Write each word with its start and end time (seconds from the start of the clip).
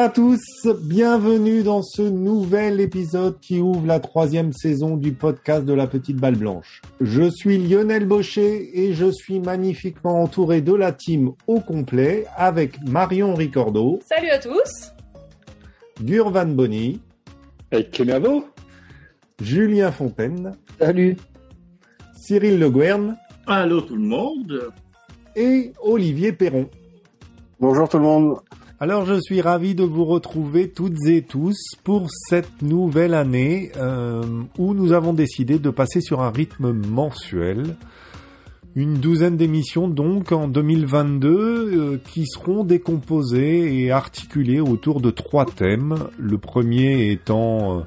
Bonjour 0.00 0.12
à 0.12 0.14
tous, 0.14 0.66
bienvenue 0.80 1.62
dans 1.62 1.82
ce 1.82 2.00
nouvel 2.00 2.80
épisode 2.80 3.38
qui 3.38 3.60
ouvre 3.60 3.86
la 3.86 4.00
troisième 4.00 4.50
saison 4.54 4.96
du 4.96 5.12
podcast 5.12 5.66
de 5.66 5.74
la 5.74 5.86
petite 5.86 6.16
balle 6.16 6.36
blanche. 6.36 6.80
Je 7.02 7.28
suis 7.28 7.58
Lionel 7.58 8.06
Baucher 8.06 8.70
et 8.80 8.94
je 8.94 9.10
suis 9.10 9.40
magnifiquement 9.40 10.22
entouré 10.22 10.62
de 10.62 10.72
la 10.72 10.92
team 10.92 11.32
au 11.46 11.60
complet 11.60 12.24
avec 12.34 12.80
Marion 12.82 13.34
Ricordo. 13.34 14.00
Salut 14.06 14.30
à 14.30 14.38
tous. 14.38 14.90
Gurvan 16.00 16.46
Bonny. 16.46 17.02
Et 17.70 17.84
Kenavo. 17.84 18.46
Julien 19.42 19.92
Fontaine. 19.92 20.56
Salut. 20.78 21.18
Cyril 22.16 22.58
Le 22.58 22.70
Guern. 22.70 23.18
Allô 23.46 23.82
tout 23.82 23.96
le 23.96 24.06
monde. 24.06 24.70
Et 25.36 25.74
Olivier 25.82 26.32
Perron. 26.32 26.70
Bonjour 27.60 27.86
tout 27.86 27.98
le 27.98 28.04
monde. 28.04 28.40
Alors 28.82 29.04
je 29.04 29.20
suis 29.20 29.42
ravi 29.42 29.74
de 29.74 29.84
vous 29.84 30.06
retrouver 30.06 30.70
toutes 30.70 31.06
et 31.06 31.20
tous 31.20 31.54
pour 31.84 32.06
cette 32.10 32.62
nouvelle 32.62 33.12
année 33.12 33.72
euh, 33.76 34.22
où 34.56 34.72
nous 34.72 34.94
avons 34.94 35.12
décidé 35.12 35.58
de 35.58 35.68
passer 35.68 36.00
sur 36.00 36.22
un 36.22 36.30
rythme 36.30 36.72
mensuel. 36.72 37.76
Une 38.74 38.94
douzaine 38.94 39.36
d'émissions 39.36 39.86
donc 39.86 40.32
en 40.32 40.48
2022 40.48 41.28
euh, 41.28 42.00
qui 42.10 42.24
seront 42.26 42.64
décomposées 42.64 43.82
et 43.82 43.90
articulées 43.90 44.60
autour 44.60 45.02
de 45.02 45.10
trois 45.10 45.44
thèmes. 45.44 46.08
Le 46.18 46.38
premier 46.38 47.10
étant 47.10 47.80
euh, 47.80 47.82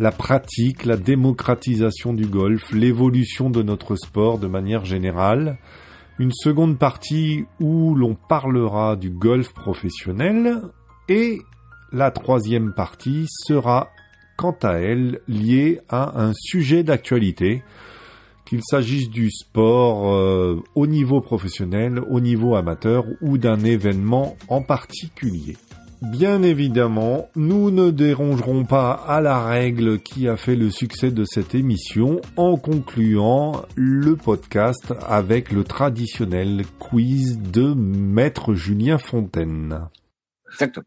la 0.00 0.10
pratique, 0.10 0.84
la 0.84 0.96
démocratisation 0.96 2.12
du 2.12 2.26
golf, 2.26 2.72
l'évolution 2.72 3.50
de 3.50 3.62
notre 3.62 3.94
sport 3.94 4.40
de 4.40 4.48
manière 4.48 4.84
générale 4.84 5.58
une 6.18 6.32
seconde 6.32 6.78
partie 6.78 7.44
où 7.60 7.94
l'on 7.94 8.14
parlera 8.14 8.96
du 8.96 9.10
golf 9.10 9.52
professionnel 9.52 10.62
et 11.08 11.40
la 11.92 12.10
troisième 12.10 12.72
partie 12.74 13.26
sera 13.28 13.90
quant 14.36 14.56
à 14.62 14.74
elle 14.74 15.20
liée 15.28 15.80
à 15.88 16.20
un 16.20 16.32
sujet 16.34 16.82
d'actualité, 16.82 17.62
qu'il 18.44 18.60
s'agisse 18.62 19.08
du 19.08 19.30
sport 19.30 20.12
euh, 20.12 20.60
au 20.74 20.86
niveau 20.86 21.20
professionnel, 21.20 22.00
au 22.10 22.20
niveau 22.20 22.56
amateur 22.56 23.04
ou 23.22 23.38
d'un 23.38 23.60
événement 23.60 24.36
en 24.48 24.60
particulier. 24.60 25.56
Bien 26.10 26.42
évidemment, 26.42 27.28
nous 27.34 27.70
ne 27.70 27.90
dérangerons 27.90 28.64
pas 28.64 28.92
à 28.92 29.20
la 29.20 29.44
règle 29.44 29.98
qui 30.00 30.28
a 30.28 30.36
fait 30.36 30.54
le 30.54 30.70
succès 30.70 31.10
de 31.10 31.24
cette 31.24 31.54
émission 31.54 32.20
en 32.36 32.56
concluant 32.56 33.62
le 33.74 34.14
podcast 34.14 34.92
avec 35.06 35.50
le 35.50 35.64
traditionnel 35.64 36.64
quiz 36.78 37.38
de 37.38 37.74
Maître 37.74 38.54
Julien 38.54 38.98
Fontaine. 38.98 39.88
Exactement. 40.50 40.86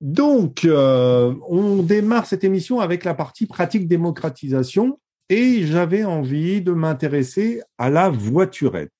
Donc, 0.00 0.64
euh, 0.64 1.34
on 1.48 1.82
démarre 1.82 2.26
cette 2.26 2.44
émission 2.44 2.80
avec 2.80 3.04
la 3.04 3.14
partie 3.14 3.46
pratique 3.46 3.88
démocratisation 3.88 4.98
et 5.28 5.66
j'avais 5.66 6.04
envie 6.04 6.62
de 6.62 6.72
m'intéresser 6.72 7.62
à 7.78 7.90
la 7.90 8.08
voiturette. 8.08 8.92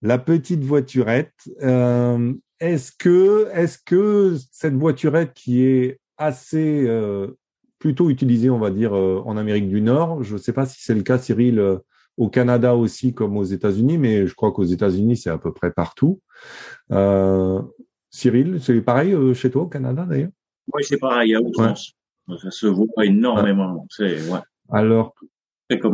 La 0.00 0.18
petite 0.18 0.64
voiturette. 0.64 1.34
Euh, 1.62 2.32
est-ce 2.60 2.92
que, 2.92 3.48
est-ce 3.52 3.78
que 3.78 4.36
cette 4.50 4.74
voiturette 4.74 5.32
qui 5.34 5.62
est 5.62 6.00
assez 6.16 6.84
euh, 6.86 7.28
plutôt 7.78 8.10
utilisée, 8.10 8.50
on 8.50 8.58
va 8.58 8.70
dire, 8.70 8.94
euh, 8.94 9.22
en 9.24 9.36
Amérique 9.36 9.68
du 9.68 9.80
Nord, 9.80 10.22
je 10.24 10.34
ne 10.34 10.38
sais 10.38 10.52
pas 10.52 10.66
si 10.66 10.82
c'est 10.82 10.94
le 10.94 11.02
cas, 11.02 11.18
Cyril, 11.18 11.58
euh, 11.58 11.78
au 12.16 12.28
Canada 12.28 12.74
aussi 12.74 13.14
comme 13.14 13.36
aux 13.36 13.44
États-Unis, 13.44 13.96
mais 13.96 14.26
je 14.26 14.34
crois 14.34 14.50
qu'aux 14.50 14.64
États-Unis 14.64 15.16
c'est 15.16 15.30
à 15.30 15.38
peu 15.38 15.52
près 15.52 15.70
partout. 15.70 16.20
Cyril, 18.10 18.58
c'est 18.60 18.80
pareil 18.80 19.14
chez 19.34 19.50
toi 19.52 19.62
au 19.62 19.68
Canada 19.68 20.04
d'ailleurs? 20.04 20.30
Oui, 20.74 20.82
c'est 20.82 20.98
pareil 20.98 21.36
à 21.36 21.40
outrance. 21.40 21.92
Ça 22.42 22.50
se 22.50 22.66
voit 22.66 22.86
pas 22.96 23.04
énormément. 23.04 23.86
Ouais. 24.00 24.40
Alors, 24.70 25.14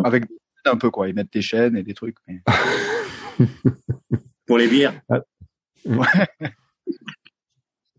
avec 0.04 0.24
un 0.64 0.76
peu 0.76 0.90
quoi, 0.90 1.08
ils 1.10 1.14
mettent 1.14 1.32
des 1.32 1.42
chaînes 1.42 1.76
et 1.76 1.82
des 1.82 1.92
trucs. 1.92 2.16
Mais... 2.26 2.40
Pour 4.46 4.58
les 4.58 4.68
bières. 4.68 5.00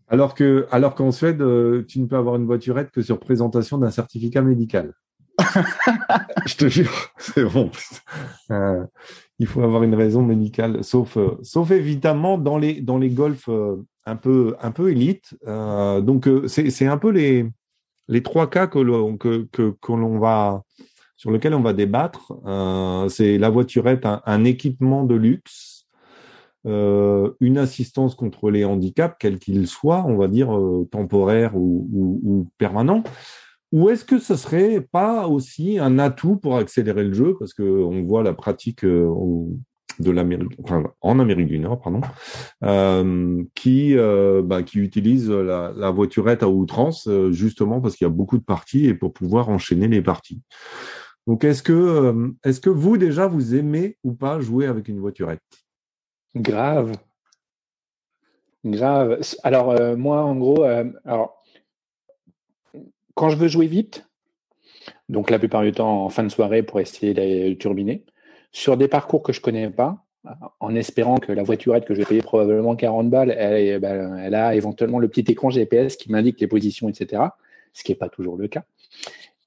Alors 0.08 0.34
que, 0.34 0.66
alors 0.70 0.94
qu'en 0.94 1.10
Suède, 1.10 1.42
euh, 1.42 1.84
tu 1.86 2.00
ne 2.00 2.06
peux 2.06 2.16
avoir 2.16 2.36
une 2.36 2.46
voiturette 2.46 2.90
que 2.92 3.02
sur 3.02 3.18
présentation 3.18 3.76
d'un 3.78 3.90
certificat 3.90 4.40
médical. 4.40 4.92
Je 6.46 6.56
te 6.56 6.68
jure, 6.68 7.10
c'est 7.18 7.44
bon. 7.44 7.70
Euh, 8.50 8.84
il 9.38 9.46
faut 9.46 9.62
avoir 9.62 9.82
une 9.82 9.94
raison 9.94 10.22
médicale, 10.22 10.84
sauf, 10.84 11.16
euh, 11.16 11.36
sauf 11.42 11.70
évidemment 11.72 12.38
dans 12.38 12.56
les 12.56 12.80
dans 12.80 12.98
les 12.98 13.10
golfs 13.10 13.50
un 14.06 14.16
peu 14.16 14.56
un 14.62 14.70
peu 14.70 14.90
élites. 14.90 15.34
donc 15.44 16.28
c'est 16.46 16.70
c'est 16.70 16.86
un 16.86 16.96
peu 16.96 17.10
les 17.10 17.50
les 18.08 18.22
trois 18.22 18.48
cas 18.48 18.66
que 18.66 18.78
l'on 18.78 19.18
que 19.18 19.46
que, 19.52 19.74
que 19.82 19.92
l'on 19.92 20.18
va 20.18 20.62
sur 21.16 21.30
lequel 21.30 21.52
on 21.52 21.60
va 21.62 21.74
débattre. 21.74 22.32
c'est 23.10 23.36
la 23.36 23.50
voiturette, 23.50 24.06
un 24.06 24.44
équipement 24.44 25.04
de 25.04 25.16
luxe 25.16 25.75
euh, 26.66 27.30
une 27.40 27.58
assistance 27.58 28.14
contre 28.14 28.50
les 28.50 28.64
handicaps, 28.64 29.16
quels 29.20 29.38
qu'ils 29.38 29.68
soient, 29.68 30.04
on 30.06 30.16
va 30.16 30.26
dire 30.26 30.56
euh, 30.56 30.88
temporaires 30.90 31.56
ou, 31.56 31.88
ou, 31.92 32.20
ou 32.24 32.48
permanents, 32.58 33.04
ou 33.72 33.88
est-ce 33.88 34.04
que 34.04 34.18
ce 34.18 34.34
serait 34.36 34.80
pas 34.80 35.28
aussi 35.28 35.78
un 35.78 35.98
atout 35.98 36.36
pour 36.36 36.56
accélérer 36.56 37.04
le 37.04 37.12
jeu, 37.12 37.36
parce 37.38 37.54
que 37.54 37.62
on 37.62 38.02
voit 38.04 38.22
la 38.22 38.32
pratique 38.32 38.84
euh, 38.84 39.08
en 41.00 41.18
Amérique 41.20 41.46
du 41.46 41.58
Nord, 41.58 41.80
pardon, 41.80 42.00
euh, 42.64 43.42
qui 43.54 43.94
bah, 43.94 44.62
qui 44.62 44.78
utilise 44.78 45.30
la, 45.30 45.72
la, 45.74 45.90
voiturette 45.90 46.42
à 46.42 46.48
outrance, 46.48 47.08
justement 47.30 47.80
parce 47.80 47.96
qu'il 47.96 48.04
y 48.04 48.10
a 48.10 48.12
beaucoup 48.12 48.38
de 48.38 48.44
parties 48.44 48.86
et 48.86 48.94
pour 48.94 49.12
pouvoir 49.12 49.48
enchaîner 49.48 49.88
les 49.88 50.02
parties. 50.02 50.42
Donc, 51.26 51.44
est-ce 51.44 51.62
que 51.62 52.34
est-ce 52.44 52.60
que 52.60 52.70
vous 52.70 52.98
déjà 52.98 53.26
vous 53.26 53.54
aimez 53.54 53.96
ou 54.04 54.12
pas 54.12 54.38
jouer 54.40 54.66
avec 54.66 54.88
une 54.88 55.00
voiturette? 55.00 55.40
Grave. 56.36 56.92
Grave. 58.64 59.20
Alors, 59.42 59.70
euh, 59.70 59.96
moi, 59.96 60.22
en 60.22 60.36
gros, 60.36 60.64
euh, 60.64 60.84
alors, 61.04 61.42
quand 63.14 63.30
je 63.30 63.36
veux 63.36 63.48
jouer 63.48 63.66
vite, 63.66 64.06
donc 65.08 65.30
la 65.30 65.38
plupart 65.38 65.62
du 65.62 65.72
temps 65.72 66.04
en 66.04 66.08
fin 66.10 66.24
de 66.24 66.28
soirée 66.28 66.62
pour 66.62 66.78
essayer 66.80 67.14
de 67.14 67.54
turbiner, 67.54 68.04
sur 68.52 68.76
des 68.76 68.86
parcours 68.86 69.22
que 69.22 69.32
je 69.32 69.40
connais 69.40 69.70
pas, 69.70 70.04
en 70.60 70.74
espérant 70.74 71.18
que 71.18 71.32
la 71.32 71.42
voiturette 71.42 71.86
que 71.86 71.94
je 71.94 72.00
vais 72.00 72.04
payer 72.04 72.22
probablement 72.22 72.76
40 72.76 73.08
balles, 73.08 73.30
elle, 73.30 73.80
ben, 73.80 74.18
elle 74.18 74.34
a 74.34 74.54
éventuellement 74.54 74.98
le 74.98 75.08
petit 75.08 75.30
écran 75.30 75.50
GPS 75.50 75.96
qui 75.96 76.10
m'indique 76.10 76.40
les 76.40 76.48
positions, 76.48 76.88
etc. 76.88 77.22
Ce 77.72 77.82
qui 77.82 77.92
n'est 77.92 77.96
pas 77.96 78.08
toujours 78.08 78.36
le 78.36 78.48
cas. 78.48 78.64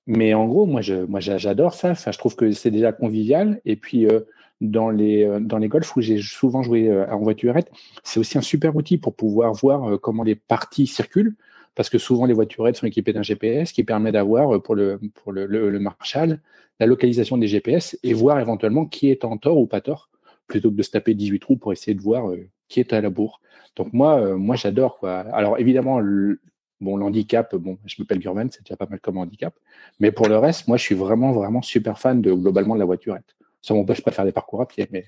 Mais 0.07 0.33
en 0.33 0.47
gros, 0.47 0.65
moi, 0.65 0.81
moi, 1.07 1.19
j'adore 1.19 1.75
ça. 1.75 1.91
Enfin, 1.91 2.11
je 2.11 2.17
trouve 2.17 2.35
que 2.35 2.51
c'est 2.51 2.71
déjà 2.71 2.91
convivial. 2.91 3.61
Et 3.65 3.75
puis, 3.75 4.07
euh, 4.07 4.21
dans 4.61 4.89
les, 4.89 5.23
euh, 5.25 5.39
dans 5.39 5.57
les 5.57 5.67
golfs 5.67 5.95
où 5.95 6.01
j'ai 6.01 6.21
souvent 6.21 6.63
joué 6.63 6.89
euh, 6.89 7.09
en 7.11 7.19
voiturette, 7.19 7.71
c'est 8.03 8.19
aussi 8.19 8.37
un 8.37 8.41
super 8.41 8.75
outil 8.75 8.97
pour 8.97 9.15
pouvoir 9.15 9.53
voir 9.53 9.89
euh, 9.89 9.97
comment 9.97 10.23
les 10.23 10.35
parties 10.35 10.87
circulent. 10.87 11.35
Parce 11.75 11.89
que 11.89 11.97
souvent, 11.97 12.25
les 12.25 12.33
voiturettes 12.33 12.75
sont 12.75 12.87
équipées 12.87 13.13
d'un 13.13 13.23
GPS 13.23 13.71
qui 13.71 13.83
permet 13.83 14.11
d'avoir 14.11 14.61
pour, 14.61 14.75
le, 14.75 14.99
pour 15.15 15.31
le, 15.31 15.45
le, 15.45 15.79
Marshall 15.79 16.41
la 16.79 16.85
localisation 16.87 17.37
des 17.37 17.47
GPS 17.47 17.97
et 18.03 18.13
voir 18.13 18.39
éventuellement 18.39 18.85
qui 18.85 19.09
est 19.09 19.23
en 19.23 19.37
tort 19.37 19.57
ou 19.57 19.65
pas 19.65 19.79
tort, 19.79 20.09
plutôt 20.47 20.71
que 20.71 20.75
de 20.75 20.83
se 20.83 20.91
taper 20.91 21.13
18 21.13 21.39
trous 21.39 21.55
pour 21.55 21.71
essayer 21.71 21.93
de 21.93 22.01
voir 22.01 22.33
qui 22.67 22.81
est 22.81 22.91
à 22.91 22.99
la 22.99 23.09
bourre. 23.09 23.39
Donc 23.77 23.93
moi, 23.93 24.35
moi 24.35 24.55
j'adore. 24.55 24.97
Quoi. 24.97 25.19
Alors 25.19 25.57
évidemment, 25.57 25.99
le, 25.99 26.41
bon, 26.81 26.97
l'handicap, 26.97 27.55
bon, 27.55 27.77
je 27.85 27.95
m'appelle 27.99 28.19
Gurman, 28.19 28.49
c'est 28.51 28.63
déjà 28.63 28.75
pas 28.75 28.87
mal 28.89 28.99
comme 28.99 29.17
handicap. 29.17 29.53
Mais 29.99 30.11
pour 30.11 30.27
le 30.27 30.37
reste, 30.37 30.67
moi, 30.67 30.75
je 30.77 30.83
suis 30.83 30.95
vraiment, 30.95 31.31
vraiment 31.31 31.61
super 31.61 31.99
fan 31.99 32.21
de 32.21 32.33
globalement 32.33 32.75
de 32.75 32.79
la 32.79 32.85
voiturette. 32.85 33.35
Ça 33.61 33.73
m'empêche 33.73 34.03
pas 34.03 34.11
de 34.11 34.15
faire 34.15 34.25
des 34.25 34.31
parcours 34.31 34.61
à 34.61 34.67
pied, 34.67 34.87
mais. 34.91 35.05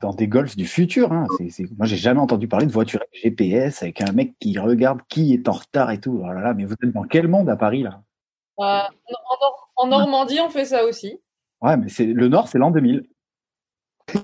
Dans 0.00 0.12
des 0.12 0.28
golfs 0.28 0.54
du 0.54 0.64
futur, 0.64 1.12
hein. 1.12 1.26
moi 1.76 1.84
j'ai 1.84 1.96
jamais 1.96 2.20
entendu 2.20 2.46
parler 2.46 2.66
de 2.66 2.70
voiture 2.70 3.02
GPS 3.12 3.82
avec 3.82 4.00
un 4.00 4.12
mec 4.12 4.38
qui 4.38 4.56
regarde 4.56 5.00
qui 5.08 5.34
est 5.34 5.48
en 5.48 5.52
retard 5.52 5.90
et 5.90 5.98
tout. 5.98 6.20
Oh 6.22 6.32
là 6.32 6.40
là, 6.40 6.54
mais 6.54 6.64
vous 6.64 6.74
êtes 6.74 6.92
dans 6.92 7.02
quel 7.02 7.26
monde 7.26 7.50
à 7.50 7.56
Paris 7.56 7.82
là? 7.82 8.00
Euh, 8.60 8.80
en, 9.76 9.88
Normandie, 9.88 10.38
on 10.40 10.50
fait 10.50 10.66
ça 10.66 10.84
aussi. 10.84 11.18
Ouais, 11.60 11.76
mais 11.76 11.88
c'est 11.88 12.06
le 12.06 12.28
Nord, 12.28 12.46
c'est 12.46 12.58
l'an 12.58 12.70
2000. 12.70 13.08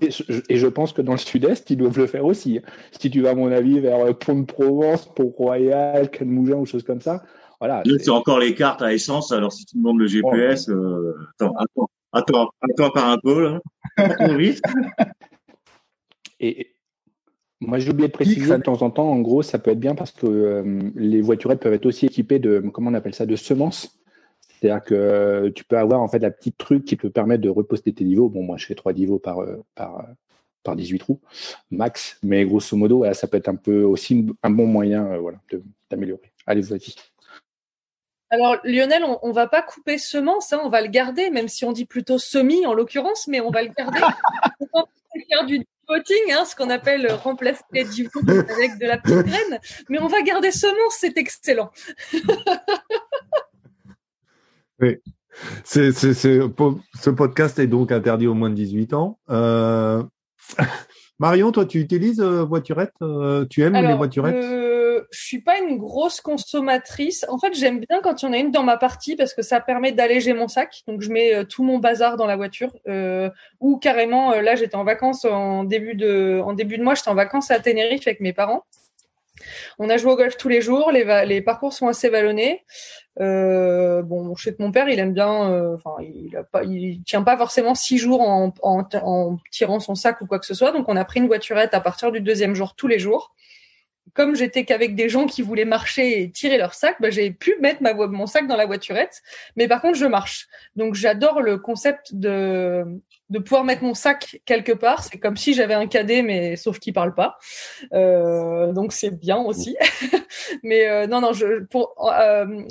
Et 0.00 0.56
je, 0.56 0.67
pense 0.67 0.93
que 0.93 1.02
dans 1.02 1.12
le 1.12 1.19
sud-est, 1.19 1.69
ils 1.70 1.76
doivent 1.76 1.99
le 1.99 2.06
faire 2.06 2.25
aussi. 2.25 2.61
Si 2.99 3.11
tu 3.11 3.20
vas, 3.20 3.31
à 3.31 3.35
mon 3.35 3.52
avis, 3.52 3.81
vers 3.81 4.00
euh, 4.00 4.12
Pont-de-Provence, 4.12 5.12
Pont-Royal, 5.14 6.11
Cannes-Mougin 6.11 6.56
ou 6.56 6.67
choses 6.67 6.85
comme 6.85 7.00
ça, 7.00 7.23
voilà. 7.61 7.82
C'est 7.99 8.11
encore 8.11 8.38
les 8.38 8.55
cartes 8.55 8.82
à 8.82 8.93
essence. 8.93 9.31
Alors, 9.32 9.52
si 9.52 9.67
tu 9.67 9.76
demandes 9.76 9.99
le 9.99 10.06
GPS, 10.06 10.69
euh, 10.69 11.14
attends, 11.38 11.55
attends, 11.56 11.90
Attends, 12.14 12.50
attends 12.61 12.90
par 12.90 13.11
un 13.11 13.19
peu, 13.19 13.43
là. 13.43 13.61
Et 16.40 16.75
moi, 17.61 17.78
j'ai 17.78 17.90
oublié 17.90 18.08
de 18.08 18.12
préciser 18.12 18.56
de 18.56 18.62
temps 18.62 18.82
en 18.82 18.90
temps, 18.90 19.11
en 19.11 19.20
gros, 19.20 19.43
ça 19.43 19.58
peut 19.58 19.70
être 19.70 19.81
bien 19.81 19.94
parce 19.94 20.12
que 20.12 20.26
euh, 20.26 20.81
les 20.94 21.20
voiturettes 21.20 21.61
peuvent 21.61 21.72
être 21.72 21.87
aussi 21.87 22.06
équipées 22.06 22.38
de, 22.38 22.61
comment 22.72 22.90
on 22.90 22.94
appelle 22.94 23.14
ça, 23.14 23.26
de 23.26 23.37
semences. 23.37 23.99
C'est-à-dire 24.61 24.84
que 24.84 25.49
tu 25.55 25.64
peux 25.64 25.76
avoir 25.76 26.00
en 26.00 26.08
fait 26.08 26.19
la 26.20 26.31
petite 26.31 26.56
truc 26.56 26.84
qui 26.84 26.96
te 26.96 27.06
permet 27.06 27.38
de 27.38 27.49
reposter 27.49 27.93
tes 27.93 28.05
niveaux. 28.05 28.28
Bon, 28.28 28.43
moi, 28.43 28.56
je 28.56 28.66
fais 28.66 28.75
trois 28.75 28.93
niveaux 28.93 29.19
par, 29.19 29.40
euh, 29.40 29.62
par, 29.75 30.06
par 30.62 30.76
18 30.76 30.99
trous 30.99 31.20
max. 31.70 32.19
Mais 32.22 32.44
grosso 32.44 32.76
modo, 32.76 32.99
voilà, 32.99 33.14
ça 33.14 33.26
peut 33.26 33.37
être 33.37 33.49
un 33.49 33.56
peu 33.56 33.82
aussi 33.82 34.26
un 34.43 34.50
bon 34.50 34.66
moyen 34.66 35.06
euh, 35.06 35.19
voilà, 35.19 35.38
d'améliorer. 35.90 36.32
Allez, 36.46 36.62
vas-y. 36.62 36.94
Alors 38.35 38.57
Lionel, 38.65 39.05
on, 39.05 39.21
on 39.23 39.31
va 39.31 39.47
pas 39.47 39.63
couper 39.63 39.97
semence, 39.97 40.53
hein, 40.53 40.61
on 40.65 40.69
va 40.69 40.81
le 40.83 40.89
garder, 40.89 41.31
même 41.31 41.47
si 41.47 41.65
on 41.65 41.71
dit 41.71 41.85
plutôt 41.87 42.19
semis 42.19 42.67
en 42.67 42.75
l'occurrence, 42.75 43.29
mais 43.29 43.41
on 43.41 43.51
va 43.51 43.63
le 43.63 43.69
garder. 43.69 44.01
on 44.73 44.81
va 44.81 44.87
faire 45.29 45.47
du 45.47 45.65
voting, 45.89 46.33
hein, 46.33 46.45
ce 46.45 46.57
qu'on 46.57 46.71
appelle 46.71 47.11
remplacer 47.13 47.63
les 47.73 47.85
diplômes 47.85 48.29
avec 48.29 48.79
de 48.81 48.87
la 48.87 48.99
petite 48.99 49.25
graine, 49.27 49.61
mais 49.89 50.01
on 50.01 50.09
va 50.09 50.21
garder 50.23 50.51
semence, 50.51 50.97
c'est 50.99 51.17
excellent. 51.17 51.71
Po- 56.57 56.81
ce 57.01 57.11
podcast 57.11 57.59
est 57.59 57.67
donc 57.67 57.93
interdit 57.93 58.27
aux 58.27 58.35
moins 58.35 58.51
de 58.51 58.55
18 58.55 58.95
ans. 58.95 59.19
Euh... 59.31 60.03
Marion, 61.21 61.53
toi, 61.53 61.65
tu 61.65 61.79
utilises 61.79 62.21
euh, 62.21 62.43
voiturette 62.45 62.93
euh, 63.01 63.47
Tu 63.49 63.63
aimes 63.63 63.75
les 63.75 63.79
Alors, 63.79 63.99
voiturettes? 63.99 64.35
euh, 64.35 64.63
je 65.14 65.25
suis 65.25 65.40
pas 65.40 65.58
une 65.58 65.78
grosse 65.78 66.20
consommatrice. 66.20 67.25
En 67.28 67.38
fait, 67.38 67.55
j'aime 67.55 67.81
bien 67.81 68.00
quand 68.02 68.22
il 68.22 68.26
y 68.26 68.28
en 68.28 68.32
a 68.32 68.38
une 68.38 68.50
dans 68.50 68.64
ma 68.64 68.76
partie 68.76 69.16
parce 69.16 69.32
que 69.32 69.43
ça 69.43 69.61
permet 69.61 69.93
d'alléger 69.93 70.32
mon 70.34 70.49
sac. 70.49 70.82
Donc, 70.88 71.00
je 71.00 71.11
mets 71.11 71.34
euh, 71.34 71.44
tout 71.44 71.62
mon 71.62 71.78
bazar 71.78 72.16
dans 72.16 72.26
la 72.26 72.37
voiture. 72.37 72.75
Euh, 72.88 73.31
ou 73.61 73.78
carrément, 73.78 74.32
euh, 74.32 74.43
là, 74.43 74.56
j'étais 74.56 74.75
en 74.75 74.84
vacances 74.84 75.25
en 75.25 75.64
début 75.64 75.94
de, 75.94 76.40
en 76.44 76.52
début 76.52 76.78
de 76.78 76.82
mois, 76.82 76.94
j'étais 76.94 77.11
en 77.11 77.14
vacances 77.14 77.50
à 77.50 77.61
Tenerife 77.61 78.06
avec 78.06 78.20
mes 78.20 78.32
parents. 78.32 78.64
On 79.78 79.88
a 79.88 79.96
joué 79.96 80.12
au 80.12 80.16
golf 80.16 80.37
tous 80.37 80.49
les 80.49 80.61
jours. 80.61 80.90
Les, 80.90 81.43
parcours 81.43 81.72
sont 81.72 81.88
assez 81.88 82.08
vallonnés. 82.08 82.64
Bon, 83.19 84.34
je 84.37 84.43
sais 84.43 84.55
que 84.55 84.62
mon 84.62 84.72
père, 84.72 84.88
il 84.88 84.99
aime 84.99 85.12
bien. 85.12 85.76
il, 86.62 87.02
tient 87.05 87.22
pas 87.22 87.37
forcément 87.37 87.75
six 87.75 87.99
jours 87.99 88.20
en, 88.20 88.55
en, 88.62 88.84
en 88.93 89.37
tirant 89.50 89.81
son 89.81 89.96
sac 89.96 90.20
ou 90.20 90.26
quoi 90.26 90.38
que 90.38 90.46
ce 90.46 90.55
soit. 90.55 90.70
Donc, 90.70 90.88
on 90.88 90.96
a 90.96 91.05
pris 91.05 91.20
une 91.20 91.26
voiturette 91.26 91.75
à 91.75 91.81
partir 91.81 92.12
du 92.12 92.20
deuxième 92.20 92.55
jour 92.55 92.75
tous 92.76 92.87
les 92.87 93.00
jours 93.00 93.34
comme 94.12 94.37
j'étais 94.37 94.65
qu'avec 94.65 94.95
des 94.95 95.09
gens 95.09 95.27
qui 95.27 95.43
voulaient 95.43 95.65
marcher 95.65 96.23
et 96.23 96.31
tirer 96.31 96.59
leur 96.59 96.75
sac, 96.75 96.97
bah, 97.01 97.11
j'ai 97.11 97.31
pu 97.31 97.56
mettre 97.61 97.83
ma, 97.83 97.95
mon 97.95 98.27
sac 98.27 98.47
dans 98.47 98.56
la 98.56 98.67
voiturette. 98.67 99.23
Mais 99.56 99.67
par 99.67 99.81
contre, 99.81 99.99
je 99.99 100.06
marche. 100.06 100.47
Donc, 100.77 100.95
j'adore 100.95 101.41
le 101.41 101.59
concept 101.59 102.15
de, 102.15 102.85
de 103.31 103.39
pouvoir 103.39 103.65
mettre 103.65 103.83
mon 103.83 103.95
sac 103.95 104.41
quelque 104.45 104.73
part. 104.73 105.03
C'est 105.03 105.19
comme 105.19 105.37
si 105.37 105.55
j'avais 105.55 105.75
un 105.75 105.87
cadet, 105.87 106.23
mais 106.23 106.56
sauf 106.56 106.79
qu'il 106.79 106.93
parle 106.93 107.15
pas. 107.15 107.39
Euh, 107.93 108.73
donc, 108.73 108.93
c'est 108.93 109.11
bien 109.11 109.39
aussi. 109.39 109.77
mais 110.62 110.87
euh, 110.89 111.07
non, 111.07 111.21
non, 111.21 111.33
je, 111.33 111.65
pour, 111.65 111.95
euh, 112.12 112.62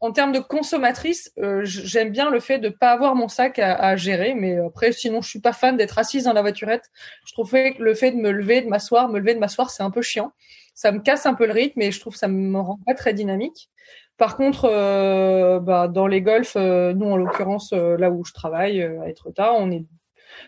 en 0.00 0.12
termes 0.12 0.32
de 0.32 0.38
consommatrice, 0.40 1.32
euh, 1.38 1.62
j'aime 1.64 2.10
bien 2.10 2.30
le 2.30 2.38
fait 2.38 2.58
de 2.58 2.68
pas 2.68 2.92
avoir 2.92 3.16
mon 3.16 3.26
sac 3.26 3.58
à, 3.58 3.74
à 3.74 3.96
gérer. 3.96 4.34
Mais 4.34 4.58
après, 4.58 4.92
sinon, 4.92 5.20
je 5.20 5.30
suis 5.30 5.40
pas 5.40 5.52
fan 5.52 5.76
d'être 5.76 5.98
assise 5.98 6.24
dans 6.24 6.32
la 6.32 6.42
voiturette. 6.42 6.90
Je 7.26 7.32
trouve 7.32 7.50
que 7.50 7.82
le 7.82 7.94
fait 7.94 8.12
de 8.12 8.18
me 8.18 8.30
lever, 8.30 8.60
de 8.60 8.68
m'asseoir, 8.68 9.08
me 9.08 9.18
lever, 9.18 9.34
de 9.34 9.40
m'asseoir, 9.40 9.70
c'est 9.70 9.82
un 9.82 9.90
peu 9.90 10.02
chiant 10.02 10.32
ça 10.76 10.92
me 10.92 11.00
casse 11.00 11.24
un 11.26 11.34
peu 11.34 11.46
le 11.46 11.52
rythme 11.52 11.80
et 11.80 11.90
je 11.90 11.98
trouve 11.98 12.12
que 12.12 12.18
ça 12.18 12.28
me 12.28 12.60
rend 12.60 12.78
pas 12.86 12.94
très 12.94 13.14
dynamique. 13.14 13.70
Par 14.18 14.36
contre, 14.36 14.68
euh, 14.70 15.58
bah, 15.58 15.88
dans 15.88 16.06
les 16.06 16.20
golfs, 16.20 16.56
euh, 16.56 16.92
nous 16.92 17.06
en 17.06 17.16
l'occurrence 17.16 17.72
euh, 17.72 17.96
là 17.96 18.10
où 18.10 18.24
je 18.24 18.32
travaille 18.32 18.82
à 18.82 19.08
Etretat, 19.08 19.54
on 19.54 19.70
est, 19.70 19.84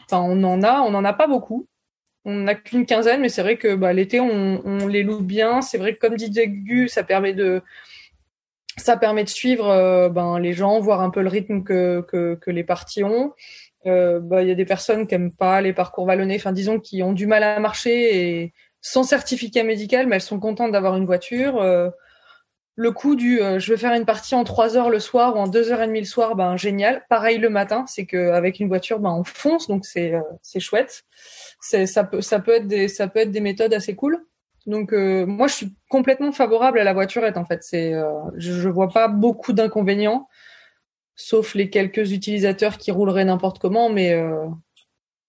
enfin 0.04 0.22
on 0.22 0.44
en 0.44 0.62
a, 0.62 0.80
on 0.82 0.94
en 0.94 1.04
a 1.04 1.14
pas 1.14 1.26
beaucoup. 1.26 1.66
On 2.26 2.34
n'a 2.34 2.54
qu'une 2.54 2.84
quinzaine, 2.84 3.22
mais 3.22 3.30
c'est 3.30 3.40
vrai 3.40 3.56
que 3.56 3.74
bah, 3.74 3.94
l'été 3.94 4.20
on, 4.20 4.86
les 4.86 5.02
loue 5.02 5.22
bien. 5.22 5.62
C'est 5.62 5.78
vrai 5.78 5.94
que 5.94 5.98
comme 5.98 6.16
dit 6.16 6.30
Gu, 6.30 6.88
ça 6.88 7.04
permet 7.04 7.32
de 7.32 7.62
ça 8.76 8.98
permet 8.98 9.24
de 9.24 9.30
suivre 9.30 10.08
ben, 10.10 10.38
les 10.38 10.52
gens, 10.52 10.78
voir 10.78 11.00
un 11.00 11.10
peu 11.10 11.22
le 11.22 11.28
rythme 11.28 11.64
que, 11.64 12.38
les 12.46 12.64
parties 12.64 13.02
ont. 13.02 13.32
Bah, 13.84 14.42
Il 14.42 14.48
y 14.48 14.50
a 14.50 14.54
des 14.54 14.66
personnes 14.66 15.06
qui 15.06 15.14
aiment 15.14 15.32
pas 15.34 15.62
les 15.62 15.72
parcours 15.72 16.06
vallonnés, 16.06 16.36
enfin 16.36 16.52
disons 16.52 16.78
qui 16.78 17.02
ont 17.02 17.12
du 17.14 17.26
mal 17.26 17.42
à 17.42 17.58
marcher 17.60 18.42
et 18.42 18.52
sans 18.80 19.02
certificat 19.02 19.64
médical, 19.64 20.06
mais 20.06 20.16
elles 20.16 20.22
sont 20.22 20.40
contentes 20.40 20.72
d'avoir 20.72 20.96
une 20.96 21.06
voiture. 21.06 21.60
Euh, 21.60 21.90
le 22.74 22.92
coup 22.92 23.16
du 23.16 23.42
euh, 23.42 23.58
je 23.58 23.72
vais 23.72 23.78
faire 23.78 23.92
une 23.92 24.04
partie 24.04 24.36
en 24.36 24.44
trois 24.44 24.76
heures 24.76 24.88
le 24.88 25.00
soir 25.00 25.34
ou 25.34 25.40
en 25.40 25.48
deux 25.48 25.72
heures 25.72 25.82
et 25.82 25.86
demie 25.88 26.00
le 26.00 26.06
soir, 26.06 26.36
ben 26.36 26.56
génial. 26.56 27.04
Pareil 27.08 27.38
le 27.38 27.50
matin, 27.50 27.84
c'est 27.88 28.06
qu'avec 28.06 28.60
une 28.60 28.68
voiture, 28.68 29.00
ben 29.00 29.10
on 29.10 29.24
fonce, 29.24 29.66
donc 29.66 29.84
c'est 29.84 30.14
euh, 30.14 30.60
chouette. 30.60 31.04
Ça 31.60 32.04
peut 32.04 32.20
ça 32.20 32.38
peut 32.38 32.52
être 32.52 32.68
des 32.68 32.88
ça 32.88 33.08
peut 33.08 33.20
être 33.20 33.32
des 33.32 33.40
méthodes 33.40 33.74
assez 33.74 33.96
cool. 33.96 34.24
Donc 34.66 34.92
moi 34.92 35.46
je 35.46 35.54
suis 35.54 35.74
complètement 35.88 36.30
favorable 36.30 36.78
à 36.78 36.84
la 36.84 36.92
voiturette 36.92 37.38
en 37.38 37.46
fait. 37.46 37.62
C'est 37.62 37.94
je, 38.36 38.52
je 38.52 38.68
vois 38.68 38.90
pas 38.90 39.08
beaucoup 39.08 39.54
d'inconvénients, 39.54 40.28
sauf 41.16 41.54
les 41.54 41.70
quelques 41.70 42.12
utilisateurs 42.12 42.76
qui 42.76 42.90
rouleraient 42.90 43.24
n'importe 43.24 43.58
comment, 43.58 43.88
mais 43.88 44.14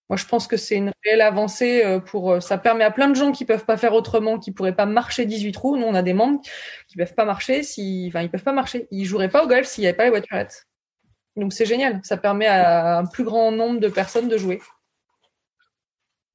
moi, 0.09 0.17
je 0.17 0.25
pense 0.25 0.47
que 0.47 0.57
c'est 0.57 0.75
une 0.77 0.91
réelle 1.05 1.21
avancée 1.21 1.83
euh, 1.85 1.99
pour. 1.99 2.31
euh, 2.33 2.39
Ça 2.39 2.57
permet 2.57 2.83
à 2.83 2.89
plein 2.91 3.09
de 3.09 3.13
gens 3.15 3.31
qui 3.31 3.45
peuvent 3.45 3.65
pas 3.65 3.77
faire 3.77 3.93
autrement, 3.93 4.39
qui 4.39 4.51
pourraient 4.51 4.75
pas 4.75 4.87
marcher 4.87 5.25
18 5.25 5.51
trous. 5.51 5.77
Nous, 5.77 5.85
on 5.85 5.93
a 5.93 6.01
des 6.01 6.13
membres 6.13 6.41
qui 6.87 6.97
peuvent 6.97 7.13
pas 7.13 7.25
marcher 7.25 7.61
si, 7.63 8.05
enfin, 8.09 8.21
ils 8.23 8.29
peuvent 8.31 8.43
pas 8.43 8.51
marcher. 8.53 8.87
Ils 8.91 9.05
joueraient 9.05 9.29
pas 9.29 9.43
au 9.43 9.47
golf 9.47 9.67
s'il 9.67 9.83
y 9.83 9.87
avait 9.87 9.95
pas 9.95 10.05
les 10.05 10.09
voiturettes. 10.09 10.65
Donc 11.35 11.53
c'est 11.53 11.65
génial. 11.67 11.99
Ça 12.03 12.17
permet 12.17 12.47
à 12.47 12.97
un 12.97 13.05
plus 13.05 13.23
grand 13.23 13.51
nombre 13.51 13.79
de 13.79 13.87
personnes 13.87 14.27
de 14.27 14.37
jouer. 14.37 14.59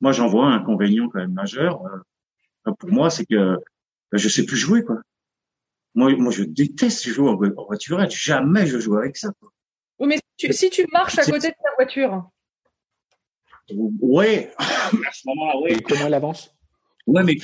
Moi, 0.01 0.13
j'en 0.13 0.29
vois 0.29 0.47
un 0.47 0.57
inconvénient 0.57 1.09
quand 1.09 1.19
même 1.19 1.33
majeur. 1.33 1.81
Euh, 2.67 2.73
pour 2.79 2.91
moi, 2.91 3.11
c'est 3.11 3.27
que 3.27 3.59
je 4.13 4.29
sais 4.29 4.45
plus 4.47 4.57
jouer, 4.57 4.85
quoi. 4.85 4.99
Moi, 5.95 6.15
moi, 6.17 6.33
je 6.33 6.43
déteste 6.45 7.09
jouer 7.09 7.29
en, 7.29 7.37
vo- 7.37 7.55
en 7.57 7.67
voiturette. 7.67 8.11
Jamais 8.11 8.67
je 8.67 8.79
joue 8.79 8.97
avec 8.97 9.17
ça. 9.17 9.31
Quoi. 9.41 9.51
Oui, 9.99 10.09
mais 10.09 10.17
si 10.17 10.23
tu, 10.49 10.53
si 10.53 10.71
tu 10.71 10.87
marches 10.93 11.19
à 11.19 11.25
côté 11.25 11.49
de 11.49 11.55
ta 11.55 11.75
voiture, 11.77 12.29
Ouais, 13.71 14.53
à 14.59 15.13
ce 15.13 15.27
moment-là, 15.27 15.61
ouais. 15.61 15.73
Et 15.73 15.81
comment 15.81 16.07
elle 16.07 16.15
avance? 16.15 16.55
Ouais, 17.07 17.23
mais 17.23 17.37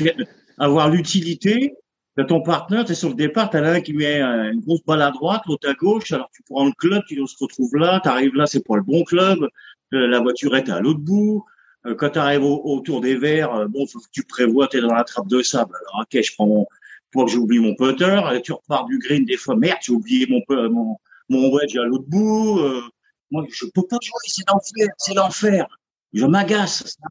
avoir 0.59 0.89
l'utilité 0.91 1.75
de 2.17 2.23
ton 2.25 2.43
partenaire, 2.43 2.85
tu 2.85 2.93
es 2.93 2.95
sur 2.95 3.09
le 3.09 3.15
départ, 3.15 3.51
t'as 3.51 3.61
l'un 3.61 3.81
qui 3.81 3.93
met 3.93 4.21
une 4.21 4.61
grosse 4.61 4.85
balle 4.85 5.03
à 5.03 5.11
droite, 5.11 5.43
l'autre 5.47 5.69
à 5.69 5.75
gauche, 5.75 6.13
alors 6.13 6.29
tu 6.35 6.43
prends 6.43 6.67
le 6.67 6.73
club, 6.73 7.03
tu 7.07 7.17
se 7.27 7.37
retrouves 7.41 7.75
là, 7.77 8.01
tu 8.03 8.09
arrives 8.09 8.35
là, 8.35 8.47
c'est 8.47 8.65
pas 8.67 8.77
le 8.77 8.83
bon 8.83 9.05
club, 9.05 9.49
euh, 9.95 10.07
la 10.07 10.21
voiturette 10.21 10.69
est 10.69 10.73
à 10.73 10.81
l'autre 10.81 11.01
bout, 11.01 11.45
Euh, 11.87 11.95
quand 11.95 12.11
tu 12.11 12.19
arrives 12.19 12.45
au, 12.45 12.61
autour 12.65 13.01
des 13.01 13.17
verres, 13.17 13.55
euh, 13.55 13.67
bon, 13.67 13.87
faut 13.87 14.01
que 14.01 14.13
tu 14.13 14.23
prévois, 14.23 14.69
tu 14.69 14.77
es 14.77 14.81
dans 14.83 14.93
la 14.93 15.05
trappe 15.05 15.29
de 15.29 15.41
sable, 15.43 15.75
alors 15.81 16.03
ok, 16.03 16.23
je 16.23 16.33
prends 16.35 16.47
mon, 16.47 16.67
faut 17.11 17.25
que 17.25 17.31
j'oublie 17.31 17.59
mon 17.59 17.75
putter, 17.75 18.21
et 18.35 18.43
tu 18.43 18.53
repars 18.53 18.85
du 18.85 18.99
green, 18.99 19.25
des 19.25 19.39
fois, 19.39 19.57
merde, 19.57 19.79
j'ai 19.81 19.93
oublié 19.93 20.27
mon, 20.29 20.43
mon, 20.69 20.99
mon 21.31 21.51
wedge 21.55 21.77
à 21.79 21.85
l'autre 21.85 22.05
bout, 22.07 22.59
euh, 22.59 22.83
moi, 23.31 23.47
je 23.51 23.65
peux 23.75 23.87
pas 23.89 23.97
jouer, 24.03 24.27
c'est 24.27 24.47
l'enfer, 24.51 24.89
c'est 24.99 25.15
l'enfer, 25.15 25.67
je 26.13 26.27
m'agace, 26.27 26.85
ça. 26.87 27.09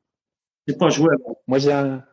c'est 0.68 0.78
pas 0.78 0.90
jouable. 0.90 1.22
Moi, 1.48 1.58
j'ai 1.60 1.72
un, 1.72 2.04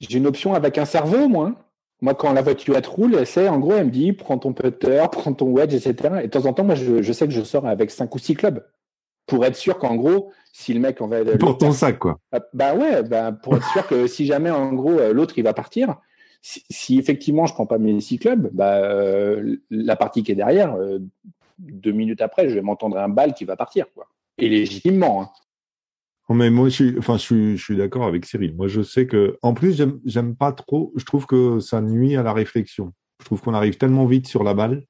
j'ai 0.00 0.18
une 0.18 0.26
option 0.26 0.54
avec 0.54 0.78
un 0.78 0.84
cerveau, 0.84 1.28
moi. 1.28 1.48
hein. 1.48 1.56
Moi, 2.00 2.14
quand 2.14 2.32
la 2.32 2.42
voiture 2.42 2.76
elle 2.76 2.86
roule, 2.86 3.14
elle 3.14 3.26
sait, 3.26 3.48
en 3.48 3.58
gros, 3.58 3.72
elle 3.74 3.86
me 3.86 3.90
dit, 3.90 4.12
prends 4.12 4.36
ton 4.38 4.52
putter, 4.52 5.02
prends 5.10 5.32
ton 5.32 5.50
wedge, 5.52 5.72
etc. 5.74 6.16
Et 6.22 6.26
de 6.26 6.30
temps 6.30 6.44
en 6.46 6.52
temps, 6.52 6.64
moi, 6.64 6.74
je, 6.74 7.00
je 7.02 7.12
sais 7.12 7.26
que 7.26 7.32
je 7.32 7.42
sors 7.42 7.66
avec 7.66 7.90
cinq 7.90 8.14
ou 8.14 8.18
six 8.18 8.34
clubs. 8.34 8.62
Pour 9.26 9.44
être 9.46 9.56
sûr 9.56 9.78
qu'en 9.78 9.94
gros, 9.94 10.32
si 10.52 10.74
le 10.74 10.80
mec 10.80 11.00
on 11.00 11.06
va. 11.06 11.24
Pour 11.38 11.56
ton 11.56 11.72
sac, 11.72 11.98
quoi. 11.98 12.18
Ah, 12.30 12.40
Bah 12.52 12.74
ouais, 12.74 13.02
bah 13.02 13.32
pour 13.32 13.56
être 13.56 13.66
sûr 13.72 13.86
que 13.86 14.06
si 14.06 14.26
jamais 14.26 14.50
en 14.50 14.72
gros 14.74 14.98
euh, 14.98 15.14
l'autre 15.14 15.38
il 15.38 15.44
va 15.44 15.54
partir, 15.54 15.96
si, 16.42 16.62
si 16.68 16.98
effectivement 16.98 17.46
je 17.46 17.54
prends 17.54 17.64
pas 17.64 17.78
mes 17.78 17.98
six 18.02 18.18
clubs, 18.18 18.50
bah 18.52 18.74
euh, 18.84 19.56
la 19.70 19.96
partie 19.96 20.22
qui 20.22 20.32
est 20.32 20.34
derrière, 20.34 20.74
euh, 20.74 20.98
deux 21.58 21.92
minutes 21.92 22.20
après, 22.20 22.50
je 22.50 22.54
vais 22.54 22.60
m'entendre 22.60 22.98
un 22.98 23.08
bal 23.08 23.32
qui 23.32 23.46
va 23.46 23.56
partir, 23.56 23.86
quoi. 23.94 24.08
Et 24.36 24.50
légitimement. 24.50 25.22
hein. 25.22 25.30
Oh, 26.28 26.34
Mais 26.34 26.50
moi, 26.50 26.68
je 26.68 26.74
suis, 26.74 26.98
enfin, 26.98 27.16
je 27.16 27.22
suis, 27.22 27.56
je 27.58 27.62
suis 27.62 27.76
d'accord 27.76 28.04
avec 28.04 28.24
Cyril. 28.24 28.54
Moi, 28.56 28.66
je 28.68 28.82
sais 28.82 29.06
que, 29.06 29.36
en 29.42 29.52
plus, 29.54 29.76
j'aime, 29.76 30.00
j'aime 30.06 30.34
pas 30.36 30.52
trop. 30.52 30.92
Je 30.96 31.04
trouve 31.04 31.26
que 31.26 31.60
ça 31.60 31.80
nuit 31.82 32.16
à 32.16 32.22
la 32.22 32.32
réflexion. 32.32 32.92
Je 33.20 33.24
trouve 33.26 33.42
qu'on 33.42 33.54
arrive 33.54 33.76
tellement 33.76 34.06
vite 34.06 34.26
sur 34.26 34.42
la 34.42 34.54
balle 34.54 34.84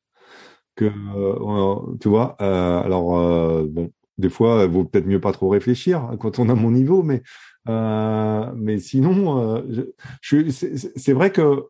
que, 0.76 0.86
euh, 0.86 1.96
tu 2.00 2.08
vois. 2.08 2.36
euh, 2.42 2.82
alors, 2.82 3.18
euh, 3.18 3.66
bon, 3.68 3.90
des 4.18 4.30
fois, 4.30 4.62
il 4.64 4.70
vaut 4.70 4.84
peut-être 4.84 5.06
mieux 5.06 5.20
pas 5.20 5.32
trop 5.32 5.48
réfléchir 5.50 6.02
hein, 6.04 6.16
quand 6.18 6.38
on 6.40 6.48
a 6.50 6.54
mon 6.54 6.70
niveau, 6.72 7.02
mais, 7.02 7.22
euh, 7.68 8.52
mais 8.56 8.78
sinon, 8.78 9.56
euh, 9.56 9.62
je, 9.70 9.82
je 10.44 10.50
c'est- 10.50 10.76
c'est 10.98 11.12
vrai 11.14 11.32
que 11.32 11.64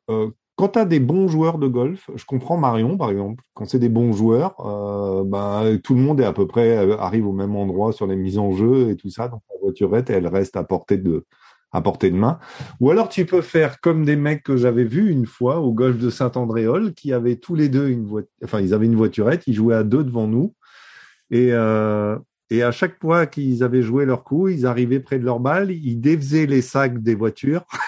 quand 0.57 0.69
tu 0.69 0.79
as 0.79 0.85
des 0.85 1.01
bons 1.01 1.29
joueurs 1.29 1.59
de 1.59 1.67
golf, 1.67 2.11
je 2.15 2.25
comprends 2.25 2.57
Marion, 2.57 2.97
par 2.97 3.11
exemple, 3.11 3.43
quand 3.55 3.65
c'est 3.65 3.79
des 3.79 3.89
bons 3.89 4.13
joueurs, 4.13 4.55
euh, 4.65 5.25
ben, 5.25 5.79
tout 5.83 5.95
le 5.95 6.01
monde 6.01 6.21
est 6.21 6.25
à 6.25 6.33
peu 6.33 6.47
près 6.47 6.77
euh, 6.79 6.97
arrive 6.99 7.27
au 7.27 7.33
même 7.33 7.57
endroit 7.57 7.93
sur 7.93 8.07
les 8.07 8.17
mises 8.17 8.39
en 8.39 8.53
jeu 8.53 8.91
et 8.91 8.97
tout 8.97 9.11
ça. 9.11 9.29
Donc 9.29 9.43
la 9.51 9.61
voiturette, 9.61 10.11
elle 10.11 10.27
reste 10.29 10.57
à 10.57 10.65
portée 10.65 10.97
de 10.97 11.25
à 11.73 11.83
portée 11.83 12.11
de 12.11 12.17
main. 12.17 12.39
Ou 12.81 12.91
alors 12.91 13.09
tu 13.09 13.27
peux 13.27 13.41
faire 13.43 13.81
comme 13.81 14.05
des 14.05 14.15
mecs 14.15 14.45
que 14.45 14.57
j'avais 14.57 14.85
vus 14.85 15.11
une 15.11 15.27
fois 15.27 15.59
au 15.59 15.73
golf 15.73 15.99
de 15.99 16.09
Saint-Andréol, 16.09 16.95
qui 16.95 17.13
avaient 17.13 17.37
tous 17.37 17.57
les 17.57 17.69
deux 17.69 17.89
une 17.89 18.07
voiture, 18.07 18.31
enfin 18.45 18.61
ils 18.61 18.75
avaient 18.75 18.87
une 18.87 18.95
voiturette, 18.95 19.43
ils 19.49 19.55
jouaient 19.55 19.75
à 19.75 19.83
deux 19.83 20.05
devant 20.05 20.29
nous, 20.29 20.55
et 21.33 21.49
euh, 21.53 22.17
et 22.51 22.63
à 22.63 22.71
chaque 22.71 23.01
fois 23.01 23.27
qu'ils 23.27 23.65
avaient 23.65 23.83
joué 23.83 24.05
leur 24.05 24.23
coup, 24.23 24.49
ils 24.49 24.67
arrivaient 24.67 25.01
près 25.01 25.19
de 25.19 25.25
leur 25.25 25.41
balle, 25.41 25.73
ils 25.73 26.01
défaisaient 26.01 26.47
les 26.47 26.63
sacs 26.63 27.03
des 27.03 27.17
voitures. 27.17 27.65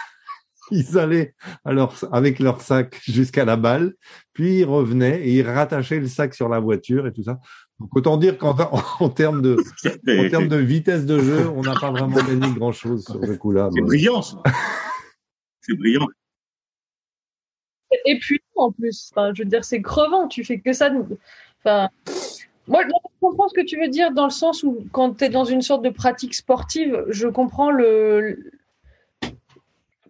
ils 0.71 0.99
allaient 0.99 1.35
alors 1.65 1.95
avec 2.13 2.39
leur 2.39 2.61
sac 2.61 3.01
jusqu'à 3.05 3.45
la 3.45 3.57
balle, 3.57 3.95
puis 4.33 4.59
ils 4.61 4.65
revenaient 4.65 5.21
et 5.27 5.33
ils 5.35 5.43
rattachaient 5.43 6.01
le 6.01 6.07
sac 6.07 6.35
sur 6.35 6.49
la 6.49 6.61
voiture 6.61 7.07
et 7.07 7.13
tout 7.13 7.23
ça. 7.23 7.39
Donc 7.79 7.95
autant 7.97 8.17
dire 8.17 8.39
qu'en 8.39 8.57
en 9.01 9.09
termes 9.11 9.43
de 9.43 9.57
en 9.57 10.29
termes 10.31 10.49
de 10.49 10.57
vitesse 10.57 11.05
de 11.07 11.19
jeu, 11.19 11.49
on 11.55 11.63
n'a 11.63 11.75
pas 11.75 11.91
vraiment 11.91 12.17
gagné 12.17 12.53
grand 12.55 12.73
chose 12.73 13.05
sur 13.05 13.25
ce 13.25 13.33
coup-là. 13.33 13.69
C'est 13.75 13.83
brillant, 13.83 14.23
ça. 14.23 14.43
C'est 15.61 15.77
brillant. 15.77 16.07
Et 18.05 18.19
puis 18.19 18.41
en 18.57 18.73
plus, 18.73 19.11
enfin, 19.13 19.33
je 19.35 19.43
veux 19.43 19.49
dire, 19.49 19.65
c'est 19.65 19.83
crevant. 19.83 20.27
Tu 20.29 20.45
fais 20.45 20.59
que 20.59 20.73
ça. 20.73 20.91
de- 20.91 21.05
Enfin, 21.65 21.89
moi, 22.69 22.83
je 22.85 22.91
comprends 23.21 23.49
ce 23.49 23.55
que 23.55 23.65
tu 23.65 23.79
veux 23.81 23.89
dire 23.89 24.13
dans 24.13 24.25
le 24.25 24.31
sens 24.31 24.63
où 24.63 24.87
quand 24.93 25.19
tu 25.19 25.25
es 25.25 25.29
dans 25.29 25.45
une 25.45 25.63
sorte 25.63 25.83
de 25.85 25.91
pratique 25.91 26.35
sportive, 26.35 27.05
je 27.09 27.29
comprends 27.29 27.71
le. 27.71 28.51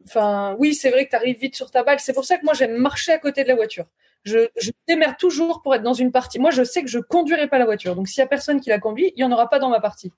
Enfin, 0.06 0.54
oui, 0.58 0.74
c'est 0.74 0.90
vrai 0.90 1.04
que 1.06 1.10
tu 1.10 1.16
arrives 1.16 1.38
vite 1.38 1.56
sur 1.56 1.70
ta 1.70 1.82
balle. 1.82 1.98
C'est 2.00 2.12
pour 2.12 2.24
ça 2.24 2.38
que 2.38 2.44
moi, 2.44 2.54
j'aime 2.54 2.76
marcher 2.76 3.12
à 3.12 3.18
côté 3.18 3.42
de 3.42 3.48
la 3.48 3.54
voiture. 3.56 3.86
Je, 4.24 4.48
je 4.60 4.70
démerde 4.88 5.16
toujours 5.18 5.62
pour 5.62 5.74
être 5.74 5.82
dans 5.82 5.92
une 5.94 6.10
partie. 6.12 6.38
Moi, 6.38 6.50
je 6.50 6.62
sais 6.64 6.82
que 6.82 6.88
je 6.88 6.98
conduirai 6.98 7.48
pas 7.48 7.58
la 7.58 7.64
voiture. 7.64 7.94
Donc, 7.94 8.08
s'il 8.08 8.20
y 8.20 8.24
a 8.24 8.26
personne 8.26 8.60
qui 8.60 8.70
la 8.70 8.78
conduit, 8.78 9.12
il 9.16 9.20
y 9.20 9.24
en 9.24 9.32
aura 9.32 9.48
pas 9.48 9.58
dans 9.58 9.68
ma 9.70 9.80
partie. 9.80 10.12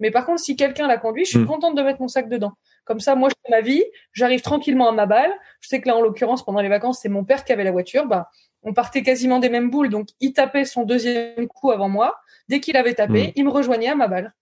Mais 0.00 0.10
par 0.10 0.26
contre, 0.26 0.40
si 0.40 0.56
quelqu'un 0.56 0.88
la 0.88 0.98
conduit, 0.98 1.24
je 1.24 1.30
suis 1.30 1.38
Mm. 1.38 1.46
contente 1.46 1.76
de 1.76 1.82
mettre 1.82 2.00
mon 2.00 2.08
sac 2.08 2.28
dedans. 2.28 2.52
Comme 2.84 2.98
ça, 2.98 3.14
moi, 3.14 3.28
je 3.28 3.34
fais 3.46 3.56
ma 3.56 3.60
vie, 3.60 3.84
j'arrive 4.12 4.40
tranquillement 4.40 4.88
à 4.88 4.92
ma 4.92 5.06
balle. 5.06 5.30
Je 5.60 5.68
sais 5.68 5.80
que 5.80 5.88
là, 5.88 5.96
en 5.96 6.00
l'occurrence, 6.00 6.44
pendant 6.44 6.60
les 6.60 6.68
vacances, 6.68 6.98
c'est 7.00 7.08
mon 7.08 7.24
père 7.24 7.44
qui 7.44 7.52
avait 7.52 7.62
la 7.64 7.70
voiture. 7.70 8.06
Bah, 8.06 8.28
on 8.64 8.72
partait 8.72 9.02
quasiment 9.02 9.38
des 9.38 9.50
mêmes 9.50 9.70
boules. 9.70 9.88
Donc, 9.88 10.08
il 10.20 10.32
tapait 10.32 10.64
son 10.64 10.82
deuxième 10.84 11.46
coup 11.46 11.70
avant 11.70 11.88
moi. 11.88 12.16
Dès 12.48 12.58
qu'il 12.60 12.76
avait 12.76 12.94
tapé, 12.94 13.28
Mm. 13.28 13.32
il 13.36 13.44
me 13.44 13.50
rejoignait 13.50 13.88
à 13.88 13.94
ma 13.94 14.08
balle. 14.08 14.34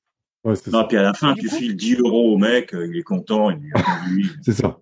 Ouais, 0.44 0.54
c'est 0.56 0.70
Non, 0.72 0.80
ça. 0.80 0.84
puis 0.88 0.96
à 0.96 1.02
la 1.02 1.12
fin, 1.14 1.34
Du 1.34 1.42
tu 1.42 1.48
coup- 1.50 1.56
files 1.56 1.76
10 1.76 1.96
euros 1.96 2.32
au 2.32 2.38
mec, 2.38 2.74
euh, 2.74 2.88
il 2.90 2.98
est 2.98 3.02
content, 3.02 3.50
il. 3.50 3.60
C'est 4.42 4.52
ça. 4.54 4.78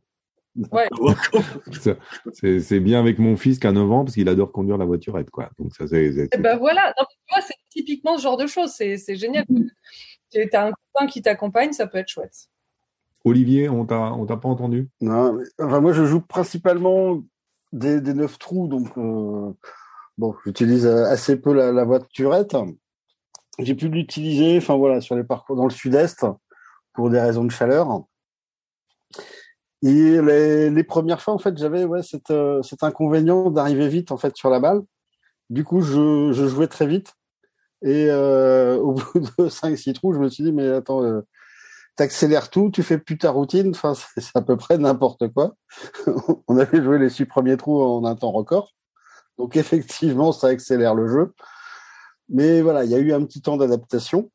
Ouais. 0.56 0.88
C'est 2.60 2.80
bien 2.80 2.98
avec 2.98 3.18
mon 3.18 3.36
fils 3.36 3.58
qui 3.58 3.66
a 3.66 3.72
9 3.72 3.90
ans 3.90 4.04
parce 4.04 4.14
qu'il 4.14 4.28
adore 4.28 4.52
conduire 4.52 4.78
la 4.78 4.84
voiturette, 4.84 5.30
quoi. 5.30 5.50
Donc 5.58 5.74
ça, 5.74 5.86
c'est. 5.86 6.28
Et 6.32 6.38
ben 6.38 6.58
voilà. 6.58 6.92
Non, 6.98 7.04
mais 7.08 7.16
tu 7.26 7.34
vois, 7.34 7.42
c'est 7.42 7.54
typiquement 7.70 8.16
ce 8.16 8.22
genre 8.22 8.36
de 8.36 8.46
choses. 8.46 8.72
C'est, 8.72 8.96
génial. 9.14 9.44
Tu 10.30 10.48
as 10.52 10.66
un 10.66 10.72
copain 10.72 11.06
qui 11.06 11.22
t'accompagne, 11.22 11.72
ça 11.72 11.86
peut 11.86 11.98
être 11.98 12.08
chouette. 12.08 12.48
Olivier, 13.24 13.68
on 13.68 13.84
t'a 13.84 14.12
on 14.12 14.26
t'a 14.26 14.36
pas 14.36 14.48
entendu? 14.48 14.88
Non, 15.00 15.34
mais- 15.34 15.44
enfin, 15.58 15.80
moi, 15.80 15.92
je 15.92 16.04
joue 16.04 16.20
principalement 16.20 17.22
des, 17.72 18.00
des 18.00 18.14
neuf 18.14 18.38
trous, 18.38 18.66
donc 18.66 18.88
euh, 18.96 19.52
bon, 20.18 20.34
j'utilise 20.44 20.86
euh, 20.86 21.04
assez 21.04 21.40
peu 21.40 21.52
la, 21.52 21.70
la 21.70 21.84
voiturette. 21.84 22.56
J'ai 23.58 23.74
pu 23.74 23.88
l'utiliser, 23.88 24.56
enfin 24.56 24.76
voilà, 24.76 25.00
sur 25.00 25.16
les 25.16 25.24
parcours 25.24 25.56
dans 25.56 25.64
le 25.64 25.70
sud-est 25.70 26.24
pour 26.94 27.10
des 27.10 27.20
raisons 27.20 27.44
de 27.44 27.50
chaleur. 27.50 28.04
Et 29.82 30.20
les, 30.20 30.70
les 30.70 30.84
premières 30.84 31.22
fois, 31.22 31.34
en 31.34 31.38
fait, 31.38 31.56
j'avais 31.56 31.84
ouais, 31.84 32.02
cet, 32.02 32.30
euh, 32.30 32.62
cet 32.62 32.82
inconvénient 32.82 33.50
d'arriver 33.50 33.88
vite 33.88 34.12
en 34.12 34.18
fait 34.18 34.36
sur 34.36 34.50
la 34.50 34.60
balle. 34.60 34.82
Du 35.48 35.64
coup, 35.64 35.80
je, 35.80 36.32
je 36.32 36.46
jouais 36.46 36.68
très 36.68 36.86
vite. 36.86 37.14
Et 37.82 38.06
euh, 38.10 38.76
au 38.78 38.92
bout 38.92 39.20
de 39.20 39.48
5-6 39.48 39.94
trous, 39.94 40.12
je 40.12 40.18
me 40.18 40.28
suis 40.28 40.44
dit, 40.44 40.52
mais 40.52 40.68
attends, 40.68 41.02
euh, 41.02 41.22
t'accélères 41.96 42.50
tout, 42.50 42.70
tu 42.70 42.82
fais 42.82 42.98
plus 42.98 43.18
ta 43.18 43.30
routine, 43.30 43.70
enfin, 43.70 43.94
c'est 44.16 44.36
à 44.36 44.42
peu 44.42 44.56
près 44.56 44.78
n'importe 44.78 45.28
quoi. 45.32 45.54
On 46.48 46.58
avait 46.58 46.82
joué 46.82 46.98
les 46.98 47.10
six 47.10 47.24
premiers 47.24 47.56
trous 47.56 47.82
en 47.82 48.04
un 48.04 48.16
temps 48.16 48.32
record. 48.32 48.72
Donc 49.38 49.56
effectivement, 49.56 50.32
ça 50.32 50.48
accélère 50.48 50.94
le 50.94 51.08
jeu. 51.08 51.34
Mais 52.28 52.60
voilà, 52.60 52.84
il 52.84 52.90
y 52.90 52.94
a 52.94 52.98
eu 52.98 53.12
un 53.12 53.24
petit 53.24 53.42
temps 53.42 53.56
d'adaptation. 53.56 54.30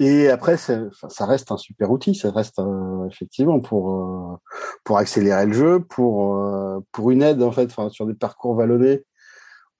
Et 0.00 0.28
après, 0.28 0.56
ça 0.56 1.26
reste 1.26 1.52
un 1.52 1.56
super 1.56 1.90
outil. 1.90 2.14
Ça 2.14 2.30
reste 2.30 2.58
euh, 2.58 3.06
effectivement 3.08 3.60
pour 3.60 3.92
euh, 3.92 4.36
pour 4.82 4.98
accélérer 4.98 5.46
le 5.46 5.52
jeu, 5.52 5.80
pour 5.80 6.36
euh, 6.36 6.80
pour 6.90 7.10
une 7.10 7.22
aide 7.22 7.42
en 7.42 7.52
fait, 7.52 7.70
sur 7.90 8.06
des 8.06 8.14
parcours 8.14 8.56
vallonnés 8.56 9.04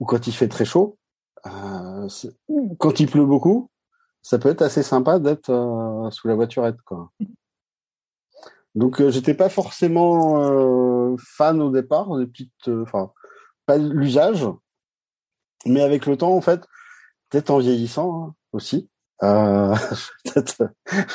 ou 0.01 0.07
quand 0.07 0.27
il 0.27 0.33
fait 0.33 0.49
très 0.49 0.65
chaud. 0.65 0.99
Euh, 1.47 2.09
quand 2.79 3.01
il 3.01 3.11
pleut 3.11 3.27
beaucoup, 3.27 3.71
ça 4.23 4.39
peut 4.39 4.49
être 4.49 4.63
assez 4.63 4.83
sympa 4.83 5.19
d'être 5.19 5.51
euh, 5.51 6.11
sous 6.11 6.29
la 6.29 6.35
voiturette, 6.35 6.81
quoi. 6.83 7.11
Donc 8.75 9.01
euh, 9.01 9.11
j'étais 9.11 9.35
pas 9.35 9.49
forcément 9.49 11.17
fan 11.19 11.61
au 11.61 11.71
départ 11.71 12.17
des 12.19 12.27
petites, 12.27 12.69
enfin 12.69 13.13
pas 13.67 13.79
l'usage, 13.79 14.47
mais 15.67 15.81
avec 15.81 16.07
le 16.07 16.17
temps 16.17 16.35
en 16.35 16.41
fait, 16.41 16.61
peut-être 17.31 17.51
en 17.51 17.59
vieillissant 17.59 18.29
hein, 18.29 18.35
aussi, 18.53 18.89
euh, 19.23 19.75
je 19.75 19.95
vais 19.95 20.33
peut-être 20.35 20.71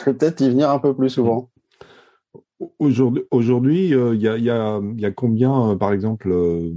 peut-être 0.06 0.42
y 0.42 0.50
venir 0.50 0.70
un 0.70 0.80
peu 0.80 0.96
plus 0.96 1.10
souvent. 1.10 1.50
Aujourd'hui, 2.78 3.24
aujourd'hui, 3.32 3.94
euh, 3.94 4.14
il 4.16 4.22
y, 4.22 4.28
a, 4.28 4.36
il 4.38 4.44
y, 4.44 4.50
a, 4.50 4.82
il 4.82 5.00
y 5.00 5.06
a 5.06 5.12
combien, 5.12 5.72
euh, 5.72 5.76
par 5.76 5.94
exemple, 5.94 6.30
euh, 6.30 6.74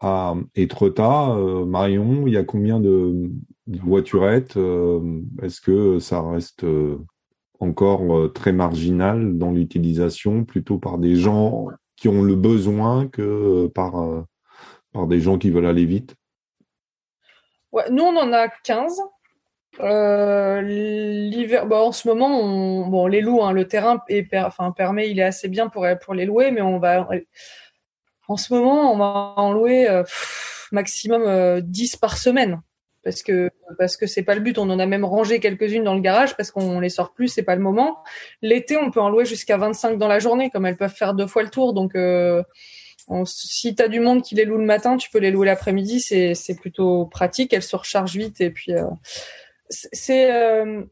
à 0.00 0.34
Étretat, 0.54 1.30
euh, 1.30 1.64
Marion, 1.64 2.28
il 2.28 2.34
y 2.34 2.36
a 2.36 2.44
combien 2.44 2.78
de, 2.78 3.28
de 3.66 3.78
voiturettes 3.80 4.56
euh, 4.56 5.20
Est-ce 5.42 5.60
que 5.60 5.98
ça 5.98 6.22
reste 6.22 6.62
euh, 6.62 6.98
encore 7.58 8.16
euh, 8.16 8.28
très 8.28 8.52
marginal 8.52 9.36
dans 9.36 9.50
l'utilisation, 9.50 10.44
plutôt 10.44 10.78
par 10.78 10.98
des 10.98 11.16
gens 11.16 11.66
qui 11.96 12.08
ont 12.08 12.22
le 12.22 12.36
besoin 12.36 13.08
que 13.08 13.22
euh, 13.22 13.68
par, 13.68 14.00
euh, 14.00 14.22
par 14.92 15.08
des 15.08 15.20
gens 15.20 15.36
qui 15.36 15.50
veulent 15.50 15.66
aller 15.66 15.86
vite? 15.86 16.14
Ouais, 17.72 17.90
nous, 17.90 18.04
on 18.04 18.16
en 18.16 18.32
a 18.32 18.48
15. 18.48 19.00
Euh, 19.80 20.62
l'hiver, 20.62 21.66
bah, 21.66 21.76
en 21.82 21.92
ce 21.92 22.08
moment, 22.08 22.40
on, 22.40 22.86
bon, 22.88 23.04
on 23.04 23.06
les 23.06 23.20
loue. 23.20 23.42
Hein, 23.42 23.52
le 23.52 23.68
terrain 23.68 24.02
est 24.08 24.34
enfin, 24.36 24.72
permet, 24.72 25.10
il 25.10 25.18
est 25.18 25.22
assez 25.24 25.48
bien 25.48 25.68
pour, 25.68 25.86
pour 26.02 26.14
les 26.14 26.24
louer, 26.24 26.50
mais 26.50 26.62
on 26.62 26.78
va. 26.78 27.08
En 28.28 28.36
ce 28.36 28.52
moment, 28.52 28.92
on 28.92 28.96
va 28.98 29.34
en 29.36 29.52
louer 29.52 29.88
euh, 29.88 30.02
maximum 30.72 31.22
euh, 31.26 31.60
10 31.62 31.96
par 31.96 32.16
semaine. 32.18 32.60
Parce 33.04 33.22
que 33.22 33.50
parce 33.78 33.96
que 33.96 34.06
c'est 34.08 34.24
pas 34.24 34.34
le 34.34 34.40
but. 34.40 34.58
On 34.58 34.68
en 34.68 34.80
a 34.80 34.86
même 34.86 35.04
rangé 35.04 35.38
quelques-unes 35.38 35.84
dans 35.84 35.94
le 35.94 36.00
garage 36.00 36.36
parce 36.36 36.50
qu'on 36.50 36.80
les 36.80 36.88
sort 36.88 37.12
plus. 37.14 37.28
C'est 37.28 37.44
pas 37.44 37.54
le 37.54 37.62
moment. 37.62 37.98
L'été, 38.42 38.76
on 38.76 38.90
peut 38.90 39.00
en 39.00 39.10
louer 39.10 39.24
jusqu'à 39.24 39.56
25 39.58 39.96
dans 39.96 40.08
la 40.08 40.18
journée, 40.18 40.50
comme 40.50 40.66
elles 40.66 40.76
peuvent 40.76 40.92
faire 40.94 41.14
deux 41.14 41.28
fois 41.28 41.44
le 41.44 41.50
tour. 41.50 41.72
Donc 41.72 41.94
euh, 41.94 42.42
on- 43.06 43.24
si 43.24 43.76
tu 43.76 43.82
as 43.82 43.86
du 43.88 44.00
monde 44.00 44.22
qui 44.22 44.34
les 44.34 44.44
loue 44.44 44.58
le 44.58 44.64
matin, 44.64 44.96
tu 44.96 45.08
peux 45.10 45.20
les 45.20 45.30
louer 45.30 45.46
l'après-midi, 45.46 46.00
c'est 46.00 46.34
c'est 46.34 46.56
plutôt 46.56 47.06
pratique, 47.06 47.52
elles 47.52 47.62
se 47.62 47.76
rechargent 47.76 48.16
vite 48.16 48.40
et 48.40 48.50
puis 48.50 48.72
euh, 48.72 48.82
c'est 49.70 50.32
euh, 50.32 50.84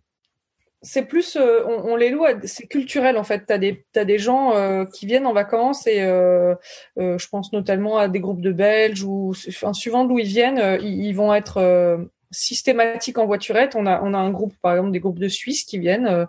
c'est 0.85 1.07
plus 1.07 1.37
euh, 1.37 1.65
on, 1.67 1.93
on 1.93 1.97
les 1.97 2.11
loue, 2.11 2.25
c'est 2.45 2.67
culturel 2.67 3.17
en 3.17 3.25
fait. 3.25 3.45
T'as 3.47 3.59
des 3.59 3.85
t'as 3.93 4.05
des 4.05 4.19
gens 4.19 4.55
euh, 4.55 4.85
qui 4.85 5.07
viennent 5.07 5.27
en 5.27 5.33
vacances 5.33 5.87
et 5.87 6.03
euh, 6.03 6.55
euh, 6.99 7.19
je 7.19 7.29
pense 7.29 7.53
notamment 7.53 7.97
à 7.99 8.09
des 8.09 8.21
groupes 8.21 8.43
de 8.43 8.53
Belges 8.53 9.03
ou 9.03 9.33
enfin, 9.49 9.73
suivant 9.73 10.05
d'où 10.05 10.19
ils 10.19 10.27
viennent, 10.27 10.59
euh, 10.59 10.79
ils, 10.81 11.07
ils 11.07 11.13
vont 11.15 11.35
être 11.35 12.07
systématiques 12.31 13.19
en 13.19 13.27
voiturette. 13.27 13.75
On 13.77 13.87
a 13.87 14.03
on 14.03 14.13
a 14.13 14.19
un 14.19 14.31
groupe 14.31 14.55
par 14.61 14.73
exemple 14.73 14.91
des 14.91 15.01
groupes 15.01 15.19
de 15.19 15.29
Suisses 15.29 15.65
qui 15.65 15.79
viennent. 15.79 16.27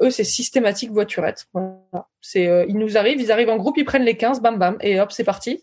eux 0.00 0.10
c'est 0.10 0.24
systématique 0.24 0.92
voiturette. 0.92 1.46
Voilà. 1.52 2.06
C'est 2.20 2.66
ils 2.68 2.78
nous 2.78 2.96
arrivent, 2.96 3.20
ils 3.20 3.32
arrivent 3.32 3.50
en 3.50 3.56
groupe, 3.56 3.76
ils 3.76 3.84
prennent 3.84 4.04
les 4.04 4.16
15, 4.16 4.40
bam 4.40 4.58
bam 4.58 4.76
et 4.80 5.00
hop 5.00 5.10
c'est 5.10 5.24
parti. 5.24 5.62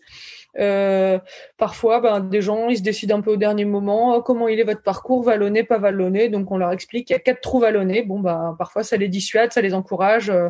Euh, 0.58 1.18
parfois, 1.56 2.00
ben, 2.00 2.20
des 2.20 2.40
gens, 2.40 2.68
ils 2.68 2.78
se 2.78 2.82
décident 2.82 3.18
un 3.18 3.20
peu 3.20 3.32
au 3.32 3.36
dernier 3.36 3.64
moment, 3.64 4.16
oh, 4.16 4.22
comment 4.22 4.48
il 4.48 4.60
est 4.60 4.64
votre 4.64 4.82
parcours, 4.82 5.22
vallonné, 5.22 5.64
pas 5.64 5.78
vallonné. 5.78 6.28
Donc, 6.28 6.50
on 6.50 6.56
leur 6.56 6.72
explique 6.72 7.08
qu'il 7.08 7.14
y 7.14 7.16
a 7.16 7.20
quatre 7.20 7.40
trous 7.40 7.60
vallonnés. 7.60 8.02
Bon, 8.02 8.20
ben, 8.20 8.54
parfois, 8.58 8.82
ça 8.84 8.96
les 8.96 9.08
dissuade, 9.08 9.52
ça 9.52 9.60
les 9.60 9.74
encourage. 9.74 10.30
Euh, 10.30 10.48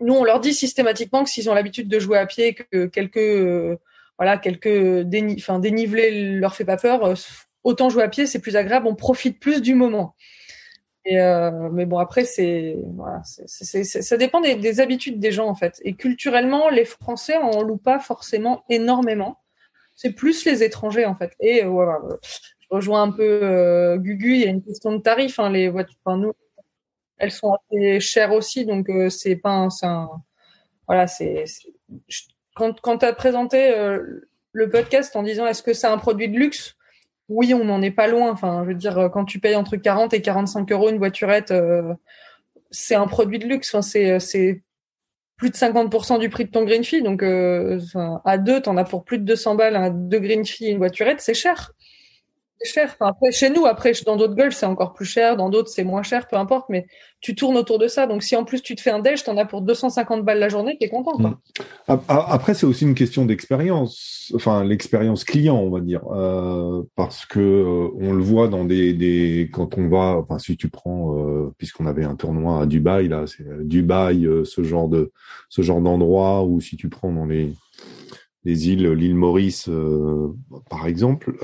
Nous, 0.00 0.14
on 0.14 0.24
leur 0.24 0.40
dit 0.40 0.52
systématiquement 0.52 1.24
que 1.24 1.30
s'ils 1.30 1.48
ont 1.48 1.54
l'habitude 1.54 1.88
de 1.88 1.98
jouer 1.98 2.18
à 2.18 2.26
pied, 2.26 2.54
que 2.54 2.86
quelques, 2.86 3.16
euh, 3.16 3.76
voilà, 4.18 4.36
quelques 4.36 5.02
dénivelés 5.02 6.10
leur 6.38 6.54
fait 6.54 6.66
pas 6.66 6.76
peur, 6.76 7.14
autant 7.64 7.88
jouer 7.88 8.02
à 8.02 8.08
pied, 8.08 8.26
c'est 8.26 8.40
plus 8.40 8.56
agréable, 8.56 8.86
on 8.86 8.94
profite 8.94 9.40
plus 9.40 9.62
du 9.62 9.74
moment. 9.74 10.14
Et 11.06 11.20
euh, 11.20 11.70
mais 11.72 11.86
bon, 11.86 11.98
après, 11.98 12.24
c'est 12.24 12.76
voilà, 12.96 13.22
ça 13.24 14.16
dépend 14.16 14.40
des, 14.40 14.56
des 14.56 14.80
habitudes 14.80 15.20
des 15.20 15.32
gens 15.32 15.48
en 15.48 15.54
fait. 15.54 15.80
Et 15.84 15.94
culturellement, 15.94 16.68
les 16.68 16.84
Français 16.84 17.36
en 17.36 17.62
louent 17.62 17.76
pas 17.78 18.00
forcément 18.00 18.64
énormément. 18.68 19.38
C'est 19.96 20.12
plus 20.12 20.44
les 20.46 20.62
étrangers 20.64 21.06
en 21.06 21.14
fait. 21.16 21.32
Et 21.40 21.64
euh, 21.64 21.68
voilà, 21.68 22.00
euh, 22.10 22.16
je 22.60 22.66
rejoins 22.70 23.02
un 23.04 23.12
peu 23.12 23.40
euh, 23.42 23.98
Gugu. 23.98 24.34
Il 24.36 24.40
y 24.42 24.46
a 24.46 24.50
une 24.50 24.62
question 24.64 24.92
de 24.92 24.98
tarif. 25.02 25.38
Hein, 25.40 25.50
les 25.50 25.68
voitures, 25.68 25.96
enfin, 26.04 26.18
nous, 26.18 26.32
elles 27.18 27.32
sont 27.32 27.54
assez 27.70 28.00
chères 28.00 28.32
aussi, 28.32 28.66
donc 28.66 28.88
euh, 28.90 29.10
c'est 29.10 29.36
pas 29.36 29.50
un, 29.52 29.68
un- 29.82 30.10
voilà, 30.88 31.06
c'est 31.08 31.44
quand 32.54 32.80
quand 32.80 32.98
t'as 32.98 33.12
présenté 33.12 33.76
euh, 33.76 34.28
le 34.52 34.70
podcast 34.70 35.14
en 35.16 35.22
disant 35.22 35.46
est-ce 35.46 35.62
que 35.62 35.74
c'est 35.74 35.86
un 35.86 35.98
produit 35.98 36.28
de 36.28 36.38
luxe? 36.38 36.75
Oui, 37.28 37.54
on 37.54 37.64
n'en 37.64 37.82
est 37.82 37.90
pas 37.90 38.06
loin. 38.06 38.30
Enfin, 38.30 38.62
je 38.64 38.68
veux 38.68 38.74
dire, 38.74 38.98
euh, 38.98 39.08
quand 39.08 39.24
tu 39.24 39.40
payes 39.40 39.56
entre 39.56 39.76
40 39.76 40.14
et 40.14 40.22
45 40.22 40.70
euros 40.72 40.90
une 40.90 40.98
voiturette, 40.98 41.50
euh, 41.50 41.94
c'est 42.70 42.94
un 42.94 43.06
produit 43.06 43.38
de 43.38 43.46
luxe. 43.46 43.74
Enfin, 43.74 43.82
c'est, 43.82 44.10
euh, 44.10 44.54
plus 45.36 45.50
de 45.50 45.56
50% 45.56 46.18
du 46.18 46.30
prix 46.30 46.46
de 46.46 46.50
ton 46.50 46.64
green 46.64 46.82
fee. 46.82 47.02
Donc, 47.02 47.22
euh, 47.22 47.78
à 48.24 48.38
deux, 48.38 48.60
t'en 48.62 48.76
as 48.76 48.84
pour 48.84 49.04
plus 49.04 49.18
de 49.18 49.24
200 49.24 49.54
balles, 49.54 49.76
un 49.76 49.90
deux 49.90 50.18
green 50.18 50.46
fee 50.46 50.66
et 50.66 50.70
une 50.70 50.78
voiturette, 50.78 51.20
c'est 51.20 51.34
cher. 51.34 51.72
Cher. 52.64 52.96
Après, 53.00 53.32
chez 53.32 53.50
nous, 53.50 53.66
après, 53.66 53.92
dans 54.04 54.16
d'autres 54.16 54.34
golfs, 54.34 54.54
c'est 54.54 54.66
encore 54.66 54.94
plus 54.94 55.04
cher, 55.04 55.36
dans 55.36 55.50
d'autres, 55.50 55.68
c'est 55.68 55.84
moins 55.84 56.02
cher, 56.02 56.26
peu 56.28 56.36
importe, 56.36 56.66
mais 56.68 56.86
tu 57.20 57.34
tournes 57.34 57.56
autour 57.56 57.78
de 57.78 57.88
ça. 57.88 58.06
Donc, 58.06 58.22
si 58.22 58.36
en 58.36 58.44
plus 58.44 58.62
tu 58.62 58.74
te 58.74 58.80
fais 58.80 58.90
un 58.90 59.00
déj, 59.00 59.24
t'en 59.24 59.36
as 59.36 59.44
pour 59.44 59.62
250 59.62 60.24
balles 60.24 60.38
la 60.38 60.48
journée, 60.48 60.76
t'es 60.78 60.88
content, 60.88 61.16
quoi. 61.16 61.40
Mm. 61.88 61.98
Après, 62.08 62.54
c'est 62.54 62.66
aussi 62.66 62.84
une 62.84 62.94
question 62.94 63.24
d'expérience, 63.24 64.32
enfin, 64.34 64.64
l'expérience 64.64 65.24
client, 65.24 65.56
on 65.56 65.70
va 65.70 65.80
dire, 65.80 66.02
euh, 66.12 66.82
parce 66.94 67.26
que 67.26 67.40
euh, 67.40 67.88
on 68.00 68.12
le 68.12 68.22
voit 68.22 68.48
dans 68.48 68.64
des, 68.64 68.92
des, 68.92 69.50
quand 69.52 69.76
on 69.78 69.88
va, 69.88 70.16
enfin, 70.16 70.38
si 70.38 70.56
tu 70.56 70.68
prends, 70.68 71.16
euh, 71.18 71.52
puisqu'on 71.58 71.86
avait 71.86 72.04
un 72.04 72.16
tournoi 72.16 72.62
à 72.62 72.66
Dubaï, 72.66 73.08
là, 73.08 73.24
c'est 73.26 73.44
Dubaï, 73.66 74.28
ce 74.44 74.62
genre 74.62 74.88
de, 74.88 75.12
ce 75.48 75.62
genre 75.62 75.80
d'endroit, 75.80 76.44
ou 76.44 76.60
si 76.60 76.76
tu 76.76 76.88
prends 76.88 77.12
dans 77.12 77.26
les, 77.26 77.52
les 78.44 78.68
îles, 78.68 78.90
l'île 78.92 79.14
Maurice, 79.14 79.68
par 80.70 80.86
exemple, 80.86 81.36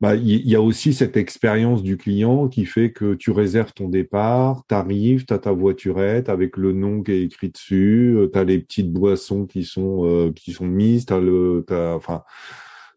bah, 0.00 0.14
il 0.14 0.48
y, 0.48 0.54
a 0.54 0.62
aussi 0.62 0.94
cette 0.94 1.16
expérience 1.16 1.82
du 1.82 1.96
client 1.96 2.46
qui 2.46 2.66
fait 2.66 2.92
que 2.92 3.14
tu 3.14 3.32
réserves 3.32 3.72
ton 3.72 3.88
départ, 3.88 4.62
tu 4.68 4.74
arrives, 4.76 5.24
tu 5.26 5.34
as 5.34 5.38
ta 5.38 5.50
voiturette 5.50 6.28
avec 6.28 6.56
le 6.56 6.72
nom 6.72 7.02
qui 7.02 7.10
est 7.10 7.22
écrit 7.24 7.48
dessus, 7.48 8.14
euh, 8.16 8.30
tu 8.32 8.38
as 8.38 8.44
les 8.44 8.60
petites 8.60 8.92
boissons 8.92 9.46
qui 9.46 9.64
sont 9.64 10.04
euh, 10.04 10.30
qui 10.32 10.52
sont 10.52 10.66
mises, 10.66 11.06
tu 11.06 11.12
as 11.14 11.18
le 11.18 11.64
as, 11.70 11.96
enfin 11.96 12.22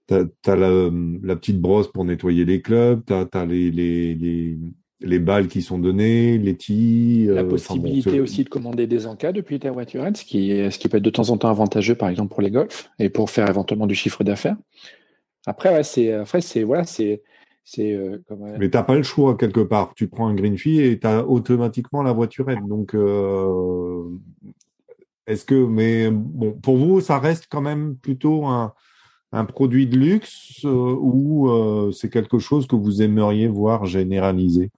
t'as 0.05 0.25
as 0.45 0.55
la, 0.55 0.91
la, 1.23 1.35
petite 1.35 1.59
brosse 1.59 1.91
pour 1.91 2.05
nettoyer 2.05 2.45
les 2.45 2.61
clubs, 2.61 3.01
tu 3.07 3.13
as, 3.13 3.27
as, 3.33 3.45
les, 3.47 3.71
les, 3.71 4.13
les, 4.13 4.57
les 4.99 5.19
balles 5.19 5.47
qui 5.47 5.63
sont 5.63 5.79
données, 5.79 6.37
les 6.37 6.55
tis. 6.55 7.25
La 7.27 7.41
euh, 7.41 7.49
possibilité 7.49 8.19
aussi 8.19 8.43
de 8.43 8.49
commander 8.49 8.85
des 8.85 9.07
encas 9.07 9.31
depuis 9.31 9.59
ta 9.59 9.71
voiturette, 9.71 10.17
ce 10.17 10.25
qui, 10.25 10.49
ce 10.49 10.77
qui 10.77 10.87
peut 10.87 10.97
être 10.97 11.03
de 11.03 11.09
temps 11.09 11.31
en 11.31 11.37
temps 11.37 11.49
avantageux, 11.49 11.95
par 11.95 12.09
exemple 12.09 12.31
pour 12.31 12.43
les 12.43 12.51
golfs 12.51 12.91
et 12.99 13.09
pour 13.09 13.31
faire 13.31 13.49
éventuellement 13.49 13.87
du 13.87 13.95
chiffre 13.95 14.23
d'affaires. 14.23 14.57
Après, 15.45 15.73
ouais, 15.73 15.83
c'est, 15.83 16.13
après, 16.13 16.41
c'est, 16.41 16.63
voilà, 16.63 16.83
c'est, 16.83 17.23
c'est. 17.63 17.93
Euh, 17.93 18.21
comme, 18.27 18.45
Mais 18.59 18.69
t'as 18.69 18.83
pas 18.83 18.95
le 18.95 19.03
choix 19.03 19.35
quelque 19.35 19.61
part. 19.61 19.93
Tu 19.95 20.07
prends 20.07 20.27
un 20.27 20.35
green 20.35 20.57
fee 20.57 20.81
et 20.81 20.99
tu 20.99 21.07
as 21.07 21.25
automatiquement 21.25 22.03
la 22.03 22.13
voiturette. 22.13 22.65
Donc, 22.67 22.93
euh, 22.93 24.03
est-ce 25.27 25.45
que, 25.45 25.55
mais 25.55 26.11
bon, 26.11 26.53
pour 26.53 26.77
vous, 26.77 27.01
ça 27.01 27.19
reste 27.19 27.47
quand 27.49 27.61
même 27.61 27.95
plutôt 27.95 28.45
un, 28.45 28.73
un 29.31 29.45
produit 29.45 29.87
de 29.87 29.97
luxe 29.97 30.61
euh, 30.65 30.95
ou 30.99 31.49
euh, 31.49 31.91
c'est 31.91 32.09
quelque 32.09 32.39
chose 32.39 32.67
que 32.67 32.75
vous 32.75 33.01
aimeriez 33.01 33.47
voir 33.47 33.85
généraliser 33.85 34.69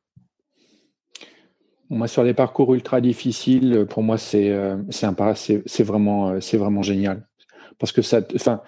moi, 1.89 2.07
sur 2.07 2.23
des 2.23 2.33
parcours 2.33 2.73
ultra 2.73 3.01
difficiles, 3.01 3.85
pour 3.87 4.01
moi, 4.01 4.17
c'est 4.17 4.51
c'est 4.89 5.61
c'est 5.67 5.83
vraiment 5.83 6.41
c'est 6.41 6.57
vraiment 6.57 6.81
génial. 6.81 7.27
Parce 7.83 7.91
que 7.91 8.01
ça, 8.01 8.21
enfin, 8.33 8.61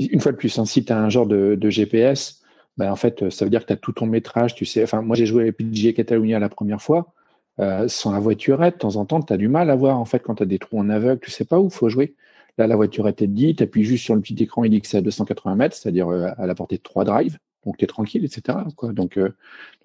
une 0.00 0.18
fois 0.18 0.32
de 0.32 0.36
plus, 0.36 0.58
hein, 0.58 0.64
si 0.64 0.84
tu 0.84 0.92
as 0.92 0.98
un 0.98 1.08
genre 1.08 1.28
de, 1.28 1.70
GPS, 1.70 2.42
ben, 2.76 2.90
en 2.90 2.96
fait, 2.96 3.30
ça 3.30 3.44
veut 3.44 3.50
dire 3.52 3.60
que 3.60 3.68
tu 3.68 3.72
as 3.72 3.76
tout 3.76 3.92
ton 3.92 4.06
métrage, 4.06 4.56
tu 4.56 4.64
sais. 4.64 4.82
Enfin, 4.82 5.02
moi, 5.02 5.14
j'ai 5.14 5.24
joué 5.24 5.42
avec 5.44 5.56
PGA 5.56 5.92
Catalunya 5.92 6.40
la 6.40 6.48
première 6.48 6.82
fois. 6.82 7.12
Euh, 7.60 7.86
sans 7.86 8.10
la 8.10 8.18
voiturette, 8.18 8.74
de 8.74 8.78
temps 8.80 8.96
en 8.96 9.04
temps, 9.04 9.22
tu 9.22 9.32
as 9.32 9.36
du 9.36 9.46
mal 9.46 9.70
à 9.70 9.76
voir, 9.76 10.00
en 10.00 10.04
fait, 10.04 10.18
quand 10.18 10.34
tu 10.34 10.42
as 10.42 10.46
des 10.46 10.58
trous 10.58 10.80
en 10.80 10.90
aveugle, 10.90 11.20
tu 11.20 11.30
sais 11.30 11.44
pas 11.44 11.60
où 11.60 11.70
faut 11.70 11.88
jouer. 11.88 12.16
Là, 12.58 12.66
la 12.66 12.74
voiturette 12.74 13.22
est 13.22 13.28
dit, 13.28 13.54
tu 13.54 13.62
appuies 13.62 13.84
juste 13.84 14.02
sur 14.02 14.16
le 14.16 14.20
petit 14.20 14.34
écran, 14.42 14.64
il 14.64 14.70
dit 14.70 14.80
que 14.80 14.88
c'est 14.88 14.98
à 14.98 15.00
280 15.00 15.54
mètres, 15.54 15.76
c'est-à-dire 15.76 16.08
euh, 16.08 16.26
à 16.36 16.48
la 16.48 16.56
portée 16.56 16.78
de 16.78 16.82
trois 16.82 17.04
drives. 17.04 17.38
Donc, 17.64 17.76
tu 17.76 17.84
es 17.84 17.86
tranquille, 17.86 18.24
etc. 18.24 18.58
Euh, 18.82 18.92
donc, 18.92 19.16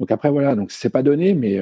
après, 0.10 0.32
voilà. 0.32 0.56
Donc, 0.56 0.72
c'est 0.72 0.90
pas 0.90 1.04
donné, 1.04 1.36
mais 1.36 1.62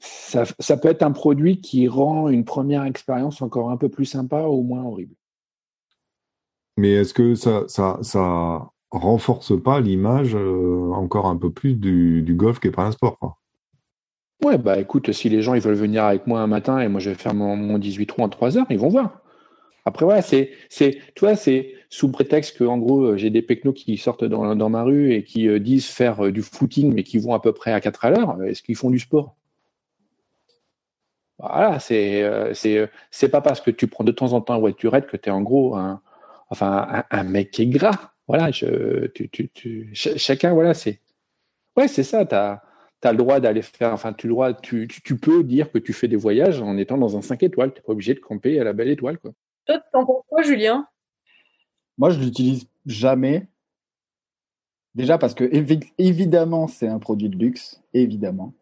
ça 0.00 0.76
peut 0.78 0.88
être 0.88 1.02
un 1.02 1.12
produit 1.12 1.60
qui 1.60 1.86
rend 1.86 2.30
une 2.30 2.46
première 2.46 2.84
expérience 2.84 3.42
encore 3.42 3.70
un 3.70 3.76
peu 3.76 3.90
plus 3.90 4.06
sympa 4.06 4.44
ou 4.44 4.62
moins 4.62 4.84
horrible. 4.84 5.14
Mais 6.78 6.92
est-ce 6.92 7.12
que 7.12 7.34
ça, 7.34 7.64
ça, 7.66 8.70
renforce 8.92 9.60
pas 9.60 9.80
l'image 9.80 10.36
euh, 10.36 10.92
encore 10.92 11.26
un 11.26 11.36
peu 11.36 11.50
plus 11.50 11.74
du, 11.74 12.24
golf 12.36 12.60
qui 12.60 12.68
est 12.68 12.70
pas 12.70 12.84
un 12.84 12.92
sport. 12.92 13.18
Ouais, 14.44 14.58
bah 14.58 14.78
écoute, 14.78 15.10
si 15.10 15.28
les 15.28 15.42
gens 15.42 15.54
ils 15.54 15.60
veulent 15.60 15.74
venir 15.74 16.04
avec 16.04 16.28
moi 16.28 16.40
un 16.40 16.46
matin 16.46 16.78
et 16.78 16.86
moi 16.86 17.00
je 17.00 17.10
vais 17.10 17.16
faire 17.16 17.34
mon, 17.34 17.56
mon 17.56 17.78
18 17.78 18.06
trous 18.06 18.22
en 18.22 18.28
3 18.28 18.58
heures, 18.58 18.66
ils 18.70 18.78
vont 18.78 18.90
voir. 18.90 19.22
Après, 19.86 20.04
voilà, 20.04 20.22
c'est, 20.22 20.52
c'est, 20.68 21.00
tu 21.16 21.24
vois, 21.24 21.34
c'est 21.34 21.74
sous 21.90 22.12
prétexte 22.12 22.56
que, 22.56 22.62
en 22.62 22.78
gros, 22.78 23.16
j'ai 23.16 23.30
des 23.30 23.42
pecnos 23.42 23.74
qui 23.74 23.96
sortent 23.96 24.24
dans, 24.24 24.68
ma 24.70 24.84
rue 24.84 25.12
et 25.12 25.24
qui 25.24 25.48
euh, 25.48 25.58
disent 25.58 25.86
faire 25.86 26.26
euh, 26.26 26.30
du 26.30 26.42
footing, 26.42 26.94
mais 26.94 27.02
qui 27.02 27.18
vont 27.18 27.34
à 27.34 27.40
peu 27.40 27.52
près 27.52 27.72
à 27.72 27.80
4 27.80 28.04
à 28.04 28.10
l'heure. 28.10 28.42
Est-ce 28.44 28.62
qu'ils 28.62 28.76
font 28.76 28.90
du 28.90 29.00
sport? 29.00 29.34
Voilà, 31.40 31.80
c'est, 31.80 32.24
c'est, 32.54 32.88
c'est 33.10 33.28
pas 33.28 33.40
parce 33.40 33.60
que 33.60 33.70
tu 33.70 33.88
prends 33.88 34.04
de 34.04 34.12
temps 34.12 34.32
en 34.32 34.40
temps 34.40 34.54
une 34.54 34.60
voiturette 34.60 35.06
que 35.06 35.16
tu 35.16 35.28
es 35.28 35.32
en 35.32 35.42
gros 35.42 35.76
enfin 36.50 37.04
un, 37.10 37.24
mec 37.24 37.50
qui 37.50 37.62
est 37.62 37.66
gras. 37.66 38.12
Voilà, 38.26 38.50
je, 38.50 39.06
tu, 39.08 39.28
tu, 39.30 39.48
tu, 39.50 39.90
chacun, 39.94 40.52
voilà, 40.52 40.74
c'est, 40.74 41.00
ouais, 41.76 41.88
c'est 41.88 42.02
ça. 42.02 42.26
T'as, 42.26 42.60
as 43.02 43.12
le 43.12 43.18
droit 43.18 43.40
d'aller 43.40 43.62
faire, 43.62 43.92
enfin, 43.92 44.12
tu, 44.12 44.26
le 44.26 44.34
droit, 44.34 44.52
tu, 44.52 44.88
tu, 44.88 45.16
peux 45.16 45.42
dire 45.44 45.70
que 45.70 45.78
tu 45.78 45.92
fais 45.92 46.08
des 46.08 46.16
voyages 46.16 46.60
en 46.60 46.76
étant 46.76 46.98
dans 46.98 47.16
un 47.16 47.22
5 47.22 47.42
étoiles. 47.42 47.72
T'es 47.72 47.80
pas 47.80 47.92
obligé 47.92 48.14
de 48.14 48.20
camper 48.20 48.60
à 48.60 48.64
la 48.64 48.72
belle 48.72 48.88
étoile, 48.88 49.18
quoi. 49.18 49.32
Toi, 49.66 49.80
t'en 49.92 50.04
penses 50.04 50.24
quoi, 50.28 50.42
Julien? 50.42 50.86
Moi, 51.96 52.10
je 52.10 52.20
l'utilise 52.20 52.68
jamais. 52.86 53.46
Déjà 54.94 55.16
parce 55.18 55.34
que 55.34 55.48
évidemment, 55.98 56.66
c'est 56.66 56.88
un 56.88 56.98
produit 56.98 57.28
de 57.28 57.36
luxe, 57.36 57.80
évidemment. 57.94 58.52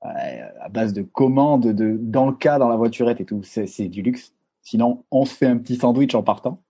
à 0.00 0.68
base 0.68 0.92
de 0.92 1.02
commandes, 1.02 1.68
de 1.68 1.96
dans 2.00 2.26
le 2.26 2.32
cas 2.32 2.58
dans 2.58 2.68
la 2.68 2.76
voiturette 2.76 3.20
et 3.20 3.24
tout, 3.24 3.42
c'est 3.44 3.88
du 3.88 4.02
luxe. 4.02 4.34
Sinon, 4.62 5.04
on 5.10 5.24
se 5.24 5.34
fait 5.34 5.46
un 5.46 5.58
petit 5.58 5.76
sandwich 5.76 6.14
en 6.14 6.22
partant. 6.22 6.62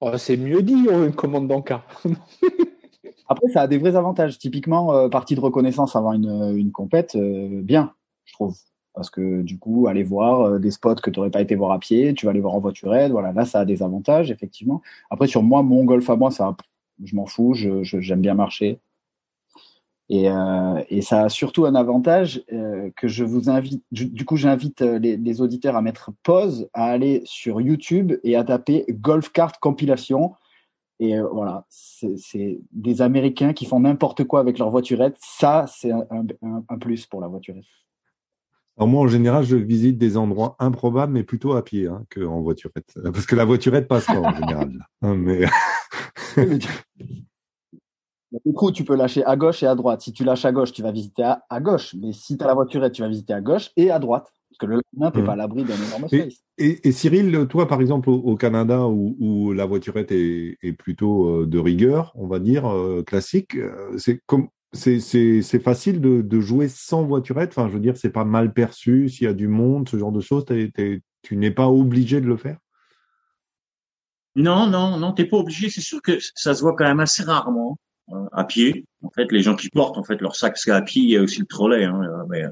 Oh, 0.00 0.16
c'est 0.16 0.36
mieux 0.36 0.62
dit, 0.62 0.86
hein, 0.90 1.06
une 1.06 1.14
commande 1.14 1.48
bancaire. 1.48 1.82
Après, 3.28 3.48
ça 3.48 3.62
a 3.62 3.66
des 3.66 3.78
vrais 3.78 3.96
avantages. 3.96 4.38
Typiquement, 4.38 4.94
euh, 4.94 5.08
partie 5.08 5.34
de 5.34 5.40
reconnaissance 5.40 5.96
avant 5.96 6.12
une, 6.12 6.56
une 6.56 6.72
compète, 6.72 7.14
euh, 7.16 7.60
bien, 7.62 7.92
je 8.24 8.32
trouve. 8.32 8.56
Parce 8.94 9.10
que 9.10 9.42
du 9.42 9.58
coup, 9.58 9.86
aller 9.86 10.02
voir 10.02 10.40
euh, 10.40 10.58
des 10.58 10.70
spots 10.70 10.96
que 10.96 11.10
tu 11.10 11.18
n'aurais 11.18 11.30
pas 11.30 11.40
été 11.40 11.54
voir 11.54 11.72
à 11.72 11.78
pied, 11.78 12.14
tu 12.14 12.26
vas 12.26 12.30
aller 12.30 12.40
voir 12.40 12.54
en 12.54 12.60
voiturette, 12.60 13.12
voilà, 13.12 13.32
là, 13.32 13.44
ça 13.44 13.60
a 13.60 13.64
des 13.64 13.82
avantages, 13.82 14.30
effectivement. 14.30 14.82
Après, 15.10 15.26
sur 15.26 15.42
moi, 15.42 15.62
mon 15.62 15.84
golf 15.84 16.08
à 16.10 16.16
moi, 16.16 16.30
ça, 16.30 16.56
je 17.04 17.14
m'en 17.14 17.26
fous, 17.26 17.54
j'aime 17.54 17.82
je, 17.84 18.14
bien 18.14 18.34
marcher. 18.34 18.80
Et, 20.10 20.30
euh, 20.30 20.82
et, 20.88 21.02
ça 21.02 21.24
a 21.24 21.28
surtout 21.28 21.66
un 21.66 21.74
avantage 21.74 22.42
euh, 22.52 22.90
que 22.96 23.08
je 23.08 23.24
vous 23.24 23.50
invite, 23.50 23.84
du 23.90 24.24
coup 24.24 24.36
j'invite 24.36 24.80
euh, 24.80 24.98
les, 24.98 25.18
les, 25.18 25.40
auditeurs 25.42 25.76
à 25.76 25.82
mettre 25.82 26.12
pause, 26.22 26.70
à 26.72 26.86
aller 26.86 27.20
sur 27.26 27.60
YouTube 27.60 28.14
et 28.24 28.34
à 28.34 28.42
taper 28.42 28.86
Golf 28.88 29.30
Cart 29.30 29.60
Compilation. 29.60 30.32
Et 31.00 31.16
euh, 31.16 31.28
voilà, 31.30 31.64
c'est 31.68 32.60
des 32.72 33.02
Américains 33.02 33.52
qui 33.52 33.66
font 33.66 33.80
n'importe 33.80 34.24
quoi 34.24 34.40
avec 34.40 34.58
leur 34.58 34.70
voiturette. 34.70 35.16
Ça, 35.20 35.66
c'est 35.68 35.92
un, 35.92 36.06
un, 36.10 36.64
un, 36.68 36.78
plus 36.78 37.06
pour 37.06 37.20
la 37.20 37.28
voiturette. 37.28 37.64
Alors 38.76 38.88
moi, 38.88 39.02
en 39.02 39.08
général, 39.08 39.44
je 39.44 39.56
visite 39.56 39.98
des 39.98 40.16
endroits 40.16 40.56
improbables, 40.58 41.12
mais 41.12 41.22
plutôt 41.22 41.52
à 41.52 41.64
pied 41.64 41.86
hein, 41.86 42.04
qu'en 42.12 42.40
voiturette. 42.40 42.98
Parce 43.02 43.26
que 43.26 43.36
la 43.36 43.44
voiturette 43.44 43.88
passe 43.88 44.06
pas 44.06 44.18
en 44.18 44.34
général. 44.34 44.86
Hein, 45.02 45.14
mais... 45.14 45.44
Du 48.44 48.52
coup, 48.52 48.70
tu 48.70 48.84
peux 48.84 48.94
lâcher 48.94 49.24
à 49.24 49.36
gauche 49.36 49.62
et 49.62 49.66
à 49.66 49.74
droite. 49.74 50.02
Si 50.02 50.12
tu 50.12 50.22
lâches 50.22 50.44
à 50.44 50.52
gauche, 50.52 50.72
tu 50.72 50.82
vas 50.82 50.92
visiter 50.92 51.22
à, 51.22 51.44
à 51.48 51.60
gauche. 51.60 51.94
Mais 51.98 52.12
si 52.12 52.36
tu 52.36 52.44
as 52.44 52.46
la 52.46 52.54
voiturette, 52.54 52.92
tu 52.92 53.02
vas 53.02 53.08
visiter 53.08 53.32
à 53.32 53.40
gauche 53.40 53.70
et 53.76 53.90
à 53.90 53.98
droite. 53.98 54.30
Parce 54.50 54.58
que 54.58 54.66
le 54.66 54.80
lendemain, 54.92 55.10
tu 55.10 55.18
n'es 55.18 55.22
mmh. 55.22 55.26
pas 55.26 55.32
à 55.32 55.36
l'abri 55.36 55.64
d'un 55.64 55.74
énorme 55.74 56.08
space. 56.08 56.42
Et, 56.58 56.88
et, 56.88 56.92
Cyril, 56.92 57.46
toi, 57.48 57.68
par 57.68 57.80
exemple, 57.80 58.10
au, 58.10 58.36
Canada, 58.36 58.86
où, 58.86 59.16
où, 59.18 59.52
la 59.52 59.64
voiturette 59.64 60.12
est, 60.12 60.58
est, 60.62 60.72
plutôt 60.72 61.42
euh, 61.42 61.46
de 61.46 61.58
rigueur, 61.58 62.12
on 62.16 62.26
va 62.26 62.38
dire, 62.38 62.66
euh, 62.66 63.02
classique, 63.02 63.54
euh, 63.54 63.96
c'est 63.96 64.20
comme 64.26 64.48
c'est 64.74 65.62
facile 65.62 66.02
de, 66.02 66.20
de, 66.20 66.40
jouer 66.40 66.68
sans 66.68 67.02
voiturette? 67.02 67.50
Enfin, 67.50 67.68
je 67.68 67.74
veux 67.74 67.80
dire, 67.80 67.96
c'est 67.96 68.10
pas 68.10 68.26
mal 68.26 68.52
perçu 68.52 69.08
s'il 69.08 69.24
y 69.24 69.28
a 69.28 69.32
du 69.32 69.48
monde, 69.48 69.88
ce 69.88 69.96
genre 69.96 70.12
de 70.12 70.20
choses. 70.20 70.44
tu 70.44 71.36
n'es 71.36 71.50
pas 71.50 71.68
obligé 71.68 72.20
de 72.20 72.26
le 72.26 72.36
faire? 72.36 72.58
Non, 74.36 74.66
non, 74.66 74.98
non, 74.98 75.12
t'es 75.12 75.24
pas 75.24 75.38
obligé. 75.38 75.70
C'est 75.70 75.80
sûr 75.80 76.02
que 76.02 76.18
ça 76.34 76.54
se 76.54 76.60
voit 76.60 76.76
quand 76.76 76.84
même 76.84 77.00
assez 77.00 77.22
rarement 77.22 77.78
à 78.32 78.44
pied. 78.44 78.86
En 79.02 79.10
fait, 79.10 79.30
les 79.32 79.42
gens 79.42 79.56
qui 79.56 79.68
portent 79.68 79.98
en 79.98 80.04
fait 80.04 80.20
leur 80.20 80.36
sac, 80.36 80.56
à 80.68 80.82
pied, 80.82 81.02
il 81.02 81.10
y 81.10 81.16
a 81.16 81.22
aussi 81.22 81.40
le 81.40 81.46
trolley, 81.46 81.84
hein, 81.84 82.00
mais 82.28 82.44
euh, 82.44 82.50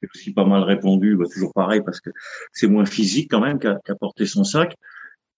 c'est 0.00 0.08
aussi 0.14 0.32
pas 0.32 0.44
mal 0.44 0.62
répondu, 0.62 1.16
bah, 1.16 1.24
toujours 1.32 1.52
pareil 1.52 1.82
parce 1.84 2.00
que 2.00 2.10
c'est 2.52 2.66
moins 2.66 2.84
physique 2.84 3.30
quand 3.30 3.40
même 3.40 3.58
qu'à 3.58 3.78
porter 3.98 4.26
son 4.26 4.44
sac. 4.44 4.76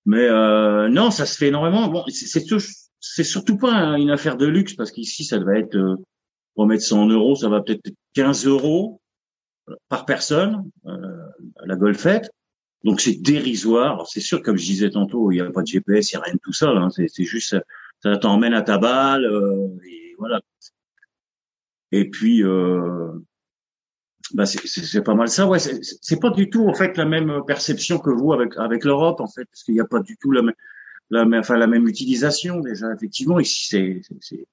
Mais 0.05 0.29
euh, 0.29 0.88
non, 0.88 1.11
ça 1.11 1.26
se 1.26 1.37
fait 1.37 1.48
énormément. 1.48 1.88
Bon, 1.88 2.05
c'est 2.09 3.24
surtout 3.24 3.59
pas 3.59 3.98
une 3.98 4.11
affaire 4.11 4.37
de 4.37 4.46
luxe 4.46 4.74
parce 4.74 4.92
qu'ici 4.92 5.24
ça 5.24 5.38
devait 5.38 5.61
être 5.61 5.76
euh, 5.76 5.96
pour 6.55 6.66
mettre 6.66 6.85
100 6.85 7.09
euros, 7.09 7.35
ça 7.35 7.48
va 7.48 7.61
peut-être 7.61 7.90
15 8.14 8.46
euros 8.46 9.00
par 9.88 10.07
personne 10.07 10.70
euh, 10.87 11.26
la 11.64 11.76
golfette. 11.76 12.31
Donc 12.85 13.00
c'est 13.00 13.20
dérisoire. 13.20 14.07
C'est 14.07 14.20
sûr, 14.20 14.42
comme 14.42 14.57
je 14.57 14.64
disais 14.64 14.90
tantôt, 14.90 15.33
il 15.33 15.37
n'y 15.37 15.40
a 15.40 15.50
pas 15.50 15.62
de 15.62 15.66
GPS, 15.66 16.12
il 16.12 16.16
n'y 16.16 16.20
a 16.20 16.24
rien 16.24 16.35
de 16.35 16.40
tout 16.40 16.52
ça. 16.52 16.70
Hein. 16.70 16.88
C'est 16.90 17.24
juste 17.24 17.57
ça 18.03 18.17
t'emmène 18.19 18.55
à 18.55 18.63
ta 18.63 18.79
balle 18.79 19.25
euh, 19.25 19.69
et 19.89 20.15
voilà. 20.19 20.41
Et 21.93 22.09
puis 22.11 22.43
euh, 22.43 23.13
bah 24.35 24.45
c'est 24.47 25.03
pas 25.03 25.15
mal 25.15 25.29
ça. 25.29 25.47
Ouais, 25.47 25.59
c'est 25.59 26.21
pas 26.21 26.31
du 26.31 26.51
tout 26.51 26.69
en 26.69 26.75
fait 26.75 26.97
la 26.97 27.05
même 27.05 27.43
perception 27.47 27.99
que 27.99 28.11
vous 28.11 28.33
avec 28.33 28.57
avec 28.57 28.85
l'Europe 28.85 29.21
en 29.21 29.29
fait, 29.29 29.45
parce 29.45 29.63
qu'il 29.63 29.75
n'y 29.75 29.81
a 29.81 29.87
pas 29.87 30.01
du 30.01 30.17
tout 30.17 30.31
la 30.33 30.43
même. 30.43 30.55
la 31.11 31.25
même, 31.25 31.41
enfin 31.41 31.57
la 31.57 31.69
même 31.69 31.87
utilisation 31.87 32.61
déjà. 32.61 32.93
Effectivement, 32.93 33.39
ici 33.39 33.67
c'est 33.69 34.01
c'est 34.21 34.47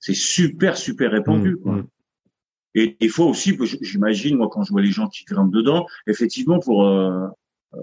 c'est 0.00 0.14
super 0.14 0.76
super 0.76 1.10
répandu. 1.12 1.54
Mmh, 1.56 1.60
quoi. 1.60 1.72
mmh. 1.72 1.86
Et 2.76 2.96
des 3.00 3.08
fois 3.08 3.26
aussi, 3.26 3.56
j'imagine 3.82 4.36
moi 4.36 4.48
quand 4.50 4.64
je 4.64 4.72
vois 4.72 4.82
les 4.82 4.90
gens 4.90 5.08
qui 5.08 5.24
grimpent 5.24 5.52
dedans, 5.52 5.86
effectivement 6.08 6.58
pour, 6.58 6.84
euh, 6.86 7.26
euh, 7.74 7.78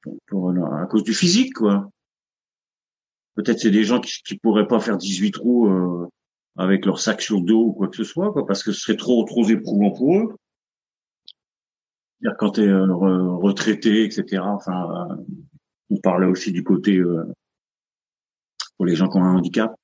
pour, 0.00 0.16
pour- 0.26 0.74
à 0.74 0.86
cause 0.86 1.02
du 1.04 1.12
physique 1.12 1.52
quoi. 1.54 1.90
Peut-être 3.34 3.58
c'est 3.58 3.70
des 3.70 3.84
gens 3.84 4.00
qui 4.00 4.22
qui 4.22 4.36
pourraient 4.38 4.68
pas 4.68 4.80
faire 4.80 4.96
18 4.96 5.30
trous 5.32 5.66
euh, 5.68 6.06
avec 6.56 6.86
leur 6.86 7.00
sac 7.00 7.20
sur 7.20 7.38
le 7.40 7.44
dos 7.44 7.64
ou 7.66 7.72
quoi 7.72 7.88
que 7.88 7.96
ce 7.96 8.04
soit 8.04 8.32
quoi, 8.32 8.46
parce 8.46 8.62
que 8.62 8.72
ce 8.72 8.80
serait 8.80 8.96
trop 8.96 9.24
trop 9.24 9.44
éprouvant 9.48 9.90
pour 9.90 10.16
eux. 10.16 10.36
C'est-à-dire 12.20 12.36
quand 12.38 12.50
tu 12.52 12.62
es 12.64 12.72
retraité, 12.72 14.04
etc. 14.04 14.42
Enfin, 14.44 15.10
euh, 15.10 15.16
on 15.90 15.96
parlait 15.98 16.26
aussi 16.26 16.52
du 16.52 16.62
côté 16.64 16.96
euh, 16.96 17.24
pour 18.76 18.86
les 18.86 18.94
gens 18.94 19.08
qui 19.08 19.18
ont 19.18 19.24
un 19.24 19.36
handicap. 19.36 19.74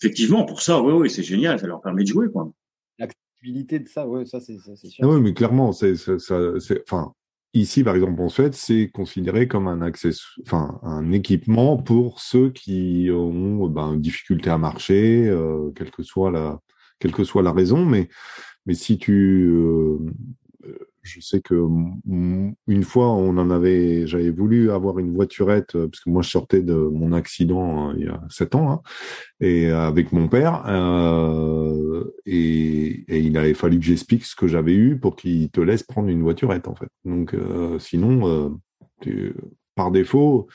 Effectivement, 0.00 0.44
pour 0.44 0.62
ça, 0.62 0.80
oui, 0.82 0.92
oui, 0.92 1.10
c'est 1.10 1.22
génial, 1.22 1.58
ça 1.58 1.66
leur 1.66 1.80
permet 1.80 2.02
de 2.02 2.08
jouer, 2.08 2.28
quoi. 2.30 2.50
L'accessibilité 2.98 3.78
de 3.78 3.88
ça, 3.88 4.06
ouais, 4.06 4.26
ça 4.26 4.40
c'est 4.40 4.58
sûr. 4.58 5.04
Ah 5.04 5.08
oui, 5.08 5.20
mais 5.20 5.32
clairement, 5.32 5.72
c'est, 5.72 5.94
c'est, 5.96 6.18
ça- 6.18 6.58
c'est- 6.60 6.82
enfin, 6.88 7.12
ici, 7.54 7.84
par 7.84 7.94
exemple, 7.94 8.20
en 8.20 8.28
Suède, 8.28 8.54
c'est 8.54 8.90
considéré 8.92 9.48
comme 9.48 9.68
un 9.68 9.82
access, 9.82 10.20
enfin, 10.46 10.78
un 10.82 11.12
équipement 11.12 11.76
pour 11.76 12.20
ceux 12.20 12.50
qui 12.50 13.08
ont, 13.12 13.66
ben, 13.68 13.96
difficulté 13.96 14.50
à 14.50 14.58
marcher, 14.58 15.26
euh, 15.28 15.70
quelle 15.76 15.90
que 15.90 16.02
soit 16.02 16.30
la, 16.30 16.60
quelle 16.98 17.12
que 17.12 17.24
soit 17.24 17.42
la 17.42 17.52
raison. 17.52 17.84
Mais, 17.84 18.08
mais 18.66 18.74
si 18.74 18.98
tu, 18.98 19.44
euh, 19.50 19.98
je 21.02 21.20
sais 21.20 21.40
que 21.40 21.54
une 22.66 22.84
fois, 22.84 23.08
on 23.12 23.36
en 23.38 23.50
avait, 23.50 24.06
j'avais 24.06 24.30
voulu 24.30 24.70
avoir 24.70 24.98
une 24.98 25.12
voiturette 25.14 25.74
euh, 25.74 25.88
parce 25.88 26.00
que 26.00 26.10
moi, 26.10 26.22
je 26.22 26.30
sortais 26.30 26.62
de 26.62 26.74
mon 26.74 27.12
accident 27.12 27.90
euh, 27.90 27.94
il 27.98 28.04
y 28.06 28.08
a 28.08 28.20
sept 28.30 28.54
ans, 28.54 28.70
hein, 28.70 28.80
et 29.40 29.70
euh, 29.70 29.80
avec 29.86 30.12
mon 30.12 30.28
père, 30.28 30.64
euh, 30.68 32.04
et, 32.26 33.04
et 33.08 33.18
il 33.20 33.36
avait 33.36 33.54
fallu 33.54 33.78
que 33.78 33.84
j'explique 33.84 34.24
ce 34.24 34.36
que 34.36 34.46
j'avais 34.46 34.74
eu 34.74 34.98
pour 34.98 35.16
qu'il 35.16 35.50
te 35.50 35.60
laisse 35.60 35.82
prendre 35.82 36.08
une 36.08 36.22
voiturette 36.22 36.68
en 36.68 36.74
fait. 36.74 36.88
Donc 37.04 37.34
euh, 37.34 37.78
sinon, 37.78 38.28
euh, 38.28 38.48
tu- 39.00 39.34
par 39.74 39.90
défaut, 39.90 40.48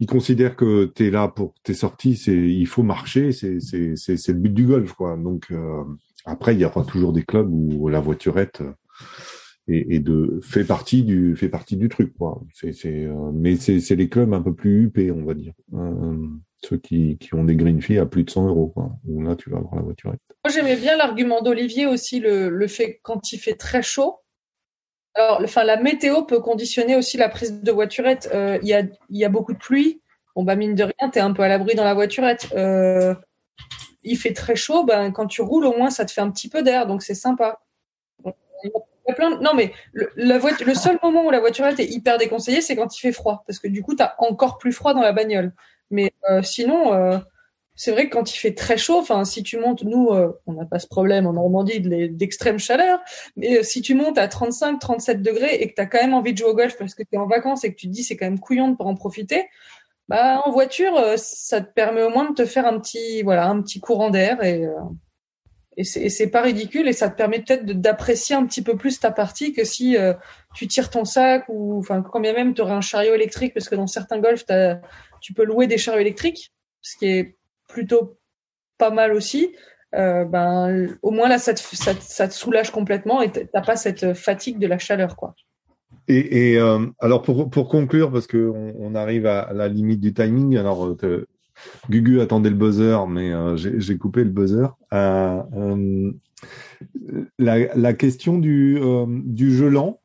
il 0.00 0.06
considère 0.06 0.56
que 0.56 0.86
tu 0.94 1.06
es 1.06 1.10
là 1.10 1.28
pour 1.28 1.54
t'es 1.62 1.74
sorti, 1.74 2.16
c'est 2.16 2.34
il 2.36 2.66
faut 2.66 2.82
marcher, 2.82 3.30
c'est 3.32 3.58
le 3.60 4.32
but 4.34 4.52
du 4.54 4.66
golf 4.66 4.92
quoi. 4.94 5.16
Donc 5.16 5.46
euh, 5.52 5.84
après, 6.24 6.54
il 6.54 6.60
y 6.60 6.64
aura 6.64 6.84
toujours 6.84 7.12
des 7.12 7.22
clubs 7.22 7.48
où 7.52 7.88
la 7.88 8.00
voiturette 8.00 8.62
est 9.68 10.00
de 10.00 10.40
fait 10.42 10.64
partie 10.64 11.04
du 11.04 11.36
fait 11.36 11.48
partie 11.48 11.76
du 11.76 11.88
truc 11.88 12.12
quoi. 12.18 12.42
C'est 12.52 12.74
euh, 12.86 13.30
mais 13.32 13.56
c'est 13.56 13.94
les 13.94 14.08
clubs 14.08 14.34
un 14.34 14.42
peu 14.42 14.54
plus 14.54 14.84
huppés 14.84 15.10
on 15.12 15.24
va 15.24 15.34
dire. 15.34 15.52
Euh, 15.74 16.16
ceux 16.64 16.78
qui, 16.78 17.18
qui 17.18 17.34
ont 17.34 17.44
des 17.44 17.56
green 17.56 17.82
fees 17.82 17.98
à 17.98 18.06
plus 18.06 18.24
de 18.24 18.30
100 18.30 18.46
euros, 18.46 18.68
quoi. 18.68 18.92
Où 19.06 19.22
là, 19.22 19.34
tu 19.34 19.50
vas 19.50 19.58
avoir 19.58 19.74
la 19.74 19.82
voiturette. 19.82 20.20
Moi, 20.44 20.52
j'aimais 20.54 20.76
bien 20.76 20.96
l'argument 20.96 21.42
d'Olivier 21.42 21.86
aussi, 21.86 22.20
le, 22.20 22.48
le 22.48 22.66
fait 22.68 23.00
quand 23.02 23.32
il 23.32 23.38
fait 23.38 23.54
très 23.54 23.82
chaud. 23.82 24.20
Alors, 25.14 25.40
enfin, 25.42 25.64
la 25.64 25.76
météo 25.76 26.22
peut 26.22 26.40
conditionner 26.40 26.96
aussi 26.96 27.16
la 27.16 27.28
prise 27.28 27.60
de 27.62 27.72
voiturette. 27.72 28.30
Euh, 28.32 28.58
Il 28.62 28.68
y, 28.68 28.74
a, 28.74 28.82
y 29.10 29.24
a 29.24 29.28
beaucoup 29.28 29.52
de 29.52 29.58
pluie. 29.58 30.00
Bon, 30.34 30.44
bah, 30.44 30.56
mine 30.56 30.74
de 30.74 30.84
rien, 30.84 31.10
tu 31.10 31.18
es 31.18 31.20
un 31.20 31.32
peu 31.32 31.42
à 31.42 31.48
l'abri 31.48 31.74
dans 31.74 31.84
la 31.84 31.94
voiturette. 31.94 32.48
Euh, 32.54 33.14
il 34.02 34.16
fait 34.16 34.32
très 34.32 34.56
chaud, 34.56 34.84
ben, 34.84 35.12
quand 35.12 35.26
tu 35.26 35.42
roules, 35.42 35.66
au 35.66 35.76
moins, 35.76 35.90
ça 35.90 36.04
te 36.04 36.10
fait 36.10 36.22
un 36.22 36.30
petit 36.30 36.48
peu 36.48 36.62
d'air, 36.62 36.86
donc 36.86 37.02
c'est 37.02 37.14
sympa. 37.14 37.60
Il 39.08 39.14
y 39.14 39.42
Non, 39.42 39.54
mais 39.54 39.72
le, 39.92 40.10
la 40.16 40.38
le 40.38 40.74
seul 40.74 40.98
moment 41.02 41.24
où 41.24 41.30
la 41.30 41.40
voiturette 41.40 41.80
est 41.80 41.86
hyper 41.86 42.18
déconseillée, 42.18 42.60
c'est 42.60 42.76
quand 42.76 42.96
il 42.96 43.00
fait 43.00 43.12
froid, 43.12 43.42
parce 43.46 43.58
que 43.58 43.68
du 43.68 43.82
coup, 43.82 43.94
tu 43.94 44.02
encore 44.18 44.58
plus 44.58 44.72
froid 44.72 44.94
dans 44.94 45.00
la 45.00 45.12
bagnole. 45.12 45.52
Mais 45.90 46.12
euh, 46.30 46.42
sinon, 46.42 46.94
euh, 46.94 47.18
c'est 47.74 47.92
vrai 47.92 48.08
que 48.08 48.14
quand 48.16 48.32
il 48.32 48.38
fait 48.38 48.54
très 48.54 48.76
chaud, 48.76 48.98
enfin, 48.98 49.24
si 49.24 49.42
tu 49.42 49.58
montes, 49.58 49.82
nous, 49.82 50.08
euh, 50.10 50.32
on 50.46 50.54
n'a 50.54 50.64
pas 50.64 50.78
ce 50.78 50.86
problème 50.86 51.26
en 51.26 51.32
Normandie 51.32 51.80
d'extrême 51.80 52.58
chaleur, 52.58 53.00
mais 53.36 53.62
si 53.62 53.82
tu 53.82 53.94
montes 53.94 54.18
à 54.18 54.28
35, 54.28 54.78
37 54.78 55.22
degrés 55.22 55.56
et 55.56 55.68
que 55.68 55.74
tu 55.74 55.80
as 55.80 55.86
quand 55.86 56.00
même 56.00 56.14
envie 56.14 56.32
de 56.32 56.38
jouer 56.38 56.50
au 56.50 56.54
golf 56.54 56.76
parce 56.78 56.94
que 56.94 57.02
tu 57.02 57.08
es 57.14 57.18
en 57.18 57.26
vacances 57.26 57.64
et 57.64 57.72
que 57.72 57.78
tu 57.78 57.88
te 57.88 57.92
dis 57.92 58.04
c'est 58.04 58.16
quand 58.16 58.26
même 58.26 58.40
couillon 58.40 58.68
de 58.68 58.76
pas 58.76 58.84
en 58.84 58.94
profiter, 58.94 59.48
bah, 60.08 60.42
en 60.44 60.50
voiture, 60.50 60.94
ça 61.16 61.60
te 61.60 61.72
permet 61.72 62.02
au 62.02 62.10
moins 62.10 62.28
de 62.30 62.34
te 62.34 62.44
faire 62.44 62.66
un 62.66 62.78
petit, 62.78 63.22
voilà, 63.22 63.48
un 63.48 63.60
petit 63.62 63.80
courant 63.80 64.10
d'air 64.10 64.42
et, 64.44 64.66
et 65.76 65.84
c'est 65.84 66.26
pas 66.26 66.42
ridicule 66.42 66.86
et 66.86 66.92
ça 66.92 67.08
te 67.08 67.16
permet 67.16 67.38
peut-être 67.38 67.64
d'apprécier 67.64 68.36
un 68.36 68.44
petit 68.44 68.62
peu 68.62 68.76
plus 68.76 69.00
ta 69.00 69.10
partie 69.10 69.52
que 69.52 69.64
si 69.64 69.96
euh, 69.96 70.12
tu 70.54 70.66
tires 70.66 70.90
ton 70.90 71.04
sac 71.04 71.44
ou, 71.48 71.78
enfin, 71.78 72.02
quand 72.02 72.20
bien 72.20 72.34
même 72.34 72.52
tu 72.54 72.60
aurais 72.60 72.74
un 72.74 72.82
chariot 72.82 73.14
électrique 73.14 73.54
parce 73.54 73.68
que 73.68 73.74
dans 73.74 73.86
certains 73.86 74.18
golfs, 74.18 74.44
tu 75.20 75.32
peux 75.32 75.44
louer 75.44 75.66
des 75.66 75.78
chariots 75.78 76.00
électriques, 76.00 76.52
ce 76.82 76.98
qui 76.98 77.06
est 77.06 77.36
plutôt 77.68 78.18
pas 78.76 78.90
mal 78.90 79.12
aussi. 79.12 79.54
Euh, 79.94 80.24
ben, 80.24 80.88
au 81.02 81.10
moins 81.10 81.28
là, 81.28 81.38
ça 81.38 81.54
te, 81.54 82.32
soulage 82.32 82.70
complètement 82.70 83.22
et 83.22 83.30
t'as 83.30 83.62
pas 83.62 83.76
cette 83.76 84.14
fatigue 84.14 84.58
de 84.58 84.66
la 84.66 84.78
chaleur, 84.78 85.16
quoi. 85.16 85.34
Et, 86.08 86.58
euh, 86.58 86.86
alors 86.98 87.22
pour, 87.22 87.48
pour 87.48 87.68
conclure, 87.68 88.10
parce 88.10 88.26
que 88.26 88.50
on, 88.78 88.94
arrive 88.94 89.26
à 89.26 89.52
la 89.54 89.68
limite 89.68 90.00
du 90.00 90.12
timing, 90.12 90.56
alors 90.56 90.96
Gugu 91.90 92.20
attendait 92.20 92.50
le 92.50 92.56
buzzer, 92.56 93.06
mais 93.08 93.32
euh, 93.32 93.56
j'ai 93.56 93.98
coupé 93.98 94.24
le 94.24 94.30
buzzer. 94.30 94.76
Euh, 94.92 95.42
euh, 95.54 96.12
la, 97.38 97.92
question 97.92 98.38
du, 98.38 98.78
du 99.08 99.54
jeu 99.54 99.68
lent, 99.68 100.00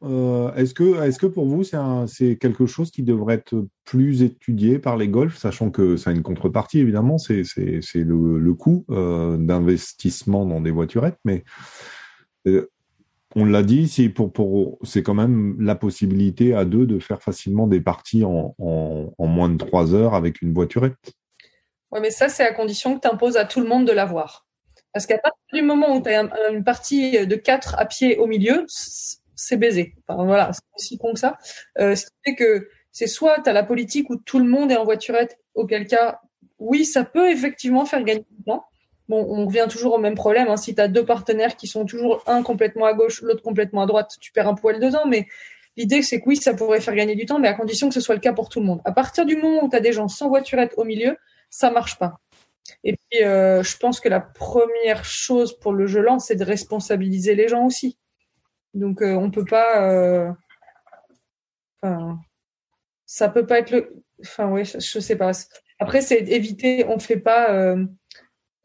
est-ce 0.55 0.73
que, 0.73 1.25
pour 1.25 1.45
vous 1.45 1.63
c'est 1.63 2.37
quelque 2.37 2.65
chose 2.65 2.91
qui 2.91 3.03
devrait 3.03 3.35
être 3.35 3.67
plus 3.85 4.21
étudié 4.21 4.77
par 4.77 4.97
les 4.97 5.07
golfs, 5.07 5.37
sachant 5.37 5.71
que 5.71 5.97
ça 5.97 6.11
a 6.11 6.13
une 6.13 6.21
contrepartie 6.21 6.79
évidemment, 6.79 7.17
c'est 7.17 7.43
le, 7.95 8.53
coût 8.53 8.85
d'investissement 8.89 10.45
dans 10.45 10.61
des 10.61 10.71
voiturettes, 10.71 11.19
mais 11.25 11.43
on 13.35 13.45
l'a 13.45 13.63
dit, 13.63 13.87
c'est 13.87 15.03
quand 15.03 15.13
même 15.15 15.59
la 15.59 15.75
possibilité 15.75 16.53
à 16.53 16.65
deux 16.65 16.85
de 16.85 16.99
faire 16.99 17.23
facilement 17.23 17.65
des 17.65 17.81
parties 17.81 18.23
en 18.23 18.53
moins 19.19 19.49
de 19.49 19.57
trois 19.57 19.95
heures 19.95 20.13
avec 20.13 20.43
une 20.43 20.53
voiturette. 20.53 21.15
Ouais, 21.91 21.99
mais 22.01 22.11
ça, 22.11 22.29
c'est 22.29 22.43
à 22.43 22.53
condition 22.53 22.95
que 22.95 23.01
tu 23.01 23.07
imposes 23.07 23.37
à 23.37 23.45
tout 23.45 23.61
le 23.61 23.67
monde 23.67 23.85
de 23.85 23.91
l'avoir. 23.91 24.45
Parce 24.93 25.05
qu'à 25.05 25.17
partir 25.17 25.39
du 25.53 25.61
moment 25.61 25.95
où 25.95 26.01
tu 26.01 26.09
as 26.09 26.21
une 26.51 26.63
partie 26.63 27.25
de 27.25 27.35
quatre 27.35 27.75
à 27.77 27.85
pied 27.85 28.17
au 28.17 28.27
milieu, 28.27 28.65
c'est 28.67 29.57
baisé. 29.57 29.93
Enfin, 30.07 30.25
voilà, 30.25 30.51
c'est 30.53 30.61
aussi 30.75 30.97
con 30.97 31.13
que 31.13 31.19
ça. 31.19 31.37
Euh, 31.79 31.95
ce 31.95 32.05
qui 32.05 32.11
fait 32.25 32.35
que 32.35 32.69
c'est 32.91 33.07
soit 33.07 33.41
tu 33.43 33.49
as 33.49 33.53
la 33.53 33.63
politique 33.63 34.09
où 34.09 34.17
tout 34.17 34.39
le 34.39 34.45
monde 34.45 34.71
est 34.71 34.77
en 34.77 34.83
voiturette, 34.83 35.37
auquel 35.53 35.87
cas, 35.87 36.19
oui, 36.59 36.83
ça 36.83 37.03
peut 37.03 37.29
effectivement 37.29 37.85
faire 37.85 38.03
gagner 38.03 38.25
du 38.31 38.43
temps. 38.43 38.65
Bon, 39.07 39.23
on 39.29 39.45
revient 39.45 39.67
toujours 39.69 39.93
au 39.93 39.99
même 39.99 40.15
problème. 40.15 40.47
Hein. 40.49 40.57
Si 40.57 40.75
tu 40.75 40.81
as 40.81 40.87
deux 40.87 41.05
partenaires 41.05 41.55
qui 41.55 41.67
sont 41.67 41.85
toujours 41.85 42.23
un 42.27 42.43
complètement 42.43 42.85
à 42.85 42.93
gauche, 42.93 43.21
l'autre 43.21 43.43
complètement 43.43 43.83
à 43.83 43.85
droite, 43.85 44.17
tu 44.19 44.31
perds 44.31 44.47
un 44.47 44.55
poil 44.55 44.79
dedans. 44.79 45.05
Mais 45.07 45.27
l'idée, 45.77 46.01
c'est 46.01 46.19
que 46.19 46.27
oui, 46.27 46.35
ça 46.35 46.53
pourrait 46.53 46.81
faire 46.81 46.95
gagner 46.95 47.15
du 47.15 47.25
temps, 47.25 47.39
mais 47.39 47.47
à 47.47 47.53
condition 47.53 47.87
que 47.87 47.93
ce 47.93 48.01
soit 48.01 48.15
le 48.15 48.21
cas 48.21 48.33
pour 48.33 48.49
tout 48.49 48.59
le 48.59 48.65
monde. 48.65 48.81
À 48.83 48.91
partir 48.91 49.25
du 49.25 49.37
moment 49.37 49.63
où 49.63 49.69
tu 49.69 49.75
as 49.75 49.79
des 49.79 49.93
gens 49.93 50.07
sans 50.07 50.27
voiturette 50.27 50.73
au 50.75 50.83
milieu, 50.83 51.15
ça 51.49 51.71
marche 51.71 51.97
pas. 51.97 52.19
Et 52.83 52.97
puis, 52.97 53.23
euh, 53.23 53.63
je 53.63 53.77
pense 53.77 53.99
que 53.99 54.09
la 54.09 54.19
première 54.19 55.05
chose 55.05 55.57
pour 55.59 55.73
le 55.73 55.87
jeu 55.87 56.01
lent, 56.01 56.19
c'est 56.19 56.35
de 56.35 56.43
responsabiliser 56.43 57.35
les 57.35 57.47
gens 57.47 57.65
aussi. 57.65 57.97
Donc, 58.73 59.01
euh, 59.01 59.13
on 59.15 59.31
peut 59.31 59.45
pas. 59.45 59.89
euh, 59.91 60.31
Enfin, 61.81 62.19
ça 63.05 63.29
peut 63.29 63.45
pas 63.45 63.59
être 63.59 63.71
le. 63.71 64.03
Enfin, 64.21 64.49
oui, 64.51 64.65
je, 64.65 64.79
je 64.79 64.99
sais 64.99 65.15
pas. 65.15 65.31
Après, 65.79 66.01
c'est 66.01 66.19
éviter. 66.29 66.85
On 66.87 66.99
fait 66.99 67.17
pas. 67.19 67.51
euh, 67.53 67.85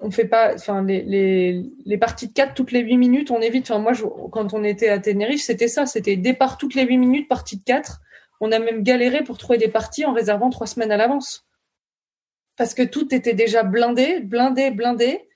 on 0.01 0.11
fait 0.11 0.27
pas. 0.27 0.55
Enfin, 0.55 0.83
les, 0.85 1.63
parties 2.01 2.29
de 2.29 2.33
4 2.33 2.55
toutes 2.55 2.73
les 2.73 2.81
8 2.81 2.97
minutes, 2.97 3.31
on 3.31 3.41
évite. 3.41 3.71
Enfin, 3.71 3.81
moi, 3.81 3.93
quand 4.33 4.55
on 4.55 4.65
était 4.65 4.89
à 4.89 4.99
Tenerife, 4.99 5.43
c'était 5.43 5.69
ça. 5.69 5.87
C'était 5.87 6.17
départ 6.17 6.59
toutes 6.59 6.75
les 6.75 6.85
8 6.85 6.99
minutes, 6.99 7.29
partie 7.29 7.59
de 7.59 7.65
4. 7.65 8.01
On 8.41 8.51
a 8.53 8.59
même 8.59 8.83
galéré 8.83 9.23
pour 9.23 9.39
trouver 9.39 9.59
des 9.59 9.69
parties 9.69 10.05
en 10.05 10.13
réservant 10.13 10.51
trois 10.51 10.67
semaines 10.67 10.91
à 10.93 10.97
l'avance 10.97 11.47
parce 12.63 12.75
que 12.75 12.83
tout 12.83 13.13
était 13.13 13.35
déjà 13.35 13.65
blindé, 13.65 14.21
blindé, 14.21 14.71
blindé. 14.71 15.29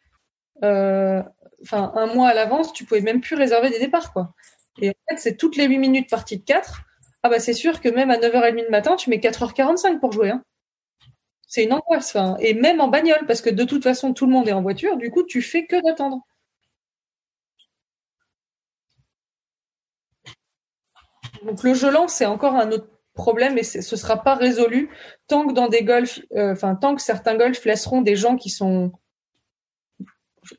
Euh, 0.62 1.21
Enfin, 1.61 1.91
un 1.97 2.07
mois 2.07 2.29
à 2.29 2.35
l'avance, 2.35 2.73
tu 2.73 2.85
pouvais 2.85 3.01
même 3.01 3.21
plus 3.21 3.35
réserver 3.35 3.69
des 3.71 3.81
départs, 3.81 4.12
quoi. 4.12 4.33
Et 4.81 4.91
en 4.91 4.93
fait, 5.09 5.17
c'est 5.17 5.37
toutes 5.37 5.57
les 5.57 5.67
8 5.67 5.79
minutes 5.79 6.09
partie 6.09 6.37
de 6.39 6.45
4. 6.45 6.83
Ah 7.25 7.29
bah 7.29 7.41
c'est 7.41 7.55
sûr 7.55 7.81
que 7.81 7.89
même 7.89 8.12
à 8.12 8.19
9h30 8.19 8.62
le 8.67 8.71
matin, 8.71 8.95
tu 8.95 9.11
mets 9.11 9.19
4h45 9.19 9.99
pour 9.99 10.12
jouer. 10.12 10.31
Hein. 10.31 10.45
C'est 11.49 11.65
une 11.65 11.73
angoisse. 11.73 12.15
Enfin, 12.15 12.37
et 12.39 12.55
même 12.55 12.81
en 12.81 12.87
bagnole, 12.87 13.27
parce 13.27 13.41
que 13.41 13.51
de 13.51 13.65
toute 13.65 13.83
façon, 13.83 14.12
tout 14.12 14.27
le 14.27 14.33
monde 14.33 14.47
est 14.47 14.53
en 14.53 14.62
voiture, 14.62 14.97
du 14.97 15.11
coup, 15.11 15.25
tu 15.25 15.43
fais 15.43 15.67
que 15.67 15.83
d'attendre. 15.83 16.21
Donc 21.45 21.65
le 21.65 21.75
jeu 21.75 21.91
c'est 22.07 22.27
encore 22.27 22.55
un 22.55 22.71
autre 22.71 22.89
problème 23.16 23.59
et 23.59 23.64
ce 23.64 23.96
sera 23.96 24.22
pas 24.22 24.35
résolu 24.37 24.90
tant 25.26 25.46
que 25.46 25.52
dans 25.52 25.68
des 25.68 25.83
golfs, 25.83 26.20
euh, 26.37 26.52
enfin 26.52 26.76
tant 26.76 26.94
que 26.94 27.02
certains 27.02 27.37
golfs 27.37 27.64
laisseront 27.64 28.02
des 28.02 28.14
gens 28.14 28.37
qui 28.37 28.50
sont, 28.50 28.92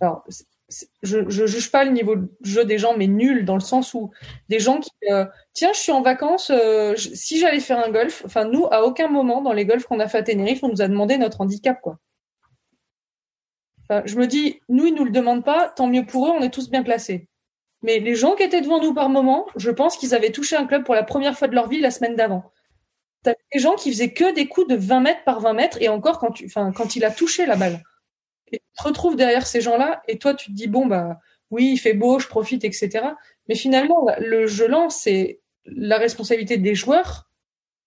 alors 0.02 0.26
je, 1.02 1.30
je 1.30 1.46
juge 1.46 1.72
pas 1.72 1.86
le 1.86 1.92
niveau 1.92 2.16
de 2.18 2.30
jeu 2.42 2.66
des 2.66 2.78
gens, 2.78 2.98
mais 2.98 3.08
nul 3.08 3.46
dans 3.46 3.56
le 3.56 3.62
sens 3.62 3.94
où 3.94 4.12
des 4.50 4.60
gens 4.60 4.80
qui, 4.80 4.92
euh, 5.10 5.26
tiens, 5.54 5.72
je 5.74 5.80
suis 5.80 5.92
en 5.92 6.02
vacances, 6.02 6.50
euh, 6.50 6.96
si 6.98 7.40
j'allais 7.40 7.62
faire 7.62 7.80
un 7.84 7.90
golf, 7.90 8.24
enfin 8.26 8.46
nous, 8.46 8.66
à 8.72 8.84
aucun 8.84 9.08
moment 9.08 9.42
dans 9.42 9.54
les 9.54 9.66
golfs 9.66 9.86
qu'on 9.86 10.02
a 10.02 10.08
fait 10.08 10.18
à 10.18 10.24
Tenerife, 10.24 10.64
on 10.64 10.70
nous 10.70 10.82
a 10.82 10.88
demandé 10.88 11.18
notre 11.18 11.40
handicap, 11.42 11.80
quoi. 11.82 12.00
Enfin, 13.90 14.02
je 14.06 14.18
me 14.18 14.28
dis, 14.28 14.60
nous, 14.68 14.86
ils 14.88 14.94
nous 14.94 15.06
le 15.06 15.12
demandent 15.12 15.46
pas, 15.46 15.70
tant 15.70 15.88
mieux 15.88 16.06
pour 16.06 16.28
eux, 16.28 16.32
on 16.32 16.42
est 16.42 16.54
tous 16.54 16.70
bien 16.70 16.84
classés. 16.84 17.30
Mais 17.88 18.00
les 18.00 18.16
gens 18.16 18.36
qui 18.36 18.44
étaient 18.44 18.60
devant 18.60 18.82
nous 18.82 18.94
par 18.94 19.08
moment, 19.08 19.48
je 19.56 19.72
pense 19.72 19.96
qu'ils 19.96 20.14
avaient 20.14 20.34
touché 20.34 20.58
un 20.58 20.68
club 20.68 20.84
pour 20.84 20.94
la 20.94 21.04
première 21.04 21.38
fois 21.38 21.48
de 21.48 21.56
leur 21.56 21.70
vie 21.70 21.80
la 21.80 21.90
semaine 21.90 22.18
d'avant. 22.18 22.52
T'as 23.24 23.34
des 23.54 23.60
gens 23.60 23.76
qui 23.76 23.92
faisaient 23.92 24.12
que 24.12 24.34
des 24.34 24.50
coups 24.50 24.68
de 24.68 24.76
20 24.76 25.00
mètres 25.00 25.24
par 25.24 25.40
20 25.40 25.54
mètres, 25.54 25.78
et 25.80 25.88
encore 25.88 26.20
quand 26.20 26.96
il 26.98 27.06
a 27.06 27.12
touché 27.12 27.46
la 27.46 27.56
balle. 27.56 27.82
Et 28.52 28.60
tu 28.60 28.66
te 28.78 28.84
retrouves 28.84 29.16
derrière 29.16 29.48
ces 29.48 29.62
gens-là, 29.62 30.02
et 30.10 30.18
toi, 30.18 30.34
tu 30.34 30.52
te 30.52 30.52
dis, 30.52 30.68
bon, 30.68 30.86
bah, 30.86 31.22
oui, 31.50 31.72
il 31.72 31.78
fait 31.78 31.94
beau, 31.94 32.20
je 32.20 32.28
profite, 32.28 32.66
etc. 32.66 33.06
Mais 33.48 33.56
finalement, 33.56 34.06
le 34.20 34.48
jeu 34.48 34.68
lent, 34.68 34.90
c'est 34.90 35.40
la 35.64 35.98
responsabilité 35.98 36.58
des 36.58 36.76
joueurs, 36.76 37.30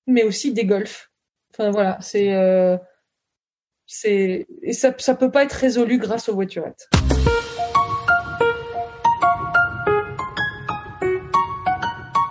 mais 0.07 0.23
aussi 0.23 0.55
des 0.55 0.65
golfs. 0.65 1.11
Enfin, 1.53 1.73
voilà, 1.73 1.99
c'est, 2.01 2.33
euh, 2.33 2.79
et 4.07 4.73
ça, 4.73 4.95
ça 4.97 5.15
peut 5.15 5.31
pas 5.31 5.45
être 5.45 5.53
résolu 5.53 5.99
grâce 5.99 6.31
aux 6.31 6.35
voiturettes. 6.35 6.89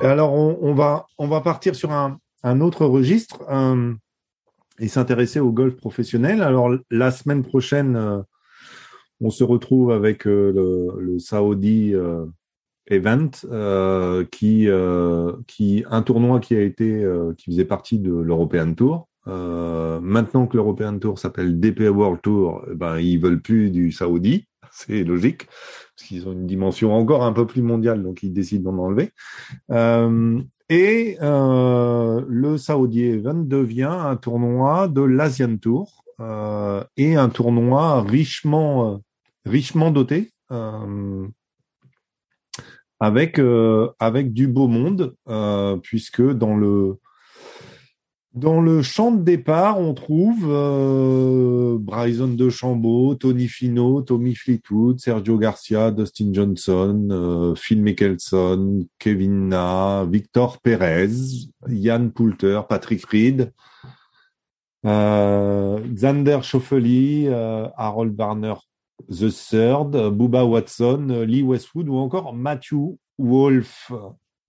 Alors, 0.02 0.34
on, 0.34 0.74
va, 0.74 1.42
partir 1.42 1.76
sur 1.76 1.92
un, 1.92 2.62
autre 2.62 2.86
registre 2.86 3.44
et 4.80 4.88
s'intéresser 4.88 5.40
au 5.40 5.52
golf 5.52 5.76
professionnel. 5.76 6.42
Alors, 6.42 6.72
la 6.90 7.12
semaine 7.12 7.44
prochaine, 7.44 7.96
euh, 7.96 8.22
on 9.20 9.30
se 9.30 9.44
retrouve 9.44 9.92
avec 9.92 10.26
euh, 10.26 10.52
le, 10.54 11.02
le 11.02 11.20
Saudi 11.20 11.94
euh, 11.94 12.26
Event, 12.88 13.30
qui, 14.32 14.68
un 14.70 16.02
tournoi 16.02 16.40
qui 16.40 16.56
a 16.56 16.62
été, 16.62 17.06
qui 17.38 17.52
faisait 17.52 17.66
partie 17.66 18.00
de 18.00 18.12
l'European 18.12 18.74
Tour. 18.74 19.08
Maintenant 19.28 20.48
que 20.48 20.58
l'European 20.58 20.98
Tour 20.98 21.20
s'appelle 21.20 21.60
DP 21.60 21.82
World 21.82 22.22
Tour, 22.24 22.66
eh 22.72 22.74
ben, 22.74 22.98
ils 22.98 23.20
veulent 23.20 23.42
plus 23.42 23.70
du 23.70 23.92
Saudi. 23.92 24.48
C'est 24.72 25.04
logique, 25.04 25.48
parce 26.00 26.08
qu'ils 26.08 26.28
ont 26.30 26.32
une 26.32 26.48
dimension 26.48 26.94
encore 26.94 27.24
un 27.24 27.34
peu 27.34 27.46
plus 27.46 27.62
mondiale, 27.62 28.02
donc 28.04 28.24
ils 28.24 28.32
décident 28.32 28.72
d'en 28.72 28.84
enlever. 28.84 29.12
Euh, 29.70 30.42
et 30.70 31.18
euh, 31.22 32.24
le 32.28 32.58
Saudi 32.58 33.04
Event 33.04 33.44
devient 33.44 33.92
un 33.92 34.16
tournoi 34.16 34.88
de 34.88 35.02
l'Asian 35.02 35.58
Tour 35.58 36.06
euh, 36.22 36.84
et 36.96 37.16
un 37.16 37.28
tournoi 37.28 38.02
richement, 38.02 39.02
richement 39.46 39.92
doté. 39.92 40.32
avec 43.02 43.40
avec 44.00 44.34
du 44.34 44.48
beau 44.48 44.68
monde 44.68 45.16
puisque 45.84 46.22
dans 46.22 46.56
le 46.56 46.98
dans 48.40 48.62
le 48.62 48.82
champ 48.82 49.12
de 49.12 49.22
départ, 49.22 49.80
on 49.80 49.94
trouve 49.94 50.46
euh, 50.48 51.78
Bryson 51.80 52.30
DeChambeau, 52.30 53.16
Tony 53.16 53.48
Fino, 53.48 54.02
Tommy 54.02 54.34
Fleetwood, 54.34 55.00
Sergio 55.00 55.38
Garcia, 55.38 55.92
Dustin 55.92 56.34
Johnson, 56.34 57.08
euh, 57.12 57.56
Phil 57.56 57.82
Mickelson, 57.82 58.88
Kevin 58.98 59.50
Na, 59.50 60.06
Victor 60.10 60.60
Perez, 60.62 61.50
Yann 61.68 62.12
Poulter, 62.12 62.62
Patrick 62.68 63.06
Reed, 63.08 63.52
euh, 64.86 65.80
Xander 65.94 66.40
Schauffele, 66.42 67.30
Harold 67.78 68.16
Barner 68.16 68.56
The 69.10 69.30
Third, 69.30 70.16
Bubba 70.16 70.46
Watson, 70.46 71.26
Lee 71.28 71.44
Westwood 71.44 71.90
ou 71.90 71.98
encore 71.98 72.34
Matthew 72.34 72.98
Wolf. 73.18 73.92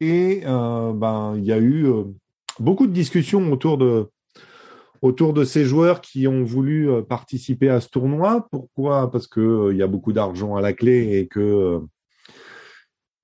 Et 0.00 0.40
ben 0.44 1.34
il 1.36 1.44
y 1.44 1.52
a 1.52 1.58
eu 1.58 1.86
beaucoup 2.60 2.86
de 2.86 2.92
discussions 2.92 3.52
autour 3.52 3.78
de 3.78 4.06
autour 5.02 5.32
de 5.32 5.44
ces 5.44 5.64
joueurs 5.64 6.00
qui 6.02 6.28
ont 6.28 6.44
voulu 6.44 6.90
euh, 6.90 7.02
participer 7.02 7.70
à 7.70 7.80
ce 7.80 7.88
tournoi. 7.88 8.46
Pourquoi? 8.50 9.10
Parce 9.10 9.26
que 9.26 9.40
euh, 9.40 9.72
il 9.72 9.78
y 9.78 9.82
a 9.82 9.86
beaucoup 9.86 10.12
d'argent 10.12 10.56
à 10.56 10.60
la 10.60 10.72
clé 10.72 11.18
et 11.18 11.26
que 11.26 11.40
euh, 11.40 11.80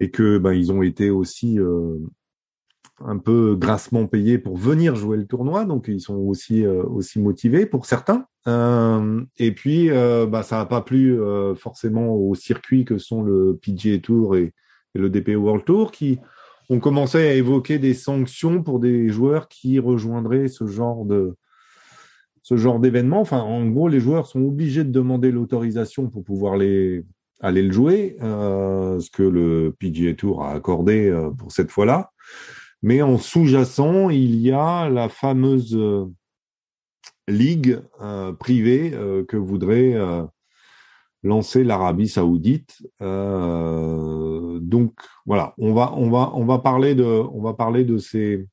et 0.00 0.10
que 0.10 0.38
ben 0.38 0.52
ils 0.52 0.72
ont 0.72 0.82
été 0.82 1.10
aussi 1.10 1.58
euh, 1.58 1.98
un 3.04 3.18
peu 3.18 3.56
grassement 3.56 4.06
payés 4.06 4.38
pour 4.38 4.56
venir 4.56 4.96
jouer 4.96 5.18
le 5.18 5.26
tournoi, 5.26 5.64
donc 5.64 5.86
ils 5.88 6.00
sont 6.00 6.16
aussi 6.16 6.64
euh, 6.64 6.82
aussi 6.84 7.20
motivés 7.20 7.66
pour 7.66 7.86
certains. 7.86 8.26
Euh, 8.46 9.22
et 9.38 9.52
puis 9.52 9.90
euh, 9.90 10.26
bah, 10.26 10.42
ça 10.42 10.56
n'a 10.56 10.66
pas 10.66 10.80
plu 10.80 11.20
euh, 11.20 11.54
forcément 11.54 12.14
au 12.14 12.34
circuit 12.34 12.84
que 12.84 12.96
sont 12.96 13.22
le 13.22 13.58
PGA 13.60 13.98
Tour 13.98 14.36
et, 14.36 14.54
et 14.94 14.98
le 14.98 15.10
DP 15.10 15.36
World 15.36 15.64
Tour 15.64 15.90
qui 15.92 16.20
ont 16.68 16.80
commencé 16.80 17.18
à 17.18 17.34
évoquer 17.34 17.78
des 17.78 17.94
sanctions 17.94 18.62
pour 18.62 18.80
des 18.80 19.08
joueurs 19.08 19.48
qui 19.48 19.78
rejoindraient 19.78 20.48
ce 20.48 20.66
genre 20.66 21.04
d'événement. 22.80 23.20
Enfin, 23.20 23.40
en 23.40 23.66
gros, 23.66 23.88
les 23.88 24.00
joueurs 24.00 24.26
sont 24.26 24.42
obligés 24.42 24.84
de 24.84 24.90
demander 24.90 25.30
l'autorisation 25.30 26.08
pour 26.08 26.24
pouvoir 26.24 26.54
aller 26.54 27.04
le 27.40 27.72
jouer, 27.72 28.16
euh, 28.22 28.98
ce 29.00 29.10
que 29.10 29.22
le 29.22 29.74
PGA 29.78 30.14
Tour 30.14 30.44
a 30.44 30.52
accordé 30.52 31.08
euh, 31.08 31.30
pour 31.30 31.52
cette 31.52 31.70
fois-là. 31.70 32.10
Mais 32.82 33.02
en 33.02 33.18
sous-jacent, 33.18 34.10
il 34.10 34.36
y 34.36 34.52
a 34.52 34.88
la 34.88 35.08
fameuse 35.08 35.76
euh, 35.76 36.06
ligue 37.28 37.80
privée 38.38 38.92
que 39.26 39.36
voudrait 39.36 39.96
lancer 41.24 41.64
l'Arabie 41.64 42.06
Saoudite. 42.06 42.80
Donc 44.60 44.92
voilà, 45.26 45.54
on 45.58 45.72
va 45.72 45.92
on 45.94 46.10
va 46.10 46.32
on 46.34 46.44
va 46.44 46.58
parler 46.58 46.94
de 46.94 47.04
on 47.04 47.42
va 47.42 47.54
parler 47.54 47.84
de 47.84 47.98
ces 47.98 48.46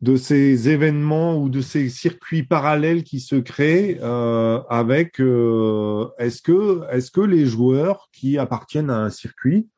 de 0.00 0.16
ces 0.16 0.70
événements 0.70 1.36
ou 1.36 1.48
de 1.48 1.60
ces 1.60 1.88
circuits 1.88 2.42
parallèles 2.42 3.04
qui 3.04 3.20
se 3.20 3.36
créent 3.36 3.98
euh, 4.00 4.60
avec 4.70 5.20
euh, 5.20 6.08
est-ce 6.18 6.40
que 6.40 6.80
est-ce 6.90 7.10
que 7.10 7.20
les 7.20 7.44
joueurs 7.44 8.08
qui 8.12 8.38
appartiennent 8.38 8.90
à 8.90 8.98
un 8.98 9.10
circuit 9.10 9.68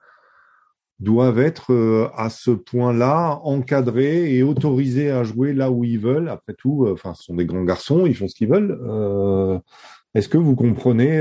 doivent 1.00 1.40
être 1.40 1.72
euh, 1.72 2.08
à 2.14 2.30
ce 2.30 2.52
point-là 2.52 3.40
encadrés 3.42 4.36
et 4.36 4.44
autorisés 4.44 5.10
à 5.10 5.24
jouer 5.24 5.52
là 5.54 5.72
où 5.72 5.82
ils 5.82 5.98
veulent? 5.98 6.28
Après 6.28 6.54
tout, 6.54 6.86
enfin, 6.88 7.14
ce 7.14 7.24
sont 7.24 7.34
des 7.34 7.46
grands 7.46 7.64
garçons, 7.64 8.06
ils 8.06 8.14
font 8.14 8.28
ce 8.28 8.36
qu'ils 8.36 8.48
veulent. 8.48 8.78
Est-ce 10.14 10.28
que 10.28 10.38
vous 10.38 10.54
comprenez 10.54 11.20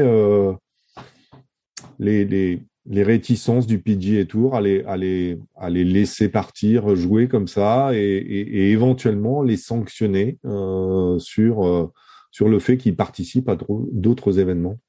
les, 1.98 2.26
les, 2.26 2.62
les 2.86 3.04
réticences 3.04 3.68
du 3.68 3.80
PGA 3.80 4.26
Tour 4.26 4.56
à 4.56 4.62
les, 4.62 5.38
laisser 5.70 6.30
partir, 6.30 6.96
jouer 6.96 7.28
comme 7.28 7.48
ça 7.48 7.92
et, 7.94 8.00
et, 8.00 8.72
éventuellement 8.72 9.44
les 9.44 9.58
sanctionner 9.58 10.40
euh, 10.46 11.20
sur, 11.20 11.66
euh, 11.66 11.92
sur 12.32 12.50
le 12.50 12.60
fait 12.60 12.78
qu'ils 12.78 12.96
participent 12.96 13.50
à 13.50 13.58
d'autres 13.92 14.40
événements 14.40 14.80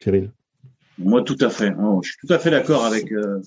Cyril 0.00 0.30
Moi, 0.98 1.22
tout 1.22 1.38
à 1.40 1.50
fait. 1.50 1.74
Oh, 1.80 2.00
je 2.04 2.10
suis 2.10 2.18
tout 2.26 2.32
à 2.32 2.38
fait 2.38 2.50
d'accord 2.50 2.84
avec 2.84 3.10
euh, 3.12 3.40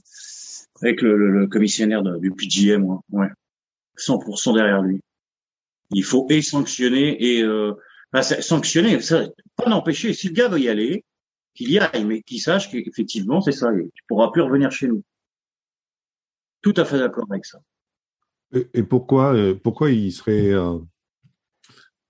avec 0.82 1.02
le, 1.02 1.16
le- 1.16 1.48
commissionnaire 1.48 2.02
de- 2.04 2.18
du 2.18 2.32
PGA, 2.32 2.78
moi. 2.78 3.02
Ouais, 3.12 3.30
100% 3.98 4.56
derrière 4.56 4.82
lui. 4.82 5.00
Il 5.92 6.04
faut 6.04 6.28
et 6.30 6.42
sanctionner 6.42 7.22
et 7.24 7.44
sanctionner, 8.42 9.00
ça, 9.02 9.28
pas 9.56 9.70
l'empêcher. 9.70 10.14
Si 10.14 10.28
le 10.28 10.34
gars 10.34 10.48
veut 10.50 10.60
y 10.60 10.70
aller, 10.70 11.04
qu'il 11.54 11.72
y 11.72 11.80
aille, 11.80 12.06
mais 12.06 12.22
qu'il 12.22 12.42
sache 12.42 12.70
qu'effectivement 12.72 13.42
c'est 13.42 13.52
ça. 13.52 13.70
Tu 13.94 14.04
pourras 14.08 14.32
plus 14.32 14.42
revenir 14.42 14.72
chez 14.72 14.88
nous. 14.88 15.04
Tout 16.62 16.74
à 16.78 16.86
fait 16.86 17.00
d'accord 17.00 17.26
avec 17.30 17.46
ça. 17.46 17.60
et, 18.54 18.68
et 18.74 18.84
pourquoi, 18.84 19.34
euh, 19.34 19.56
pourquoi 19.56 19.92
il 19.92 20.12
serait... 20.12 20.52
euh, 20.54 20.78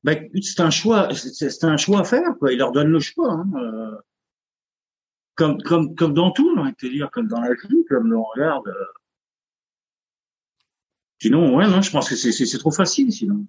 Ben, 0.04 0.30
c'est 0.42 0.62
un 0.62 0.72
choix, 0.72 1.14
c'est 1.14 1.64
un 1.64 1.78
choix 1.78 2.00
à 2.02 2.04
faire. 2.04 2.36
Quoi. 2.40 2.52
Il 2.54 2.58
leur 2.58 2.72
donne 2.72 2.90
le 2.90 3.00
choix. 3.00 3.32
Hein. 3.32 3.50
euh, 3.56 3.98
comme 5.36 5.62
comme 5.64 5.96
comme 5.96 6.14
dans 6.14 6.32
tout, 6.32 6.54
te 6.78 6.88
dire, 6.88 7.10
comme 7.12 7.28
dans 7.28 7.40
la 7.40 7.54
vie, 7.54 7.86
comme 7.88 8.12
on 8.14 8.24
regarde. 8.24 8.72
Sinon, 11.22 11.56
ouais, 11.56 11.68
non, 11.68 11.82
je 11.82 11.92
pense 11.92 12.10
que 12.10 12.16
c'est 12.16 12.58
trop 12.58 12.72
facile, 12.72 13.12
sinon. 13.12 13.46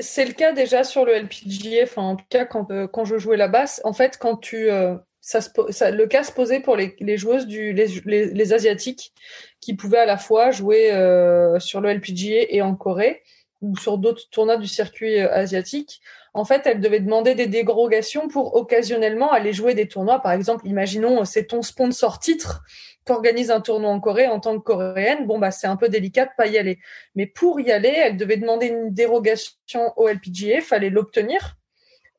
C'est 0.00 0.24
le 0.24 0.32
cas 0.32 0.52
déjà 0.52 0.82
sur 0.82 1.04
le 1.04 1.12
LPGA, 1.12 1.84
en 1.96 2.16
tout 2.16 2.24
cas 2.30 2.46
quand, 2.46 2.70
euh, 2.70 2.88
je 3.04 3.18
jouais 3.18 3.36
la 3.36 3.48
basse. 3.48 3.82
En 3.84 3.92
fait, 3.92 4.16
quand 4.18 4.36
tu 4.38 4.70
euh, 4.70 4.96
le 5.34 6.04
cas 6.06 6.24
se 6.24 6.32
posait 6.32 6.60
pour 6.60 6.74
les, 6.74 7.18
joueuses 7.18 7.46
du 7.46 7.74
les, 7.74 8.52
asiatiques 8.54 9.12
qui 9.60 9.74
pouvaient 9.76 9.98
à 9.98 10.06
la 10.06 10.16
fois 10.16 10.52
jouer 10.52 10.90
euh, 10.92 11.60
sur 11.60 11.82
le 11.82 11.92
LPGA 11.92 12.46
et 12.48 12.62
en 12.62 12.74
Corée 12.74 13.22
ou 13.60 13.76
sur 13.76 13.98
d'autres 13.98 14.22
tournois 14.30 14.56
du 14.56 14.68
circuit 14.68 15.18
asiatique. 15.18 16.00
En 16.34 16.44
fait, 16.44 16.66
elles 16.66 16.80
devaient 16.80 17.00
demander 17.00 17.36
des 17.36 17.46
dérogations 17.46 18.26
pour 18.26 18.56
occasionnellement 18.56 19.30
aller 19.30 19.52
jouer 19.52 19.74
des 19.74 19.86
tournois. 19.86 20.18
Par 20.18 20.32
exemple, 20.32 20.66
imaginons 20.66 21.24
c'est 21.24 21.46
ton 21.46 21.62
sponsor 21.62 22.18
titre 22.18 22.62
qu'organise 23.06 23.52
un 23.52 23.60
tournoi 23.60 23.90
en 23.90 24.00
Corée 24.00 24.26
en 24.26 24.40
tant 24.40 24.58
que 24.58 24.64
coréenne. 24.64 25.26
Bon 25.26 25.38
bah 25.38 25.52
c'est 25.52 25.68
un 25.68 25.76
peu 25.76 25.88
délicat 25.88 26.24
de 26.24 26.30
pas 26.36 26.48
y 26.48 26.58
aller. 26.58 26.80
Mais 27.14 27.26
pour 27.26 27.60
y 27.60 27.70
aller, 27.70 27.94
elle 27.96 28.16
devait 28.16 28.36
demander 28.36 28.66
une 28.66 28.92
dérogation 28.92 29.92
au 29.96 30.08
LPGA, 30.08 30.60
fallait 30.60 30.90
l'obtenir. 30.90 31.56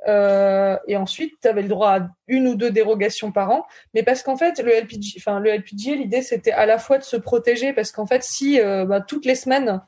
Euh, 0.08 0.78
et 0.88 0.96
ensuite, 0.96 1.34
tu 1.42 1.48
avais 1.48 1.64
le 1.64 1.68
droit 1.68 1.90
à 1.90 2.08
une 2.28 2.48
ou 2.48 2.56
deux 2.56 2.72
dérogations 2.72 3.32
par 3.32 3.50
an. 3.50 3.66
Mais 3.94 4.04
parce 4.04 4.24
qu'en 4.24 4.38
fait, 4.38 4.60
le 4.60 4.72
LPG, 4.72 5.16
enfin 5.18 5.40
le 5.40 5.52
LPGA, 5.52 5.96
l'idée 5.96 6.22
c'était 6.22 6.52
à 6.52 6.66
la 6.66 6.78
fois 6.78 6.98
de 7.00 7.04
se 7.04 7.18
protéger 7.18 7.74
parce 7.74 7.92
qu'en 7.92 8.06
fait, 8.06 8.24
si 8.24 8.62
euh, 8.62 8.86
bah, 8.86 9.02
toutes 9.02 9.26
les 9.26 9.36
semaines 9.36 9.82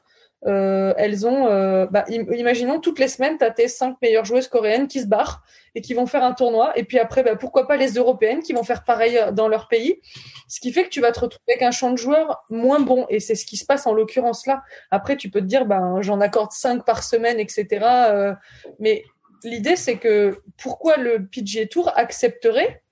euh, 0.46 0.94
elles 0.98 1.26
ont, 1.26 1.48
euh, 1.48 1.88
bah, 1.88 2.06
imaginons 2.10 2.80
toutes 2.80 3.00
les 3.00 3.08
semaines, 3.08 3.38
tu 3.38 3.44
as 3.44 3.52
tes 3.52 3.68
cinq 3.68 3.98
meilleures 4.02 4.26
joueuses 4.26 4.48
coréennes 4.48 4.88
qui 4.88 5.02
se 5.02 5.08
barrent 5.08 5.44
et 5.74 5.82
qui 5.82 5.94
vont 5.94 6.06
faire 6.06 6.24
un 6.24 6.34
tournoi. 6.34 6.78
Et 6.78 6.84
puis 6.84 7.00
après, 7.00 7.24
bah, 7.24 7.36
pourquoi 7.36 7.68
pas 7.68 7.76
les 7.76 7.94
européennes 7.94 8.42
qui 8.42 8.54
vont 8.54 8.64
faire 8.64 8.84
pareil 8.84 9.20
dans 9.34 9.48
leur 9.48 9.68
pays. 9.68 10.00
Ce 10.48 10.60
qui 10.60 10.72
fait 10.72 10.84
que 10.84 10.90
tu 10.90 11.02
vas 11.02 11.12
te 11.12 11.20
retrouver 11.20 11.54
avec 11.54 11.64
un 11.64 11.72
champ 11.72 11.92
de 11.92 11.98
joueurs 11.98 12.46
moins 12.50 12.80
bon. 12.80 13.08
Et 13.10 13.20
c'est 13.20 13.36
ce 13.36 13.46
qui 13.46 13.58
se 13.58 13.66
passe 13.66 13.88
en 13.88 13.94
l'occurrence 13.94 14.46
là. 14.46 14.64
Après, 14.92 15.18
tu 15.18 15.30
peux 15.30 15.42
te 15.42 15.46
dire, 15.46 15.66
ben, 15.66 16.02
j'en 16.02 16.22
accorde 16.22 16.52
cinq 16.52 16.86
par 16.86 17.04
semaine, 17.04 17.40
etc. 17.40 17.68
Euh, 17.84 18.34
mais 18.80 19.04
l'idée, 19.44 19.76
c'est 19.76 19.98
que 19.98 20.40
pourquoi 20.62 20.98
le 20.98 21.26
PGA 21.26 21.66
Tour 21.66 21.92
accepterait 21.96 22.84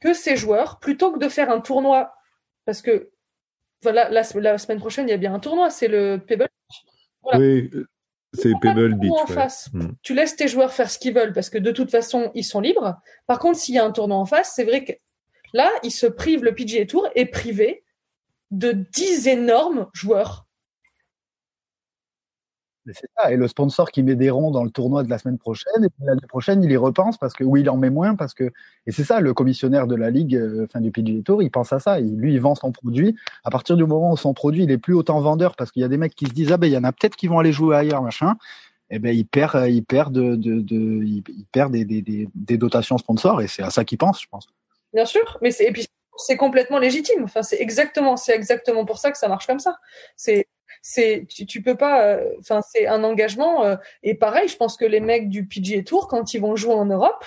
que 0.00 0.12
ces 0.12 0.36
joueurs, 0.36 0.80
plutôt 0.80 1.12
que 1.12 1.18
de 1.18 1.28
faire 1.30 1.50
un 1.50 1.60
tournoi, 1.60 2.12
parce 2.66 2.82
que 2.82 3.10
la, 3.92 4.10
la 4.10 4.24
semaine 4.58 4.78
prochaine, 4.78 5.08
il 5.08 5.10
y 5.10 5.14
a 5.14 5.18
bien 5.18 5.34
un 5.34 5.40
tournoi, 5.40 5.70
c'est 5.70 5.88
le 5.88 6.18
Pebble 6.18 6.48
oui, 7.32 7.70
c'est 8.32 8.52
Pebble 8.60 8.94
Beach. 8.94 9.12
En 9.12 9.26
face? 9.26 9.68
Hmm. 9.72 9.92
Tu 10.02 10.14
laisses 10.14 10.36
tes 10.36 10.48
joueurs 10.48 10.72
faire 10.72 10.90
ce 10.90 10.98
qu'ils 10.98 11.14
veulent 11.14 11.32
parce 11.32 11.50
que 11.50 11.58
de 11.58 11.70
toute 11.70 11.90
façon, 11.90 12.30
ils 12.34 12.44
sont 12.44 12.60
libres. 12.60 12.96
Par 13.26 13.38
contre, 13.38 13.58
s'il 13.58 13.74
y 13.74 13.78
a 13.78 13.84
un 13.84 13.92
tournoi 13.92 14.16
en 14.16 14.26
face, 14.26 14.52
c'est 14.54 14.64
vrai 14.64 14.84
que 14.84 14.92
là, 15.52 15.70
ils 15.82 15.90
se 15.90 16.06
privent, 16.06 16.44
le 16.44 16.54
PGA 16.54 16.86
Tour 16.86 17.08
est 17.14 17.26
privé 17.26 17.84
de 18.50 18.72
10 18.72 19.28
énormes 19.28 19.88
joueurs 19.92 20.43
c'est 22.92 23.08
ça. 23.16 23.32
Et 23.32 23.36
le 23.36 23.48
sponsor 23.48 23.90
qui 23.90 24.02
met 24.02 24.14
des 24.14 24.30
ronds 24.30 24.50
dans 24.50 24.64
le 24.64 24.70
tournoi 24.70 25.02
de 25.02 25.10
la 25.10 25.18
semaine 25.18 25.38
prochaine, 25.38 25.84
et 25.84 25.88
l'année 26.04 26.20
prochaine, 26.28 26.62
il 26.62 26.70
y 26.70 26.76
repense 26.76 27.16
parce 27.18 27.32
que, 27.32 27.44
oui, 27.44 27.60
il 27.60 27.70
en 27.70 27.76
met 27.76 27.90
moins 27.90 28.14
parce 28.14 28.34
que, 28.34 28.52
et 28.86 28.92
c'est 28.92 29.04
ça, 29.04 29.20
le 29.20 29.32
commissionnaire 29.32 29.86
de 29.86 29.94
la 29.94 30.10
ligue, 30.10 30.36
euh, 30.36 30.66
fin 30.66 30.80
du 30.80 30.90
PGA 30.90 31.22
Tour, 31.22 31.42
il 31.42 31.50
pense 31.50 31.72
à 31.72 31.80
ça. 31.80 32.00
Il, 32.00 32.16
lui, 32.16 32.34
il 32.34 32.40
vend 32.40 32.54
son 32.54 32.72
produit. 32.72 33.16
À 33.44 33.50
partir 33.50 33.76
du 33.76 33.84
moment 33.84 34.12
où 34.12 34.16
son 34.16 34.34
produit, 34.34 34.64
il 34.64 34.70
est 34.70 34.78
plus 34.78 34.94
autant 34.94 35.20
vendeur 35.20 35.56
parce 35.56 35.70
qu'il 35.70 35.82
y 35.82 35.84
a 35.84 35.88
des 35.88 35.96
mecs 35.96 36.14
qui 36.14 36.26
se 36.26 36.32
disent, 36.32 36.52
ah 36.52 36.56
ben, 36.56 36.66
il 36.66 36.72
y 36.72 36.76
en 36.76 36.84
a 36.84 36.92
peut-être 36.92 37.16
qui 37.16 37.26
vont 37.26 37.38
aller 37.38 37.52
jouer 37.52 37.76
ailleurs, 37.76 38.02
machin. 38.02 38.36
Eh 38.90 38.98
ben, 38.98 39.16
il 39.16 39.24
perd, 39.24 39.56
euh, 39.56 39.68
il 39.68 39.84
perd 39.84 40.12
de, 40.12 40.34
de, 40.36 40.60
de 40.60 41.02
il 41.04 41.22
perd 41.50 41.72
des, 41.72 41.84
des, 41.84 42.02
des, 42.02 42.28
des 42.34 42.58
dotations 42.58 42.98
sponsors 42.98 43.40
et 43.40 43.48
c'est 43.48 43.62
à 43.62 43.70
ça 43.70 43.84
qu'il 43.84 43.98
pense, 43.98 44.22
je 44.22 44.28
pense. 44.28 44.46
Bien 44.92 45.06
sûr. 45.06 45.38
Mais 45.42 45.50
c'est, 45.50 45.64
et 45.64 45.72
puis, 45.72 45.86
c'est 46.16 46.36
complètement 46.36 46.78
légitime. 46.78 47.24
Enfin, 47.24 47.42
c'est 47.42 47.60
exactement, 47.60 48.16
c'est 48.16 48.34
exactement 48.34 48.84
pour 48.84 48.98
ça 48.98 49.10
que 49.10 49.18
ça 49.18 49.28
marche 49.28 49.46
comme 49.46 49.58
ça. 49.58 49.78
C'est, 50.16 50.46
c'est 50.86 51.26
tu, 51.30 51.46
tu, 51.46 51.62
peux 51.62 51.76
pas 51.76 52.06
euh, 52.06 52.30
enfin 52.40 52.60
c'est 52.60 52.86
un 52.86 53.04
engagement 53.04 53.64
euh, 53.64 53.76
et 54.02 54.14
pareil 54.14 54.48
je 54.48 54.56
pense 54.56 54.76
que 54.76 54.84
les 54.84 55.00
mecs 55.00 55.30
du 55.30 55.46
PGA 55.46 55.82
Tour 55.82 56.08
quand 56.08 56.34
ils 56.34 56.40
vont 56.42 56.56
jouer 56.56 56.74
en 56.74 56.84
Europe 56.84 57.24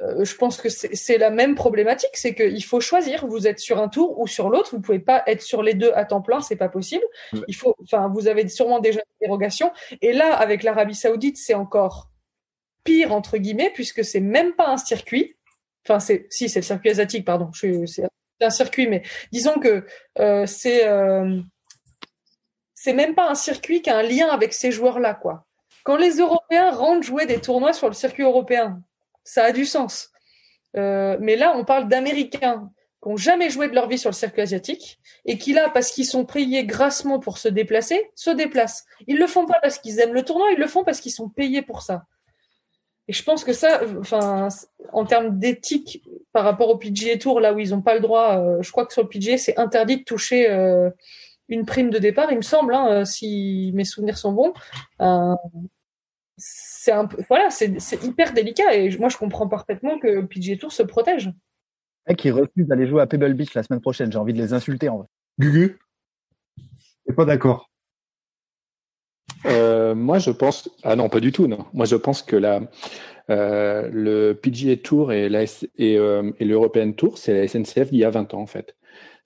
euh, 0.00 0.24
je 0.24 0.36
pense 0.36 0.56
que 0.56 0.68
c'est 0.68 1.18
la 1.18 1.30
même 1.30 1.56
problématique 1.56 2.10
c'est 2.14 2.36
qu'il 2.36 2.64
faut 2.64 2.80
choisir. 2.80 3.26
Vous 3.26 3.48
êtes 3.48 3.58
sur 3.58 3.80
un 3.80 3.88
tour 3.88 4.20
ou 4.20 4.28
sur 4.28 4.48
l'autre 4.48 4.76
vous 4.76 4.80
pouvez 4.80 5.00
pas 5.00 5.24
être 5.26 5.42
sur 5.42 5.60
les 5.60 5.74
deux 5.74 5.90
à 5.94 6.04
temps 6.04 6.22
plein 6.22 6.40
c'est 6.40 6.54
pas 6.54 6.68
possible. 6.68 7.04
Il 7.48 7.56
faut 7.56 7.74
enfin 7.82 8.08
vous 8.14 8.28
avez 8.28 8.46
sûrement 8.46 8.78
déjà 8.78 9.00
des 9.00 9.26
dérogations 9.26 9.72
et 10.00 10.12
là 10.12 10.32
avec 10.32 10.62
l'Arabie 10.62 10.94
Saoudite 10.94 11.38
c'est 11.38 11.54
encore 11.54 12.10
pire 12.84 13.12
entre 13.12 13.38
guillemets 13.38 13.72
puisque 13.74 14.04
c'est 14.04 14.20
même 14.20 14.52
pas 14.52 14.68
un 14.68 14.76
circuit. 14.76 15.36
Enfin 15.84 15.98
c'est 15.98 16.28
si 16.30 16.48
c'est 16.48 16.60
le 16.60 16.64
circuit 16.64 16.90
asiatique 16.90 17.24
pardon 17.24 17.50
c'est 17.52 18.04
un 18.40 18.50
circuit 18.50 18.86
mais 18.86 19.02
disons 19.32 19.54
que 19.54 19.84
euh, 20.20 20.46
c'est 20.46 20.86
euh, 20.86 21.40
c'est 22.86 22.92
même 22.92 23.16
pas 23.16 23.28
un 23.28 23.34
circuit 23.34 23.82
qui 23.82 23.90
a 23.90 23.96
un 23.96 24.02
lien 24.04 24.28
avec 24.28 24.52
ces 24.52 24.70
joueurs-là, 24.70 25.14
quoi. 25.14 25.44
Quand 25.82 25.96
les 25.96 26.18
Européens 26.18 26.70
rentrent 26.70 27.04
jouer 27.04 27.26
des 27.26 27.40
tournois 27.40 27.72
sur 27.72 27.88
le 27.88 27.94
circuit 27.94 28.22
européen, 28.22 28.80
ça 29.24 29.42
a 29.42 29.50
du 29.50 29.66
sens. 29.66 30.10
Euh, 30.76 31.16
mais 31.20 31.34
là, 31.34 31.56
on 31.56 31.64
parle 31.64 31.88
d'Américains 31.88 32.70
qui 33.02 33.08
n'ont 33.08 33.16
jamais 33.16 33.50
joué 33.50 33.68
de 33.68 33.74
leur 33.74 33.88
vie 33.88 33.98
sur 33.98 34.10
le 34.10 34.14
circuit 34.14 34.42
asiatique 34.42 35.00
et 35.24 35.36
qui 35.36 35.52
là, 35.52 35.68
parce 35.68 35.90
qu'ils 35.90 36.06
sont 36.06 36.24
payés 36.24 36.64
grassement 36.64 37.18
pour 37.18 37.38
se 37.38 37.48
déplacer, 37.48 38.08
se 38.14 38.30
déplacent. 38.30 38.84
Ils 39.08 39.18
le 39.18 39.26
font 39.26 39.46
pas 39.46 39.58
parce 39.60 39.80
qu'ils 39.80 39.98
aiment 39.98 40.14
le 40.14 40.22
tournoi, 40.22 40.52
ils 40.52 40.60
le 40.60 40.68
font 40.68 40.84
parce 40.84 41.00
qu'ils 41.00 41.10
sont 41.10 41.28
payés 41.28 41.62
pour 41.62 41.82
ça. 41.82 42.04
Et 43.08 43.12
je 43.12 43.24
pense 43.24 43.42
que 43.42 43.52
ça, 43.52 43.80
enfin, 43.98 44.46
en 44.92 45.04
termes 45.04 45.40
d'éthique 45.40 46.04
par 46.32 46.44
rapport 46.44 46.68
au 46.68 46.76
PGA 46.76 47.18
Tour, 47.18 47.40
là 47.40 47.52
où 47.52 47.58
ils 47.58 47.70
n'ont 47.70 47.82
pas 47.82 47.94
le 47.94 48.00
droit, 48.00 48.38
euh, 48.38 48.62
je 48.62 48.70
crois 48.70 48.86
que 48.86 48.92
sur 48.92 49.02
le 49.02 49.08
PGA, 49.08 49.38
c'est 49.38 49.58
interdit 49.58 49.98
de 49.98 50.04
toucher 50.04 50.48
euh, 50.48 50.90
une 51.48 51.64
prime 51.64 51.90
de 51.90 51.98
départ, 51.98 52.30
il 52.30 52.36
me 52.36 52.42
semble, 52.42 52.74
hein, 52.74 52.88
euh, 52.90 53.04
si 53.04 53.70
mes 53.74 53.84
souvenirs 53.84 54.18
sont 54.18 54.32
bons. 54.32 54.52
Euh, 55.00 55.34
c'est 56.36 56.92
un 56.92 57.06
peu, 57.06 57.22
voilà, 57.28 57.50
c'est 57.50 58.04
hyper 58.04 58.32
délicat 58.34 58.74
et 58.74 58.96
moi 58.98 59.08
je 59.08 59.16
comprends 59.16 59.48
parfaitement 59.48 59.98
que 59.98 60.22
PGA 60.22 60.56
Tour 60.56 60.72
se 60.72 60.82
protège. 60.82 61.32
Mec, 62.06 62.18
qui 62.18 62.30
refuse 62.30 62.66
d'aller 62.66 62.86
jouer 62.86 63.00
à 63.00 63.06
Pebble 63.06 63.34
Beach 63.34 63.54
la 63.54 63.62
semaine 63.62 63.80
prochaine. 63.80 64.12
J'ai 64.12 64.18
envie 64.18 64.34
de 64.34 64.38
les 64.38 64.52
insulter 64.52 64.88
en 64.88 64.98
vrai. 64.98 65.06
Gugu, 65.38 65.78
t'es 67.06 67.14
pas 67.14 67.24
d'accord? 67.24 67.70
Euh, 69.46 69.94
Moi, 69.94 70.18
je 70.18 70.30
pense. 70.30 70.68
Ah 70.82 70.94
non, 70.94 71.08
pas 71.08 71.20
du 71.20 71.32
tout. 71.32 71.46
Non. 71.46 71.66
Moi, 71.72 71.86
je 71.86 71.96
pense 71.96 72.22
que 72.22 72.36
la, 72.36 72.60
le 73.28 74.34
PGA 74.34 74.76
Tour 74.76 75.12
et, 75.12 75.28
la, 75.28 75.44
et, 75.78 75.94
et 75.94 76.44
l'European 76.44 76.92
Tour, 76.92 77.18
c'est 77.18 77.34
la 77.34 77.48
SNCF 77.48 77.90
d'il 77.90 78.00
y 78.00 78.04
a 78.04 78.10
20 78.10 78.34
ans 78.34 78.40
en 78.42 78.46
fait. 78.46 78.76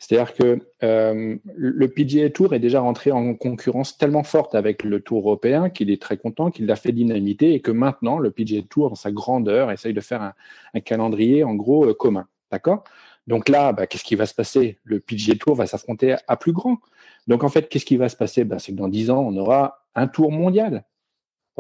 C'est-à-dire 0.01 0.33
que 0.33 0.59
euh, 0.83 1.37
le 1.55 1.89
PGA 1.89 2.31
Tour 2.31 2.55
est 2.55 2.59
déjà 2.59 2.81
rentré 2.81 3.13
en 3.13 3.35
concurrence 3.35 3.99
tellement 3.99 4.23
forte 4.23 4.55
avec 4.55 4.83
le 4.83 5.01
Tour 5.01 5.19
européen 5.19 5.69
qu'il 5.69 5.91
est 5.91 6.01
très 6.01 6.17
content, 6.17 6.51
qu'il 6.51 6.65
l'a 6.65 6.75
fait 6.75 6.93
dynamiter 6.93 7.53
et 7.53 7.61
que 7.61 7.71
maintenant 7.71 8.19
le 8.19 8.31
PGA 8.31 8.63
Tour, 8.63 8.89
dans 8.89 8.95
sa 8.95 9.13
grandeur, 9.13 9.71
essaye 9.71 9.93
de 9.93 10.01
faire 10.01 10.33
un, 10.75 10.81
calendrier 10.81 11.45
en 11.45 11.55
gros 11.55 11.85
euh, 11.85 11.95
commun. 11.95 12.27
D'accord? 12.51 12.83
Donc 13.27 13.51
là, 13.51 13.73
bah, 13.73 13.87
qu'est-ce 13.87 14.03
qui 14.03 14.15
va 14.15 14.25
se 14.25 14.35
passer? 14.35 14.79
Le 14.85 15.01
PGA 15.01 15.35
Tour 15.35 15.55
va 15.55 15.67
s'affronter 15.67 16.17
à 16.27 16.37
plus 16.39 16.53
grand. 16.53 16.79
Donc 17.27 17.45
en 17.45 17.51
fait, 17.51 17.69
qu'est-ce 17.69 17.85
qui 17.85 17.99
va 17.99 18.09
se 18.09 18.17
passer? 18.17 18.45
Bah, 18.45 18.59
C'est 18.59 18.73
que 18.73 18.79
dans 18.79 18.89
dix 18.89 19.11
ans, 19.11 19.21
on 19.21 19.37
aura 19.37 19.85
un 19.95 20.07
tour 20.07 20.33
mondial. 20.33 20.85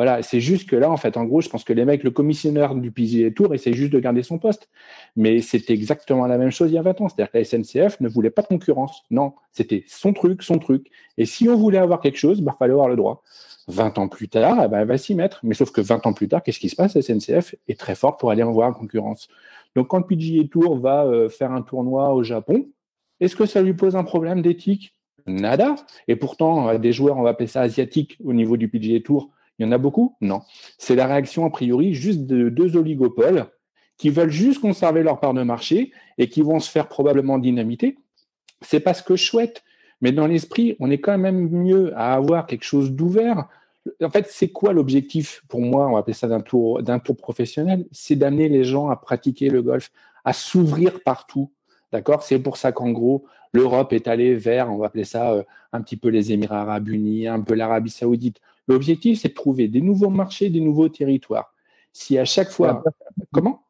Voilà, 0.00 0.22
c'est 0.22 0.40
juste 0.40 0.66
que 0.66 0.76
là, 0.76 0.90
en 0.90 0.96
fait, 0.96 1.18
en 1.18 1.26
gros, 1.26 1.42
je 1.42 1.50
pense 1.50 1.62
que 1.62 1.74
les 1.74 1.84
mecs, 1.84 2.04
le 2.04 2.10
commissionnaire 2.10 2.74
du 2.74 2.90
PGA 2.90 3.30
Tour 3.32 3.52
essaie 3.52 3.74
juste 3.74 3.92
de 3.92 4.00
garder 4.00 4.22
son 4.22 4.38
poste. 4.38 4.70
Mais 5.14 5.42
c'était 5.42 5.74
exactement 5.74 6.26
la 6.26 6.38
même 6.38 6.50
chose 6.50 6.70
il 6.70 6.76
y 6.76 6.78
a 6.78 6.82
20 6.82 7.02
ans. 7.02 7.08
C'est-à-dire 7.10 7.30
que 7.30 7.36
la 7.36 7.44
SNCF 7.44 8.00
ne 8.00 8.08
voulait 8.08 8.30
pas 8.30 8.40
de 8.40 8.46
concurrence. 8.46 9.02
Non, 9.10 9.34
c'était 9.52 9.84
son 9.88 10.14
truc, 10.14 10.42
son 10.42 10.58
truc. 10.58 10.86
Et 11.18 11.26
si 11.26 11.50
on 11.50 11.56
voulait 11.58 11.76
avoir 11.76 12.00
quelque 12.00 12.16
chose, 12.16 12.38
il 12.38 12.44
bah, 12.46 12.56
fallait 12.58 12.72
avoir 12.72 12.88
le 12.88 12.96
droit. 12.96 13.22
20 13.68 13.98
ans 13.98 14.08
plus 14.08 14.30
tard, 14.30 14.62
eh 14.64 14.68
ben, 14.68 14.78
elle 14.78 14.88
va 14.88 14.96
s'y 14.96 15.14
mettre. 15.14 15.40
Mais 15.42 15.52
sauf 15.52 15.70
que 15.70 15.82
20 15.82 16.06
ans 16.06 16.14
plus 16.14 16.28
tard, 16.28 16.42
qu'est-ce 16.42 16.60
qui 16.60 16.70
se 16.70 16.76
passe? 16.76 16.94
La 16.94 17.02
SNCF 17.02 17.54
est 17.68 17.78
très 17.78 17.94
forte 17.94 18.18
pour 18.18 18.30
aller 18.30 18.42
en 18.42 18.52
voir 18.52 18.70
en 18.70 18.72
concurrence. 18.72 19.28
Donc, 19.76 19.88
quand 19.88 19.98
le 19.98 20.06
PGA 20.06 20.48
Tour 20.50 20.78
va 20.78 21.04
euh, 21.04 21.28
faire 21.28 21.52
un 21.52 21.60
tournoi 21.60 22.14
au 22.14 22.22
Japon, 22.22 22.70
est-ce 23.20 23.36
que 23.36 23.44
ça 23.44 23.60
lui 23.60 23.74
pose 23.74 23.96
un 23.96 24.04
problème 24.04 24.40
d'éthique? 24.40 24.94
Nada. 25.26 25.74
Et 26.08 26.16
pourtant, 26.16 26.78
des 26.78 26.94
joueurs, 26.94 27.18
on 27.18 27.22
va 27.22 27.30
appeler 27.30 27.48
ça 27.48 27.60
asiatiques 27.60 28.16
au 28.24 28.32
niveau 28.32 28.56
du 28.56 28.70
PGA 28.70 29.00
Tour, 29.00 29.30
il 29.61 29.64
y 29.64 29.66
en 29.66 29.73
a 29.73 29.79
beaucoup? 29.79 30.16
Non. 30.23 30.40
C'est 30.79 30.94
la 30.94 31.07
réaction 31.07 31.44
a 31.44 31.51
priori 31.51 31.92
juste 31.92 32.20
de 32.20 32.49
deux 32.49 32.79
oligopoles 32.79 33.44
qui 33.99 34.09
veulent 34.09 34.31
juste 34.31 34.62
conserver 34.62 35.03
leur 35.03 35.20
part 35.20 35.35
de 35.35 35.42
marché 35.42 35.92
et 36.16 36.31
qui 36.31 36.40
vont 36.40 36.61
se 36.61 36.70
faire 36.70 36.88
probablement 36.88 37.38
dynamiter. 37.38 37.99
C'est 38.62 38.81
pas 38.81 38.94
ce 38.94 39.03
que 39.03 39.16
je 39.16 39.25
souhaite, 39.25 39.62
mais 40.01 40.12
dans 40.12 40.27
l'esprit, 40.27 40.77
on 40.81 40.90
est 40.90 40.99
quand 40.99 41.18
même 41.18 41.51
mieux 41.51 41.92
à 41.94 42.14
avoir 42.14 42.46
quelque 42.46 42.64
chose 42.64 42.92
d'ouvert. 42.92 43.49
En 44.03 44.09
fait, 44.09 44.29
c'est 44.31 44.49
quoi 44.49 44.73
l'objectif 44.73 45.42
pour 45.46 45.61
moi? 45.61 45.88
On 45.88 45.92
va 45.92 45.99
appeler 45.99 46.14
ça 46.14 46.27
d'un 46.27 46.40
tour, 46.40 46.81
tour 47.05 47.16
professionnel. 47.18 47.87
C'est 47.92 48.16
d'amener 48.16 48.49
les 48.49 48.64
gens 48.64 48.88
à 48.88 48.96
pratiquer 48.96 49.51
le 49.51 49.61
golf, 49.61 49.90
à 50.25 50.33
s'ouvrir 50.33 51.03
partout. 51.03 51.53
D'accord? 51.92 52.23
C'est 52.23 52.38
pour 52.38 52.57
ça 52.57 52.73
qu'en 52.73 52.92
gros, 52.92 53.27
l'Europe 53.53 53.92
est 53.92 54.09
allée 54.09 54.35
vers, 54.35 54.73
on 54.73 54.79
va 54.79 54.87
appeler 54.87 55.05
ça 55.05 55.33
euh, 55.33 55.42
un 55.73 55.83
petit 55.83 55.96
peu 55.96 56.09
les 56.09 56.33
Émirats 56.33 56.62
arabes 56.62 56.88
unis, 56.88 57.27
un 57.27 57.40
peu 57.40 57.55
l'Arabie 57.55 57.90
saoudite. 57.90 58.40
L'objectif, 58.68 59.20
c'est 59.20 59.29
de 59.29 59.35
trouver 59.35 59.68
des 59.68 59.81
nouveaux 59.81 60.11
marchés, 60.11 60.51
des 60.51 60.61
nouveaux 60.61 60.88
territoires. 60.88 61.55
Si 61.92 62.18
à 62.18 62.25
chaque 62.25 62.51
fois. 62.51 62.83
Comment? 63.33 63.64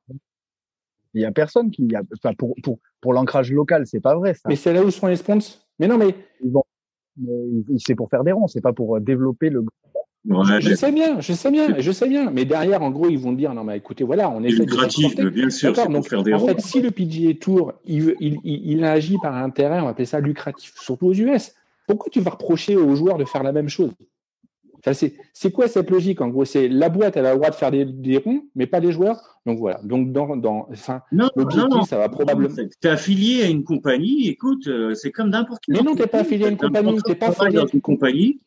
Il 1.15 1.21
n'y 1.21 1.25
a 1.25 1.33
personne 1.33 1.71
qui. 1.71 1.95
A... 1.95 2.03
Enfin, 2.17 2.35
pour, 2.35 2.55
pour, 2.63 2.79
pour 3.01 3.13
l'ancrage 3.13 3.51
local, 3.53 3.87
c'est 3.87 4.01
pas 4.01 4.15
vrai. 4.15 4.35
Ça. 4.35 4.49
Mais 4.49 4.57
c'est 4.57 4.73
là 4.73 4.83
où 4.85 4.91
sont 4.91 5.07
les 5.07 5.17
sponsors. 5.17 5.67
Mais 5.79 5.89
non, 5.89 5.99
mais. 5.99 6.15
C'est 7.79 7.95
pour 7.95 8.09
faire 8.09 8.25
des 8.25 8.33
ronds, 8.33 8.47
c'est 8.47 8.61
pas 8.61 8.73
pour 8.73 8.97
euh, 8.97 9.01
développer 9.01 9.51
le. 9.51 9.65
je 10.25 10.75
sais 10.75 10.93
bien, 10.93 11.21
je 11.21 11.33
sais 11.33 11.51
bien, 11.51 11.79
je 11.79 11.93
sais 11.93 12.09
bien. 12.09 12.31
Mais 12.31 12.45
derrière, 12.45 12.83
en 12.83 12.91
gros, 12.91 13.09
ils 13.09 13.19
vont 13.19 13.33
dire 13.33 13.53
non, 13.53 13.65
mais 13.65 13.77
écoutez, 13.77 14.05
voilà, 14.05 14.31
on 14.31 14.43
est 14.43 14.51
lucratif, 14.51 15.17
bien 15.17 15.51
sûr. 15.51 15.75
C'est 15.75 15.87
pour 15.87 16.07
faire 16.07 16.23
des 16.23 16.33
en 16.33 16.47
fait, 16.47 16.61
si 16.61 16.81
le 16.81 16.91
PGA 16.91 17.35
Tour, 17.35 17.73
il, 17.85 18.15
il, 18.21 18.39
il, 18.45 18.85
agit 18.85 19.19
par 19.19 19.35
intérêt, 19.35 19.81
on 19.81 19.85
va 19.85 19.91
appeler 19.91 20.07
ça 20.07 20.21
lucratif, 20.21 20.75
surtout 20.77 21.09
aux 21.09 21.15
US. 21.15 21.55
Pourquoi 21.87 22.09
tu 22.11 22.21
vas 22.21 22.31
reprocher 22.31 22.77
aux 22.77 22.95
joueurs 22.95 23.19
de 23.19 23.25
faire 23.25 23.43
la 23.43 23.53
même 23.53 23.69
chose? 23.69 23.93
C'est 24.93 25.53
quoi 25.53 25.69
cette 25.69 25.91
logique 25.91 26.21
En 26.21 26.29
gros, 26.29 26.45
c'est 26.45 26.69
la 26.69 26.89
boîte, 26.89 27.17
elle 27.17 27.27
a 27.27 27.33
le 27.33 27.37
droit 27.37 27.51
de 27.51 27.55
faire 27.55 27.71
des, 27.71 28.17
ronds, 28.19 28.43
mais 28.55 28.67
pas 28.67 28.81
des 28.81 28.93
joueurs. 28.93 29.41
Donc 29.47 29.59
voilà. 29.59 29.81
Donc 29.83 30.13
dans, 30.13 30.37
dans 30.37 30.69
enfin, 30.71 31.03
l'objectif, 31.11 31.85
ça 31.89 31.99
va 31.99 32.09
probablement. 32.09 32.55
Tu 32.55 32.89
es 32.89 32.91
affilié 32.91 33.43
à 33.43 33.47
une 33.49 33.65
compagnie. 33.65 34.29
Écoute, 34.29 34.67
euh, 34.67 34.95
c'est 34.95 35.11
comme 35.11 35.31
n'importe 35.31 35.65
qui. 35.65 35.73
Mais 35.73 35.83
non, 35.83 35.95
t'es 35.95 36.07
pas 36.07 36.21
affilié 36.21 36.47
à 36.47 36.49
une 36.49 36.57
compagnie. 36.57 37.01
T'es 37.03 37.15
pas 37.15 37.29
affilié 37.29 37.59
à 37.59 37.65
une 37.73 37.81
compagnie. 37.81 38.41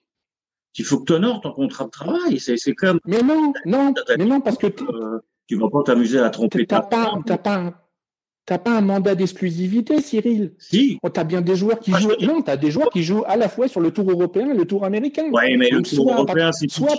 Il 0.77 0.85
faut 0.85 0.99
que 0.99 1.05
tu 1.05 1.13
honores 1.13 1.41
ton 1.41 1.51
contrat 1.51 1.85
de 1.85 1.89
travail. 1.91 2.39
C'est, 2.39 2.57
c'est 2.57 2.73
comme. 2.73 2.99
Mais 3.05 3.21
non, 3.21 3.53
non, 3.65 3.93
mais 4.17 4.25
non, 4.25 4.41
parce 4.41 4.57
que 4.57 4.67
euh, 4.67 5.19
tu 5.47 5.57
vas 5.57 5.69
pas 5.69 5.83
t'amuser 5.83 6.19
à 6.19 6.29
tromper 6.29 6.65
t'as 6.65 6.81
ta 6.81 6.87
pas, 6.87 7.19
t'as 7.25 7.37
pas, 7.37 7.82
t'as 8.45 8.57
pas 8.57 8.77
un 8.77 8.81
mandat 8.81 9.15
d'exclusivité, 9.15 10.01
Cyril? 10.01 10.53
Si. 10.59 10.99
Oh, 11.03 11.09
t'as 11.09 11.23
bien 11.23 11.41
des 11.41 11.55
joueurs 11.55 11.79
qui 11.79 11.91
Moi, 11.91 11.99
jouent. 11.99 12.15
Non, 12.21 12.41
t'as 12.41 12.57
des 12.57 12.71
joueurs 12.71 12.89
qui 12.89 13.03
jouent 13.03 13.23
à 13.25 13.37
la 13.37 13.49
fois 13.49 13.67
sur 13.67 13.79
le 13.81 13.91
tour 13.91 14.09
européen 14.09 14.49
et 14.49 14.57
le 14.57 14.65
tour 14.65 14.85
américain. 14.85 15.29
Ouais, 15.31 15.55
mais 15.57 15.69
le 15.69 15.81
tour 15.81 16.03
soit- 16.05 16.13
européen, 16.15 16.51
c'est 16.51 16.69
soit-. 16.69 16.95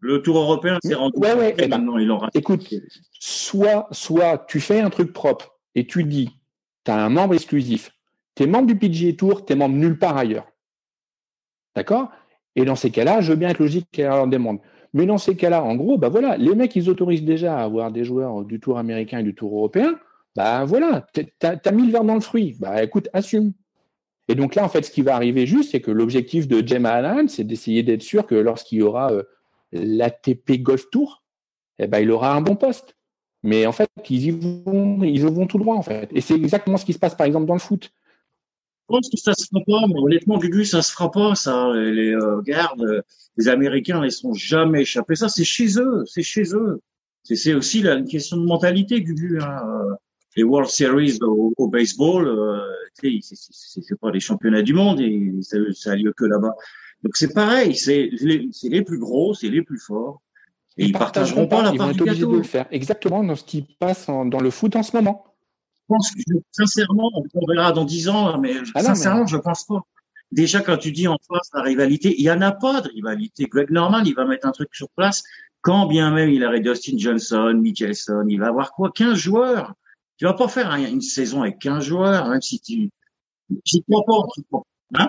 Le 0.00 0.22
tour 0.22 0.38
européen, 0.38 0.78
c'est 0.82 0.94
rendu. 0.94 1.18
Ouais, 1.18 1.34
ouais, 1.34 1.54
eh 1.58 1.62
ben, 1.62 1.70
maintenant, 1.70 1.98
ils 1.98 2.06
l'ont 2.06 2.18
raté. 2.18 2.38
Écoute, 2.38 2.72
soit, 3.18 3.88
soit 3.90 4.46
tu 4.48 4.60
fais 4.60 4.80
un 4.80 4.90
truc 4.90 5.12
propre 5.12 5.58
et 5.74 5.86
tu 5.86 6.04
dis, 6.04 6.30
tu 6.84 6.90
as 6.92 7.04
un 7.04 7.08
membre 7.08 7.34
exclusif, 7.34 7.90
tu 8.36 8.44
es 8.44 8.46
membre 8.46 8.68
du 8.68 8.76
PGA 8.76 9.12
Tour, 9.14 9.44
tu 9.44 9.52
es 9.52 9.56
membre 9.56 9.74
nulle 9.74 9.98
part 9.98 10.16
ailleurs. 10.16 10.46
D'accord? 11.74 12.10
Et 12.54 12.64
dans 12.64 12.76
ces 12.76 12.90
cas-là, 12.90 13.20
je 13.20 13.32
veux 13.32 13.36
bien 13.36 13.48
être 13.48 13.58
logique 13.58 13.86
et 13.98 14.02
leur 14.02 14.28
demande. 14.28 14.58
Mais 14.94 15.04
dans 15.04 15.18
ces 15.18 15.36
cas-là, 15.36 15.62
en 15.62 15.74
gros, 15.74 15.98
bah 15.98 16.08
voilà, 16.08 16.36
les 16.36 16.54
mecs, 16.54 16.74
ils 16.76 16.88
autorisent 16.88 17.24
déjà 17.24 17.58
à 17.58 17.62
avoir 17.64 17.90
des 17.90 18.04
joueurs 18.04 18.44
du 18.44 18.58
Tour 18.60 18.78
américain 18.78 19.18
et 19.18 19.22
du 19.22 19.34
Tour 19.34 19.52
européen. 19.52 19.98
Bah 20.36 20.64
voilà, 20.64 21.06
t'as 21.38 21.56
as 21.64 21.72
mis 21.72 21.86
le 21.86 21.92
verre 21.92 22.04
dans 22.04 22.14
le 22.14 22.20
fruit. 22.20 22.56
Bah 22.60 22.82
écoute, 22.82 23.08
assume. 23.12 23.52
Et 24.28 24.34
donc 24.34 24.54
là, 24.54 24.64
en 24.64 24.68
fait, 24.68 24.84
ce 24.84 24.90
qui 24.90 25.02
va 25.02 25.14
arriver 25.14 25.46
juste, 25.46 25.70
c'est 25.72 25.80
que 25.80 25.90
l'objectif 25.90 26.46
de 26.46 26.66
Jem 26.66 26.86
Allen, 26.86 27.28
c'est 27.28 27.44
d'essayer 27.44 27.82
d'être 27.82 28.02
sûr 28.02 28.26
que 28.26 28.34
lorsqu'il 28.34 28.78
y 28.78 28.82
aura 28.82 29.10
euh, 29.10 29.22
l'ATP 29.72 30.60
Golf 30.60 30.90
Tour, 30.90 31.24
eh 31.78 31.86
ben, 31.86 32.00
il 32.00 32.10
aura 32.10 32.34
un 32.34 32.42
bon 32.42 32.54
poste. 32.54 32.94
Mais 33.42 33.66
en 33.66 33.72
fait, 33.72 33.88
ils 34.10 34.26
y 34.26 34.30
vont, 34.30 35.02
ils 35.02 35.16
y 35.16 35.20
vont 35.20 35.46
tout 35.46 35.58
droit, 35.58 35.76
en 35.76 35.82
fait. 35.82 36.10
Et 36.12 36.20
c'est 36.20 36.34
exactement 36.34 36.76
ce 36.76 36.84
qui 36.84 36.92
se 36.92 36.98
passe, 36.98 37.14
par 37.14 37.26
exemple, 37.26 37.46
dans 37.46 37.54
le 37.54 37.60
foot. 37.60 37.90
Je 38.88 38.94
pense 38.94 39.08
que 39.10 39.16
ça 39.16 39.32
se 39.34 39.46
fera 39.46 39.62
pas. 39.64 39.86
Moi, 39.86 40.00
honnêtement, 40.02 40.38
Gugu, 40.38 40.64
ça 40.64 40.82
se 40.82 40.92
fera 40.92 41.10
pas. 41.10 41.34
Ça, 41.34 41.72
les 41.74 42.12
euh, 42.12 42.42
gardes, 42.42 42.82
euh, 42.82 43.02
les 43.36 43.48
Américains, 43.48 44.04
ils 44.04 44.12
sont 44.12 44.34
jamais 44.34 44.82
échappés. 44.82 45.14
Ça, 45.14 45.28
c'est 45.28 45.44
chez 45.44 45.78
eux. 45.78 46.04
C'est 46.06 46.22
chez 46.22 46.54
eux. 46.54 46.80
C'est, 47.22 47.54
aussi 47.54 47.80
une 47.80 48.06
question 48.06 48.38
de 48.38 48.46
mentalité, 48.46 49.02
Gugu. 49.02 49.40
Hein. 49.40 49.96
Les 50.38 50.44
World 50.44 50.70
Series 50.70 51.18
au, 51.20 51.52
au 51.56 51.66
baseball, 51.66 52.28
euh, 52.28 52.60
c'est, 52.94 54.00
pas 54.00 54.12
les 54.12 54.20
championnats 54.20 54.62
du 54.62 54.72
monde 54.72 55.00
et 55.00 55.32
ça, 55.42 55.56
ça 55.72 55.90
a 55.92 55.96
lieu 55.96 56.12
que 56.16 56.24
là-bas. 56.24 56.54
Donc 57.02 57.16
c'est 57.16 57.34
pareil. 57.34 57.74
C'est 57.74 58.08
les, 58.20 58.82
plus 58.82 58.98
gros, 58.98 59.34
c'est 59.34 59.48
les 59.48 59.62
plus 59.62 59.80
forts. 59.80 60.22
Et 60.76 60.84
ils, 60.84 60.92
partageront 60.92 61.48
pas 61.48 61.62
la 61.62 61.70
Ils 61.70 61.72
vont 61.72 61.78
part 61.78 61.90
être 61.90 62.00
obligés 62.02 62.20
de 62.20 62.26
gâteau. 62.26 62.36
le 62.36 62.42
faire. 62.44 62.66
Exactement 62.70 63.24
dans 63.24 63.34
ce 63.34 63.42
qui 63.42 63.62
passe 63.80 64.08
en- 64.08 64.26
dans 64.26 64.38
le 64.38 64.50
foot 64.50 64.76
en 64.76 64.84
ce 64.84 64.96
moment. 64.96 65.24
Je 65.90 65.94
pense 65.94 66.10
que, 66.12 66.20
sincèrement, 66.52 67.10
on 67.34 67.46
verra 67.52 67.72
dans 67.72 67.84
dix 67.84 68.08
ans, 68.08 68.38
mais 68.38 68.52
Ah 68.76 68.82
non, 68.82 68.88
sincèrement, 68.90 69.26
je 69.26 69.38
pense 69.38 69.64
pas. 69.64 69.80
Déjà, 70.30 70.60
quand 70.60 70.76
tu 70.76 70.92
dis 70.92 71.08
en 71.08 71.16
face 71.28 71.50
la 71.52 71.62
rivalité, 71.62 72.14
il 72.16 72.22
y 72.22 72.30
en 72.30 72.42
a 72.42 72.52
pas 72.52 72.80
de 72.80 72.90
rivalité. 72.90 73.46
Greg 73.46 73.70
Norman, 73.70 74.02
il 74.04 74.14
va 74.14 74.24
mettre 74.24 74.46
un 74.46 74.52
truc 74.52 74.68
sur 74.72 74.88
place. 74.90 75.24
Quand 75.62 75.86
bien 75.86 76.12
même 76.12 76.30
il 76.30 76.44
aurait 76.44 76.60
Dustin 76.60 76.96
Johnson, 76.96 77.54
Mickelson, 77.60 78.24
il 78.28 78.38
va 78.38 78.46
avoir 78.48 78.72
quoi 78.72 78.92
15 78.94 79.16
joueurs. 79.16 79.74
Tu 80.18 80.24
vas 80.24 80.34
pas 80.34 80.48
faire 80.48 80.70
un- 80.70 80.78
une 80.78 81.00
saison 81.00 81.42
avec 81.42 81.58
15 81.58 81.84
joueurs, 81.84 82.28
même 82.28 82.42
si 82.42 82.60
tu... 82.60 82.90
Crois 83.88 84.04
pas. 84.04 84.58
Hein? 84.94 85.08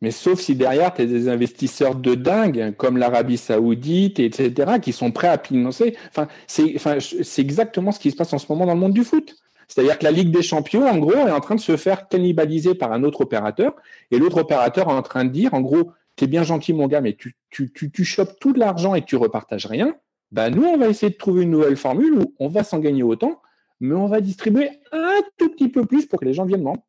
Mais 0.00 0.10
sauf 0.10 0.40
si 0.40 0.54
derrière, 0.54 0.92
tu 0.94 1.02
as 1.02 1.06
des 1.06 1.28
investisseurs 1.28 1.94
de 1.94 2.14
dingue, 2.14 2.74
comme 2.76 2.96
l'Arabie 2.96 3.38
Saoudite, 3.38 4.20
etc., 4.20 4.74
qui 4.80 4.92
sont 4.92 5.10
prêts 5.10 5.28
à 5.28 5.38
financer. 5.38 5.96
Enfin, 6.10 6.28
c'est 6.46 6.74
enfin, 6.76 6.98
exactement 7.38 7.90
ce 7.90 7.98
qui 7.98 8.10
se 8.10 8.16
passe 8.16 8.32
en 8.32 8.38
ce 8.38 8.46
moment 8.50 8.66
dans 8.66 8.74
le 8.74 8.80
monde 8.80 8.92
du 8.92 9.04
foot. 9.04 9.34
C'est-à-dire 9.66 9.98
que 9.98 10.04
la 10.04 10.10
Ligue 10.10 10.30
des 10.30 10.42
Champions, 10.42 10.86
en 10.86 10.98
gros, 10.98 11.12
est 11.14 11.30
en 11.30 11.40
train 11.40 11.54
de 11.54 11.60
se 11.60 11.76
faire 11.76 12.08
cannibaliser 12.08 12.74
par 12.74 12.92
un 12.92 13.02
autre 13.02 13.22
opérateur. 13.22 13.74
Et 14.10 14.18
l'autre 14.18 14.38
opérateur 14.42 14.88
est 14.88 14.92
en 14.92 15.02
train 15.02 15.24
de 15.24 15.30
dire, 15.30 15.54
en 15.54 15.62
gros, 15.62 15.92
t'es 16.16 16.26
bien 16.26 16.42
gentil, 16.42 16.74
mon 16.74 16.86
gars, 16.86 17.00
mais 17.00 17.14
tu, 17.14 17.34
tu, 17.50 17.72
tu, 17.72 17.90
tu 17.90 18.04
chopes 18.04 18.38
tout 18.38 18.52
de 18.52 18.58
l'argent 18.58 18.94
et 18.94 19.04
tu 19.04 19.16
repartages 19.16 19.66
rien. 19.66 19.96
Ben, 20.32 20.50
nous, 20.50 20.64
on 20.64 20.76
va 20.76 20.88
essayer 20.88 21.10
de 21.10 21.16
trouver 21.16 21.44
une 21.44 21.50
nouvelle 21.50 21.76
formule 21.76 22.14
où 22.18 22.34
on 22.38 22.48
va 22.48 22.62
s'en 22.62 22.78
gagner 22.78 23.02
autant, 23.02 23.40
mais 23.84 23.94
on 23.94 24.06
va 24.06 24.20
distribuer 24.20 24.70
un 24.92 25.20
tout 25.38 25.50
petit 25.50 25.68
peu 25.68 25.84
plus 25.84 26.06
pour 26.06 26.18
que 26.20 26.24
les 26.24 26.32
gens 26.34 26.44
viennent 26.44 26.62
membres. 26.62 26.84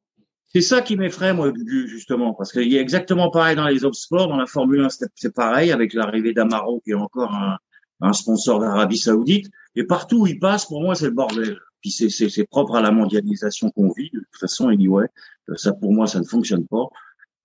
C'est 0.48 0.62
ça 0.62 0.82
qui 0.82 0.96
m'effraie, 0.96 1.34
moi, 1.34 1.52
Gugu, 1.52 1.88
justement, 1.88 2.34
parce 2.34 2.52
qu'il 2.54 2.72
y 2.72 2.78
a 2.78 2.82
exactement 2.82 3.30
pareil 3.30 3.56
dans 3.58 3.68
les 3.68 3.84
autres 3.84 3.98
sports. 3.98 4.28
Dans 4.30 4.38
la 4.38 4.46
Formule 4.46 4.82
1, 4.82 4.88
c'est 5.16 5.34
pareil, 5.34 5.72
avec 5.72 5.94
l'arrivée 5.94 6.34
d'Amaro, 6.34 6.80
qui 6.82 6.92
est 6.92 6.94
encore 6.94 7.34
un, 7.34 7.58
un 8.02 8.14
sponsor 8.14 8.60
d'Arabie 8.60 8.98
Saoudite. 8.98 9.48
Et 9.76 9.84
partout 9.84 10.22
où 10.22 10.28
il 10.28 10.40
passe, 10.40 10.66
pour 10.66 10.82
moi, 10.82 10.96
c'est 10.96 11.06
le 11.08 11.12
bordel. 11.12 11.58
Puis 11.82 11.92
c'est- 11.92 12.10
c'est 12.10 12.30
c'est 12.30 12.46
propre 12.48 12.76
à 12.76 12.82
la 12.82 12.92
mondialisation 12.92 13.70
qu'on 13.72 13.92
vit. 13.92 14.10
De 14.14 14.20
toute 14.20 14.40
façon, 14.40 14.70
anyway, 14.70 15.08
ça, 15.56 15.74
pour 15.74 15.92
moi, 15.92 16.08
ça 16.08 16.20
ne 16.20 16.26
fonctionne 16.26 16.66
pas. 16.66 16.88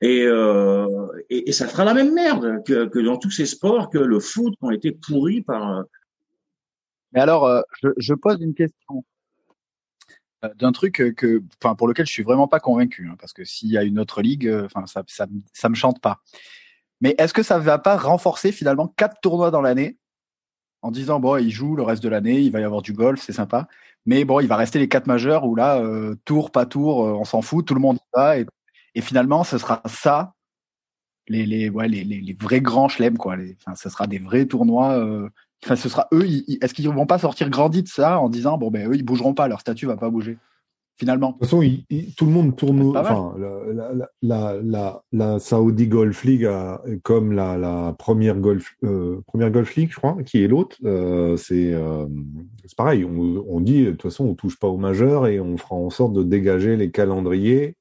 Et, 0.03 0.23
euh, 0.25 0.87
et, 1.31 1.49
et 1.49 1.53
ça 1.53 1.67
fera 1.67 1.85
la 1.85 1.95
même 1.95 2.15
merde 2.15 2.63
que, 2.65 2.87
que 2.87 3.01
dans 3.01 3.17
tous 3.19 3.31
ces 3.33 3.45
sports, 3.47 3.91
que 3.91 3.99
le 3.99 4.21
foot 4.21 4.53
qui 4.59 4.65
ont 4.65 4.71
été 4.71 4.93
pourris 4.93 5.43
par... 5.43 5.79
euh, 5.79 5.83
Mais 7.13 7.21
alors, 7.21 7.45
euh, 7.47 7.61
je, 7.83 7.89
je 7.99 8.15
pose 8.15 8.39
une 8.41 8.55
question 8.55 8.95
euh, 8.99 9.01
d'un 10.57 10.73
truc 10.73 11.01
euh, 11.01 11.13
que, 11.13 11.43
enfin, 11.63 11.75
pour 11.75 11.89
lequel 11.89 12.07
je 12.07 12.13
suis 12.13 12.23
vraiment 12.23 12.49
pas 12.49 12.61
convaincu, 12.61 13.09
hein, 13.11 13.17
parce 13.19 13.33
que 13.33 13.45
s'il 13.45 13.71
y 13.71 13.79
a 13.79 13.83
une 13.83 13.99
autre 13.99 14.23
ligue, 14.23 14.47
euh, 14.47 14.67
enfin, 14.67 14.87
ça, 14.87 15.03
ça, 15.07 15.27
ça 15.53 15.69
me 15.69 15.75
chante 15.75 16.01
pas. 16.01 16.21
Mais 17.01 17.15
est-ce 17.19 17.35
que 17.35 17.43
ça 17.43 17.59
va 17.59 17.79
pas 17.79 17.97
renforcer 17.97 18.53
finalement 18.53 18.89
quatre 18.89 19.21
tournois 19.21 19.51
dans 19.51 19.63
l'année 19.63 19.99
en 20.83 20.91
disant 20.91 21.21
bon, 21.21 21.37
il 21.37 21.51
joue 21.51 21.77
le 21.77 21.83
reste 21.83 22.03
de 22.03 22.09
l'année, 22.09 22.41
il 22.41 22.53
va 22.53 22.61
y 22.61 22.65
avoir 22.65 22.83
du 22.83 22.93
golf, 22.93 23.21
c'est 23.21 23.33
sympa, 23.33 23.69
mais 24.07 24.25
bon, 24.25 24.41
il 24.41 24.49
va 24.49 24.57
rester 24.57 24.79
les 24.79 24.89
quatre 24.89 25.07
majeurs 25.07 25.45
où 25.45 25.55
là, 25.55 25.79
euh, 25.79 26.17
tour 26.25 26.51
pas 26.51 26.67
tour, 26.67 27.07
euh, 27.07 27.13
on 27.13 27.25
s'en 27.25 27.43
fout, 27.43 27.67
tout 27.67 27.75
le 27.75 27.81
monde 27.81 27.97
y 27.99 28.17
va, 28.17 28.39
et, 28.39 28.47
et 28.95 29.01
finalement, 29.03 29.45
ce 29.45 29.59
sera 29.59 29.83
ça. 29.87 30.35
Les, 31.29 31.47
les, 31.47 31.71
ouais, 31.71 31.87
les, 31.87 32.03
les, 32.03 32.37
vrais 32.41 32.61
grands 32.61 32.89
chelems, 32.89 33.17
quoi. 33.17 33.37
Enfin, 33.61 33.77
ce 33.77 33.89
sera 33.89 34.09
des 34.09 34.19
vrais 34.19 34.47
tournois. 34.47 34.99
euh, 34.99 35.29
Enfin, 35.65 35.77
ce 35.77 35.89
sera 35.89 36.09
eux. 36.13 36.25
ils- 36.27 36.45
ils- 36.49 36.59
Est-ce 36.63 36.73
qu'ils 36.75 36.89
vont 36.89 37.07
pas 37.07 37.19
sortir 37.19 37.51
grandis 37.51 37.83
de 37.83 37.89
ça 37.89 38.19
en 38.19 38.29
disant 38.29 38.57
bon 38.59 38.71
ben 38.71 38.89
eux 38.89 38.95
ils 38.97 39.05
bougeront 39.05 39.35
pas, 39.35 39.47
leur 39.49 39.61
statut 39.61 39.87
va 39.87 39.97
pas 39.97 40.11
bouger. 40.11 40.39
Finalement? 40.97 41.29
De 41.29 41.33
toute 41.35 41.45
façon, 41.45 41.63
il- 41.63 41.85
il- 41.89 42.15
tout 42.15 42.27
le 42.27 42.31
monde 42.31 42.57
tourne. 42.57 42.95
Enfin, 42.95 43.35
la, 44.23 44.61
la, 44.63 45.03
la, 45.13 45.39
Saudi 45.39 45.87
Golf 45.87 46.25
League, 46.25 46.45
a- 46.45 46.83
comme 47.03 47.33
la, 47.33 47.57
la 47.57 47.95
première 47.99 48.37
Golf 48.39 48.75
euh, 48.85 49.21
première 49.27 49.51
Golf 49.51 49.75
League, 49.77 49.89
je 49.91 49.97
crois, 49.97 50.19
qui 50.25 50.43
est 50.43 50.49
l'autre, 50.49 50.77
euh, 50.85 51.39
c'est 51.39 51.73
euh, 51.73 52.05
c'est 52.67 52.77
pareil. 52.77 53.05
On, 53.07 53.45
on 53.49 53.61
dit 53.61 53.85
de 53.85 53.91
toute 53.93 54.03
façon, 54.03 54.27
on 54.27 54.35
touche 54.35 54.59
pas 54.59 54.69
aux 54.69 54.77
majeurs 54.77 55.27
et 55.27 55.41
on 55.41 55.57
fera 55.57 55.75
en 55.75 55.89
sorte 55.91 56.13
de 56.13 56.23
dégager 56.23 56.77
les 56.77 56.91
calendriers 56.91 57.77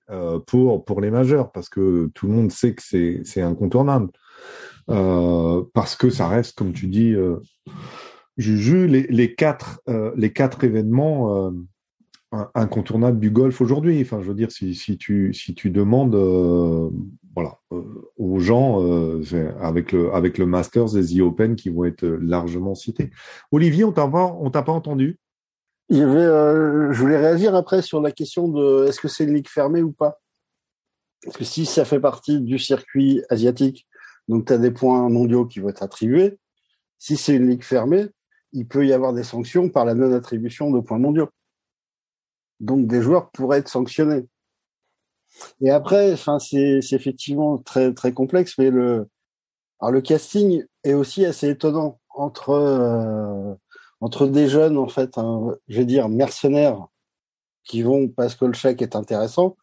pour 0.47 0.85
pour 0.85 1.01
les 1.01 1.11
majeurs 1.11 1.51
parce 1.51 1.67
que 1.69 2.09
tout 2.13 2.27
le 2.27 2.33
monde 2.33 2.51
sait 2.51 2.73
que 2.73 2.81
c'est 2.81 3.21
c'est 3.25 3.41
incontournable. 3.41 4.09
Euh, 4.89 5.63
parce 5.73 5.95
que 5.95 6.09
ça 6.09 6.27
reste, 6.27 6.57
comme 6.57 6.73
tu 6.73 6.87
dis, 6.87 7.13
euh, 7.13 7.37
Juju, 8.37 8.87
les, 8.87 9.03
les 9.03 9.35
quatre 9.35 9.81
euh, 9.87 10.11
les 10.15 10.31
quatre 10.33 10.63
événements. 10.63 11.47
Euh, 11.47 11.51
un- 12.31 12.49
incontournable 12.53 13.19
du 13.19 13.31
golf 13.31 13.59
aujourd'hui. 13.59 13.99
Enfin, 14.01 14.21
je 14.21 14.27
veux 14.27 14.35
dire, 14.35 14.51
si, 14.51 14.97
tu 14.99 15.33
si 15.33 15.55
tu 15.55 15.71
demandes, 15.71 16.13
euh, 16.13 16.89
voilà, 17.33 17.57
euh, 17.71 17.81
aux 18.17 18.39
gens 18.39 18.83
euh, 18.83 19.23
avec 19.59 19.91
le 19.91 20.13
avec 20.13 20.37
le 20.37 20.45
Masters 20.45 20.95
et 20.95 21.03
The 21.03 21.21
Open 21.21 21.55
qui 21.55 21.69
vont 21.69 21.85
être 21.85 22.05
largement 22.05 22.75
cités. 22.75 23.09
Olivier, 23.51 23.83
on 23.83 23.91
t'a 23.91 24.07
pas 24.07 24.37
on 24.39 24.51
t'a 24.51 24.61
pas 24.61 24.71
entendu? 24.71 25.17
Euh, 25.91 26.91
je 26.91 26.99
voulais 27.01 27.17
réagir 27.17 27.55
après 27.55 27.81
sur 27.81 27.99
la 27.99 28.11
question 28.11 28.47
de 28.47 28.85
est-ce 28.87 28.99
que 28.99 29.07
c'est 29.07 29.23
une 29.23 29.33
ligue 29.33 29.47
fermée 29.49 29.81
ou 29.81 29.91
pas? 29.91 30.19
Parce 31.23 31.37
que 31.37 31.43
si 31.43 31.65
ça 31.65 31.83
fait 31.83 31.99
partie 31.99 32.39
du 32.41 32.59
circuit 32.59 33.23
asiatique, 33.29 33.87
donc 34.29 34.45
tu 34.45 34.53
as 34.53 34.59
des 34.59 34.71
points 34.71 35.09
mondiaux 35.09 35.45
qui 35.45 35.59
vont 35.59 35.69
être 35.69 35.83
attribués. 35.83 36.37
Si 36.99 37.17
c'est 37.17 37.35
une 37.35 37.49
ligue 37.49 37.63
fermée, 37.63 38.07
il 38.53 38.67
peut 38.67 38.85
y 38.85 38.93
avoir 38.93 39.11
des 39.11 39.23
sanctions 39.23 39.69
par 39.69 39.85
la 39.85 39.95
non-attribution 39.95 40.71
de 40.71 40.79
points 40.79 40.99
mondiaux. 40.99 41.29
Donc 42.59 42.87
des 42.87 43.01
joueurs 43.01 43.31
pourraient 43.31 43.59
être 43.59 43.67
sanctionnés. 43.67 44.27
Et 45.61 45.71
après, 45.71 46.15
c'est 46.39 46.79
effectivement 46.91 47.57
très 47.57 47.93
très 47.93 48.13
complexe, 48.13 48.55
mais 48.57 48.69
le 48.69 49.09
alors 49.79 49.93
le 49.93 50.01
casting 50.01 50.63
est 50.83 50.93
aussi 50.93 51.25
assez 51.25 51.49
étonnant 51.49 51.99
entre 52.09 52.49
euh, 52.49 53.55
entre 54.01 54.27
des 54.27 54.47
jeunes 54.47 54.77
en 54.77 54.87
fait, 54.87 55.17
hein, 55.17 55.55
je 55.67 55.77
vais 55.77 55.85
dire 55.85 56.09
mercenaires 56.09 56.87
qui 57.63 57.81
vont 57.81 58.09
parce 58.09 58.35
que 58.35 58.45
le 58.45 58.53
chèque 58.53 58.81
est 58.81 58.95
intéressant. 58.95 59.57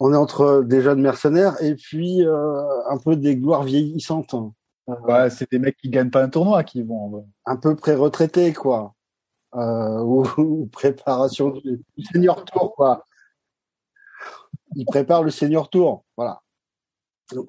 On 0.00 0.12
est 0.12 0.16
entre 0.16 0.62
des 0.64 0.82
jeunes 0.82 1.00
mercenaires 1.00 1.60
et 1.62 1.74
puis 1.76 2.24
euh, 2.26 2.62
un 2.88 2.98
peu 2.98 3.16
des 3.16 3.36
gloires 3.36 3.62
vieillissantes, 3.62 4.34
hein. 4.34 4.52
Euh, 4.88 4.94
Ouais, 5.06 5.30
c'est 5.30 5.50
des 5.50 5.58
mecs 5.58 5.76
qui 5.78 5.88
gagnent 5.88 6.10
pas 6.10 6.22
un 6.22 6.28
tournoi 6.28 6.62
qui 6.64 6.82
vont. 6.82 7.08
ouais. 7.08 7.22
un 7.46 7.56
peu 7.56 7.74
pré-retraités 7.74 8.52
quoi, 8.52 8.94
euh, 9.54 10.00
ou, 10.00 10.24
ou 10.38 10.66
préparation 10.66 11.50
du 11.50 11.82
senior 12.12 12.44
tour 12.44 12.74
quoi. 12.74 13.06
Ils 14.76 14.84
préparent 14.84 15.22
le 15.22 15.30
senior 15.30 15.70
tour, 15.70 16.04
voilà. 16.16 16.42
Donc, 17.32 17.48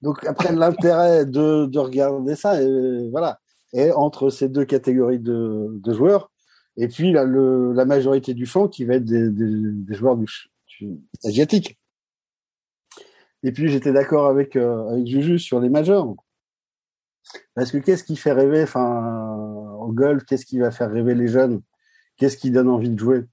donc 0.00 0.24
après 0.24 0.54
l'intérêt 0.54 1.26
de, 1.26 1.66
de 1.66 1.78
regarder 1.78 2.36
ça, 2.36 2.62
et, 2.62 3.08
voilà, 3.10 3.40
est 3.72 3.90
entre 3.92 4.30
ces 4.30 4.48
deux 4.48 4.64
catégories 4.64 5.18
de, 5.18 5.66
de 5.70 5.92
joueurs, 5.92 6.30
et 6.76 6.86
puis 6.88 7.12
le, 7.12 7.72
la 7.72 7.84
majorité 7.84 8.32
du 8.34 8.46
champ 8.46 8.68
qui 8.68 8.84
va 8.84 8.94
être 8.94 9.04
des, 9.04 9.28
des, 9.30 9.72
des 9.72 9.94
joueurs 9.94 10.16
du, 10.16 10.26
asiatiques. 11.24 11.78
Et 13.42 13.52
puis 13.52 13.68
j'étais 13.70 13.92
d'accord 13.92 14.26
avec, 14.26 14.56
euh, 14.56 14.88
avec 14.88 15.06
Juju 15.06 15.38
sur 15.38 15.60
les 15.60 15.68
majors. 15.68 16.16
Parce 17.54 17.70
que 17.70 17.78
qu'est-ce 17.78 18.04
qui 18.04 18.16
fait 18.16 18.32
rêver, 18.32 18.62
enfin, 18.62 19.76
au 19.80 19.92
golf, 19.92 20.24
qu'est-ce 20.24 20.46
qui 20.46 20.58
va 20.58 20.70
faire 20.70 20.90
rêver 20.90 21.14
les 21.14 21.28
jeunes? 21.28 21.62
Qu'est-ce 22.16 22.36
qui 22.36 22.50
donne 22.50 22.68
envie 22.68 22.90
de 22.90 22.98
jouer? 22.98 23.24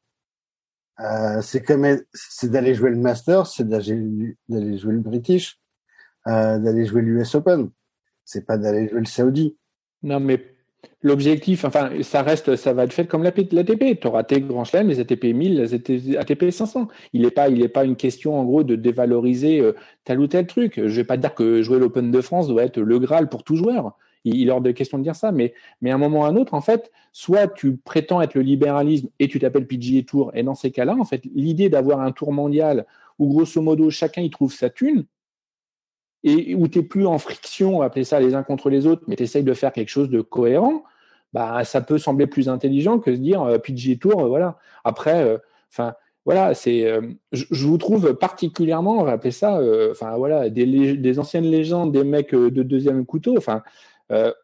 Euh, 1.00 1.42
C'est 1.42 1.66
c'est 2.14 2.50
d'aller 2.50 2.76
jouer 2.76 2.92
le 2.92 2.98
Masters, 2.98 3.48
c'est 3.48 3.68
d'aller 3.68 4.36
jouer 4.78 4.94
le 4.94 5.00
British, 5.00 5.60
euh, 6.28 6.60
d'aller 6.60 6.86
jouer 6.86 7.02
l'US 7.02 7.36
Open. 7.36 7.70
C'est 8.24 8.46
pas 8.46 8.58
d'aller 8.58 8.90
jouer 8.90 9.00
le 9.00 9.06
Saudi. 9.06 9.58
Non, 10.04 10.20
mais 10.20 10.55
l'objectif, 11.06 11.66
enfin, 11.66 11.92
ça 12.02 12.24
reste, 12.24 12.56
ça 12.56 12.74
va 12.74 12.86
être 12.86 12.94
fait 12.94 13.06
comme 13.06 13.22
l'ATP. 13.22 14.00
Tu 14.00 14.08
auras 14.08 14.24
tes 14.24 14.42
grands 14.42 14.64
chelems, 14.64 14.88
les 14.88 15.00
ATP 15.00 15.26
1000, 15.26 15.62
les 15.62 16.18
ATP 16.18 16.50
500. 16.50 16.88
Il 17.14 17.22
n'est 17.22 17.30
pas, 17.30 17.48
pas 17.72 17.86
une 17.86 17.96
question, 17.96 18.40
en 18.40 18.44
gros, 18.44 18.64
de 18.64 18.76
dévaloriser 18.76 19.60
euh, 19.60 19.74
tel 20.04 20.20
ou 20.20 20.26
tel 20.26 20.48
truc. 20.48 20.82
Je 20.84 20.96
vais 20.96 21.04
pas 21.04 21.18
dire 21.18 21.36
que 21.36 21.62
jouer 21.62 21.78
l'Open 21.78 22.10
de 22.10 22.22
France 22.22 22.48
doit 22.48 22.64
être 22.64 22.80
le 22.80 22.98
Graal 22.98 23.30
pour 23.30 23.44
tout 23.44 23.56
joueur. 23.56 23.96
Il, 24.24 24.48
est 24.48 24.52
hors 24.52 24.62
de 24.62 24.72
question 24.72 24.98
de 24.98 25.04
dire 25.04 25.16
ça, 25.16 25.32
mais, 25.32 25.54
mais 25.82 25.92
à 25.92 25.96
un 25.96 26.00
moment 26.00 26.22
ou 26.22 26.24
à 26.24 26.30
un 26.30 26.36
autre, 26.36 26.56
en 26.56 26.62
fait, 26.62 26.92
soit 27.14 27.48
tu 27.48 27.78
prétends 27.78 28.20
être 28.24 28.34
le 28.34 28.42
libéralisme 28.42 29.10
et 29.20 29.28
tu 29.28 29.38
t'appelles 29.38 29.68
PGA 29.68 30.02
Tour, 30.02 30.32
et 30.34 30.42
dans 30.42 30.56
ces 30.56 30.72
cas-là, 30.72 30.96
en 31.00 31.06
fait, 31.06 31.22
l'idée 31.36 31.70
d'avoir 31.70 32.00
un 32.02 32.12
tour 32.12 32.34
mondial 32.34 32.88
où, 33.20 33.28
grosso 33.28 33.62
modo, 33.62 33.92
chacun 33.92 34.24
y 34.24 34.32
trouve 34.32 34.52
sa 34.52 34.72
thune, 34.72 35.06
et 36.24 36.56
où 36.56 36.68
tu 36.68 36.80
n'es 36.80 36.84
plus 36.84 37.06
en 37.06 37.20
friction, 37.20 37.84
appeler 37.84 38.06
ça 38.06 38.20
les 38.20 38.34
uns 38.34 38.42
contre 38.42 38.72
les 38.72 38.88
autres, 38.88 39.04
mais 39.08 39.16
tu 39.16 39.22
essayes 39.22 39.44
de 39.44 39.54
faire 39.54 39.72
quelque 39.72 39.90
chose 39.90 40.10
de 40.10 40.22
cohérent, 40.22 40.84
bah, 41.36 41.66
ça 41.66 41.82
peut 41.82 41.98
sembler 41.98 42.28
plus 42.28 42.48
intelligent 42.48 42.98
que 42.98 43.14
se 43.14 43.20
dire 43.20 43.44
euh, 43.44 43.58
PGA 43.58 43.98
Tour, 43.98 44.22
euh, 44.22 44.28
voilà. 44.30 44.58
Après, 44.86 45.22
euh, 45.22 45.38
enfin, 45.70 45.94
voilà, 46.24 46.54
c'est, 46.54 46.90
je, 47.34 47.68
vous 47.68 47.78
trouve 47.78 48.16
particulièrement, 48.16 49.00
on 49.00 49.04
va 49.04 49.12
appeler 49.12 49.30
ça, 49.30 49.62
enfin 49.92 50.18
voilà, 50.18 50.50
des, 50.50 50.98
des, 50.98 51.20
anciennes 51.20 51.46
légendes, 51.46 51.92
des 51.92 52.04
mecs 52.04 52.34
de 52.34 52.64
deuxième 52.64 53.06
couteau, 53.06 53.38
enfin, 53.38 53.62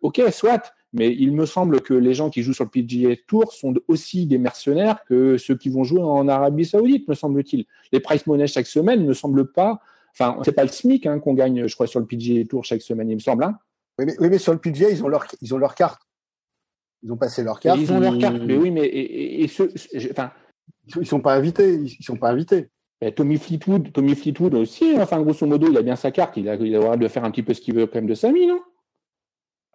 ok, 0.04 0.22
soit, 0.32 0.74
mais 0.94 1.12
il 1.12 1.32
me 1.32 1.48
semble 1.48 1.82
que 1.82 1.96
les 1.96 2.14
gens 2.14 2.30
qui 2.30 2.44
jouent 2.44 2.54
sur 2.54 2.66
le 2.66 2.70
PGA 2.70 3.16
Tour 3.26 3.52
sont 3.52 3.74
aussi 3.88 4.28
des 4.28 4.38
mercenaires 4.38 5.04
que 5.06 5.38
ceux 5.38 5.56
qui 5.56 5.70
vont 5.70 5.84
jouer 5.84 6.04
en 6.04 6.28
Arabie 6.28 6.66
Saoudite, 6.66 7.08
me 7.08 7.16
semble-t-il. 7.16 7.66
Les 7.92 8.00
price 8.00 8.28
money 8.28 8.46
chaque 8.46 8.68
semaine 8.68 9.04
ne 9.04 9.14
semblent 9.14 9.52
pas 9.52 9.82
Enfin, 10.14 10.38
c'est 10.44 10.52
pas 10.52 10.64
le 10.64 10.70
SMIC 10.70 11.06
hein, 11.06 11.20
qu'on 11.20 11.34
gagne, 11.34 11.66
je 11.66 11.74
crois, 11.74 11.88
sur 11.88 12.00
le 12.00 12.06
PGA 12.06 12.46
Tour 12.46 12.64
chaque 12.64 12.82
semaine, 12.82 13.10
il 13.10 13.16
me 13.16 13.20
semble. 13.20 13.44
Hein. 13.44 13.58
oui, 13.98 14.14
mais, 14.20 14.38
sur 14.38 14.54
le 14.54 14.60
PGA, 14.60 14.90
ils 14.90 15.04
ont 15.04 15.08
leur, 15.08 15.26
ils 15.42 15.56
ont 15.56 15.58
leur 15.58 15.74
carte. 15.74 16.02
Ils 17.04 17.12
ont 17.12 17.18
passé 17.18 17.44
leur 17.44 17.60
carte. 17.60 17.80
ils 17.80 17.92
ont 17.92 18.00
leur 18.00 18.18
carte, 18.18 18.42
mais 18.46 18.56
oui, 18.56 18.72
mais 18.72 18.86
et, 18.88 19.48
ceux, 19.48 19.74
enfin, 20.12 20.32
ils 21.00 21.06
sont 21.06 21.22
pas 21.22 21.36
invités. 21.36 21.76
Ils 21.76 22.04
sont 22.04 22.18
pas 22.18 22.30
invités. 22.30 22.70
Tommy 23.16 23.38
Fleetwood, 23.38 23.92
Tommy 23.92 24.16
Fleetwood 24.16 24.54
aussi. 24.54 24.96
Hein. 24.96 25.02
Enfin, 25.02 25.20
grosso 25.22 25.46
modo, 25.48 25.68
il 25.70 25.78
a 25.78 25.82
bien 25.82 25.96
sa 25.96 26.12
carte. 26.12 26.38
Il 26.38 26.48
a, 26.48 26.56
il 26.56 26.76
a 26.76 26.78
le 26.78 26.84
droit 26.84 26.98
de 26.98 27.08
faire 27.08 27.24
un 27.24 27.32
petit 27.32 27.42
peu 27.42 27.54
ce 27.56 27.62
qu'il 27.62 27.74
veut 27.74 27.88
quand 27.88 27.96
même 27.96 28.08
de 28.08 28.14
sa 28.14 28.32
vie, 28.32 28.46
non? 28.46 28.60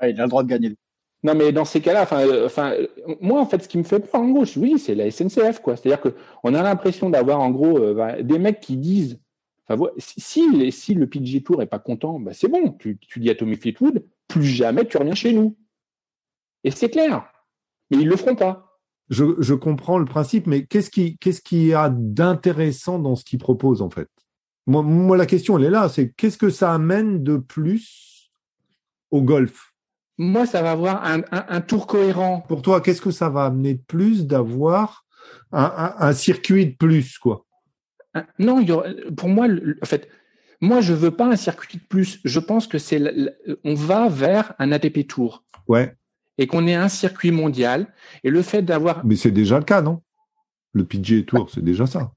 Il 0.03 0.21
a 0.21 0.25
le 0.25 0.29
droit 0.29 0.45
de 0.45 0.49
gagner. 0.49 0.77
Non, 1.25 1.35
mais 1.35 1.51
dans 1.51 1.65
ces 1.65 1.81
cas-là, 1.81 2.03
enfin, 2.03 2.21
euh, 2.21 2.47
enfin, 2.47 2.75
moi, 3.21 3.41
en 3.41 3.47
fait, 3.47 3.63
ce 3.63 3.69
qui 3.69 3.79
me 3.79 3.83
fait 3.83 3.99
peur, 3.99 4.21
en 4.21 4.29
gros, 4.29 4.45
oui, 4.57 4.79
c'est 4.79 4.95
la 4.95 5.11
SNCF, 5.11 5.61
quoi. 5.61 5.77
C'est-à-dire 5.77 6.01
qu'on 6.01 6.55
a 6.55 6.63
l'impression 6.63 7.11
d'avoir, 7.11 7.41
en 7.41 7.51
gros, 7.51 7.79
euh, 7.79 7.95
bah, 7.95 8.23
des 8.23 8.39
mecs 8.39 8.61
qui 8.61 8.77
disent 8.77 9.19
si, 9.99 10.71
si, 10.71 10.95
le 10.95 11.07
PG 11.07 11.43
Tour 11.43 11.63
est 11.63 11.67
pas 11.67 11.79
content, 11.79 12.21
bah 12.21 12.33
c'est 12.33 12.49
bon. 12.49 12.73
Tu, 12.79 12.99
dis 13.17 13.31
à 13.31 13.35
Tommy 13.35 13.57
Fleetwood, 13.57 14.05
plus 14.29 14.45
jamais 14.45 14.85
tu 14.85 14.97
reviens 14.97 15.15
chez 15.15 15.33
nous. 15.33 15.57
Et 16.67 16.73
c'est 16.73 16.91
clair. 16.91 17.25
Mais 17.91 17.99
ils 17.99 18.09
le 18.09 18.17
feront 18.17 18.35
pas. 18.35 18.81
Je, 19.09 19.55
comprends 19.55 19.99
le 19.99 20.05
principe, 20.05 20.49
mais 20.49 20.67
qu'est-ce 20.67 20.91
qui, 20.91 21.17
qu'est-ce 21.19 21.41
qui 21.41 21.73
a 21.73 21.89
d'intéressant 21.89 22.99
dans 22.99 23.15
ce 23.15 23.25
qu'il 23.25 23.39
propose 23.39 23.83
en 23.83 23.89
fait? 23.89 24.09
Moi, 24.67 24.83
moi, 24.83 25.17
la 25.17 25.27
question, 25.27 25.57
elle 25.57 25.67
est 25.67 25.71
là. 25.71 25.89
C'est 25.89 26.11
qu'est-ce 26.11 26.37
que 26.37 26.51
ça 26.51 26.75
amène 26.75 27.23
de 27.23 27.37
plus 27.37 28.33
au 29.13 29.23
golf? 29.23 29.75
Moi, 30.19 30.45
ça 30.45 30.61
va 30.61 30.73
avoir 30.73 31.05
un, 31.05 31.61
tour 31.61 31.87
cohérent. 31.87 32.41
Pour 32.49 32.63
toi, 32.63 32.81
qu'est-ce 32.81 33.03
que 33.03 33.13
ça 33.13 33.29
va 33.29 33.45
amener 33.45 33.75
de 33.75 33.83
plus 33.87 34.27
d'avoir 34.27 35.05
un, 35.53 35.95
un 35.97 36.13
circuit 36.15 36.67
de 36.67 36.75
plus, 36.75 37.19
quoi? 37.19 37.47
Non, 38.41 38.65
pour 39.17 39.29
moi, 39.29 39.47
en 39.83 39.87
fait, 39.87 40.09
moi, 40.61 40.81
je 40.81 40.95
veux 40.95 41.13
pas 41.13 41.27
un 41.27 41.37
circuit 41.37 41.79
de 41.79 41.85
plus. 41.85 42.19
Je 42.25 42.41
pense 42.41 42.67
que 42.67 42.79
c'est, 42.79 43.01
on 43.63 43.75
va 43.75 44.09
vers 44.09 44.55
un 44.59 44.73
ATP 44.73 45.07
Tour. 45.07 45.45
Ouais. 45.69 45.95
Et 46.39 46.47
qu'on 46.47 46.67
ait 46.67 46.75
un 46.75 46.89
circuit 46.89 47.31
mondial. 47.31 47.87
Et 48.25 48.31
le 48.31 48.43
fait 48.43 48.63
d'avoir. 48.63 49.05
Mais 49.05 49.17
c'est 49.17 49.31
déjà 49.31 49.59
le 49.59 49.65
cas, 49.65 49.83
non? 49.83 50.03
Le 50.73 50.85
PGA 50.85 51.23
Tour, 51.23 51.49
c'est 51.51 51.65
déjà 51.65 51.87
ça. 51.87 52.13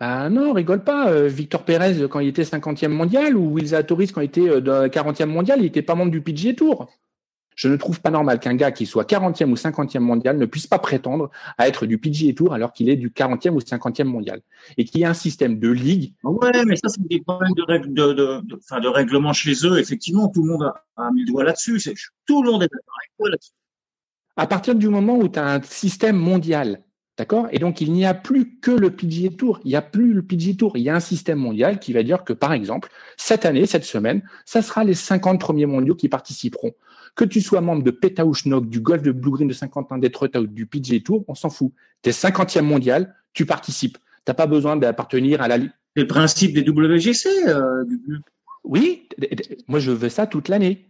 Ah 0.00 0.28
non, 0.28 0.52
rigole 0.52 0.82
pas. 0.82 1.08
Euh, 1.08 1.28
Victor 1.28 1.64
Pérez, 1.64 2.08
quand 2.10 2.20
il 2.20 2.28
était 2.28 2.42
50e 2.42 2.88
mondial, 2.88 3.36
ou 3.36 3.52
Will 3.52 3.68
Zalatoris, 3.68 4.12
quand 4.12 4.20
il 4.20 4.26
était 4.26 4.40
40e 4.40 5.22
euh, 5.22 5.26
mondial, 5.26 5.60
il 5.60 5.62
n'était 5.62 5.82
pas 5.82 5.94
membre 5.94 6.10
du 6.10 6.20
PGA 6.20 6.54
Tour. 6.54 6.88
Je 7.54 7.68
ne 7.68 7.76
trouve 7.76 8.00
pas 8.00 8.10
normal 8.10 8.40
qu'un 8.40 8.54
gars 8.54 8.72
qui 8.72 8.86
soit 8.86 9.08
40e 9.08 9.50
ou 9.50 9.54
50e 9.54 10.00
mondial 10.00 10.36
ne 10.38 10.46
puisse 10.46 10.66
pas 10.66 10.78
prétendre 10.78 11.30
à 11.58 11.68
être 11.68 11.86
du 11.86 11.98
PGA 11.98 12.32
Tour 12.34 12.52
alors 12.52 12.72
qu'il 12.72 12.88
est 12.88 12.96
du 12.96 13.10
40e 13.10 13.50
ou 13.50 13.60
50e 13.60 14.04
mondial. 14.04 14.40
Et 14.76 14.84
qu'il 14.84 15.00
y 15.00 15.04
ait 15.04 15.06
un 15.06 15.14
système 15.14 15.58
de 15.58 15.68
ligue. 15.70 16.14
Ouais, 16.22 16.64
mais 16.64 16.76
ça, 16.76 16.88
c'est 16.88 17.06
des 17.06 17.20
problèmes 17.20 17.54
de, 17.54 17.62
règles, 17.62 17.94
de, 17.94 18.12
de, 18.12 18.80
de, 18.80 18.88
règlement 18.88 19.32
chez 19.32 19.54
eux. 19.64 19.78
Effectivement, 19.78 20.28
tout 20.28 20.42
le 20.42 20.52
monde 20.52 20.72
a, 20.96 21.10
mis 21.12 21.22
le 21.22 21.26
doigt 21.26 21.44
là-dessus. 21.44 21.80
Tout 22.26 22.42
le 22.42 22.50
monde 22.50 22.62
est 22.62 22.68
d'accord 22.70 22.96
avec 23.00 23.10
toi 23.18 23.30
là-dessus. 23.30 23.52
À 24.36 24.46
partir 24.46 24.74
du 24.74 24.88
moment 24.88 25.16
où 25.16 25.28
tu 25.28 25.38
as 25.38 25.46
un 25.46 25.62
système 25.62 26.16
mondial, 26.16 26.82
D'accord? 27.16 27.46
Et 27.52 27.60
donc, 27.60 27.80
il 27.80 27.92
n'y 27.92 28.04
a 28.04 28.12
plus 28.12 28.58
que 28.58 28.72
le 28.72 28.90
PGA 28.90 29.30
Tour. 29.30 29.60
Il 29.64 29.68
n'y 29.68 29.76
a 29.76 29.82
plus 29.82 30.12
le 30.12 30.22
PGA 30.22 30.54
Tour. 30.54 30.76
Il 30.76 30.82
y 30.82 30.90
a 30.90 30.96
un 30.96 31.00
système 31.00 31.38
mondial 31.38 31.78
qui 31.78 31.92
va 31.92 32.02
dire 32.02 32.24
que, 32.24 32.32
par 32.32 32.52
exemple, 32.52 32.88
cette 33.16 33.46
année, 33.46 33.66
cette 33.66 33.84
semaine, 33.84 34.22
ça 34.44 34.62
sera 34.62 34.82
les 34.82 34.94
50 34.94 35.38
premiers 35.38 35.66
mondiaux 35.66 35.94
qui 35.94 36.08
participeront. 36.08 36.72
Que 37.14 37.24
tu 37.24 37.40
sois 37.40 37.60
membre 37.60 37.82
de 37.82 37.90
Petauschnog, 37.90 38.68
du 38.68 38.80
golf 38.80 39.02
de 39.02 39.12
Blue 39.12 39.30
Green 39.30 39.48
de 39.48 39.52
Saint-Quentin 39.52 39.98
d'être 39.98 40.28
ou 40.40 40.46
du 40.46 40.66
PGA 40.66 40.98
Tour, 41.00 41.24
on 41.28 41.34
s'en 41.34 41.50
fout. 41.50 41.72
Tu 42.02 42.10
es 42.10 42.12
50e 42.12 42.62
mondial, 42.62 43.14
tu 43.32 43.46
participes. 43.46 43.98
Tu 43.98 44.30
n'as 44.30 44.34
pas 44.34 44.46
besoin 44.46 44.76
d'appartenir 44.76 45.40
à 45.40 45.48
la 45.48 45.58
Ligue. 45.58 45.70
Le 45.94 46.06
principe 46.06 46.54
des 46.54 46.68
WGC. 46.68 47.28
Euh, 47.46 47.84
oui, 48.64 49.08
moi 49.68 49.78
je 49.78 49.92
veux 49.92 50.08
ça 50.08 50.26
toute 50.26 50.48
l'année. 50.48 50.88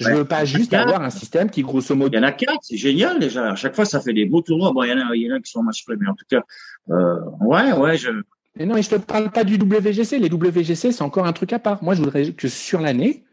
Je 0.00 0.08
ne 0.10 0.16
veux 0.16 0.24
pas 0.24 0.44
juste 0.44 0.74
avoir 0.74 1.02
un 1.02 1.10
système 1.10 1.48
qui, 1.50 1.62
grosso 1.62 1.94
modo. 1.94 2.10
Il 2.12 2.16
y 2.16 2.18
en 2.18 2.26
a 2.26 2.32
quatre, 2.32 2.58
c'est 2.62 2.76
génial 2.76 3.20
déjà. 3.20 3.52
À 3.52 3.54
chaque 3.54 3.74
fois, 3.74 3.84
ça 3.84 4.00
fait 4.00 4.12
des 4.12 4.26
beaux 4.26 4.42
tournois. 4.42 4.72
Bon, 4.72 4.82
il 4.82 4.90
y 4.90 4.92
en 4.92 4.98
a, 4.98 5.14
il 5.14 5.22
y 5.22 5.32
en 5.32 5.36
a 5.36 5.40
qui 5.40 5.50
sont 5.50 5.62
match 5.62 5.84
mais 5.88 6.08
en 6.08 6.14
tout 6.14 6.24
cas, 6.28 6.42
euh, 6.90 7.20
ouais, 7.40 7.72
ouais, 7.72 7.96
je. 7.96 8.10
Mais 8.56 8.66
non, 8.66 8.76
et 8.76 8.82
je 8.82 8.90
te 8.90 8.96
parle 8.96 9.30
pas 9.30 9.44
du 9.44 9.54
WGC. 9.54 10.18
Les 10.18 10.30
WGC, 10.30 10.92
c'est 10.92 11.02
encore 11.02 11.26
un 11.26 11.32
truc 11.32 11.52
à 11.52 11.58
part. 11.58 11.82
Moi, 11.82 11.94
je 11.94 12.00
voudrais 12.00 12.32
que 12.32 12.48
sur 12.48 12.80
l'année, 12.80 13.24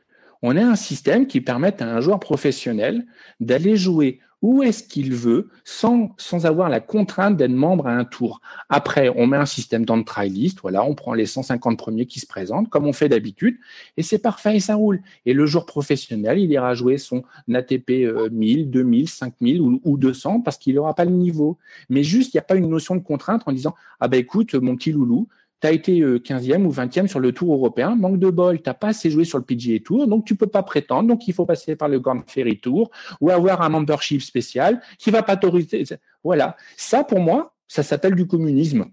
on 0.41 0.55
ait 0.55 0.61
un 0.61 0.75
système 0.75 1.27
qui 1.27 1.41
permette 1.41 1.81
à 1.81 1.93
un 1.93 2.01
joueur 2.01 2.19
professionnel 2.19 3.05
d'aller 3.39 3.75
jouer 3.75 4.19
où 4.41 4.63
est-ce 4.63 4.83
qu'il 4.83 5.13
veut 5.13 5.49
sans, 5.65 6.15
sans 6.17 6.45
avoir 6.45 6.69
la 6.69 6.79
contrainte 6.79 7.35
d'être 7.35 7.51
membre 7.51 7.87
à 7.87 7.91
un 7.91 8.05
tour. 8.05 8.41
Après, 8.69 9.09
on 9.09 9.27
met 9.27 9.37
un 9.37 9.45
système 9.45 9.85
dans 9.85 9.97
le 9.97 10.03
try 10.03 10.29
list, 10.29 10.59
voilà, 10.61 10.83
on 10.83 10.95
prend 10.95 11.13
les 11.13 11.25
150 11.25 11.77
premiers 11.77 12.05
qui 12.05 12.19
se 12.19 12.27
présentent, 12.27 12.69
comme 12.69 12.87
on 12.87 12.93
fait 12.93 13.09
d'habitude, 13.09 13.57
et 13.97 14.03
c'est 14.03 14.19
parfait 14.19 14.55
et 14.55 14.59
ça 14.59 14.75
roule. 14.75 15.01
Et 15.25 15.33
le 15.33 15.45
joueur 15.45 15.65
professionnel, 15.65 16.39
il 16.39 16.51
ira 16.51 16.73
jouer 16.73 16.97
son 16.97 17.23
ATP 17.53 17.91
1000, 18.31 18.69
2000, 18.69 19.09
5000 19.09 19.61
ou, 19.61 19.81
ou 19.83 19.97
200 19.97 20.41
parce 20.41 20.57
qu'il 20.57 20.75
n'aura 20.75 20.93
pas 20.93 21.05
le 21.05 21.11
niveau. 21.11 21.57
Mais 21.89 22.03
juste, 22.03 22.33
il 22.33 22.37
n'y 22.37 22.41
a 22.41 22.43
pas 22.43 22.55
une 22.55 22.69
notion 22.69 22.95
de 22.95 23.01
contrainte 23.01 23.43
en 23.45 23.51
disant, 23.51 23.75
ah 23.99 24.07
ben 24.07 24.19
écoute, 24.19 24.55
mon 24.55 24.77
petit 24.77 24.93
loulou, 24.93 25.27
tu 25.61 25.67
as 25.67 25.71
été 25.71 25.99
15e 25.99 26.61
euh, 26.61 26.65
ou 26.65 26.71
20e 26.71 27.07
sur 27.07 27.19
le 27.19 27.31
tour 27.31 27.53
européen, 27.53 27.95
manque 27.95 28.19
de 28.19 28.29
bol, 28.29 28.61
tu 28.61 28.69
pas 28.73 28.89
assez 28.89 29.09
joué 29.09 29.25
sur 29.25 29.37
le 29.37 29.43
PGA 29.43 29.79
Tour, 29.79 30.07
donc 30.07 30.25
tu 30.25 30.35
peux 30.35 30.47
pas 30.47 30.63
prétendre, 30.63 31.09
donc 31.09 31.27
il 31.27 31.33
faut 31.33 31.45
passer 31.45 31.75
par 31.75 31.89
le 31.89 31.99
Grand 31.99 32.21
Ferry 32.27 32.59
Tour 32.59 32.91
ou 33.19 33.29
avoir 33.29 33.61
un 33.61 33.69
membership 33.69 34.21
spécial 34.21 34.81
qui 34.97 35.11
va 35.11 35.23
pas 35.23 35.37
t'autoriser. 35.37 35.83
Voilà, 36.23 36.55
ça 36.77 37.03
pour 37.03 37.19
moi, 37.19 37.53
ça 37.67 37.83
s'appelle 37.83 38.15
du 38.15 38.27
communisme. 38.27 38.85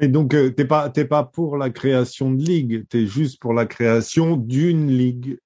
Mais 0.00 0.08
donc, 0.08 0.34
euh, 0.34 0.50
tu 0.54 0.62
n'es 0.62 0.68
pas, 0.68 0.90
pas 0.90 1.24
pour 1.24 1.56
la 1.56 1.70
création 1.70 2.32
de 2.32 2.42
ligue, 2.42 2.86
tu 2.88 3.02
es 3.02 3.06
juste 3.06 3.40
pour 3.40 3.52
la 3.52 3.66
création 3.66 4.36
d'une 4.36 4.90
ligue 4.90 5.38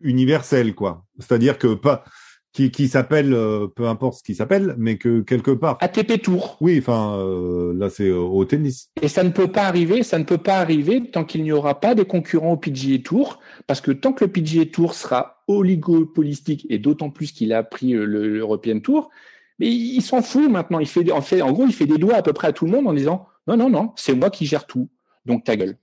universelle, 0.00 0.74
quoi. 0.74 1.04
C'est-à-dire 1.18 1.58
que 1.58 1.74
pas, 1.74 2.04
qui, 2.52 2.70
qui 2.70 2.88
s'appelle, 2.88 3.32
euh, 3.32 3.68
peu 3.68 3.86
importe 3.86 4.18
ce 4.18 4.22
qui 4.22 4.34
s'appelle, 4.34 4.74
mais 4.76 4.96
que 4.96 5.20
quelque 5.20 5.50
part. 5.50 5.78
ATP 5.80 6.20
Tour. 6.20 6.56
Oui, 6.60 6.78
enfin, 6.78 7.16
euh, 7.18 7.72
là 7.74 7.90
c'est 7.90 8.10
au 8.10 8.44
tennis. 8.44 8.90
Et 9.00 9.08
ça 9.08 9.22
ne 9.22 9.30
peut 9.30 9.48
pas 9.48 9.64
arriver, 9.64 10.02
ça 10.02 10.18
ne 10.18 10.24
peut 10.24 10.38
pas 10.38 10.58
arriver 10.58 11.10
tant 11.10 11.24
qu'il 11.24 11.42
n'y 11.42 11.52
aura 11.52 11.80
pas 11.80 11.94
des 11.94 12.04
concurrents 12.04 12.52
au 12.52 12.56
PGA 12.56 12.98
Tour, 12.98 13.40
parce 13.66 13.80
que 13.80 13.92
tant 13.92 14.12
que 14.12 14.24
le 14.24 14.32
PGA 14.32 14.66
Tour 14.66 14.94
sera 14.94 15.42
oligopolistique, 15.46 16.66
et 16.70 16.78
d'autant 16.78 17.10
plus 17.10 17.32
qu'il 17.32 17.52
a 17.52 17.62
pris 17.62 17.94
euh, 17.94 18.04
l'European 18.04 18.80
Tour, 18.80 19.10
mais 19.58 19.68
il 19.68 20.00
s'en 20.00 20.22
fout 20.22 20.50
maintenant. 20.50 20.80
Il 20.80 20.88
fait, 20.88 21.10
en 21.12 21.20
fait, 21.20 21.42
en 21.42 21.52
gros, 21.52 21.66
il 21.66 21.74
fait 21.74 21.86
des 21.86 21.98
doigts 21.98 22.16
à 22.16 22.22
peu 22.22 22.32
près 22.32 22.48
à 22.48 22.52
tout 22.52 22.64
le 22.64 22.72
monde 22.72 22.88
en 22.88 22.94
disant 22.94 23.26
non, 23.46 23.56
non, 23.56 23.70
non, 23.70 23.92
c'est 23.96 24.14
moi 24.14 24.30
qui 24.30 24.46
gère 24.46 24.66
tout, 24.66 24.88
donc 25.26 25.44
ta 25.44 25.56
gueule. 25.56 25.76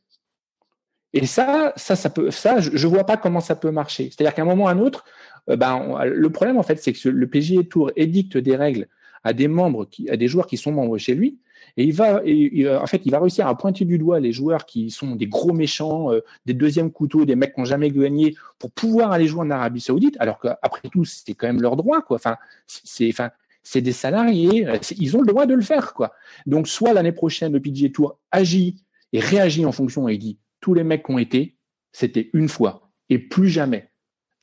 Et 1.17 1.25
ça, 1.25 1.73
ça, 1.75 1.95
ça 1.95 2.11
peut, 2.11 2.29
ça, 2.29 2.59
je, 2.59 2.87
vois 2.87 3.03
pas 3.03 3.17
comment 3.17 3.39
ça 3.39 3.55
peut 3.55 3.71
marcher. 3.71 4.11
C'est-à-dire 4.11 4.35
qu'à 4.35 4.43
un 4.43 4.45
moment 4.45 4.65
ou 4.65 4.67
à 4.67 4.71
un 4.71 4.77
autre, 4.77 5.03
euh, 5.49 5.55
ben, 5.55 6.03
le 6.05 6.29
problème, 6.29 6.57
en 6.57 6.63
fait, 6.63 6.75
c'est 6.75 6.93
que 6.93 7.09
le 7.09 7.27
PGA 7.27 7.63
Tour 7.63 7.91
édicte 7.95 8.37
des 8.37 8.55
règles 8.55 8.87
à 9.23 9.33
des 9.33 9.47
membres, 9.47 9.87
à 10.09 10.15
des 10.15 10.27
joueurs 10.27 10.45
qui 10.45 10.57
sont 10.57 10.71
membres 10.71 10.95
chez 10.99 11.15
lui, 11.15 11.39
Et 11.75 11.85
il 11.85 11.93
va, 11.93 12.21
et, 12.23 12.69
en 12.69 12.85
fait, 12.85 13.01
il 13.03 13.11
va 13.11 13.19
réussir 13.19 13.47
à 13.47 13.57
pointer 13.57 13.83
du 13.83 13.97
doigt 13.97 14.19
les 14.19 14.31
joueurs 14.31 14.67
qui 14.67 14.91
sont 14.91 15.15
des 15.15 15.25
gros 15.25 15.53
méchants, 15.53 16.13
euh, 16.13 16.21
des 16.45 16.53
deuxièmes 16.53 16.91
couteaux, 16.91 17.25
des 17.25 17.35
mecs 17.35 17.55
qui 17.55 17.61
n'ont 17.61 17.65
jamais 17.65 17.89
gagné 17.89 18.35
pour 18.59 18.69
pouvoir 18.69 19.11
aller 19.11 19.25
jouer 19.25 19.41
en 19.41 19.49
Arabie 19.49 19.81
Saoudite, 19.81 20.17
alors 20.19 20.39
qu'après 20.39 20.87
tout, 20.89 21.03
c'est 21.03 21.33
quand 21.33 21.47
même 21.47 21.63
leur 21.63 21.77
droit, 21.77 22.03
quoi. 22.03 22.17
Enfin, 22.17 22.37
c'est, 22.67 23.09
enfin, 23.09 23.31
c'est 23.63 23.81
des 23.81 23.91
salariés, 23.91 24.67
ils 24.99 25.17
ont 25.17 25.21
le 25.21 25.27
droit 25.27 25.47
de 25.47 25.55
le 25.55 25.63
faire, 25.63 25.95
quoi. 25.95 26.13
Donc, 26.45 26.67
soit 26.67 26.93
l'année 26.93 27.11
prochaine, 27.11 27.53
le 27.53 27.59
PGA 27.59 27.89
Tour 27.89 28.19
agit 28.31 28.75
et 29.13 29.19
réagit 29.19 29.65
en 29.65 29.71
fonction 29.71 30.07
et 30.07 30.17
dit 30.19 30.37
tous 30.67 30.73
les 30.73 30.83
mecs 30.83 31.05
qui 31.05 31.11
ont 31.13 31.17
été, 31.17 31.55
c'était 31.93 32.29
une 32.33 32.49
fois 32.49 32.91
et 33.07 33.19
plus 33.19 33.47
jamais. 33.47 33.89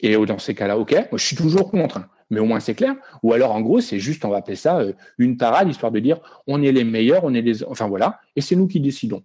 Et 0.00 0.16
dans 0.24 0.38
ces 0.38 0.54
cas-là, 0.54 0.78
ok, 0.78 0.92
moi 0.92 1.18
je 1.18 1.24
suis 1.26 1.36
toujours 1.36 1.70
contre, 1.70 1.98
hein, 1.98 2.08
mais 2.30 2.40
au 2.40 2.46
moins 2.46 2.60
c'est 2.60 2.74
clair. 2.74 2.96
Ou 3.22 3.34
alors 3.34 3.52
en 3.52 3.60
gros, 3.60 3.82
c'est 3.82 3.98
juste, 3.98 4.24
on 4.24 4.30
va 4.30 4.38
appeler 4.38 4.56
ça 4.56 4.78
euh, 4.78 4.94
une 5.18 5.36
parade, 5.36 5.68
histoire 5.68 5.92
de 5.92 6.00
dire 6.00 6.20
on 6.46 6.62
est 6.62 6.72
les 6.72 6.82
meilleurs, 6.82 7.24
on 7.24 7.34
est 7.34 7.42
les, 7.42 7.62
enfin 7.64 7.88
voilà, 7.88 8.20
et 8.36 8.40
c'est 8.40 8.56
nous 8.56 8.66
qui 8.66 8.80
décidons. 8.80 9.22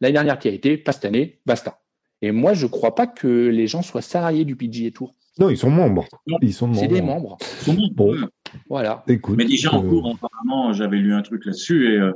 L'année 0.00 0.14
dernière 0.14 0.40
qui 0.40 0.48
a 0.48 0.50
été, 0.50 0.76
pas 0.76 0.90
cette 0.90 1.04
année, 1.04 1.38
basta. 1.46 1.80
Et 2.20 2.32
moi, 2.32 2.52
je 2.52 2.66
crois 2.66 2.96
pas 2.96 3.06
que 3.06 3.28
les 3.28 3.68
gens 3.68 3.82
soient 3.82 4.02
salariés 4.02 4.44
du 4.44 4.56
PGA 4.56 4.90
Tour. 4.90 5.14
Non, 5.38 5.50
ils 5.50 5.56
sont 5.56 5.70
membres. 5.70 6.08
Ils 6.42 6.52
sont 6.52 6.74
C'est 6.74 6.88
des 6.88 7.00
membres. 7.00 7.38
Bon, 7.94 8.16
voilà. 8.68 9.04
Écoute, 9.06 9.36
Mais 9.36 9.44
déjà 9.44 9.72
en 9.72 9.84
euh, 9.84 9.88
cours, 9.88 10.16
apparemment, 10.16 10.72
j'avais 10.72 10.96
lu 10.96 11.14
un 11.14 11.22
truc 11.22 11.46
là-dessus 11.46 11.94
et, 11.94 11.98
euh, 11.98 12.12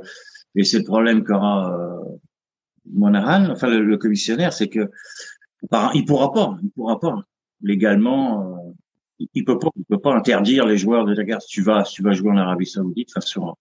et 0.55 0.65
c'est 0.65 0.79
le 0.79 0.83
problème 0.83 1.23
qu'aura 1.23 1.73
euh, 1.73 2.17
Monahan, 2.93 3.51
enfin 3.51 3.67
le, 3.67 3.97
commissionnaire, 3.97 4.53
c'est 4.53 4.69
que 4.69 4.89
par- 5.69 5.95
il 5.95 6.05
pourra 6.05 6.31
pas, 6.31 6.57
il 6.63 6.69
pourra 6.71 6.99
pas 6.99 7.15
légalement, 7.61 8.55
euh, 8.57 8.71
il- 9.19 9.27
il 9.33 9.43
peut 9.45 9.59
pas, 9.59 9.69
il 9.75 9.85
peut 9.85 9.99
pas 9.99 10.13
interdire 10.15 10.65
les 10.65 10.77
joueurs 10.77 11.05
de 11.05 11.13
la 11.13 11.23
guerre. 11.23 11.39
Tu 11.39 11.61
vas, 11.61 11.83
tu 11.83 12.01
vas 12.03 12.13
jouer 12.13 12.31
en 12.31 12.37
Arabie 12.37 12.65
Saoudite, 12.65 13.09
enfin 13.11 13.21
sur 13.21 13.55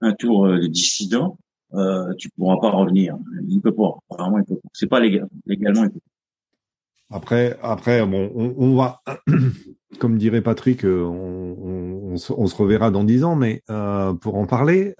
un, 0.00 0.12
tour 0.14 0.46
euh, 0.46 0.58
de 0.60 0.66
dissident, 0.66 1.38
euh, 1.74 2.12
tu 2.18 2.30
pourras 2.30 2.58
pas 2.60 2.70
revenir. 2.70 3.16
Il 3.48 3.60
peut 3.60 3.74
pas, 3.74 3.98
apparemment 4.10 4.38
il 4.38 4.44
peut 4.44 4.56
pas. 4.56 4.68
C'est 4.72 4.88
pas 4.88 5.00
légal, 5.00 5.28
légalement 5.46 5.84
il 5.84 5.90
peut. 5.90 6.00
pas. 6.00 7.16
Après, 7.16 7.58
après, 7.62 8.06
bon, 8.06 8.32
on, 8.34 8.74
va, 8.74 9.02
comme 9.98 10.16
dirait 10.16 10.40
Patrick, 10.40 10.82
euh, 10.86 11.02
on, 11.04 12.16
se, 12.16 12.32
on 12.32 12.46
se 12.46 12.56
reverra 12.56 12.90
dans 12.90 13.04
dix 13.04 13.22
ans, 13.22 13.36
mais 13.36 13.62
euh, 13.68 14.14
pour 14.14 14.36
en 14.36 14.46
parler. 14.46 14.94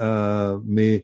mais 0.64 1.03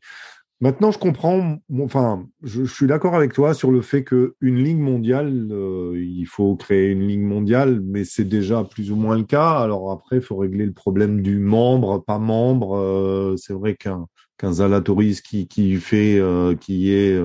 maintenant, 0.61 0.91
je 0.91 0.99
comprends. 0.99 1.57
Enfin, 1.81 2.27
je, 2.43 2.63
suis 2.63 2.87
d'accord 2.87 3.15
avec 3.15 3.33
toi 3.33 3.53
sur 3.53 3.71
le 3.71 3.81
fait 3.81 4.03
que 4.03 4.35
une 4.41 4.57
ligue 4.63 4.79
mondiale, 4.79 5.49
euh, 5.51 5.93
il 5.97 6.25
faut 6.25 6.55
créer 6.55 6.89
une 6.89 7.07
ligue 7.07 7.21
mondiale, 7.21 7.81
mais 7.83 8.03
c'est 8.05 8.25
déjà 8.25 8.63
plus 8.63 8.91
ou 8.91 8.95
moins 8.95 9.17
le 9.17 9.23
cas. 9.23 9.59
Alors 9.59 9.91
après, 9.91 10.17
il 10.17 10.21
faut 10.21 10.37
régler 10.37 10.65
le 10.65 10.73
problème 10.73 11.21
du 11.21 11.39
membre, 11.39 12.03
pas 12.03 12.19
membre. 12.19 12.77
Euh, 12.77 13.35
c'est 13.37 13.53
vrai 13.53 13.75
qu'un 13.75 14.07
qu'un 14.37 14.53
Zalatoris 14.53 15.21
qui 15.21 15.47
qui 15.47 15.75
fait, 15.75 16.17
euh, 16.19 16.55
qui 16.55 16.93
est 16.93 17.21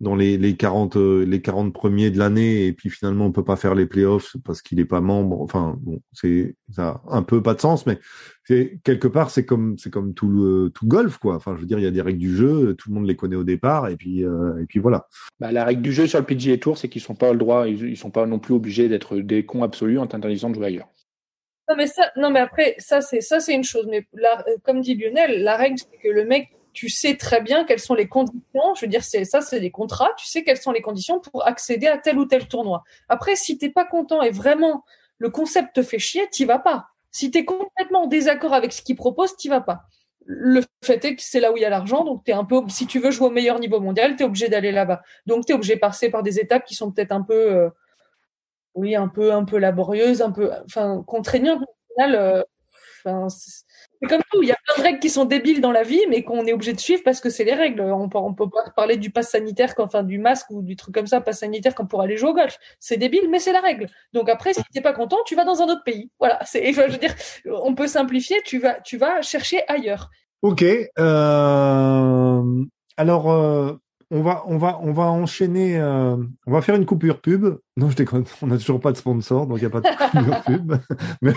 dans 0.00 0.14
les, 0.14 0.36
les 0.36 0.56
40 0.56 0.96
euh, 0.96 1.24
les 1.24 1.40
40 1.40 1.72
premiers 1.72 2.10
de 2.10 2.18
l'année 2.18 2.66
et 2.66 2.72
puis 2.72 2.90
finalement 2.90 3.26
on 3.26 3.32
peut 3.32 3.44
pas 3.44 3.56
faire 3.56 3.74
les 3.74 3.86
playoffs 3.86 4.36
parce 4.44 4.60
qu'il 4.60 4.78
est 4.78 4.84
pas 4.84 5.00
membre. 5.00 5.40
Enfin 5.40 5.76
bon 5.80 6.00
c'est 6.12 6.54
ça 6.70 7.02
a 7.08 7.16
un 7.16 7.22
peu 7.22 7.42
pas 7.42 7.54
de 7.54 7.60
sens 7.60 7.86
mais 7.86 7.98
c'est 8.44 8.78
quelque 8.84 9.08
part 9.08 9.30
c'est 9.30 9.46
comme 9.46 9.78
c'est 9.78 9.90
comme 9.90 10.12
tout 10.12 10.28
le 10.28 10.70
tout 10.74 10.86
golf 10.86 11.18
quoi. 11.18 11.36
Enfin 11.36 11.54
je 11.56 11.60
veux 11.60 11.66
dire 11.66 11.78
il 11.78 11.84
y 11.84 11.88
a 11.88 11.90
des 11.90 12.02
règles 12.02 12.18
du 12.18 12.36
jeu 12.36 12.74
tout 12.74 12.90
le 12.90 12.94
monde 12.96 13.06
les 13.06 13.16
connaît 13.16 13.36
au 13.36 13.44
départ 13.44 13.88
et 13.88 13.96
puis 13.96 14.24
euh, 14.24 14.60
et 14.60 14.66
puis 14.66 14.80
voilà. 14.80 15.06
Bah, 15.40 15.50
la 15.50 15.64
règle 15.64 15.82
du 15.82 15.92
jeu 15.92 16.06
sur 16.06 16.18
le 16.18 16.26
PGA 16.26 16.58
Tour, 16.58 16.76
c'est 16.76 16.88
qu'ils 16.88 17.02
sont 17.02 17.14
pas 17.14 17.32
le 17.32 17.38
droit, 17.38 17.66
ils, 17.66 17.82
ils 17.90 17.96
sont 17.96 18.10
pas 18.10 18.26
non 18.26 18.38
plus 18.38 18.54
obligés 18.54 18.88
d'être 18.88 19.16
des 19.16 19.46
cons 19.46 19.62
absolus 19.62 19.98
en 19.98 20.06
t'interdisant 20.06 20.50
de 20.50 20.56
jouer 20.56 20.66
ailleurs. 20.66 20.88
Non 21.68 21.74
mais 21.76 21.88
ça, 21.88 22.12
non 22.16 22.30
mais 22.30 22.40
après 22.40 22.76
ça 22.78 23.00
c'est 23.00 23.20
ça 23.20 23.40
c'est 23.40 23.54
une 23.54 23.64
chose, 23.64 23.86
mais 23.90 24.06
là, 24.12 24.44
euh, 24.46 24.56
comme 24.62 24.80
dit 24.80 24.94
Lionel, 24.94 25.42
la 25.42 25.56
règle 25.56 25.78
c'est 25.78 25.98
que 25.98 26.08
le 26.08 26.24
mec, 26.24 26.50
tu 26.76 26.90
sais 26.90 27.16
très 27.16 27.40
bien 27.40 27.64
quelles 27.64 27.80
sont 27.80 27.94
les 27.94 28.06
conditions. 28.06 28.74
Je 28.76 28.82
veux 28.82 28.86
dire, 28.86 29.02
ça, 29.02 29.40
c'est 29.40 29.60
des 29.60 29.70
contrats. 29.70 30.10
Tu 30.18 30.26
sais 30.26 30.44
quelles 30.44 30.58
sont 30.58 30.72
les 30.72 30.82
conditions 30.82 31.18
pour 31.20 31.46
accéder 31.46 31.86
à 31.86 31.96
tel 31.96 32.18
ou 32.18 32.26
tel 32.26 32.46
tournoi. 32.46 32.84
Après, 33.08 33.34
si 33.34 33.56
t'es 33.56 33.70
pas 33.70 33.86
content 33.86 34.20
et 34.20 34.30
vraiment 34.30 34.84
le 35.18 35.30
concept 35.30 35.74
te 35.76 35.82
fait 35.82 35.98
chier, 35.98 36.28
t'y 36.30 36.44
vas 36.44 36.58
pas. 36.58 36.88
Si 37.10 37.30
t'es 37.30 37.46
complètement 37.46 38.02
en 38.02 38.06
désaccord 38.06 38.52
avec 38.52 38.74
ce 38.74 38.82
qu'il 38.82 38.94
propose, 38.94 39.34
t'y 39.36 39.48
vas 39.48 39.62
pas. 39.62 39.84
Le 40.26 40.62
fait 40.84 41.02
est 41.06 41.16
que 41.16 41.22
c'est 41.22 41.40
là 41.40 41.50
où 41.50 41.56
il 41.56 41.62
y 41.62 41.64
a 41.64 41.70
l'argent, 41.70 42.04
donc 42.04 42.24
t'es 42.24 42.32
un 42.32 42.44
peu, 42.44 42.60
si 42.68 42.86
tu 42.86 42.98
veux 42.98 43.10
jouer 43.10 43.28
au 43.28 43.30
meilleur 43.30 43.58
niveau 43.58 43.80
mondial, 43.80 44.14
t'es 44.16 44.24
obligé 44.24 44.50
d'aller 44.50 44.72
là-bas. 44.72 45.00
Donc 45.24 45.46
t'es 45.46 45.54
obligé 45.54 45.76
de 45.76 45.80
passer 45.80 46.10
par 46.10 46.22
des 46.22 46.38
étapes 46.38 46.64
qui 46.66 46.74
sont 46.74 46.92
peut-être 46.92 47.12
un 47.12 47.22
peu, 47.22 47.54
euh, 47.54 47.70
oui, 48.74 48.94
un 48.94 49.08
peu, 49.08 49.32
un 49.32 49.44
peu 49.44 49.56
laborieuses, 49.56 50.20
un 50.20 50.32
peu, 50.32 50.50
enfin, 50.66 51.02
contraignantes. 51.06 51.62
Au 51.62 51.94
final, 51.94 52.14
euh, 52.16 52.42
c'est 53.30 53.65
c'est 54.00 54.08
comme 54.08 54.22
tout. 54.30 54.42
Il 54.42 54.48
y 54.48 54.52
a 54.52 54.56
plein 54.64 54.82
de 54.82 54.82
règles 54.82 54.98
qui 54.98 55.10
sont 55.10 55.24
débiles 55.24 55.60
dans 55.60 55.72
la 55.72 55.82
vie, 55.82 56.02
mais 56.08 56.22
qu'on 56.22 56.44
est 56.46 56.52
obligé 56.52 56.72
de 56.72 56.80
suivre 56.80 57.02
parce 57.04 57.20
que 57.20 57.30
c'est 57.30 57.44
les 57.44 57.54
règles. 57.54 57.80
On 57.80 58.08
on 58.12 58.34
peut 58.34 58.48
pas 58.48 58.70
parler 58.74 58.96
du 58.96 59.10
pass 59.10 59.30
sanitaire, 59.30 59.74
enfin, 59.78 60.02
du 60.02 60.18
masque 60.18 60.50
ou 60.50 60.62
du 60.62 60.76
truc 60.76 60.94
comme 60.94 61.06
ça, 61.06 61.20
pass 61.20 61.40
sanitaire, 61.40 61.74
quand 61.74 61.86
pour 61.86 62.02
aller 62.02 62.16
jouer 62.16 62.30
au 62.30 62.34
golf. 62.34 62.58
C'est 62.80 62.96
débile, 62.96 63.28
mais 63.30 63.38
c'est 63.38 63.52
la 63.52 63.60
règle. 63.60 63.88
Donc 64.12 64.28
après, 64.28 64.54
si 64.54 64.62
t'es 64.72 64.80
pas 64.80 64.92
content, 64.92 65.18
tu 65.26 65.34
vas 65.34 65.44
dans 65.44 65.62
un 65.62 65.66
autre 65.66 65.84
pays. 65.84 66.10
Voilà. 66.18 66.38
C'est, 66.44 66.72
je 66.72 66.80
veux 66.80 66.98
dire, 66.98 67.14
on 67.46 67.74
peut 67.74 67.86
simplifier. 67.86 68.36
Tu 68.44 68.58
vas, 68.58 68.74
tu 68.80 68.96
vas 68.96 69.22
chercher 69.22 69.62
ailleurs. 69.68 70.10
ok 70.42 70.62
euh, 70.98 72.64
alors 72.96 73.30
euh, 73.30 73.72
on 74.10 74.22
va 74.22 74.44
on 74.46 74.56
va 74.56 74.78
on 74.82 74.92
va 74.92 75.04
enchaîner 75.04 75.78
euh, 75.78 76.16
on 76.46 76.52
va 76.52 76.62
faire 76.62 76.76
une 76.76 76.86
coupure 76.86 77.20
pub 77.20 77.58
non 77.76 77.90
je 77.90 77.96
déconne 77.96 78.24
on 78.42 78.46
n'a 78.46 78.56
toujours 78.58 78.80
pas 78.80 78.92
de 78.92 78.96
sponsor 78.96 79.46
donc 79.46 79.58
il 79.58 79.62
y 79.64 79.66
a 79.66 79.70
pas 79.70 79.80
de 79.80 79.88
coupure 79.88 80.42
pub 80.46 80.74
mais 81.22 81.32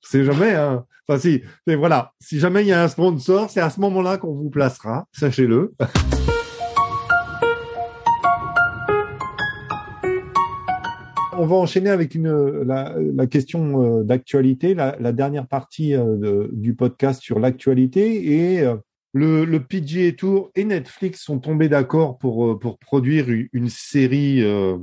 c'est 0.00 0.24
jamais 0.24 0.54
hein. 0.54 0.84
enfin 1.06 1.18
si 1.20 1.42
mais 1.66 1.74
voilà 1.74 2.12
si 2.20 2.38
jamais 2.38 2.62
il 2.62 2.68
y 2.68 2.72
a 2.72 2.82
un 2.82 2.88
sponsor 2.88 3.50
c'est 3.50 3.60
à 3.60 3.68
ce 3.68 3.80
moment-là 3.80 4.16
qu'on 4.16 4.32
vous 4.34 4.48
placera 4.48 5.06
sachez-le 5.12 5.74
On 11.38 11.44
va 11.44 11.56
enchaîner 11.56 11.90
avec 11.90 12.14
une, 12.14 12.62
la, 12.62 12.94
la 12.96 13.26
question 13.26 13.98
euh, 14.00 14.02
d'actualité, 14.04 14.72
la, 14.74 14.96
la 14.98 15.12
dernière 15.12 15.46
partie 15.46 15.94
euh, 15.94 16.16
de- 16.16 16.48
du 16.52 16.74
podcast 16.74 17.20
sur 17.20 17.38
l'actualité. 17.38 18.54
Et 18.54 18.62
euh, 18.62 18.76
le, 19.16 19.46
le 19.46 19.64
PGA 19.64 20.12
Tour 20.12 20.50
et 20.54 20.64
Netflix 20.64 21.22
sont 21.22 21.38
tombés 21.38 21.70
d'accord 21.70 22.18
pour, 22.18 22.50
euh, 22.50 22.58
pour 22.58 22.78
produire 22.78 23.28
une 23.54 23.70
série 23.70 24.42
euh, 24.42 24.76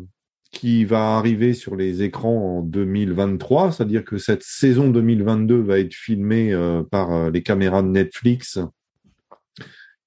qui 0.51 0.85
va 0.85 1.17
arriver 1.17 1.53
sur 1.53 1.75
les 1.75 2.01
écrans 2.01 2.57
en 2.57 2.61
2023. 2.63 3.71
C'est-à-dire 3.71 4.03
que 4.03 4.17
cette 4.17 4.41
saison 4.41 4.89
2022 4.89 5.61
va 5.61 5.77
être 5.77 5.93
filmée 5.93 6.51
euh, 6.51 6.81
par 6.81 7.29
les 7.29 7.43
caméras 7.43 7.83
de 7.83 7.89
Netflix. 7.89 8.57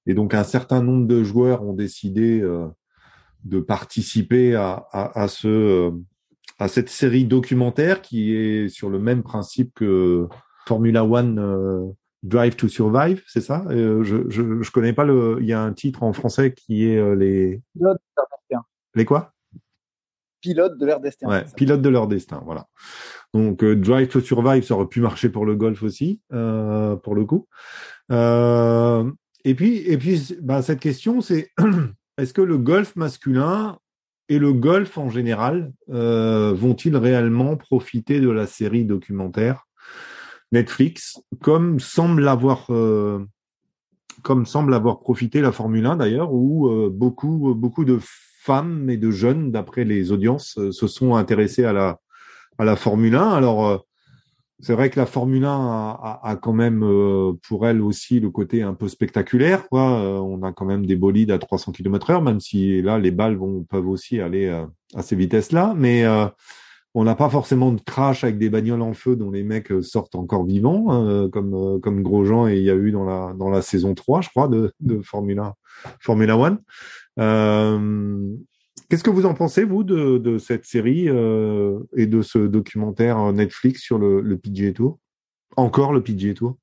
Et 0.06 0.14
donc 0.14 0.34
un 0.34 0.44
certain 0.44 0.82
nombre 0.82 1.06
de 1.06 1.22
joueurs 1.22 1.62
ont 1.62 1.72
décidé 1.72 2.40
de 3.44 3.60
participer 3.60 4.56
à, 4.56 4.86
à, 4.90 5.22
à 5.22 5.28
ce... 5.28 5.92
à 6.58 6.66
cette 6.66 6.88
série 6.88 7.24
documentaire 7.24 8.02
qui 8.02 8.34
est 8.34 8.68
sur 8.68 8.90
le 8.90 8.98
même 8.98 9.22
principe 9.22 9.72
que 9.74 10.26
Formula 10.66 11.04
One 11.04 11.94
Drive 12.22 12.56
to 12.56 12.68
Survive, 12.68 13.22
c'est 13.26 13.40
ça? 13.40 13.64
Euh, 13.70 14.02
Je 14.02 14.28
je 14.28 14.62
je 14.62 14.70
connais 14.70 14.92
pas 14.92 15.04
le. 15.04 15.38
Il 15.40 15.46
y 15.46 15.52
a 15.52 15.62
un 15.62 15.72
titre 15.72 16.02
en 16.02 16.12
français 16.12 16.52
qui 16.54 16.86
est 16.88 16.96
euh, 16.98 17.14
les 17.14 17.62
Pilote 17.74 17.98
de 17.98 18.14
leur 18.16 18.26
destin. 18.30 18.64
les 18.94 19.04
quoi? 19.04 19.32
Pilote 20.40 20.78
de 20.78 20.86
leur 20.86 21.00
destin. 21.00 21.28
Ouais, 21.28 21.40
c'est 21.44 21.50
ça. 21.50 21.54
pilote 21.56 21.82
de 21.82 21.88
leur 21.88 22.06
destin, 22.06 22.42
voilà. 22.44 22.66
Donc 23.34 23.64
euh, 23.64 23.74
Drive 23.74 24.08
to 24.08 24.20
Survive, 24.20 24.64
ça 24.64 24.74
aurait 24.74 24.86
pu 24.86 25.00
marcher 25.00 25.28
pour 25.28 25.44
le 25.46 25.56
golf 25.56 25.82
aussi, 25.82 26.20
euh, 26.32 26.94
pour 26.96 27.14
le 27.14 27.24
coup. 27.24 27.48
Euh, 28.12 29.10
et 29.44 29.54
puis 29.54 29.78
et 29.78 29.96
puis 29.98 30.36
bah, 30.42 30.62
cette 30.62 30.80
question 30.80 31.20
c'est 31.20 31.50
est-ce 32.18 32.32
que 32.32 32.42
le 32.42 32.58
golf 32.58 32.94
masculin 32.96 33.78
et 34.28 34.38
le 34.38 34.52
golf 34.52 34.98
en 34.98 35.08
général 35.08 35.72
euh, 35.90 36.52
vont-ils 36.54 36.96
réellement 36.96 37.56
profiter 37.56 38.20
de 38.20 38.30
la 38.30 38.46
série 38.46 38.84
documentaire? 38.84 39.65
Netflix, 40.53 41.20
comme 41.42 41.80
semble 41.80 42.22
l'avoir 42.22 42.66
euh, 42.70 43.24
comme 44.22 44.47
semble 44.47 44.74
avoir 44.74 45.01
profité 45.01 45.40
la 45.40 45.53
Formule 45.53 45.86
1 45.86 45.97
d'ailleurs, 45.97 46.32
où 46.32 46.68
euh, 46.68 46.90
beaucoup 46.90 47.55
beaucoup 47.55 47.84
de 47.84 47.99
femmes 48.42 48.88
et 48.90 48.97
de 48.97 49.11
jeunes, 49.11 49.51
d'après 49.53 49.84
les 49.84 50.12
audiences, 50.12 50.57
euh, 50.59 50.72
se 50.72 50.86
sont 50.86 51.14
intéressés 51.16 51.64
à 51.64 51.72
la 51.72 51.99
à 52.59 52.64
la 52.64 52.76
Formule 52.76 53.14
1. 53.16 53.30
Alors 53.30 53.84
c'est 54.61 54.72
vrai 54.72 54.88
que 54.88 54.99
la 54.99 55.05
Formule 55.07 55.44
1 55.44 55.49
a, 55.51 56.20
a- 56.22 56.30
a 56.30 56.36
quand 56.36 56.55
même 56.55 56.82
euh, 56.82 57.32
pour 57.47 57.66
elle 57.66 57.82
aussi 57.82 58.20
le 58.20 58.30
côté 58.30 58.62
un 58.62 58.72
peu 58.72 58.88
spectaculaire. 58.88 59.68
Quoi. 59.68 60.01
Euh, 60.01 60.18
on 60.18 60.42
a 60.42 60.53
quand 60.53 60.64
même 60.64 60.86
des 60.86 60.97
bolides 60.97 61.30
à 61.30 61.38
300 61.38 61.72
km/h, 61.72 62.22
même 62.22 62.40
si 62.40 62.80
là 62.80 62.99
les 62.99 63.11
balles 63.11 63.36
vont 63.36 63.64
peuvent 63.64 63.88
aussi 63.88 64.20
aller 64.20 64.49
à 64.94 65.03
ces 65.03 65.16
vitesses-là, 65.16 65.74
mais 65.76 66.05
on 66.97 67.05
n'a 67.05 67.14
pas 67.14 67.28
forcément 67.30 67.72
de 67.72 67.80
crash 67.80 68.24
avec 68.24 68.38
des 68.38 68.51
bagnoles 68.51 68.82
en 68.82 68.94
feu 68.94 69.16
dont 69.16 69.30
les 69.30 69.44
mecs 69.44 69.70
euh, 69.70 69.82
sortent 69.82 70.14
encore 70.14 70.44
vivants, 70.44 70.86
euh, 70.90 71.28
comme 71.28 71.55
euh, 71.55 71.78
comme 71.78 72.03
Grosjean 72.03 72.49
et 72.49 72.57
il 72.57 72.62
y 72.62 72.70
a 72.70 72.74
eu 72.74 72.90
dans 72.90 73.05
la 73.05 73.34
dans 73.38 73.51
la 73.51 73.62
saison 73.62 73.94
3, 73.94 74.22
je 74.22 74.30
crois, 74.30 74.49
de, 74.49 74.72
de 74.80 75.01
Formula 75.03 75.55
Formula 76.01 76.36
One. 76.36 76.59
Euh, 77.18 78.34
Qu'est-ce 78.88 79.03
que 79.03 79.11
vous 79.11 79.26
en 79.26 79.34
pensez, 79.34 79.64
vous, 79.64 79.82
de, 79.82 80.18
de 80.18 80.38
cette 80.38 80.64
série 80.64 81.09
euh, 81.09 81.80
et 81.97 82.07
de 82.07 82.22
ce 82.22 82.38
documentaire 82.38 83.32
Netflix 83.32 83.82
sur 83.82 83.99
le, 83.99 84.20
le 84.20 84.38
PGA 84.38 84.72
Tour? 84.72 85.01
Encore 85.57 85.92
le 85.92 86.03
PGA 86.03 86.34
Tour? 86.34 86.57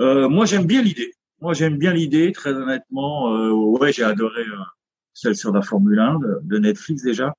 Euh, 0.00 0.28
moi, 0.28 0.46
j'aime 0.46 0.66
bien 0.66 0.82
l'idée. 0.82 1.12
moi 1.40 1.54
j'aime 1.54 1.78
bien 1.78 1.92
l'idée, 1.92 2.32
très 2.32 2.52
honnêtement. 2.52 3.32
Euh, 3.36 3.50
ouais, 3.50 3.92
j'ai 3.92 4.02
adoré 4.02 4.40
euh, 4.40 4.64
celle 5.12 5.36
sur 5.36 5.52
la 5.52 5.62
Formule 5.62 5.98
1 5.98 6.18
de, 6.42 6.58
Netflix 6.58 7.02
déjà, 7.02 7.34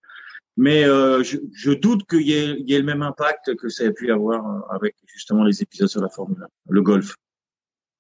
mais 0.56 0.84
euh, 0.84 1.24
je, 1.24 1.38
je, 1.54 1.72
doute 1.72 2.08
qu'il 2.08 2.22
y, 2.22 2.32
y 2.32 2.74
ait 2.74 2.80
le 2.80 2.86
même 2.86 3.02
impact 3.02 3.56
que 3.56 3.70
ça 3.70 3.86
a 3.86 3.92
pu 3.92 4.12
avoir 4.12 4.46
euh, 4.46 4.76
avec 4.76 4.96
justement 5.08 5.44
les 5.44 5.62
épisodes 5.62 5.88
sur 5.88 6.02
la 6.02 6.10
Formule 6.10 6.44
1, 6.44 6.48
le 6.70 6.82
golf. 6.82 7.16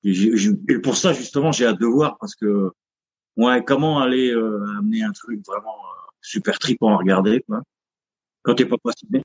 Et, 0.04 0.14
et 0.70 0.80
pour 0.80 0.98
ça 0.98 1.14
justement, 1.14 1.52
j'ai 1.52 1.66
hâte 1.66 1.80
de 1.80 1.86
voir 1.86 2.18
parce 2.20 2.36
que 2.36 2.72
ouais, 3.38 3.64
comment 3.64 4.00
aller 4.00 4.32
euh, 4.32 4.78
amener 4.78 5.04
un 5.04 5.12
truc 5.12 5.42
vraiment 5.46 5.78
super 6.22 6.60
tripant 6.60 6.94
à 6.94 6.98
regarder 6.98 7.42
quoi. 7.48 7.64
Quand 8.44 8.56
t'es 8.56 8.66
pas 8.66 8.78
passionné 8.78 9.24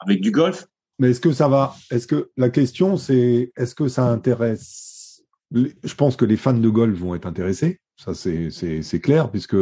avec 0.00 0.20
du 0.20 0.30
golf, 0.30 0.66
mais 0.98 1.10
est-ce 1.10 1.20
que 1.20 1.32
ça 1.32 1.48
va 1.48 1.74
Est-ce 1.90 2.06
que 2.06 2.30
la 2.36 2.50
question 2.50 2.96
c'est 2.96 3.52
est-ce 3.56 3.74
que 3.74 3.88
ça 3.88 4.04
intéresse 4.04 5.24
Je 5.52 5.94
pense 5.94 6.16
que 6.16 6.24
les 6.24 6.36
fans 6.36 6.52
de 6.52 6.68
golf 6.68 6.96
vont 6.98 7.14
être 7.14 7.26
intéressés. 7.26 7.80
Ça 7.96 8.14
c'est 8.14 9.00
clair 9.00 9.30
puisque 9.30 9.56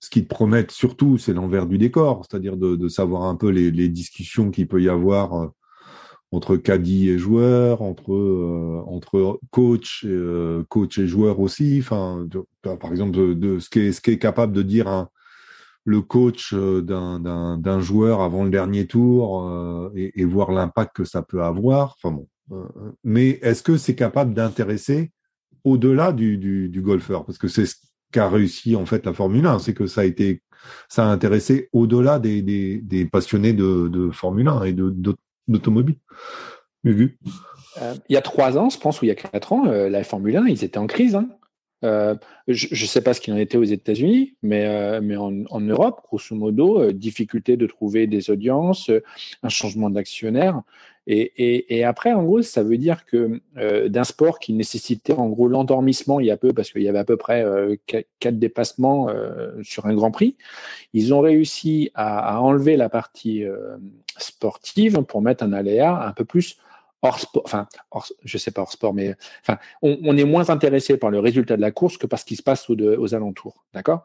ce 0.00 0.10
qu'ils 0.10 0.24
te 0.24 0.34
promettent 0.34 0.70
surtout 0.70 1.18
c'est 1.18 1.34
l'envers 1.34 1.66
du 1.66 1.78
décor, 1.78 2.24
c'est-à-dire 2.28 2.56
de, 2.56 2.76
de, 2.76 2.88
savoir 2.88 3.24
un 3.24 3.36
peu 3.36 3.48
les, 3.48 3.70
les 3.70 3.88
discussions 3.88 4.50
qu'il 4.50 4.68
peut 4.68 4.82
y 4.82 4.88
avoir 4.88 5.34
euh, 5.34 5.48
entre 6.30 6.56
caddie 6.56 7.08
et 7.08 7.18
joueur, 7.18 7.82
entre 7.82 8.12
euh, 8.12 8.82
entre 8.86 9.40
coach 9.50 10.04
et, 10.04 10.08
euh, 10.08 10.62
coach 10.68 10.98
et 10.98 11.06
joueur 11.06 11.40
aussi. 11.40 11.78
Enfin, 11.80 12.26
par 12.62 12.90
exemple 12.90 13.12
de, 13.12 13.34
de, 13.34 13.58
ce 13.58 13.70
qui 13.70 13.80
est 13.80 13.92
ce 13.92 14.00
qui 14.00 14.10
est 14.10 14.18
capable 14.18 14.52
de 14.52 14.62
dire 14.62 14.88
un 14.88 15.08
le 15.88 16.02
coach 16.02 16.52
euh, 16.52 16.82
d'un 16.82 17.80
joueur 17.80 18.20
avant 18.20 18.44
le 18.44 18.50
dernier 18.50 18.86
tour 18.86 19.48
euh, 19.48 19.90
et, 19.94 20.24
voir 20.26 20.52
l'impact 20.52 20.94
que 20.94 21.04
ça 21.04 21.22
peut 21.22 21.42
avoir. 21.42 21.96
Enfin 21.96 22.14
bon, 22.14 22.28
euh, 22.52 22.92
mais 23.04 23.38
est-ce 23.42 23.62
que 23.62 23.78
c'est 23.78 23.94
capable 23.94 24.34
d'intéresser 24.34 25.12
au-delà 25.64 26.12
du, 26.12 26.36
du, 26.36 26.82
golfeur? 26.82 27.24
Parce 27.24 27.38
que 27.38 27.48
c'est 27.48 27.64
ce 27.64 27.76
qu'a 28.12 28.28
réussi 28.28 28.76
en 28.76 28.86
fait 28.86 29.04
la 29.06 29.12
Formule 29.12 29.46
1, 29.46 29.58
c'est 29.58 29.74
que 29.74 29.86
ça 29.86 30.02
a 30.02 30.04
été, 30.04 30.42
ça 30.88 31.06
intéressé 31.06 31.68
au-delà 31.72 32.18
des, 32.18 32.42
des, 32.42 33.04
passionnés 33.04 33.52
de, 33.52 34.10
Formule 34.12 34.48
1 34.48 34.64
et 34.64 34.72
d'automobile. 35.46 35.96
il 36.84 37.10
y 38.08 38.16
a 38.16 38.22
trois 38.22 38.58
ans, 38.58 38.70
je 38.70 38.78
pense, 38.78 39.00
ou 39.00 39.04
il 39.04 39.08
y 39.08 39.12
a 39.12 39.14
quatre 39.14 39.52
ans, 39.52 39.64
la 39.64 40.04
Formule 40.04 40.36
1, 40.36 40.46
ils 40.46 40.64
étaient 40.64 40.78
en 40.78 40.86
crise. 40.86 41.14
Hein. 41.14 41.28
Euh, 41.84 42.14
je 42.48 42.68
ne 42.70 42.88
sais 42.88 43.02
pas 43.02 43.14
ce 43.14 43.20
qu'il 43.20 43.32
en 43.32 43.36
était 43.36 43.56
aux 43.56 43.64
États-Unis, 43.64 44.34
mais, 44.42 44.66
euh, 44.66 45.00
en, 45.18 45.60
Europe, 45.60 46.00
grosso 46.08 46.34
modo, 46.34 46.80
euh, 46.80 46.92
difficulté 46.92 47.56
de 47.56 47.66
trouver 47.66 48.06
des 48.06 48.30
audiences, 48.30 48.90
un 49.42 49.48
changement 49.48 49.90
d'actionnaire. 49.90 50.62
Et, 51.10 51.84
après, 51.84 52.12
en 52.12 52.22
gros, 52.22 52.42
ça 52.42 52.62
veut 52.62 52.76
dire 52.76 53.06
que 53.06 53.40
d'un 53.88 54.04
sport 54.04 54.38
qui 54.38 54.52
nécessitait 54.52 55.14
en 55.14 55.28
gros 55.28 55.48
l'endormissement 55.48 56.20
il 56.20 56.26
y 56.26 56.30
a 56.30 56.36
peu, 56.36 56.52
parce 56.52 56.70
qu'il 56.70 56.82
y 56.82 56.88
avait 56.88 56.98
à 56.98 57.04
peu 57.04 57.16
près 57.16 57.46
quatre 58.20 58.38
dépassements 58.38 59.08
sur 59.62 59.86
un 59.86 59.94
Grand 59.94 60.10
Prix, 60.10 60.36
ils 60.92 61.14
ont 61.14 61.20
réussi 61.20 61.90
à 61.94 62.42
enlever 62.42 62.76
la 62.76 62.90
partie 62.90 63.44
sportive 64.18 65.02
pour 65.04 65.22
mettre 65.22 65.44
un 65.44 65.54
aléa 65.54 66.06
un 66.06 66.12
peu 66.12 66.26
plus 66.26 66.58
hors 67.02 67.20
sport, 67.20 67.42
enfin, 67.44 67.68
je 68.24 68.38
sais 68.38 68.50
pas 68.50 68.62
hors 68.62 68.72
sport, 68.72 68.94
mais 68.94 69.14
enfin, 69.42 69.58
on, 69.82 70.16
est 70.16 70.24
moins 70.24 70.50
intéressé 70.50 70.96
par 70.96 71.10
le 71.10 71.20
résultat 71.20 71.56
de 71.56 71.60
la 71.60 71.70
course 71.70 71.96
que 71.96 72.06
par 72.06 72.18
ce 72.18 72.24
qui 72.24 72.36
se 72.36 72.42
passe 72.42 72.68
aux, 72.68 73.14
alentours, 73.14 73.64
d'accord? 73.72 74.04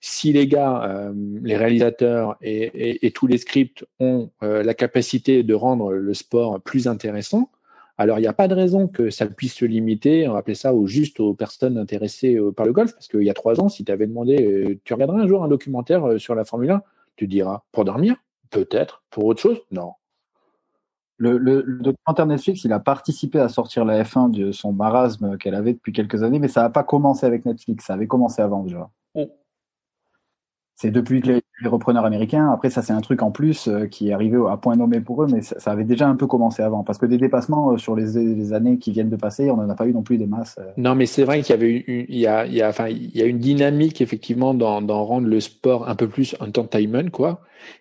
Si 0.00 0.32
les 0.32 0.46
gars, 0.48 0.82
euh, 0.84 1.12
les 1.42 1.56
réalisateurs 1.56 2.36
et, 2.40 3.10
tous 3.14 3.26
les 3.26 3.38
scripts 3.38 3.84
ont 4.00 4.30
euh, 4.42 4.62
la 4.62 4.74
capacité 4.74 5.42
de 5.42 5.54
rendre 5.54 5.92
le 5.92 6.14
sport 6.14 6.60
plus 6.60 6.88
intéressant, 6.88 7.50
alors 7.98 8.18
il 8.18 8.22
n'y 8.22 8.28
a 8.28 8.32
pas 8.32 8.48
de 8.48 8.54
raison 8.54 8.88
que 8.88 9.10
ça 9.10 9.26
puisse 9.26 9.54
se 9.54 9.64
limiter, 9.64 10.26
on 10.26 10.32
va 10.32 10.38
appeler 10.38 10.56
ça 10.56 10.74
au 10.74 10.86
juste 10.86 11.20
aux 11.20 11.34
personnes 11.34 11.78
intéressées 11.78 12.34
euh, 12.34 12.50
par 12.50 12.66
le 12.66 12.72
golf, 12.72 12.92
parce 12.92 13.06
qu'il 13.06 13.22
y 13.22 13.30
a 13.30 13.34
trois 13.34 13.60
ans, 13.60 13.68
si 13.68 13.84
tu 13.84 13.92
avais 13.92 14.06
demandé, 14.06 14.80
tu 14.84 14.94
regarderas 14.94 15.20
un 15.20 15.28
jour 15.28 15.44
un 15.44 15.48
documentaire 15.48 16.18
sur 16.18 16.34
la 16.34 16.44
Formule 16.44 16.72
1, 16.72 16.82
tu 17.16 17.28
diras, 17.28 17.62
pour 17.70 17.84
dormir? 17.84 18.16
Peut-être. 18.50 19.02
Pour 19.10 19.26
autre 19.26 19.40
chose? 19.40 19.60
Non. 19.70 19.92
Le, 21.22 21.62
documentaire 21.80 22.26
Netflix, 22.26 22.64
il 22.64 22.72
a 22.72 22.80
participé 22.80 23.38
à 23.38 23.48
sortir 23.48 23.84
la 23.84 24.02
F1 24.02 24.32
de 24.32 24.50
son 24.50 24.72
marasme 24.72 25.38
qu'elle 25.38 25.54
avait 25.54 25.74
depuis 25.74 25.92
quelques 25.92 26.24
années, 26.24 26.40
mais 26.40 26.48
ça 26.48 26.62
n'a 26.62 26.70
pas 26.70 26.82
commencé 26.82 27.24
avec 27.24 27.46
Netflix, 27.46 27.84
ça 27.84 27.94
avait 27.94 28.08
commencé 28.08 28.42
avant 28.42 28.64
déjà. 28.64 28.90
Oh. 29.14 29.30
C'est 30.74 30.90
depuis 30.90 31.20
les, 31.20 31.42
les, 31.62 31.68
repreneurs 31.68 32.04
américains. 32.04 32.50
Après, 32.52 32.70
ça, 32.70 32.82
c'est 32.82 32.92
un 32.92 33.00
truc 33.00 33.22
en 33.22 33.30
plus 33.30 33.68
euh, 33.68 33.86
qui 33.86 34.08
est 34.08 34.12
arrivé 34.12 34.38
à 34.50 34.56
point 34.56 34.76
nommé 34.76 35.00
pour 35.00 35.22
eux, 35.22 35.26
mais 35.30 35.42
ça, 35.42 35.70
avait 35.70 35.84
déjà 35.84 36.08
un 36.08 36.16
peu 36.16 36.26
commencé 36.26 36.62
avant. 36.62 36.82
Parce 36.82 36.98
que 36.98 37.06
des 37.06 37.18
dépassements 37.18 37.72
euh, 37.72 37.76
sur 37.78 37.94
les, 37.94 38.52
années 38.52 38.78
qui 38.78 38.92
viennent 38.92 39.10
de 39.10 39.16
passer, 39.16 39.50
on 39.50 39.56
n'en 39.56 39.68
a 39.68 39.74
pas 39.74 39.86
eu 39.86 39.92
non 39.92 40.02
plus 40.02 40.18
des 40.18 40.26
masses. 40.26 40.56
Euh. 40.58 40.70
Non, 40.76 40.94
mais 40.94 41.06
c'est 41.06 41.24
vrai 41.24 41.42
qu'il 41.42 41.50
y 41.50 41.58
avait 41.58 41.70
une, 41.70 42.06
il 42.08 42.18
y 42.18 42.26
a, 42.26 42.46
il 42.46 42.54
y 42.54 42.62
a, 42.62 42.68
enfin, 42.68 42.88
il 42.88 43.16
y 43.16 43.22
a 43.22 43.26
une 43.26 43.38
dynamique 43.38 44.00
effectivement 44.00 44.54
dans, 44.54 44.82
dans 44.82 45.04
rendre 45.04 45.28
le 45.28 45.40
sport 45.40 45.88
un 45.88 45.94
peu 45.94 46.08
plus 46.08 46.34
entertainment, 46.40 47.10
quoi. 47.10 47.40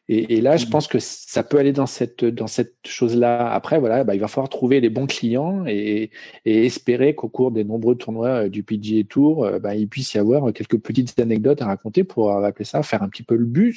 Et, 0.09 0.35
et 0.35 0.41
là, 0.41 0.57
je 0.57 0.67
mm. 0.67 0.69
pense 0.69 0.87
que 0.87 0.99
ça 0.99 1.41
peut 1.41 1.57
aller 1.57 1.71
dans 1.71 1.87
cette, 1.87 2.23
dans 2.23 2.45
cette 2.45 2.75
chose-là. 2.85 3.51
Après, 3.51 3.79
voilà, 3.79 4.03
bah, 4.03 4.13
il 4.13 4.21
va 4.21 4.27
falloir 4.27 4.49
trouver 4.49 4.79
les 4.79 4.89
bons 4.89 5.07
clients 5.07 5.65
et, 5.65 6.11
et 6.45 6.65
espérer 6.65 7.15
qu'au 7.15 7.29
cours 7.29 7.49
des 7.49 7.63
nombreux 7.63 7.95
tournois 7.95 8.47
du 8.47 8.61
PGA 8.61 9.03
Tour, 9.09 9.49
bah, 9.59 9.73
il 9.73 9.87
puisse 9.87 10.13
y 10.13 10.19
avoir 10.19 10.53
quelques 10.53 10.77
petites 10.77 11.19
anecdotes 11.19 11.63
à 11.63 11.65
raconter 11.65 12.03
pour 12.03 12.31
appeler 12.31 12.65
ça 12.65 12.83
faire 12.83 13.03
un 13.03 13.09
petit 13.09 13.23
peu 13.23 13.35
le 13.35 13.45
buzz. 13.45 13.70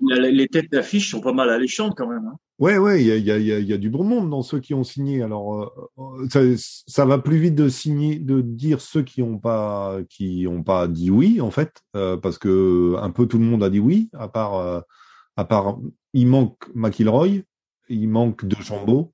Les 0.00 0.46
têtes 0.46 0.70
d'affiche 0.70 1.10
sont 1.10 1.20
pas 1.20 1.32
mal 1.32 1.50
alléchantes 1.50 1.94
quand 1.96 2.08
même. 2.08 2.26
Hein. 2.26 2.38
Ouais, 2.58 2.76
ouais, 2.76 3.00
il 3.00 3.06
y 3.06 3.12
a, 3.12 3.16
y, 3.16 3.52
a, 3.52 3.58
y 3.60 3.72
a, 3.72 3.76
du 3.76 3.88
bon 3.88 4.02
monde 4.02 4.30
dans 4.30 4.42
ceux 4.42 4.58
qui 4.58 4.74
ont 4.74 4.82
signé. 4.82 5.22
Alors, 5.22 5.72
euh, 5.98 6.28
ça, 6.28 6.40
ça, 6.86 7.04
va 7.04 7.18
plus 7.18 7.38
vite 7.38 7.54
de 7.54 7.68
signer, 7.68 8.18
de 8.18 8.40
dire 8.40 8.80
ceux 8.80 9.02
qui 9.02 9.22
ont 9.22 9.38
pas, 9.38 9.98
qui 10.08 10.46
ont 10.48 10.64
pas 10.64 10.88
dit 10.88 11.10
oui 11.10 11.40
en 11.40 11.52
fait, 11.52 11.82
euh, 11.94 12.16
parce 12.16 12.36
que 12.38 12.96
un 12.98 13.10
peu 13.10 13.26
tout 13.26 13.38
le 13.38 13.44
monde 13.44 13.62
a 13.62 13.70
dit 13.70 13.78
oui, 13.78 14.08
à 14.12 14.28
part, 14.28 14.56
euh, 14.56 14.80
à 15.36 15.44
part, 15.44 15.78
il 16.12 16.26
manque 16.26 16.58
McIlroy, 16.74 17.42
il 17.88 18.08
manque 18.08 18.44
de 18.44 18.56
Chambeau, 18.56 19.12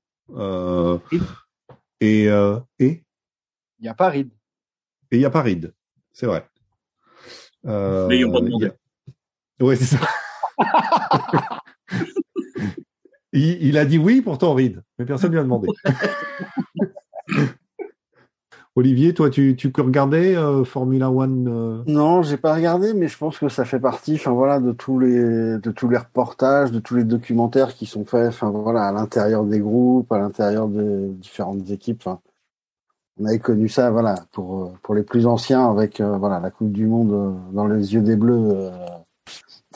et 2.01 2.25
et? 2.79 3.03
Il 3.79 3.81
n'y 3.81 3.89
a 3.89 3.93
pas 3.93 4.09
Reed. 4.09 4.31
Et 5.11 5.17
il 5.17 5.19
n'y 5.19 5.25
a 5.25 5.29
pas 5.29 5.43
Reed, 5.43 5.73
c'est 6.13 6.25
vrai. 6.25 6.47
Mais 7.63 8.19
ils 8.19 8.25
n'ont 8.25 8.31
pas 8.31 8.41
demandé. 8.41 8.71
Ouais, 9.59 9.75
c'est 9.75 9.85
ça. 9.85 9.99
Il, 13.33 13.77
a 13.77 13.85
dit 13.85 13.97
oui 13.97 14.21
pourtant 14.21 14.53
Reed, 14.53 14.81
mais 14.97 15.05
personne 15.05 15.31
ne 15.31 15.35
lui 15.35 15.39
a 15.39 15.43
demandé. 15.43 15.67
Olivier, 18.77 19.13
toi, 19.13 19.29
tu, 19.29 19.55
tu 19.55 19.71
peux 19.71 19.83
regarder 19.83 20.35
euh, 20.35 20.65
Formula 20.65 21.09
One 21.09 21.47
euh... 21.47 21.81
Non, 21.87 22.23
j'ai 22.23 22.35
pas 22.35 22.53
regardé, 22.53 22.93
mais 22.93 23.07
je 23.07 23.17
pense 23.17 23.39
que 23.39 23.47
ça 23.47 23.63
fait 23.63 23.79
partie, 23.79 24.15
enfin 24.15 24.31
voilà, 24.33 24.59
de 24.59 24.73
tous 24.73 24.99
les 24.99 25.57
de 25.57 25.71
tous 25.71 25.87
les 25.87 25.97
reportages, 25.97 26.71
de 26.73 26.79
tous 26.79 26.95
les 26.95 27.05
documentaires 27.05 27.73
qui 27.73 27.85
sont 27.85 28.03
faits, 28.03 28.27
enfin 28.27 28.49
voilà, 28.49 28.87
à 28.87 28.91
l'intérieur 28.91 29.45
des 29.45 29.59
groupes, 29.59 30.11
à 30.11 30.19
l'intérieur 30.19 30.67
des 30.67 31.07
différentes 31.11 31.69
équipes. 31.69 32.01
Enfin, 32.05 32.19
on 33.17 33.25
avait 33.25 33.39
connu 33.39 33.69
ça, 33.69 33.91
voilà, 33.91 34.15
pour 34.33 34.73
pour 34.83 34.93
les 34.93 35.03
plus 35.03 35.25
anciens 35.25 35.69
avec 35.69 36.01
euh, 36.01 36.17
voilà 36.17 36.41
la 36.41 36.51
Coupe 36.51 36.73
du 36.73 36.85
Monde 36.87 37.13
euh, 37.13 37.31
dans 37.53 37.67
les 37.67 37.93
yeux 37.93 38.01
des 38.01 38.17
Bleus 38.17 38.71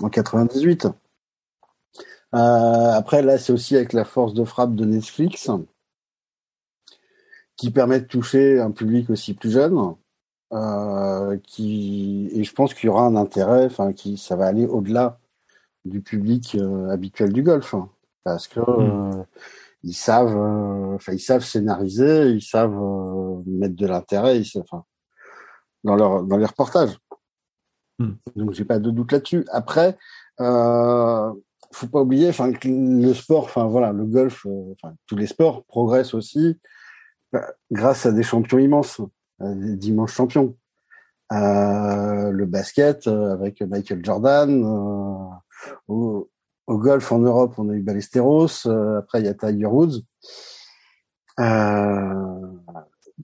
en 0.01 0.09
98. 0.09 0.87
Euh, 2.35 2.91
après, 2.91 3.21
là, 3.21 3.37
c'est 3.37 3.53
aussi 3.53 3.75
avec 3.75 3.93
la 3.93 4.05
force 4.05 4.33
de 4.33 4.43
frappe 4.43 4.75
de 4.75 4.85
Netflix 4.85 5.49
qui 7.57 7.71
permet 7.71 7.99
de 7.99 8.05
toucher 8.05 8.59
un 8.59 8.71
public 8.71 9.09
aussi 9.09 9.33
plus 9.33 9.51
jeune. 9.51 9.95
Euh, 10.51 11.37
qui 11.43 12.27
et 12.33 12.43
je 12.43 12.53
pense 12.53 12.73
qu'il 12.73 12.87
y 12.87 12.89
aura 12.89 13.03
un 13.03 13.15
intérêt, 13.15 13.65
enfin, 13.65 13.93
qui 13.93 14.17
ça 14.17 14.35
va 14.35 14.47
aller 14.47 14.65
au-delà 14.65 15.19
du 15.85 16.01
public 16.01 16.55
euh, 16.59 16.89
habituel 16.89 17.31
du 17.33 17.43
golf, 17.43 17.75
hein. 17.75 17.87
parce 18.23 18.47
que 18.47 18.59
hmm. 18.59 19.25
ils 19.83 19.93
savent, 19.93 20.35
enfin, 20.95 21.13
ils 21.13 21.19
savent 21.19 21.43
scénariser, 21.43 22.29
ils 22.31 22.41
savent 22.41 22.75
mettre 23.45 23.75
de 23.75 23.85
l'intérêt, 23.85 24.41
enfin, 24.57 24.85
dans 25.83 25.95
leur 25.95 26.23
dans 26.23 26.37
les 26.37 26.47
reportages. 26.47 26.97
Hmm. 27.99 28.13
Donc 28.35 28.53
j'ai 28.53 28.65
pas 28.65 28.79
de 28.79 28.89
doute 28.89 29.11
là-dessus. 29.11 29.45
Après, 29.51 29.97
euh, 30.39 31.31
faut 31.71 31.87
pas 31.87 32.01
oublier, 32.01 32.29
enfin 32.29 32.51
le 32.63 33.13
sport, 33.13 33.43
enfin 33.43 33.65
voilà, 33.65 33.91
le 33.91 34.05
golf, 34.05 34.45
euh, 34.45 34.73
enfin 34.73 34.95
tous 35.05 35.15
les 35.15 35.27
sports 35.27 35.63
progressent 35.65 36.13
aussi 36.13 36.57
bah, 37.31 37.53
grâce 37.71 38.05
à 38.05 38.11
des 38.11 38.23
champions 38.23 38.57
immenses, 38.57 39.01
des 39.39 39.75
dimanches 39.75 40.13
champions. 40.13 40.55
Euh, 41.31 42.31
le 42.31 42.45
basket 42.47 43.05
euh, 43.05 43.33
avec 43.33 43.61
Michael 43.61 44.03
Jordan. 44.03 44.63
Au, 45.87 46.27
golf 46.67 47.11
en 47.11 47.19
Europe, 47.19 47.53
on 47.57 47.69
a 47.69 47.73
eu 47.73 47.81
Ballesteros. 47.81 48.67
après, 48.97 49.19
il 49.19 49.25
y 49.25 49.27
a 49.27 49.33
Tiger 49.33 49.65
Woods. 49.65 50.01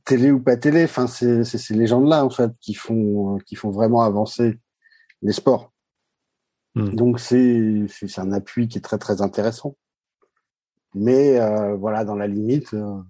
télé 0.04 0.32
ou 0.32 0.40
pas 0.40 0.58
télé, 0.58 0.84
enfin 0.84 1.08
c'est 1.08 1.44
ces 1.44 1.74
légendes-là 1.74 2.26
en 2.26 2.30
fait 2.30 2.52
qui 2.60 2.74
font 2.74 3.38
qui 3.46 3.56
font 3.56 3.72
vraiment 3.72 4.04
avancer 4.04 4.60
les 5.26 5.34
sports. 5.34 5.74
Hmm. 6.76 6.96
Donc 6.96 7.20
c'est 7.20 7.86
c'est 7.90 8.20
un 8.20 8.32
appui 8.32 8.68
qui 8.68 8.78
est 8.78 8.82
très 8.82 8.98
très 8.98 9.22
intéressant. 9.22 9.76
Mais 10.94 11.40
euh, 11.40 11.76
voilà, 11.76 12.06
dans 12.06 12.16
la 12.16 12.28
limite, 12.28 12.74
euh, 12.74 13.02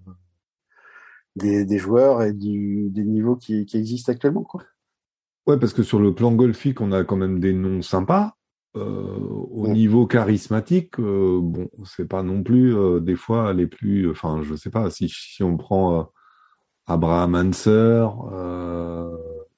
des, 1.36 1.64
des 1.64 1.78
joueurs 1.78 2.22
et 2.22 2.32
du, 2.32 2.90
des 2.90 3.04
niveaux 3.04 3.36
qui, 3.36 3.64
qui 3.64 3.76
existent 3.76 4.10
actuellement. 4.10 4.42
Quoi. 4.42 4.64
Ouais, 5.46 5.58
parce 5.58 5.72
que 5.72 5.84
sur 5.84 6.00
le 6.00 6.12
plan 6.12 6.32
golfique, 6.32 6.80
on 6.80 6.90
a 6.90 7.04
quand 7.04 7.16
même 7.16 7.38
des 7.38 7.52
noms 7.52 7.82
sympas. 7.82 8.34
Euh, 8.76 9.18
au 9.52 9.68
niveau 9.68 10.06
charismatique, 10.06 11.00
bon, 11.00 11.70
c'est 11.84 12.08
pas 12.08 12.22
non 12.22 12.42
plus 12.42 12.74
des 13.00 13.16
fois 13.16 13.54
les 13.54 13.66
plus. 13.66 14.10
Enfin, 14.10 14.42
je 14.42 14.54
sais 14.54 14.70
pas 14.70 14.90
si 14.90 15.08
si 15.08 15.42
on 15.42 15.56
prend 15.56 16.10
Abraham 16.86 17.34
Anser, 17.34 18.06
euh, 18.32 19.16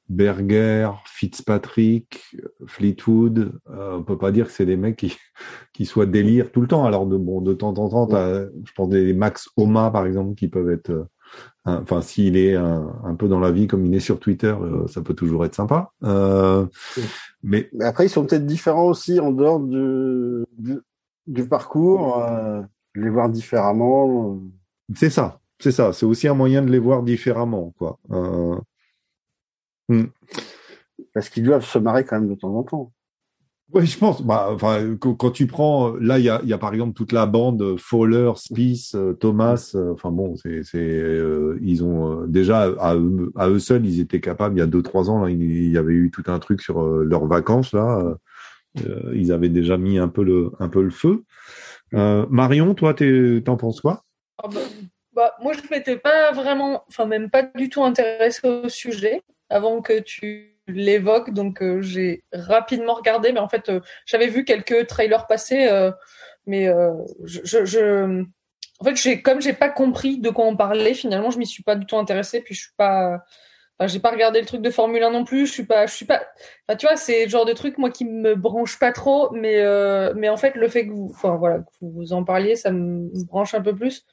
Berger, 0.09 0.91
Fitzpatrick, 1.07 2.37
Fleetwood, 2.67 3.53
euh, 3.71 3.97
on 3.99 4.03
peut 4.03 4.19
pas 4.19 4.33
dire 4.33 4.47
que 4.47 4.53
c'est 4.53 4.67
des 4.67 4.77
mecs 4.77 4.97
qui 4.97 5.17
qui 5.73 5.85
soient 5.87 6.07
délire 6.07 6.51
tout 6.53 6.61
le 6.61 6.69
temps. 6.69 6.85
Alors 6.85 7.07
de 7.07 7.17
bon, 7.17 7.41
de 7.41 7.53
temps 7.55 7.75
en 7.79 7.89
temps, 7.89 8.07
t'as, 8.07 8.45
je 8.45 8.73
pense 8.75 8.89
des 8.89 9.13
Max 9.15 9.49
Homa 9.57 9.91
par 9.91 10.07
exemple 10.07 10.35
qui 10.35 10.49
peuvent 10.49 10.71
être. 10.71 10.91
euh, 10.91 11.05
un- 11.67 11.83
Enfin, 11.83 12.01
s'il 12.01 12.37
est 12.39 12.55
un, 12.57 12.91
un 13.05 13.15
peu 13.15 13.29
dans 13.29 13.41
la 13.41 13.51
vie 13.51 13.67
comme 13.67 13.85
il 13.87 13.95
est 13.95 14.01
sur 14.01 14.19
Twitter, 14.21 14.55
euh, 14.61 14.87
ça 14.89 15.03
peut 15.03 15.15
toujours 15.15 15.45
être 15.45 15.55
sympa. 15.55 15.93
Euh, 16.05 16.65
mais 17.43 17.69
Mais 17.75 17.85
après, 17.85 18.07
ils 18.07 18.11
sont 18.11 18.25
peut-être 18.25 18.47
différents 18.47 18.87
aussi 18.89 19.21
en 19.21 19.33
dehors 19.33 19.61
du, 19.61 20.45
du, 20.59 20.79
du 21.27 21.49
parcours. 21.49 22.19
euh, 22.25 22.63
les 22.95 23.11
voir 23.11 23.29
différemment. 23.29 24.39
C'est 24.95 25.11
ça, 25.11 25.41
c'est 25.61 25.71
ça. 25.71 25.93
C'est 25.93 26.07
aussi 26.07 26.27
un 26.27 26.35
moyen 26.35 26.63
de 26.63 26.71
les 26.71 26.79
voir 26.81 27.03
différemment, 27.05 27.73
quoi. 27.79 27.99
Euh, 28.11 28.57
Parce 31.15 31.29
qu'ils 31.29 31.45
doivent 31.45 31.65
se 31.65 31.79
marrer 31.79 32.05
quand 32.05 32.21
même 32.21 32.29
de 32.29 32.35
temps 32.35 32.55
en 32.55 32.63
temps. 32.63 32.93
oui, 33.73 33.87
je 33.87 33.99
pense. 33.99 34.23
Bah, 34.23 34.49
enfin, 34.51 34.97
quand, 34.99 35.31
tu 35.31 35.47
prends, 35.47 35.93
là, 35.97 36.19
il 36.19 36.25
y 36.25 36.29
a, 36.29 36.41
il 36.43 36.49
y 36.49 36.53
a 36.53 36.59
par 36.59 36.73
exemple 36.73 36.95
toute 36.95 37.13
la 37.13 37.27
bande 37.27 37.63
euh, 37.63 37.77
Fowler, 37.79 38.33
Spieth, 38.37 38.95
euh, 38.95 39.13
Thomas. 39.15 39.73
euh, 39.75 39.93
Enfin 39.93 40.11
bon, 40.11 40.37
c'est, 40.37 40.63
c'est, 40.65 40.79
euh, 40.79 41.59
ils 41.63 41.85
ont 41.85 42.23
euh, 42.23 42.27
déjà 42.27 42.63
à 42.81 42.95
eux, 42.97 43.33
à 43.37 43.49
eux 43.49 43.59
seuls, 43.59 43.87
ils 43.87 44.01
étaient 44.01 44.21
capables. 44.21 44.57
Il 44.57 44.61
y 44.61 44.63
a 44.63 44.67
deux, 44.67 44.83
trois 44.83 45.11
ans, 45.11 45.23
là, 45.25 45.31
il 45.31 45.71
y 45.71 45.79
avait 45.79 45.95
eu 45.95 46.11
tout 46.11 46.25
un 46.27 46.39
truc 46.39 46.61
sur 46.61 46.83
euh, 46.83 47.05
leurs 47.05 47.27
vacances 47.27 47.73
là. 47.73 48.17
ils 49.13 49.33
avaient 49.33 49.49
déjà 49.49 49.77
mis 49.77 49.99
un 49.99 50.09
peu 50.09 50.23
le, 50.23 50.51
un 50.61 50.69
peu 50.69 50.83
le 50.83 50.91
feu. 50.91 51.25
Euh, 51.95 52.27
Marion, 52.31 52.75
toi, 52.75 52.95
t'es- 52.95 53.43
t'en 53.45 53.57
penses 53.57 53.81
quoi? 53.81 54.05
Ah 54.43 54.49
bah, 54.49 54.61
bah, 55.15 55.33
moi, 55.43 55.53
je 55.53 55.63
m'étais 55.71 55.97
pas 55.97 56.33
vraiment, 56.33 56.85
enfin, 56.89 57.07
même 57.07 57.31
pas 57.31 57.43
du 57.43 57.69
tout 57.71 57.83
intéressée 57.83 58.47
au 58.47 58.69
sujet 58.69 59.23
avant 59.51 59.81
que 59.83 60.01
tu 60.01 60.57
l'évoques. 60.67 61.33
Donc, 61.33 61.63
euh, 61.63 61.81
j'ai 61.83 62.23
rapidement 62.33 62.95
regardé, 62.95 63.33
mais 63.33 63.41
en 63.41 63.49
fait, 63.49 63.69
euh, 63.69 63.81
j'avais 64.07 64.29
vu 64.29 64.45
quelques 64.45 64.87
trailers 64.87 65.27
passer, 65.27 65.69
euh, 65.69 65.91
mais 66.47 66.69
euh, 66.69 66.93
je, 67.25 67.41
je, 67.45 67.65
je- 67.65 68.25
en 68.81 68.85
fait, 68.85 68.97
j'ai, 68.97 69.23
comme 69.23 69.41
j'ai 69.41 69.53
pas 69.55 69.71
compris 69.71 70.19
de 70.21 70.31
quoi 70.31 70.45
on 70.47 70.57
parlait, 70.57 70.95
finalement, 70.95 71.31
je 71.31 71.39
m'y 71.39 71.47
suis 71.47 71.63
pas 71.65 71.75
du 71.75 71.87
tout 71.87 71.97
intéressée. 71.99 72.41
Puis, 72.43 72.55
je 72.55 72.61
suis 72.63 72.73
pas, 72.77 73.25
enfin, 73.79 73.89
j'ai 73.89 74.01
pas 74.01 74.11
regardé 74.11 74.41
le 74.41 74.47
truc 74.47 74.63
de 74.63 74.71
Formule 74.71 75.03
1 75.03 75.11
non 75.11 75.25
plus. 75.25 75.47
Je 75.47 75.53
suis 75.53 75.65
pas, 75.67 75.87
je 75.87 75.95
suis 75.95 76.07
pas, 76.07 76.23
enfin, 76.69 76.77
tu 76.77 76.87
vois, 76.87 76.97
c'est 76.97 77.25
le 77.25 77.31
genre 77.31 77.45
de 77.47 77.53
truc, 77.55 77.79
moi, 77.79 77.91
qui 77.91 78.05
me 78.05 78.35
branche 78.37 78.79
pas 78.79 78.93
trop, 78.93 79.31
mais, 79.33 79.61
euh, 79.63 80.13
mais 80.17 80.29
en 80.29 80.37
fait, 80.37 80.55
le 80.57 80.69
fait 80.69 80.87
que 80.87 80.93
vous, 80.93 81.11
enfin, 81.15 81.37
voilà, 81.37 81.59
que 81.61 81.65
vous 81.83 82.13
en 82.13 82.25
parliez, 82.25 82.57
ça 82.57 82.71
me 82.73 83.11
branche 83.27 83.55
un 83.55 83.63
peu 83.63 83.75
plus. 83.75 84.05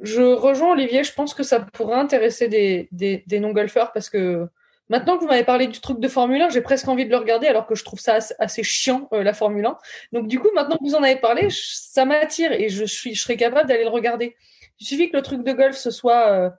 Je 0.00 0.22
rejoins 0.22 0.72
Olivier, 0.72 1.04
je 1.04 1.12
pense 1.12 1.34
que 1.34 1.42
ça 1.42 1.60
pourrait 1.60 1.98
intéresser 1.98 2.48
des, 2.48 3.24
non-golfeurs 3.30 3.92
parce 3.92 4.08
que 4.08 4.48
maintenant 4.88 5.16
que 5.16 5.22
vous 5.22 5.28
m'avez 5.28 5.44
parlé 5.44 5.66
du 5.66 5.80
truc 5.80 6.00
de 6.00 6.08
Formule 6.08 6.40
1, 6.40 6.48
j'ai 6.48 6.62
presque 6.62 6.88
envie 6.88 7.04
de 7.04 7.10
le 7.10 7.16
regarder 7.16 7.46
alors 7.46 7.66
que 7.66 7.74
je 7.74 7.84
trouve 7.84 8.00
ça 8.00 8.18
assez, 8.38 8.62
chiant, 8.62 9.08
euh, 9.12 9.22
la 9.22 9.34
Formule 9.34 9.66
1. 9.66 9.78
Donc 10.12 10.28
du 10.28 10.40
coup, 10.40 10.48
maintenant 10.54 10.76
que 10.78 10.84
vous 10.84 10.94
en 10.94 11.02
avez 11.02 11.16
parlé, 11.16 11.48
ça 11.50 12.04
m'attire 12.04 12.52
et 12.52 12.68
je, 12.70 12.84
suis, 12.84 13.14
je 13.14 13.22
serais 13.22 13.36
capable 13.36 13.68
d'aller 13.68 13.84
le 13.84 13.90
regarder. 13.90 14.34
Il 14.80 14.86
suffit 14.86 15.10
que 15.10 15.16
le 15.16 15.22
truc 15.22 15.44
de 15.44 15.52
golf 15.52 15.76
ce 15.76 15.90
soit 15.90 16.28
euh, 16.30 16.50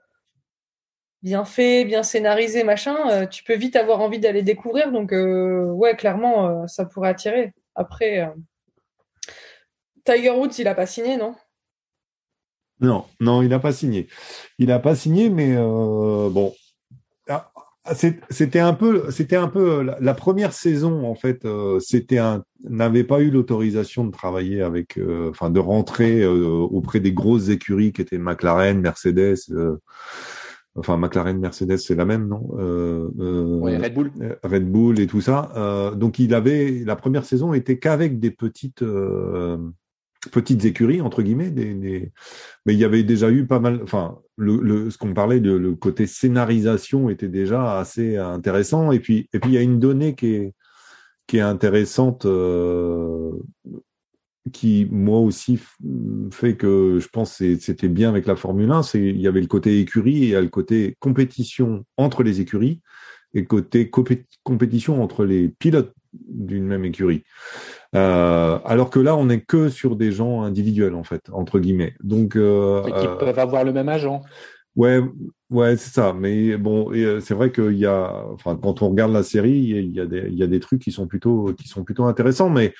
bien 1.22 1.44
fait, 1.44 1.84
bien 1.84 2.04
scénarisé, 2.04 2.62
machin, 2.62 2.96
euh, 3.10 3.26
tu 3.26 3.42
peux 3.42 3.54
vite 3.54 3.74
avoir 3.74 4.00
envie 4.00 4.20
d'aller 4.20 4.42
découvrir. 4.42 4.92
Donc 4.92 5.12
ouais, 5.12 5.96
clairement, 5.96 6.68
ça 6.68 6.84
pourrait 6.84 7.10
attirer. 7.10 7.52
Après, 7.74 8.32
Tiger 10.04 10.30
Woods, 10.30 10.58
il 10.58 10.68
a 10.68 10.74
pas 10.74 10.86
signé, 10.86 11.16
non? 11.16 11.34
Non, 12.84 13.04
non, 13.20 13.42
il 13.42 13.48
n'a 13.48 13.58
pas 13.58 13.72
signé. 13.72 14.08
Il 14.58 14.68
n'a 14.68 14.78
pas 14.78 14.94
signé, 14.94 15.30
mais 15.30 15.54
euh, 15.56 16.28
bon, 16.30 16.52
Ah, 17.28 17.50
c'était 18.30 18.58
un 18.60 18.72
peu, 18.74 19.10
c'était 19.10 19.36
un 19.36 19.48
peu 19.48 19.82
la, 19.82 19.98
la 20.00 20.14
première 20.14 20.52
saison 20.52 21.06
en 21.06 21.14
fait. 21.14 21.44
euh, 21.44 21.78
c'était 21.80 22.18
un, 22.18 22.42
n'avait 22.68 23.04
pas 23.04 23.20
eu 23.20 23.30
l'autorisation 23.30 24.04
de 24.04 24.10
travailler 24.10 24.62
avec, 24.62 24.98
euh, 24.98 25.30
enfin, 25.30 25.50
de 25.50 25.60
rentrer 25.60 26.26
auprès 26.26 27.00
des 27.00 27.12
grosses 27.12 27.48
écuries 27.48 27.92
qui 27.92 28.00
étaient 28.02 28.18
McLaren, 28.18 28.80
Mercedes. 28.80 29.36
enfin, 30.76 30.96
McLaren, 30.96 31.38
Mercedes, 31.38 31.76
c'est 31.78 31.94
la 31.94 32.04
même, 32.06 32.26
non 32.26 32.40
Ouais, 33.62 33.76
Red 33.78 33.94
Bull. 33.94 34.10
Red 34.42 34.70
Bull 34.70 34.98
et 35.00 35.06
tout 35.06 35.20
ça. 35.20 35.92
Donc 35.96 36.18
il 36.18 36.34
avait 36.34 36.82
la 36.84 36.96
première 36.96 37.24
saison 37.24 37.54
était 37.54 37.78
qu'avec 37.78 38.18
des 38.18 38.30
petites 38.30 38.82
petites 40.30 40.64
écuries 40.64 41.00
entre 41.00 41.22
guillemets, 41.22 41.50
des, 41.50 42.12
mais 42.66 42.74
il 42.74 42.78
y 42.78 42.84
avait 42.84 43.02
déjà 43.04 43.30
eu 43.30 43.46
pas 43.46 43.60
mal. 43.60 43.80
Enfin, 43.82 44.18
le, 44.36 44.90
ce 44.90 44.98
qu'on 44.98 45.14
parlait 45.14 45.40
de 45.40 45.52
le 45.52 45.74
côté 45.74 46.06
scénarisation 46.06 47.10
était 47.10 47.28
déjà 47.28 47.78
assez 47.78 48.16
intéressant. 48.16 48.92
Et 48.92 49.00
puis 49.00 49.28
et 49.32 49.38
puis 49.40 49.50
il 49.50 49.54
y 49.54 49.58
a 49.58 49.62
une 49.62 49.80
donnée 49.80 50.14
qui 50.14 50.34
est 50.34 50.54
qui 51.26 51.38
est 51.38 51.40
intéressante. 51.40 52.26
euh, 52.26 53.30
qui 54.52 54.86
moi 54.90 55.20
aussi 55.20 55.58
fait 56.30 56.56
que 56.56 56.98
je 57.00 57.08
pense 57.08 57.42
c'était 57.58 57.88
bien 57.88 58.10
avec 58.10 58.26
la 58.26 58.36
Formule 58.36 58.70
1, 58.70 58.82
c'est 58.82 59.00
il 59.00 59.20
y 59.20 59.26
avait 59.26 59.40
le 59.40 59.46
côté 59.46 59.80
écurie 59.80 60.32
et 60.32 60.40
le 60.40 60.48
côté 60.48 60.96
compétition 61.00 61.84
entre 61.96 62.22
les 62.22 62.40
écuries 62.40 62.80
et 63.32 63.44
côté 63.46 63.86
compé- 63.90 64.26
compétition 64.42 65.02
entre 65.02 65.24
les 65.24 65.48
pilotes 65.48 65.94
d'une 66.28 66.66
même 66.66 66.84
écurie. 66.84 67.24
Euh, 67.94 68.58
alors 68.64 68.90
que 68.90 68.98
là, 68.98 69.16
on 69.16 69.26
n'est 69.26 69.40
que 69.40 69.68
sur 69.68 69.96
des 69.96 70.10
gens 70.10 70.42
individuels 70.42 70.94
en 70.94 71.04
fait, 71.04 71.22
entre 71.32 71.58
guillemets. 71.60 71.94
Donc, 72.02 72.36
euh, 72.36 72.82
Et 72.86 72.92
qui 72.92 73.06
euh, 73.06 73.16
peuvent 73.16 73.38
avoir 73.38 73.64
le 73.64 73.72
même 73.72 73.88
agent. 73.88 74.22
Ouais, 74.74 75.00
ouais, 75.50 75.76
c'est 75.76 75.92
ça. 75.92 76.12
Mais 76.12 76.56
bon, 76.56 76.90
c'est 77.20 77.34
vrai 77.34 77.52
qu'il 77.52 77.76
y 77.76 77.86
a, 77.86 78.26
enfin, 78.32 78.58
quand 78.60 78.82
on 78.82 78.88
regarde 78.90 79.12
la 79.12 79.22
série, 79.22 79.52
il 79.52 79.92
y 79.92 80.00
a- 80.00 80.06
des, 80.06 80.24
il 80.28 80.34
y 80.34 80.42
a 80.42 80.48
des 80.48 80.58
trucs 80.58 80.82
qui 80.82 80.90
sont 80.90 81.06
plutôt, 81.06 81.54
qui 81.54 81.68
sont 81.68 81.84
plutôt 81.84 82.04
intéressants. 82.04 82.50
Mais, 82.50 82.74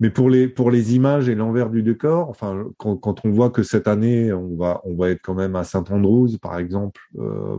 mais 0.00 0.08
pour 0.08 0.30
les, 0.30 0.48
pour 0.48 0.70
les 0.70 0.94
images 0.94 1.28
et 1.28 1.34
l'envers 1.34 1.68
du 1.68 1.82
décor, 1.82 2.30
enfin, 2.30 2.64
quand, 2.78 2.96
quand 2.96 3.24
on 3.24 3.30
voit 3.30 3.50
que 3.50 3.62
cette 3.62 3.88
année, 3.88 4.32
on 4.32 4.56
va, 4.56 4.80
on 4.84 4.94
va 4.94 5.10
être 5.10 5.20
quand 5.22 5.34
même 5.34 5.56
à 5.56 5.64
Saint 5.64 5.84
Andrews, 5.90 6.38
par 6.40 6.58
exemple, 6.58 7.02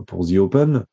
pour 0.06 0.26
The 0.26 0.38
Open. 0.38 0.84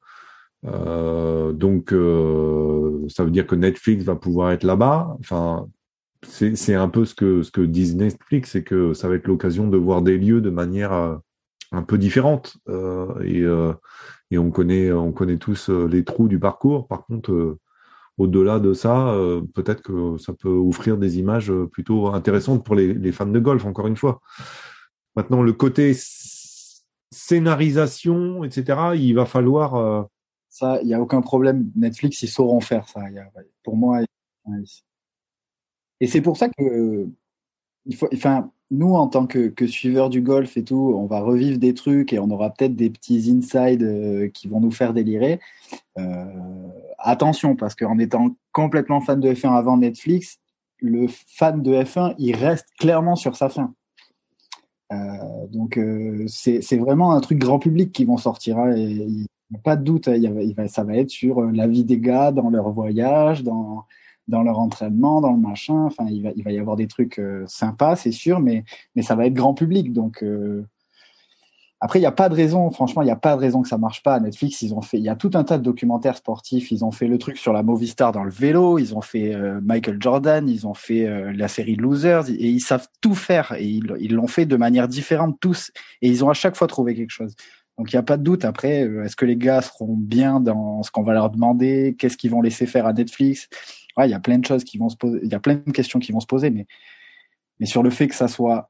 Euh, 0.68 1.52
donc, 1.54 1.94
euh, 1.94 3.06
ça 3.10 3.24
veut 3.24 3.32
dire 3.32 3.48
que 3.48 3.56
Netflix 3.56 4.04
va 4.04 4.16
pouvoir 4.16 4.52
être 4.52 4.64
là-bas. 4.64 5.16
Enfin, 5.20 5.68
c'est, 6.24 6.74
un 6.74 6.90
peu 6.90 7.06
ce 7.06 7.14
que, 7.14 7.44
ce 7.44 7.52
que 7.52 7.62
disent 7.62 7.96
Netflix, 7.96 8.52
c'est 8.52 8.64
que 8.64 8.94
ça 8.94 9.08
va 9.08 9.16
être 9.16 9.28
l'occasion 9.28 9.68
de 9.68 9.78
voir 9.78 10.02
des 10.02 10.18
lieux 10.18 10.42
de 10.42 10.50
manière 10.50 10.94
euh, 10.94 11.16
un 11.72 11.84
peu 11.84 11.98
différente. 11.98 12.58
Et, 13.24 13.46
on 14.38 14.52
connaît, 14.52 14.92
on 14.92 15.14
connaît 15.14 15.38
tous 15.38 15.70
les 15.70 16.04
trous 16.04 16.28
du 16.28 16.40
parcours. 16.40 16.88
Par 16.88 17.06
contre, 17.06 17.58
au-delà 18.18 18.60
de 18.60 18.74
ça, 18.74 19.16
peut-être 19.54 19.82
que 19.82 20.18
ça 20.18 20.34
peut 20.34 20.50
offrir 20.50 20.98
des 20.98 21.20
images 21.20 21.54
plutôt 21.72 22.08
intéressantes 22.08 22.66
pour 22.66 22.76
les, 22.76 23.12
fans 23.14 23.26
de 23.26 23.40
golf, 23.40 23.66
encore 23.66 23.88
une 23.88 23.96
fois. 23.96 24.20
Maintenant, 25.16 25.42
le 25.42 25.54
côté 25.54 25.96
scénarisation, 27.12 28.44
etc., 28.44 28.96
il 28.96 29.14
va 29.14 29.26
falloir... 29.26 30.10
Ça, 30.56 30.80
il 30.82 30.88
n'y 30.88 30.94
a 30.94 31.02
aucun 31.02 31.20
problème. 31.20 31.70
Netflix, 31.76 32.22
ils 32.22 32.30
sauront 32.30 32.62
faire 32.62 32.88
ça. 32.88 33.02
Pour 33.62 33.76
moi, 33.76 34.00
et 36.00 36.08
c'est 36.08 36.22
pour 36.22 36.38
ça 36.38 36.48
que 36.48 37.10
enfin, 38.14 38.52
nous, 38.72 38.94
en 38.94 39.08
tant 39.08 39.28
que, 39.28 39.50
que 39.50 39.68
suiveurs 39.68 40.10
du 40.10 40.22
golf 40.22 40.56
et 40.56 40.64
tout, 40.64 40.94
on 40.96 41.08
va 41.08 41.20
revivre 41.20 41.60
des 41.60 41.74
trucs 41.74 42.14
et 42.14 42.20
on 42.20 42.30
aura 42.32 42.52
peut-être 42.52 42.74
des 42.74 42.90
petits 42.90 43.30
insides 43.30 43.84
euh, 43.84 44.30
qui 44.30 44.48
vont 44.48 44.62
nous 44.62 44.72
faire 44.72 44.94
délirer. 44.94 45.42
Euh, 45.98 46.24
attention, 47.00 47.58
parce 47.58 47.76
qu'en 47.76 48.00
étant 48.00 48.34
complètement 48.54 49.02
fan 49.02 49.20
de 49.20 49.34
F1 49.34 49.58
avant 49.58 49.76
Netflix, 49.76 50.38
le 50.80 51.08
fan 51.10 51.62
de 51.62 51.74
F1, 51.74 52.16
il 52.18 52.34
reste 52.34 52.68
clairement 52.80 53.18
sur 53.18 53.36
sa 53.36 53.50
fin. 53.50 53.74
Euh, 54.94 55.48
donc, 55.52 55.78
c'est 56.28 56.78
vraiment 56.78 57.12
un 57.12 57.20
truc 57.20 57.40
grand 57.40 57.60
public 57.60 57.92
qui 57.92 58.06
vont 58.06 58.18
sortir. 58.18 58.58
hein, 58.58 58.74
et 58.74 59.06
pas 59.64 59.76
de 59.76 59.84
doute, 59.84 60.08
hein, 60.08 60.16
il 60.16 60.56
ça 60.70 60.84
va 60.84 60.96
être 60.96 61.10
sur 61.10 61.42
euh, 61.42 61.52
la 61.54 61.68
vie 61.68 61.84
des 61.84 62.00
gars 62.00 62.32
dans 62.32 62.50
leur 62.50 62.70
voyage, 62.72 63.44
dans, 63.44 63.86
leur 64.28 64.60
entraînement, 64.60 65.22
dans 65.22 65.32
le 65.32 65.40
machin. 65.40 65.86
Enfin, 65.86 66.06
il 66.10 66.24
va, 66.24 66.32
il 66.36 66.52
y 66.52 66.60
avoir 66.60 66.76
des 66.76 66.88
trucs 66.88 67.20
euh, 67.20 67.44
sympas, 67.48 67.96
c'est 67.96 68.12
sûr, 68.12 68.40
mais, 68.40 68.64
ça 69.02 69.16
va 69.16 69.26
être 69.28 69.34
grand 69.34 69.54
public. 69.54 69.94
Donc, 69.94 70.24
euh, 70.24 70.66
après, 71.80 72.00
il 72.00 72.02
n'y 72.02 72.08
a 72.08 72.12
pas 72.12 72.30
de 72.30 72.34
raison, 72.34 72.72
franchement, 72.72 73.04
il 73.04 73.06
n'y 73.06 73.12
a 73.12 73.18
pas 73.18 73.36
de 73.36 73.42
raison 73.42 73.62
que 73.62 73.68
ça 73.68 73.78
marche 73.78 74.02
pas. 74.02 74.20
Netflix, 74.20 74.64
ils 74.64 74.74
ont 74.74 74.82
fait, 74.82 74.98
il 74.98 75.04
y 75.04 75.10
a 75.10 75.16
tout 75.16 75.32
un 75.36 75.44
tas 75.44 75.60
de 75.60 75.64
documentaires 75.64 76.18
sportifs. 76.18 76.72
Ils 76.72 76.84
ont 76.84 76.92
fait 76.92 77.08
le 77.08 77.20
truc 77.20 77.38
sur 77.38 77.54
la 77.54 77.62
Movistar 77.62 78.12
dans 78.12 78.24
le 78.24 78.32
vélo, 78.32 78.80
ils 78.80 78.96
ont 78.96 79.02
fait 79.02 79.36
Michael 79.62 79.98
Jordan, 80.00 80.50
ils 80.50 80.66
ont 80.66 80.74
fait 80.74 81.34
la 81.34 81.48
série 81.48 81.76
Losers, 81.76 82.30
et 82.30 82.50
ils 82.50 82.62
savent 82.62 82.88
tout 83.02 83.14
faire. 83.14 83.54
Et 83.60 83.68
ils 83.68 84.16
l'ont 84.16 84.28
fait 84.28 84.48
de 84.48 84.56
manière 84.56 84.88
différente 84.88 85.38
tous. 85.40 85.72
Et 86.02 86.10
ils 86.10 86.24
ont 86.24 86.30
à 86.30 86.34
chaque 86.34 86.56
fois 86.56 86.66
trouvé 86.68 86.96
quelque 86.96 87.12
chose. 87.12 87.36
Donc 87.78 87.92
il 87.92 87.96
n'y 87.96 88.00
a 88.00 88.04
pas 88.04 88.18
de 88.18 88.24
doute. 88.24 88.46
Après, 88.46 88.84
euh, 88.84 89.04
est-ce 89.04 89.16
que 89.16 89.26
les 89.26 89.36
gars 89.36 89.62
seront 89.62 89.96
bien 89.98 90.40
dans 90.40 90.82
ce 90.84 90.92
qu'on 90.92 91.04
va 91.04 91.14
leur 91.14 91.30
demander? 91.30 91.96
Qu'est-ce 92.00 92.18
qu'ils 92.18 92.32
vont 92.32 92.42
laisser 92.42 92.66
faire 92.66 92.86
à 92.86 92.94
Netflix? 92.94 93.50
Il 93.98 94.10
y 94.10 94.14
a 94.14 94.20
plein 94.20 94.40
de 94.40 94.46
choses 94.46 94.64
qui 94.64 94.78
vont 94.78 94.90
se 94.90 94.98
poser. 94.98 95.20
Il 95.24 95.32
y 95.32 95.36
a 95.36 95.40
plein 95.40 95.56
de 95.56 95.72
questions 95.72 96.00
qui 96.00 96.12
vont 96.12 96.20
se 96.20 96.28
poser, 96.28 96.50
mais 96.50 96.68
mais 97.60 97.66
sur 97.66 97.84
le 97.84 97.90
fait 97.90 98.08
que 98.08 98.16
ça 98.16 98.28
soit, 98.28 98.70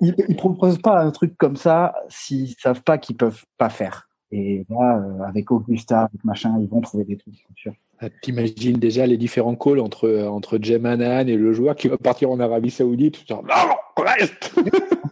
ils, 0.00 0.14
ils 0.28 0.36
proposent 0.36 0.80
pas 0.80 1.00
un 1.00 1.10
truc 1.10 1.36
comme 1.36 1.56
ça 1.56 1.94
s'ils 2.08 2.54
savent 2.58 2.82
pas 2.82 2.98
qu'ils 2.98 3.16
peuvent 3.16 3.44
pas 3.56 3.68
faire. 3.68 4.08
Et 4.32 4.64
là, 4.68 4.98
euh, 4.98 5.22
avec 5.24 5.50
Augusta, 5.50 6.02
avec 6.02 6.24
machin, 6.24 6.56
ils 6.60 6.68
vont 6.68 6.80
trouver 6.80 7.04
des 7.04 7.16
trucs, 7.16 7.34
c'est 7.34 7.56
sûr. 7.56 7.72
Ah, 7.98 8.08
T'imagines 8.22 8.78
déjà 8.78 9.06
les 9.06 9.16
différents 9.16 9.56
calls 9.56 9.80
entre, 9.80 10.26
entre 10.26 10.58
Jem 10.60 10.86
Hanan 10.86 11.28
et 11.28 11.36
le 11.36 11.52
joueur 11.52 11.74
qui 11.74 11.88
va 11.88 11.98
partir 11.98 12.30
en 12.30 12.40
Arabie 12.40 12.70
Saoudite. 12.70 13.26
Genre, 13.28 13.42
non, 13.42 14.04
reste 14.04 14.54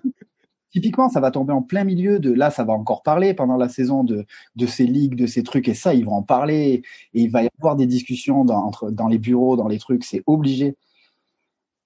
Typiquement, 0.70 1.08
ça 1.08 1.20
va 1.20 1.30
tomber 1.30 1.52
en 1.52 1.62
plein 1.62 1.84
milieu 1.84 2.18
de 2.18 2.32
là, 2.32 2.50
ça 2.50 2.62
va 2.64 2.74
encore 2.74 3.02
parler 3.02 3.32
pendant 3.34 3.56
la 3.56 3.68
saison 3.68 4.04
de, 4.04 4.26
de 4.56 4.66
ces 4.66 4.84
ligues, 4.86 5.14
de 5.14 5.26
ces 5.26 5.42
trucs, 5.42 5.66
et 5.68 5.74
ça, 5.74 5.94
ils 5.94 6.04
vont 6.04 6.12
en 6.12 6.22
parler, 6.22 6.82
et 7.14 7.22
il 7.22 7.30
va 7.30 7.42
y 7.42 7.48
avoir 7.58 7.74
des 7.76 7.86
discussions 7.86 8.44
dans, 8.44 8.58
entre, 8.64 8.90
dans 8.90 9.08
les 9.08 9.18
bureaux, 9.18 9.56
dans 9.56 9.68
les 9.68 9.78
trucs, 9.78 10.04
c'est 10.04 10.22
obligé. 10.26 10.76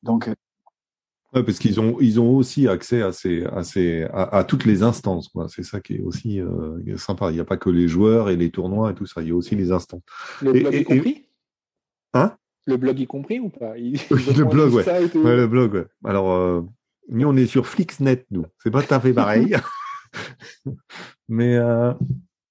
Donc, 0.03 0.29
euh, 0.29 0.35
Ouais, 1.35 1.43
parce 1.43 1.59
qu'ils 1.59 1.81
ont, 1.81 1.97
ils 1.99 2.21
ont 2.21 2.37
aussi 2.37 2.69
accès 2.69 3.01
à, 3.01 3.11
ces, 3.11 3.45
à, 3.47 3.65
ces, 3.65 4.03
à, 4.13 4.37
à 4.37 4.45
toutes 4.45 4.67
les 4.67 4.83
instances. 4.83 5.31
C'est 5.49 5.63
ça 5.63 5.81
qui 5.81 5.95
est 5.95 6.01
aussi 6.03 6.39
euh, 6.41 6.79
sympa. 6.99 7.31
Il 7.31 7.35
n'y 7.37 7.41
a 7.41 7.47
pas 7.47 7.57
que 7.57 7.71
les 7.71 7.89
joueurs 7.89 8.29
et 8.29 8.37
les 8.37 8.51
tournois 8.51 8.91
et 8.91 8.95
tout 8.95 9.07
ça. 9.07 9.23
Il 9.23 9.29
y 9.29 9.31
a 9.31 9.35
aussi 9.35 9.57
les 9.57 9.73
instances. 9.73 10.03
Le 10.43 10.55
Et- 10.55 10.61
blog 10.61 10.75
et- 10.75 10.81
y 10.81 10.85
compris? 10.85 11.25
Hein? 12.13 12.37
Le 12.67 12.77
blog 12.77 13.01
y 13.01 13.07
compris 13.07 13.41
ou 13.41 13.49
pas? 13.49 13.79
Ils- 13.79 13.99
Oui, 14.11 14.25
ils 14.29 14.37
le 14.37 14.45
blog. 14.45 14.75
Ouais, 14.75 14.85
le 15.37 15.47
blog, 15.47 15.73
ouais. 15.73 15.87
Alors, 16.05 16.33
euh, 16.33 16.61
nous, 17.09 17.29
on 17.29 17.37
est 17.37 17.47
sur 17.47 17.67
Flixnet, 17.67 18.25
nous. 18.31 18.45
C'est 18.63 18.71
pas 18.71 18.83
tout 18.83 18.95
à 18.95 19.01
fait 19.01 19.13
pareil. 19.13 19.57
Mais 21.29 21.57
euh, 21.57 21.93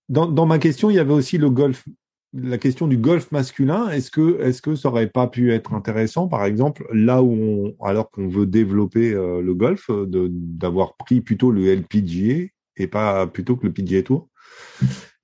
dans, 0.10 0.28
dans 0.28 0.46
ma 0.46 0.60
question, 0.60 0.90
il 0.90 0.96
y 0.96 1.00
avait 1.00 1.14
aussi 1.14 1.38
le 1.38 1.50
golf, 1.50 1.86
la 2.34 2.58
question 2.58 2.88
du 2.88 2.98
golf 2.98 3.32
masculin. 3.32 3.90
Est-ce 3.90 4.12
que, 4.12 4.40
est-ce 4.42 4.62
que 4.62 4.76
ça 4.76 4.90
aurait 4.90 5.10
pas 5.10 5.28
pu 5.28 5.52
être 5.52 5.74
intéressant, 5.74 6.28
par 6.28 6.46
exemple, 6.46 6.86
là 6.94 7.22
où 7.22 7.32
on, 7.80 7.86
alors 7.86 8.10
qu'on 8.10 8.28
veut 8.28 8.46
développer 8.46 9.14
euh, 9.14 9.42
le 9.42 9.54
golf, 9.54 9.90
d'avoir 9.90 10.96
pris 10.96 11.22
plutôt 11.22 11.52
le 11.52 11.68
LPGA 11.74 12.48
et 12.78 12.88
pas 12.88 13.28
plutôt 13.28 13.56
que 13.58 13.68
le 13.68 13.74
PGA 13.74 14.02
Tour, 14.04 14.30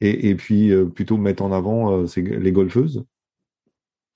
et, 0.02 0.30
et 0.30 0.36
puis 0.36 0.72
euh, 0.72 0.86
plutôt 0.86 1.18
mettre 1.18 1.44
en 1.44 1.52
avant 1.52 2.06
ces- 2.08 2.22
les 2.22 2.52
golfeuses? 2.52 3.04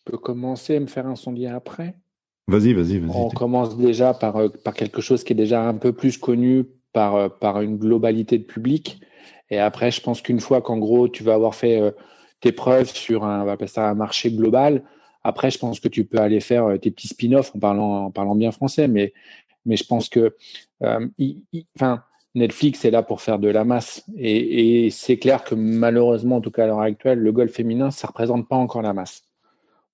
Je 0.06 0.12
peux 0.12 0.18
commencer 0.18 0.76
à 0.76 0.80
me 0.80 0.88
faire 0.88 1.08
un 1.08 1.16
sondier 1.16 1.48
après. 1.48 1.96
Vas-y, 2.48 2.74
vas-y, 2.74 3.00
vas-y. 3.00 3.16
On 3.16 3.30
commence 3.30 3.78
déjà 3.78 4.14
par, 4.14 4.38
euh, 4.38 4.50
par 4.50 4.74
quelque 4.74 5.02
chose 5.02 5.24
qui 5.24 5.34
est 5.34 5.36
déjà 5.36 5.68
un 5.68 5.76
peu 5.76 5.94
plus 5.94 6.18
connu 6.18 6.66
par, 6.94 7.16
euh, 7.16 7.30
par 7.30 7.62
une 7.62 7.78
globalité 7.78 8.38
de 8.38 8.44
public. 8.44 9.00
Et 9.50 9.60
après, 9.60 9.92
je 9.92 10.02
pense 10.02 10.22
qu'une 10.22 10.40
fois 10.40 10.62
qu'en 10.62 10.78
gros, 10.78 11.08
tu 11.08 11.24
vas 11.24 11.34
avoir 11.34 11.56
fait 11.56 11.80
euh, 11.80 11.92
tes 12.40 12.52
preuves 12.52 12.90
sur 12.94 13.24
un, 13.24 13.42
on 13.42 13.46
va 13.46 13.54
appeler 13.54 13.68
ça 13.68 13.90
un 13.90 13.94
marché 13.94 14.32
global, 14.32 14.84
après, 15.24 15.52
je 15.52 15.60
pense 15.60 15.80
que 15.80 15.88
tu 15.88 16.06
peux 16.06 16.18
aller 16.18 16.40
faire 16.40 16.66
euh, 16.66 16.78
tes 16.78 16.92
petits 16.92 17.08
spin-offs 17.08 17.56
en 17.56 17.60
parlant, 17.60 18.06
en 18.06 18.12
parlant 18.12 18.36
bien 18.36 18.52
français. 18.52 18.88
Mais, 18.88 19.14
mais 19.66 19.76
je 19.76 19.86
pense 19.86 20.10
que 20.10 20.36
euh, 20.84 21.08
Netflix 22.34 22.86
est 22.86 22.92
là 22.92 23.04
pour 23.04 23.22
faire 23.22 23.40
de 23.40 23.50
la 23.50 23.64
masse. 23.64 24.04
Et, 24.18 24.86
et 24.86 24.90
c'est 24.90 25.18
clair 25.18 25.44
que 25.44 25.56
malheureusement, 25.56 26.38
en 26.38 26.42
tout 26.42 26.52
cas 26.52 26.64
à 26.64 26.68
l'heure 26.68 26.82
actuelle, 26.82 27.20
le 27.20 27.32
golf 27.32 27.52
féminin, 27.52 27.92
ça 27.92 28.08
représente 28.08 28.48
pas 28.48 28.56
encore 28.56 28.82
la 28.82 28.94
masse. 28.94 29.24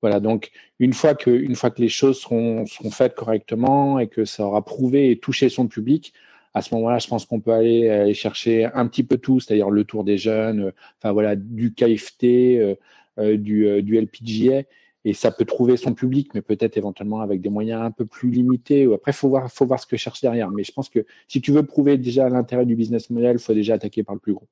Voilà, 0.01 0.19
donc 0.19 0.51
une 0.79 0.93
fois 0.93 1.15
que, 1.15 1.31
une 1.31 1.55
fois 1.55 1.71
que 1.71 1.81
les 1.81 1.89
choses 1.89 2.19
seront, 2.19 2.65
faites 2.91 3.15
correctement 3.15 3.99
et 3.99 4.07
que 4.07 4.25
ça 4.25 4.45
aura 4.45 4.63
prouvé 4.63 5.09
et 5.11 5.19
touché 5.19 5.49
son 5.49 5.67
public, 5.67 6.13
à 6.57 6.61
ce 6.61 6.73
moment-là, 6.75 6.99
je 6.99 7.07
pense 7.07 7.25
qu'on 7.25 7.39
peut 7.39 7.51
aller, 7.51 8.13
chercher 8.13 8.65
un 8.65 8.87
petit 8.87 9.03
peu 9.03 9.17
tout, 9.17 9.39
c'est-à-dire 9.39 9.69
le 9.69 9.83
tour 9.83 10.03
des 10.03 10.17
jeunes, 10.17 10.67
euh, 10.67 10.71
enfin 10.97 11.11
voilà, 11.11 11.35
du 11.35 11.73
KFT, 11.73 12.23
euh, 12.23 12.75
euh, 13.19 13.37
du, 13.37 13.97
LPGA, 13.99 14.63
et 15.05 15.13
ça 15.13 15.31
peut 15.31 15.45
trouver 15.45 15.77
son 15.77 15.93
public, 15.93 16.31
mais 16.33 16.41
peut-être 16.41 16.77
éventuellement 16.77 17.21
avec 17.21 17.41
des 17.41 17.49
moyens 17.49 17.81
un 17.81 17.91
peu 17.91 18.05
plus 18.05 18.29
limités. 18.29 18.87
Ou 18.87 18.93
après, 18.93 19.13
faut 19.13 19.29
voir, 19.29 19.51
faut 19.51 19.65
voir 19.65 19.79
ce 19.79 19.87
que 19.87 19.97
cherche 19.97 20.21
derrière. 20.21 20.51
Mais 20.51 20.63
je 20.63 20.71
pense 20.71 20.89
que 20.89 21.05
si 21.27 21.41
tu 21.41 21.51
veux 21.51 21.63
prouver 21.63 21.97
déjà 21.97 22.27
l'intérêt 22.29 22.65
du 22.65 22.75
business 22.75 23.09
model, 23.09 23.39
faut 23.39 23.53
déjà 23.53 23.75
attaquer 23.75 24.03
par 24.03 24.15
le 24.15 24.19
plus 24.19 24.33
gros. 24.33 24.47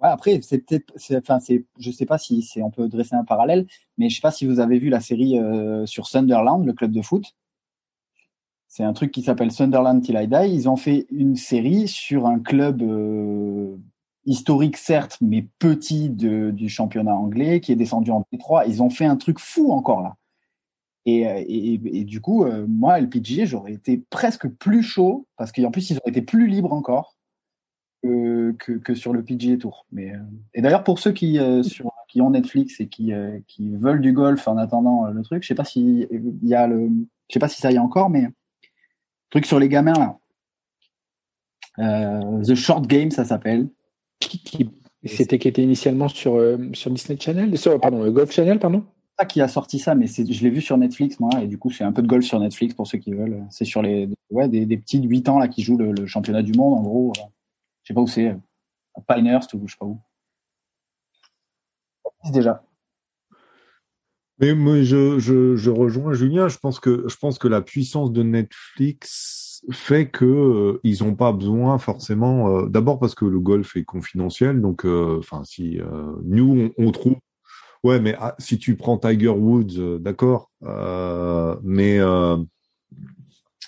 Après, 0.00 0.40
c'est 0.42 0.58
peut-être, 0.58 0.92
sais 0.96 1.20
pas 2.06 2.18
si 2.18 2.44
on 2.56 2.70
peut 2.70 2.88
dresser 2.88 3.14
un 3.14 3.24
parallèle, 3.24 3.66
mais 3.96 4.08
je 4.08 4.16
sais 4.16 4.20
pas 4.20 4.30
si 4.30 4.46
vous 4.46 4.60
avez 4.60 4.78
vu 4.78 4.88
la 4.88 5.00
série 5.00 5.38
euh, 5.38 5.86
sur 5.86 6.06
Sunderland, 6.06 6.64
le 6.64 6.72
club 6.72 6.92
de 6.92 7.02
foot. 7.02 7.34
C'est 8.68 8.84
un 8.84 8.92
truc 8.92 9.12
qui 9.12 9.22
s'appelle 9.22 9.52
Sunderland 9.52 10.02
Till 10.02 10.18
I 10.20 10.26
Die. 10.26 10.52
Ils 10.52 10.68
ont 10.68 10.76
fait 10.76 11.06
une 11.10 11.36
série 11.36 11.86
sur 11.86 12.26
un 12.26 12.40
club 12.40 12.82
euh, 12.82 13.76
historique, 14.26 14.76
certes, 14.76 15.16
mais 15.20 15.46
petit 15.58 16.10
du 16.10 16.68
championnat 16.68 17.14
anglais, 17.14 17.60
qui 17.60 17.72
est 17.72 17.76
descendu 17.76 18.10
en 18.10 18.24
P3. 18.32 18.64
Ils 18.66 18.82
ont 18.82 18.90
fait 18.90 19.04
un 19.04 19.16
truc 19.16 19.38
fou 19.38 19.70
encore 19.72 20.02
là. 20.02 20.16
Et, 21.06 22.04
du 22.04 22.20
coup, 22.20 22.44
euh, 22.44 22.66
moi, 22.68 22.98
LPGA, 22.98 23.44
j'aurais 23.44 23.74
été 23.74 24.02
presque 24.10 24.48
plus 24.48 24.82
chaud, 24.82 25.26
parce 25.36 25.52
qu'en 25.52 25.70
plus, 25.70 25.90
ils 25.90 25.98
auraient 25.98 26.10
été 26.10 26.22
plus 26.22 26.46
libres 26.46 26.72
encore 26.72 27.13
que, 28.04 28.72
que, 28.72 28.94
sur 28.94 29.12
le 29.12 29.22
PGA 29.22 29.56
Tour. 29.56 29.86
Mais, 29.92 30.12
euh, 30.12 30.18
et 30.52 30.62
d'ailleurs, 30.62 30.84
pour 30.84 30.98
ceux 30.98 31.12
qui, 31.12 31.38
euh, 31.38 31.62
sur, 31.62 31.90
qui 32.08 32.20
ont 32.20 32.30
Netflix 32.30 32.80
et 32.80 32.88
qui, 32.88 33.12
euh, 33.12 33.38
qui 33.46 33.74
veulent 33.76 34.00
du 34.00 34.12
golf 34.12 34.46
en 34.48 34.56
attendant 34.56 35.06
le 35.06 35.22
truc, 35.22 35.42
je 35.42 35.48
sais 35.48 35.54
pas 35.54 35.64
si 35.64 36.06
il 36.10 36.48
y 36.48 36.54
a 36.54 36.66
le, 36.66 36.88
je 37.28 37.32
sais 37.34 37.40
pas 37.40 37.48
si 37.48 37.60
ça 37.60 37.72
y 37.72 37.76
est 37.76 37.78
encore, 37.78 38.10
mais 38.10 38.28
truc 39.30 39.46
sur 39.46 39.58
les 39.58 39.68
gamins 39.68 39.94
là. 39.94 40.18
The 41.76 42.54
Short 42.54 42.86
Game, 42.86 43.10
ça 43.10 43.24
s'appelle. 43.24 43.68
C'était 45.04 45.38
qui 45.38 45.48
était 45.48 45.62
initialement 45.62 46.08
sur, 46.08 46.40
sur 46.72 46.90
Disney 46.90 47.18
Channel, 47.20 47.58
sur, 47.58 47.78
pardon, 47.80 48.04
euh, 48.04 48.10
Golf 48.10 48.30
Channel, 48.30 48.58
pardon? 48.58 48.84
Pas 49.16 49.26
qui 49.26 49.40
a 49.40 49.48
sorti 49.48 49.78
ça, 49.78 49.94
mais 49.94 50.06
je 50.06 50.42
l'ai 50.42 50.50
vu 50.50 50.60
sur 50.60 50.76
Netflix 50.78 51.20
moi, 51.20 51.30
et 51.42 51.46
du 51.46 51.58
coup, 51.58 51.70
c'est 51.70 51.84
un 51.84 51.92
peu 51.92 52.02
de 52.02 52.06
golf 52.06 52.24
sur 52.24 52.40
Netflix 52.40 52.74
pour 52.74 52.86
ceux 52.86 52.98
qui 52.98 53.12
veulent. 53.12 53.44
C'est 53.50 53.64
sur 53.64 53.82
les, 53.82 54.08
ouais, 54.30 54.48
des, 54.48 54.66
des 54.66 54.76
petits 54.76 55.00
de 55.00 55.08
8 55.08 55.28
ans 55.28 55.38
là 55.38 55.48
qui 55.48 55.62
jouent 55.62 55.78
le, 55.78 55.92
le 55.92 56.06
championnat 56.06 56.42
du 56.42 56.52
monde 56.52 56.74
en 56.74 56.82
gros. 56.82 57.12
Je 57.84 57.88
sais 57.88 57.94
pas 57.94 58.00
où 58.00 58.06
c'est, 58.06 58.28
à 58.28 59.14
Pinehurst 59.14 59.54
ou 59.54 59.62
je 59.66 59.72
sais 59.72 59.78
pas 59.78 59.86
où. 59.86 60.00
Déjà. 62.32 62.64
Mais 64.38 64.54
moi, 64.54 64.82
je, 64.82 65.18
je, 65.18 65.54
je 65.56 65.70
rejoins 65.70 66.12
Julien. 66.14 66.48
Je 66.48 66.58
pense 66.58 66.80
que 66.80 67.06
je 67.08 67.16
pense 67.16 67.38
que 67.38 67.46
la 67.48 67.60
puissance 67.60 68.12
de 68.12 68.22
Netflix 68.22 69.62
fait 69.70 70.10
que 70.10 70.24
euh, 70.24 70.80
ils 70.82 71.04
ont 71.04 71.14
pas 71.14 71.32
besoin 71.32 71.78
forcément. 71.78 72.48
euh, 72.48 72.66
D'abord 72.68 72.98
parce 72.98 73.14
que 73.14 73.24
le 73.26 73.38
golf 73.40 73.76
est 73.76 73.84
confidentiel, 73.84 74.60
donc 74.60 74.84
euh, 74.84 75.18
enfin 75.20 75.44
si 75.44 75.80
euh, 75.80 76.12
nous 76.24 76.72
on, 76.78 76.86
on 76.86 76.90
trouve. 76.90 77.16
Ouais, 77.84 78.00
mais 78.00 78.16
ah, 78.18 78.34
si 78.38 78.58
tu 78.58 78.76
prends 78.76 78.98
Tiger 78.98 79.28
Woods, 79.28 79.78
euh, 79.78 79.98
d'accord, 79.98 80.50
euh, 80.62 81.56
mais 81.62 81.98
euh, 82.00 82.38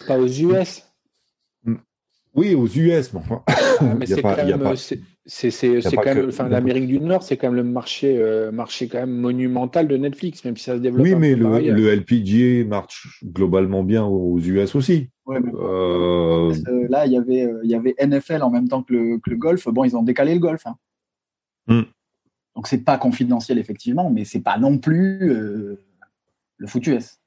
Pas 0.06 0.18
aux 0.18 0.26
US. 0.26 0.82
Oui 2.36 2.54
aux 2.54 2.66
US, 2.66 3.12
enfin, 3.14 3.42
Mais 3.98 4.06
c'est 4.06 4.22
quand 4.22 4.36
même, 4.36 6.30
que- 6.30 6.42
l'Amérique 6.48 6.86
du 6.86 7.00
Nord, 7.00 7.22
c'est 7.22 7.36
quand 7.36 7.48
même 7.48 7.56
le 7.56 7.64
marché, 7.64 8.16
euh, 8.18 8.52
marché 8.52 8.86
quand 8.88 8.98
même 8.98 9.10
monumental 9.16 9.88
de 9.88 9.96
Netflix, 9.96 10.44
même 10.44 10.56
si 10.56 10.64
ça 10.64 10.74
se 10.76 10.80
développe. 10.80 11.04
oui, 11.04 11.14
mais 11.16 11.34
le, 11.34 11.58
le 11.58 11.88
LPGA 11.94 12.64
marche 12.68 13.22
globalement 13.24 13.82
bien 13.82 14.04
aux 14.04 14.38
US 14.38 14.74
aussi. 14.74 15.08
Ouais, 15.26 15.40
mais 15.40 15.50
Euh, 15.54 16.52
Euh, 16.68 16.86
là, 16.88 17.06
il 17.06 17.12
y 17.12 17.16
avait, 17.16 17.42
euh, 17.44 17.60
il 17.64 17.70
y 17.70 17.74
avait 17.74 17.94
NFL 17.98 18.42
en 18.42 18.50
même 18.50 18.68
temps 18.68 18.82
que 18.84 18.92
le, 18.92 19.18
que 19.18 19.30
le 19.30 19.36
golf. 19.36 19.66
Bon, 19.68 19.82
ils 19.84 19.96
ont 19.96 20.02
décalé 20.04 20.34
le 20.34 20.40
golf. 20.40 20.64
Hein. 20.66 20.76
Hmm. 21.66 21.82
Donc 22.54 22.68
c'est 22.68 22.84
pas 22.84 22.96
confidentiel 22.96 23.58
effectivement, 23.58 24.08
mais 24.08 24.24
c'est 24.24 24.40
pas 24.40 24.56
non 24.58 24.78
plus 24.78 25.28
euh, 25.30 25.82
le 26.58 26.66
foot 26.68 26.86
US. 26.86 27.18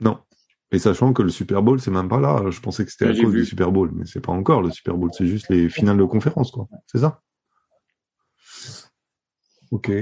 Non. 0.00 0.18
Et 0.74 0.78
sachant 0.80 1.12
que 1.12 1.22
le 1.22 1.28
Super 1.28 1.62
Bowl, 1.62 1.80
c'est 1.80 1.92
même 1.92 2.08
pas 2.08 2.18
là. 2.18 2.50
Je 2.50 2.58
pensais 2.60 2.84
que 2.84 2.90
c'était 2.90 3.04
à 3.06 3.14
cause 3.14 3.32
vu. 3.32 3.40
du 3.40 3.46
Super 3.46 3.70
Bowl, 3.70 3.92
mais 3.94 4.06
c'est 4.06 4.20
pas 4.20 4.32
encore 4.32 4.60
le 4.60 4.70
Super 4.72 4.96
Bowl. 4.96 5.10
C'est 5.12 5.26
juste 5.26 5.48
les 5.48 5.68
finales 5.68 5.98
de 5.98 6.04
conférence, 6.04 6.50
quoi. 6.50 6.68
C'est 6.86 6.98
ça? 6.98 7.20
Ok. 9.70 9.92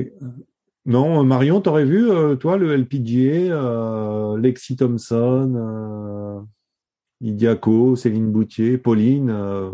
Non, 0.87 1.25
Marion, 1.25 1.61
t'aurais 1.61 1.85
vu, 1.85 2.11
euh, 2.11 2.37
toi, 2.37 2.57
le 2.57 2.75
LPGA, 2.75 3.53
euh, 3.55 4.39
Lexi 4.39 4.77
Thompson, 4.77 5.53
euh, 5.55 6.41
Idiaco, 7.21 7.95
Céline 7.95 8.33
Boutier, 8.33 8.79
Pauline, 8.79 9.29
euh, 9.29 9.71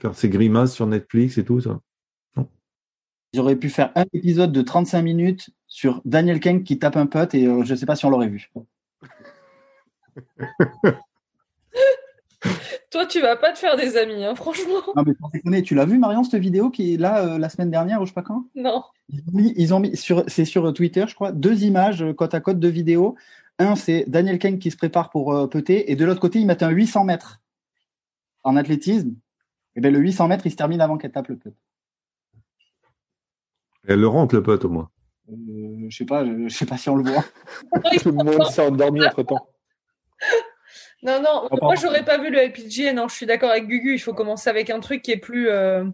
faire 0.00 0.14
ses 0.14 0.28
grimaces 0.28 0.74
sur 0.74 0.86
Netflix 0.86 1.38
et 1.38 1.44
tout 1.44 1.60
ça? 1.60 1.80
Ils 3.32 3.40
auraient 3.40 3.56
pu 3.56 3.68
faire 3.68 3.90
un 3.96 4.04
épisode 4.12 4.52
de 4.52 4.62
35 4.62 5.02
minutes 5.02 5.50
sur 5.66 6.00
Daniel 6.04 6.38
Kang 6.38 6.62
qui 6.62 6.78
tape 6.78 6.96
un 6.96 7.06
putt 7.06 7.34
et 7.34 7.46
euh, 7.46 7.64
je 7.64 7.74
sais 7.74 7.84
pas 7.84 7.96
si 7.96 8.06
on 8.06 8.10
l'aurait 8.10 8.28
vu. 8.28 8.50
Toi, 12.90 13.06
tu 13.06 13.20
vas 13.20 13.36
pas 13.36 13.52
te 13.52 13.58
faire 13.58 13.76
des 13.76 13.96
amis, 13.96 14.24
hein, 14.24 14.34
franchement. 14.34 14.80
Non 14.94 15.02
mais 15.04 15.14
sans 15.20 15.28
déconner, 15.28 15.62
tu 15.62 15.74
l'as 15.74 15.84
vu 15.84 15.98
Marion 15.98 16.24
cette 16.24 16.40
vidéo 16.40 16.70
qui 16.70 16.94
est 16.94 16.96
là 16.96 17.24
euh, 17.24 17.38
la 17.38 17.48
semaine 17.48 17.70
dernière 17.70 18.00
ou 18.00 18.04
je 18.04 18.10
sais 18.10 18.14
pas 18.14 18.22
quand 18.22 18.44
Non. 18.54 18.82
Ils 19.08 19.20
ont 19.20 19.32
mis, 19.32 19.52
ils 19.56 19.74
ont 19.74 19.80
mis 19.80 19.96
sur, 19.96 20.24
c'est 20.28 20.44
sur 20.44 20.72
Twitter, 20.72 21.04
je 21.08 21.14
crois, 21.14 21.32
deux 21.32 21.64
images 21.64 22.02
euh, 22.02 22.12
côte 22.12 22.34
à 22.34 22.40
côte 22.40 22.58
de 22.58 22.68
vidéos. 22.68 23.16
Un, 23.58 23.74
c'est 23.74 24.04
Daniel 24.08 24.38
Kang 24.38 24.58
qui 24.58 24.70
se 24.70 24.76
prépare 24.76 25.10
pour 25.10 25.34
euh, 25.34 25.48
et 25.68 25.96
de 25.96 26.04
l'autre 26.04 26.20
côté, 26.20 26.38
ils 26.38 26.46
mettent 26.46 26.62
un 26.62 26.70
800 26.70 27.04
mètres 27.04 27.40
en 28.44 28.56
athlétisme. 28.56 29.14
Et 29.74 29.80
bien, 29.80 29.90
le 29.90 29.98
800 29.98 30.28
mètres, 30.28 30.46
il 30.46 30.50
se 30.50 30.56
termine 30.56 30.80
avant 30.80 30.96
qu'elle 30.98 31.12
tape 31.12 31.28
le 31.28 31.36
putt. 31.36 31.54
Elle 33.88 34.00
le 34.00 34.08
rentre 34.08 34.34
le 34.34 34.42
pote 34.42 34.64
au 34.64 34.68
moins. 34.68 34.90
Euh, 35.30 35.86
je 35.88 35.96
sais 35.96 36.04
pas, 36.04 36.24
je, 36.24 36.48
je 36.48 36.54
sais 36.54 36.66
pas 36.66 36.76
si 36.76 36.88
on 36.88 36.96
le 36.96 37.10
voit. 37.10 37.24
Tout 38.02 38.10
le 38.10 38.12
monde 38.12 38.44
s'est 38.46 38.66
endormi 38.66 39.04
entre 39.04 39.22
temps. 39.22 39.48
Non, 41.06 41.20
non, 41.20 41.48
pardon. 41.48 41.66
moi 41.66 41.74
j'aurais 41.76 42.04
pas 42.04 42.18
vu 42.18 42.30
le 42.30 42.38
LPGA, 42.38 42.92
non, 42.92 43.08
je 43.08 43.14
suis 43.14 43.26
d'accord 43.26 43.50
avec 43.50 43.66
Gugu, 43.68 43.94
il 43.94 43.98
faut 43.98 44.12
commencer 44.12 44.50
avec 44.50 44.70
un 44.70 44.80
truc 44.80 45.02
qui 45.02 45.12
est 45.12 45.16
plus, 45.16 45.48
euh, 45.48 45.84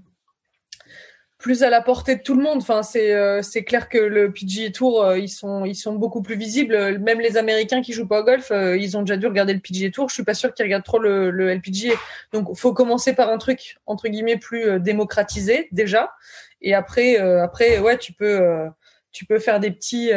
plus 1.42 1.64
à 1.64 1.70
la 1.70 1.82
portée 1.82 2.16
de 2.16 2.22
tout 2.22 2.34
le 2.34 2.42
monde. 2.42 2.58
Enfin, 2.58 2.82
c'est 2.82 3.12
euh, 3.12 3.42
c'est 3.42 3.64
clair 3.64 3.88
que 3.88 3.98
le 3.98 4.32
PGA 4.32 4.70
Tour, 4.70 5.02
euh, 5.02 5.18
ils, 5.18 5.28
sont, 5.28 5.64
ils 5.64 5.74
sont 5.74 5.94
beaucoup 5.94 6.22
plus 6.22 6.36
visibles. 6.36 6.98
Même 7.00 7.20
les 7.20 7.36
Américains 7.36 7.82
qui 7.82 7.92
jouent 7.92 8.06
pas 8.06 8.20
au 8.20 8.24
golf, 8.24 8.52
euh, 8.52 8.76
ils 8.76 8.96
ont 8.96 9.00
déjà 9.00 9.16
dû 9.16 9.26
regarder 9.26 9.52
le 9.52 9.60
PGA 9.60 9.90
Tour. 9.90 10.08
Je 10.08 10.14
suis 10.14 10.24
pas 10.24 10.34
sûre 10.34 10.54
qu'ils 10.54 10.64
regardent 10.64 10.84
trop 10.84 11.00
le, 11.00 11.30
le 11.30 11.52
LPGA. 11.52 11.94
Donc, 12.32 12.56
faut 12.56 12.72
commencer 12.72 13.12
par 13.12 13.28
un 13.28 13.38
truc, 13.38 13.78
entre 13.86 14.08
guillemets, 14.08 14.38
plus 14.38 14.64
euh, 14.64 14.78
démocratisé 14.78 15.68
déjà. 15.72 16.12
Et 16.60 16.74
après, 16.74 17.20
euh, 17.20 17.42
après 17.42 17.80
ouais, 17.80 17.98
tu 17.98 18.12
peux, 18.12 18.40
euh, 18.40 18.68
tu 19.10 19.26
peux 19.26 19.40
faire 19.40 19.60
des 19.60 19.72
petits... 19.72 20.12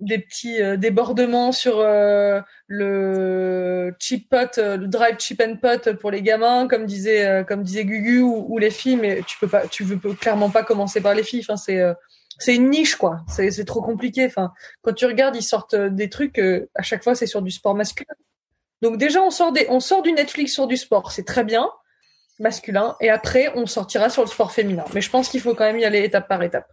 des 0.00 0.18
petits 0.18 0.62
euh, 0.62 0.76
débordements 0.76 1.52
sur 1.52 1.78
euh, 1.78 2.40
le 2.66 3.94
chip 3.98 4.28
pot, 4.28 4.58
euh, 4.58 4.76
le 4.76 4.86
drive 4.86 5.16
chip 5.18 5.40
and 5.40 5.56
pot 5.56 5.94
pour 5.94 6.10
les 6.10 6.22
gamins, 6.22 6.68
comme 6.68 6.86
disait 6.86 7.26
euh, 7.26 7.44
comme 7.44 7.62
disait 7.62 7.84
Gugu 7.84 8.20
ou, 8.20 8.46
ou 8.48 8.58
les 8.58 8.70
filles, 8.70 8.96
mais 8.96 9.22
tu 9.26 9.38
peux 9.38 9.48
pas, 9.48 9.66
tu 9.66 9.84
peux 9.84 10.14
clairement 10.14 10.50
pas 10.50 10.62
commencer 10.62 11.00
par 11.00 11.14
les 11.14 11.22
filles. 11.22 11.40
Enfin, 11.40 11.56
c'est 11.56 11.80
euh, 11.80 11.94
c'est 12.38 12.54
une 12.54 12.70
niche 12.70 12.96
quoi. 12.96 13.20
C'est 13.28 13.50
c'est 13.50 13.64
trop 13.64 13.82
compliqué. 13.82 14.26
Enfin, 14.26 14.52
quand 14.82 14.92
tu 14.92 15.06
regardes, 15.06 15.36
ils 15.36 15.42
sortent 15.42 15.74
euh, 15.74 15.90
des 15.90 16.08
trucs. 16.08 16.38
à 16.74 16.82
chaque 16.82 17.02
fois, 17.02 17.14
c'est 17.14 17.26
sur 17.26 17.42
du 17.42 17.50
sport 17.50 17.74
masculin. 17.74 18.14
Donc 18.82 18.96
déjà, 18.96 19.22
on 19.22 19.30
sort 19.30 19.52
des, 19.52 19.66
on 19.70 19.80
sort 19.80 20.02
du 20.02 20.12
Netflix 20.12 20.52
sur 20.52 20.66
du 20.66 20.76
sport, 20.76 21.10
c'est 21.10 21.24
très 21.24 21.44
bien 21.44 21.68
masculin, 22.38 22.94
et 23.00 23.10
après, 23.10 23.50
on 23.56 23.66
sortira 23.66 24.10
sur 24.10 24.22
le 24.22 24.28
sport 24.28 24.52
féminin. 24.52 24.84
Mais 24.94 25.00
je 25.00 25.10
pense 25.10 25.28
qu'il 25.28 25.40
faut 25.40 25.54
quand 25.54 25.64
même 25.64 25.78
y 25.80 25.84
aller 25.84 26.04
étape 26.04 26.28
par 26.28 26.40
étape. 26.44 26.68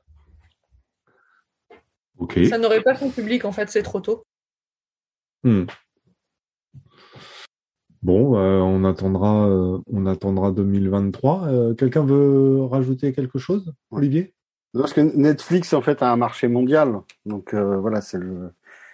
Ça 2.49 2.57
n'aurait 2.57 2.81
pas 2.81 2.95
son 2.95 3.09
public 3.09 3.45
en 3.45 3.51
fait, 3.51 3.69
c'est 3.69 3.83
trop 3.83 3.99
tôt. 3.99 4.25
Hmm. 5.43 5.65
Bon, 8.01 8.37
euh, 8.37 8.59
on 8.59 8.83
attendra, 8.83 9.47
euh, 9.47 9.79
on 9.91 10.05
attendra 10.05 10.51
2023. 10.51 11.47
Euh, 11.47 11.73
Quelqu'un 11.73 12.05
veut 12.05 12.63
rajouter 12.63 13.13
quelque 13.13 13.39
chose, 13.39 13.73
Olivier? 13.89 14.35
Parce 14.73 14.93
que 14.93 15.01
Netflix, 15.01 15.73
en 15.73 15.81
fait, 15.81 16.01
a 16.01 16.11
un 16.11 16.17
marché 16.17 16.47
mondial. 16.47 16.99
Donc, 17.25 17.53
euh, 17.53 17.77
voilà, 17.77 18.01
c'est 18.01 18.17
le, 18.17 18.51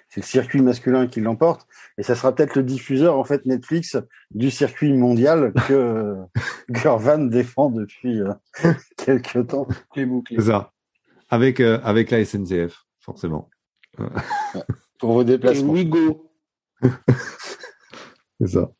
c'est 0.09 0.22
le 0.22 0.26
circuit 0.26 0.61
masculin 0.61 1.07
qui 1.07 1.22
l'emporte. 1.22 1.65
Et 1.97 2.03
ça 2.03 2.15
sera 2.15 2.36
peut-être 2.36 2.55
le 2.55 2.63
diffuseur, 2.63 3.17
en 3.17 3.24
fait, 3.24 3.45
Netflix 3.45 3.97
du 4.30 4.51
circuit 4.51 4.93
mondial 4.93 5.53
que 5.67 6.15
Gurvan 6.69 7.19
défend 7.30 7.72
depuis 7.72 8.22
euh, 8.22 8.34
quelques 8.97 9.47
temps. 9.47 9.67
Les 9.95 10.05
boucles. 10.05 10.36
C'est 10.38 10.47
ça. 10.47 10.72
Avec, 11.30 11.59
euh, 11.59 11.80
avec 11.84 12.11
la 12.11 12.24
SNCF, 12.24 12.86
forcément. 13.01 13.49
Pour 14.99 15.13
vos 15.13 15.23
déplacements. 15.23 15.73
Go. 15.83 16.31
C'est 18.39 18.47
ça. 18.47 18.71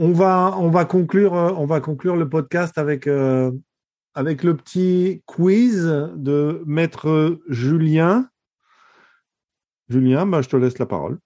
On 0.00 0.12
va, 0.12 0.54
on 0.56 0.70
va 0.70 0.84
conclure, 0.84 1.34
euh, 1.34 1.52
on 1.56 1.66
va 1.66 1.80
conclure 1.80 2.14
le 2.14 2.28
podcast 2.28 2.78
avec, 2.78 3.08
euh, 3.08 3.50
avec 4.14 4.44
le 4.44 4.56
petit 4.56 5.24
quiz 5.26 5.84
de 6.14 6.62
maître 6.66 7.40
Julien. 7.48 8.28
Julien, 9.88 10.24
bah, 10.24 10.40
je 10.40 10.48
te 10.48 10.56
laisse 10.56 10.78
la 10.78 10.86
parole. 10.86 11.18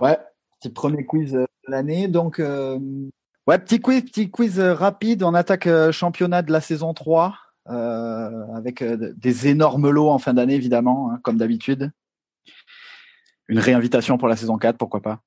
Ouais, 0.00 0.18
petit 0.58 0.70
premier 0.70 1.06
quiz 1.06 1.32
de 1.32 1.46
l'année. 1.68 2.08
Donc, 2.08 2.40
euh, 2.40 2.78
ouais, 3.46 3.58
petit 3.58 3.80
quiz, 3.80 4.02
petit 4.02 4.30
quiz 4.30 4.60
euh, 4.60 4.74
rapide. 4.74 5.22
On 5.22 5.34
attaque 5.34 5.66
euh, 5.66 5.92
championnat 5.92 6.42
de 6.42 6.52
la 6.52 6.60
saison 6.60 6.94
3 6.94 7.36
euh, 7.68 8.30
avec 8.54 8.82
euh, 8.82 9.12
des 9.16 9.48
énormes 9.48 9.90
lots 9.90 10.10
en 10.10 10.18
fin 10.18 10.34
d'année, 10.34 10.54
évidemment, 10.54 11.10
hein, 11.10 11.20
comme 11.22 11.36
d'habitude. 11.36 11.90
Une 13.48 13.58
réinvitation 13.58 14.18
pour 14.18 14.28
la 14.28 14.36
saison 14.36 14.58
4, 14.58 14.76
pourquoi 14.76 15.00
pas. 15.00 15.20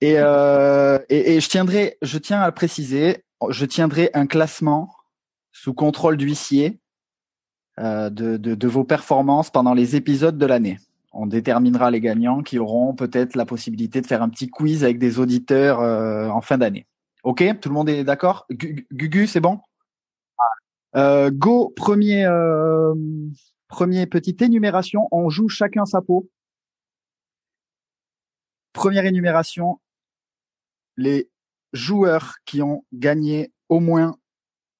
Et, 0.00 0.14
euh, 0.16 0.98
et, 1.10 1.40
je 1.40 1.48
tiendrai, 1.48 1.98
je 2.00 2.18
tiens 2.18 2.40
à 2.40 2.46
le 2.46 2.54
préciser, 2.54 3.24
je 3.50 3.66
tiendrai 3.66 4.10
un 4.14 4.26
classement 4.26 4.94
sous 5.52 5.74
contrôle 5.74 6.16
d'huissier 6.16 6.80
euh, 7.78 8.08
de, 8.08 8.38
de, 8.38 8.54
de 8.54 8.68
vos 8.68 8.84
performances 8.84 9.50
pendant 9.50 9.74
les 9.74 9.96
épisodes 9.96 10.38
de 10.38 10.46
l'année 10.46 10.78
on 11.12 11.26
déterminera 11.26 11.90
les 11.90 12.00
gagnants 12.00 12.42
qui 12.42 12.58
auront 12.58 12.94
peut-être 12.94 13.36
la 13.36 13.44
possibilité 13.44 14.00
de 14.00 14.06
faire 14.06 14.22
un 14.22 14.28
petit 14.28 14.48
quiz 14.48 14.84
avec 14.84 14.98
des 14.98 15.18
auditeurs 15.18 15.80
euh, 15.80 16.28
en 16.28 16.40
fin 16.40 16.58
d'année. 16.58 16.86
Ok, 17.24 17.42
tout 17.60 17.68
le 17.68 17.74
monde 17.74 17.88
est 17.88 18.04
d'accord? 18.04 18.46
Gu- 18.50 18.86
Gugu, 18.92 19.26
c'est 19.26 19.40
bon? 19.40 19.60
Euh, 20.96 21.30
Go, 21.30 21.70
premier, 21.76 22.24
euh, 22.24 22.94
premier 23.68 24.06
petite 24.06 24.40
énumération. 24.42 25.08
On 25.10 25.28
joue 25.28 25.48
chacun 25.48 25.84
sa 25.84 26.00
peau. 26.00 26.30
Première 28.72 29.04
énumération. 29.04 29.80
Les 30.96 31.30
joueurs 31.72 32.36
qui 32.44 32.62
ont 32.62 32.84
gagné 32.92 33.52
au 33.68 33.80
moins 33.80 34.16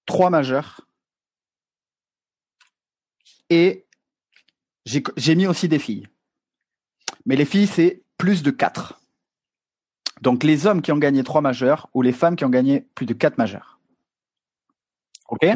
trois 0.07 0.31
majeurs. 0.31 0.87
Et 3.51 3.87
j'ai 4.87 5.35
mis 5.35 5.47
aussi 5.47 5.68
des 5.68 5.78
filles. 5.78 6.07
Mais 7.26 7.36
les 7.36 7.44
filles, 7.44 7.66
c'est 7.66 8.02
plus 8.18 8.42
de 8.42 8.50
4. 8.50 9.00
Donc 10.20 10.44
les 10.44 10.66
hommes 10.66 10.82
qui 10.82 10.92
ont 10.92 10.98
gagné 10.98 11.24
3 11.24 11.40
majeurs 11.40 11.88
ou 11.94 12.02
les 12.02 12.12
femmes 12.12 12.36
qui 12.36 12.44
ont 12.44 12.50
gagné 12.50 12.82
plus 12.94 13.06
de 13.06 13.14
4 13.14 13.38
majeurs. 13.38 13.78
OK? 15.28 15.46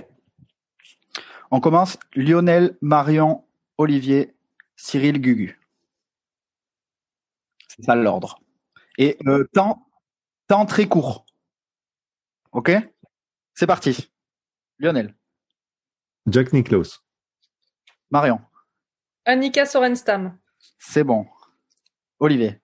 On 1.51 1.61
commence 1.61 1.99
Lionel, 2.15 2.77
Marion, 2.81 3.45
Olivier, 3.77 4.35
Cyril, 4.77 5.21
Gugu. 5.21 5.61
C'est 7.69 7.83
ça 7.85 7.95
l'ordre. 7.95 8.41
Et 8.99 9.19
euh, 9.27 9.45
temps, 9.53 9.87
temps 10.49 10.67
très 10.67 10.87
court. 10.87 11.27
OK? 12.53 12.71
C'est 13.55 13.67
parti. 13.67 14.11
Lionel, 14.79 15.15
Jack 16.27 16.53
Nicklaus. 16.53 17.05
Marion, 18.11 18.41
Annika 19.25 19.67
Sorenstam. 19.67 20.39
c'est 20.79 21.05
bon. 21.05 21.27
Olivier, 22.25 22.59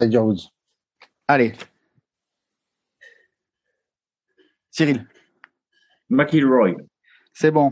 Tiger 0.00 0.18
Woods. 0.18 0.50
allez. 1.28 1.52
Cyril, 4.72 5.06
McIlroy. 6.10 6.74
c'est 7.32 7.52
bon. 7.52 7.70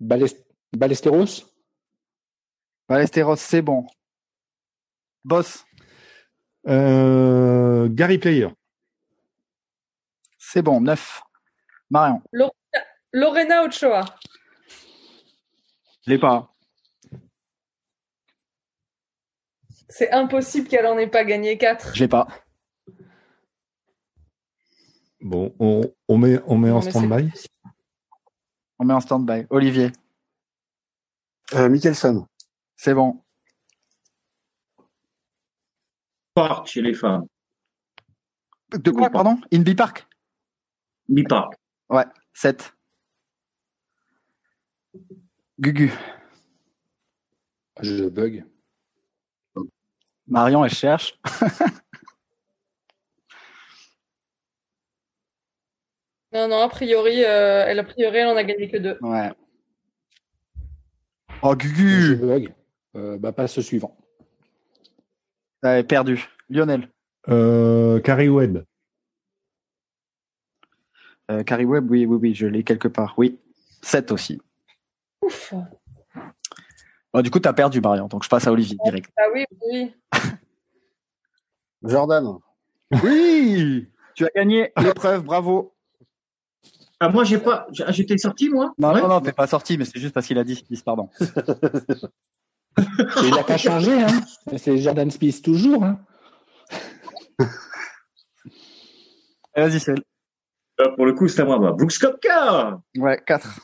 Balest- 0.00 0.44
Ballesteros 0.72 1.44
Ballesteros, 2.88 3.36
c'est 3.36 3.62
bon. 3.62 3.86
Boss, 5.24 5.64
Euh, 6.66 7.88
Gary 7.90 8.18
Player. 8.18 8.48
c'est 10.36 10.62
bon. 10.62 10.80
Neuf. 10.80 11.22
Marion, 11.90 12.22
Lorena 13.12 13.62
Ochoa. 13.64 14.04
L'ai 16.10 16.18
pas. 16.18 16.52
C'est 19.88 20.10
impossible 20.12 20.68
qu'elle 20.68 20.86
en 20.86 20.98
ait 20.98 21.08
pas 21.08 21.24
gagné 21.24 21.58
4. 21.58 21.94
Je 21.94 22.00
l'ai 22.04 22.08
pas. 22.08 22.28
Bon, 25.20 25.54
on, 25.58 25.82
on 26.08 26.16
met, 26.18 26.40
on 26.46 26.56
met 26.56 26.70
en 26.70 26.80
stand-by. 26.80 27.30
On 28.78 28.84
met 28.84 28.94
en 28.94 29.00
stand-by. 29.00 29.46
Olivier, 29.50 29.90
Euh, 31.54 31.68
Mickelson. 31.68 32.26
c'est 32.76 32.94
bon. 32.94 33.22
Park 36.34 36.68
chez 36.68 36.80
les 36.80 36.94
femmes. 36.94 37.26
De 38.72 38.90
quoi, 38.92 39.10
pardon? 39.10 39.40
Inby 39.52 39.74
Park? 39.74 40.06
Mi-park. 41.08 41.54
Ouais, 41.88 42.04
7. 42.32 42.72
Gugu, 45.60 45.92
Je 47.82 48.08
bug. 48.08 48.44
Marion, 50.26 50.64
elle 50.64 50.70
cherche. 50.72 51.18
Non, 56.32 56.46
non, 56.48 56.60
a 56.62 56.68
priori, 56.68 57.24
euh, 57.24 57.64
elle, 57.66 57.80
a 57.80 57.84
priori, 57.84 58.16
elle 58.18 58.28
en 58.28 58.36
a 58.36 58.44
gagné 58.44 58.70
que 58.70 58.76
2. 58.76 58.98
Ouais. 59.00 59.32
Oh, 61.42 61.54
Je 61.58 61.66
Gugu 61.66 62.16
bug. 62.16 62.54
Euh, 62.96 63.18
bah, 63.18 63.32
passe 63.32 63.58
au 63.58 63.62
suivant. 63.62 63.96
Ouais, 65.62 65.82
perdu. 65.82 66.28
Lionel, 66.48 66.88
Euh, 67.28 68.00
Carrie 68.00 68.28
Webb. 68.28 68.64
euh, 71.30 71.42
Carrie 71.42 71.64
Webb, 71.64 71.90
oui, 71.90 72.06
oui, 72.06 72.16
oui, 72.20 72.34
je 72.34 72.46
l'ai 72.46 72.62
quelque 72.64 72.88
part. 72.88 73.14
Oui, 73.18 73.38
7 73.82 74.12
aussi. 74.12 74.40
Ouf. 75.22 75.54
Bon, 77.12 77.22
du 77.22 77.30
coup, 77.30 77.40
tu 77.40 77.48
as 77.48 77.52
perdu, 77.52 77.80
Marion, 77.80 78.06
donc 78.06 78.22
je 78.24 78.28
passe 78.28 78.46
à 78.46 78.52
Olivier 78.52 78.76
direct. 78.84 79.10
Ah 79.18 79.22
oui, 79.34 79.44
oui. 79.70 79.94
Jordan. 81.82 82.38
Oui 83.02 83.88
Tu 84.14 84.24
as 84.24 84.30
gagné 84.34 84.72
l'épreuve, 84.80 85.22
bravo. 85.24 85.74
Ah, 87.00 87.08
moi, 87.08 87.24
j'ai 87.24 87.38
pas. 87.38 87.66
ah, 87.86 87.92
J'étais 87.92 88.18
sorti, 88.18 88.50
moi? 88.50 88.74
Non, 88.78 88.92
Ouais. 88.92 89.00
non, 89.00 89.08
non, 89.08 89.20
t'es 89.20 89.32
pas 89.32 89.46
sorti, 89.46 89.78
mais 89.78 89.84
c'est 89.86 89.98
juste 89.98 90.12
parce 90.14 90.26
qu'il 90.26 90.38
a 90.38 90.44
dit, 90.44 90.56
Smith, 90.56 90.84
pardon. 90.84 91.08
Il 93.22 93.30
n'a 93.34 93.42
pas 93.42 93.56
changé, 93.56 94.02
hein. 94.02 94.20
C'est 94.58 94.78
Jordan 94.78 95.10
Smith 95.10 95.42
toujours, 95.42 95.82
hein. 95.84 95.98
Vas-y, 99.56 99.80
Celle. 99.80 100.02
Euh, 100.80 100.94
Pour 100.96 101.06
le 101.06 101.12
coup, 101.14 101.26
c'est 101.28 101.42
à 101.42 101.44
moi. 101.44 101.58
Bah. 101.58 101.72
Brooks 101.72 101.98
Koepka 101.98 102.80
Ouais, 102.96 103.20
4. 103.26 103.60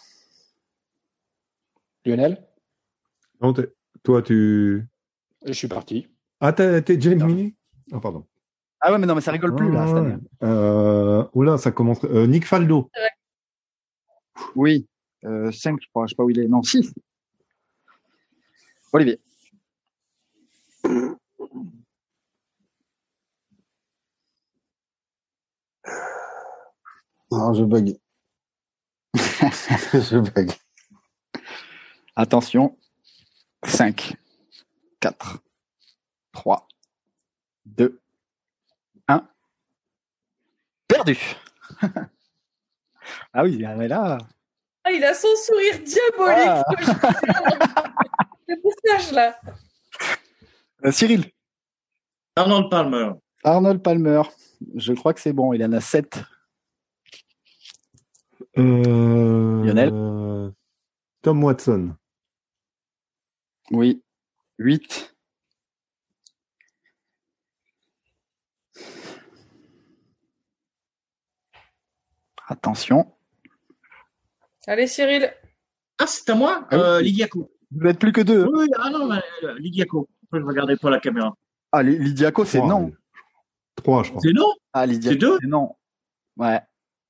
Lionel, 2.06 2.46
Non, 3.40 3.52
t'es- 3.52 3.68
toi, 4.04 4.22
tu. 4.22 4.86
je 5.44 5.52
suis 5.52 5.66
parti. 5.68 6.06
Ah, 6.40 6.52
t'es 6.52 6.80
déjà 6.82 7.10
éliminé 7.10 7.56
Ah, 7.92 7.98
pardon. 8.00 8.26
Ah 8.80 8.92
ouais, 8.92 8.98
mais 8.98 9.06
non, 9.06 9.14
mais 9.16 9.20
ça 9.20 9.32
rigole 9.32 9.54
plus, 9.56 9.72
là, 9.72 9.86
cette 9.86 9.96
Ah, 9.96 10.00
année. 10.00 10.16
Euh, 10.44 11.24
oula, 11.34 11.58
ça 11.58 11.72
commence. 11.72 12.04
euh, 12.04 12.26
Nick 12.26 12.46
Faldo. 12.46 12.90
Oui. 14.54 14.86
Euh, 15.24 15.50
5, 15.50 15.80
je 15.82 15.88
crois, 15.88 16.06
je 16.06 16.10
sais 16.10 16.14
pas 16.16 16.22
où 16.24 16.30
il 16.30 16.38
est. 16.38 16.46
Non, 16.46 16.62
6. 16.62 16.92
Olivier. 18.92 19.20
Non, 27.30 27.52
je 27.54 27.64
bug. 27.64 27.96
je 29.14 30.18
bug. 30.18 30.50
Attention. 32.16 32.76
5, 33.62 34.16
4, 35.00 35.38
3, 36.32 36.68
2, 37.66 38.00
1. 39.08 39.28
Perdu. 40.88 41.18
ah 43.32 43.42
oui, 43.42 43.62
mais 43.76 43.88
là. 43.88 44.18
Ah, 44.84 44.92
il 44.92 45.04
a 45.04 45.12
son 45.14 45.28
sourire 45.36 45.78
diabolique. 45.80 46.64
Le 48.48 48.56
moustache, 48.62 49.10
là. 49.12 49.38
Euh, 50.84 50.92
Cyril. 50.92 51.30
Arnold 52.36 52.70
Palmer. 52.70 53.10
Arnold 53.42 53.82
Palmer. 53.82 54.22
Je 54.74 54.92
crois 54.92 55.12
que 55.12 55.20
c'est 55.20 55.32
bon, 55.32 55.52
il 55.52 55.64
en 55.64 55.72
a 55.72 55.80
7. 55.80 56.22
Euh, 58.58 59.64
Lionel 59.64 59.90
euh, 59.92 60.50
Tom 61.22 61.44
Watson. 61.44 61.94
Oui. 63.70 64.02
8. 64.58 65.14
Attention. 72.48 73.12
Allez, 74.66 74.86
Cyril. 74.86 75.32
Ah, 75.98 76.06
c'est 76.06 76.28
à 76.30 76.34
moi 76.34 76.66
Ah 76.70 76.76
oui. 76.76 76.80
euh, 76.82 77.00
Lidiaco. 77.00 77.50
Vous 77.72 77.84
n'êtes 77.84 77.98
plus 77.98 78.12
que 78.12 78.20
deux. 78.20 78.46
Oui, 78.52 78.68
ah 78.78 78.90
non, 78.90 79.06
mais, 79.08 79.20
euh, 79.44 79.58
Lidiaco. 79.58 80.08
Après, 80.26 80.40
je 80.40 80.44
regardais 80.46 80.76
pas 80.76 80.90
la 80.90 81.00
caméra. 81.00 81.34
Ah, 81.72 81.82
Li- 81.82 81.98
Lidiaco, 81.98 82.44
c'est 82.44 82.58
Trois, 82.58 82.68
non. 82.68 82.92
Trois, 83.76 84.02
je 84.02 84.10
crois. 84.10 84.20
C'est 84.22 84.32
non 84.32 84.52
Ah, 84.72 84.86
Lidiaco, 84.86 85.12
C'est 85.14 85.18
deux 85.18 85.38
c'est 85.40 85.46
non. 85.48 85.74
Ouais. 86.36 86.60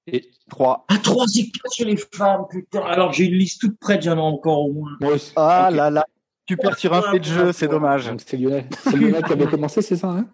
Et 0.07 0.31
3. 0.51 0.85
Ah, 0.89 0.99
trois 0.99 1.27
éclats 1.37 1.71
chez 1.75 1.85
les 1.85 1.97
femmes, 1.97 2.47
putain. 2.49 2.81
Alors, 2.83 3.13
j'ai 3.13 3.25
une 3.25 3.35
liste 3.35 3.61
toute 3.61 3.79
prête, 3.79 4.03
j'en 4.03 4.17
ai 4.17 4.21
encore 4.21 4.61
au 4.61 4.73
moins. 4.73 4.97
Ah 5.35 5.69
là 5.73 5.91
là. 5.91 6.07
Tu 6.47 6.57
perds 6.57 6.79
sur 6.79 6.95
un 6.95 7.03
fait 7.03 7.19
de 7.19 7.25
jeu, 7.25 7.53
c'est 7.53 7.69
dommage. 7.69 8.11
C'est 8.25 8.37
Lionel. 8.37 8.67
C'est 8.83 8.97
Lionel 8.97 9.23
qui 9.25 9.33
avait 9.33 9.47
commencé, 9.47 9.83
c'est 9.83 9.97
ça, 9.97 10.09
hein. 10.11 10.29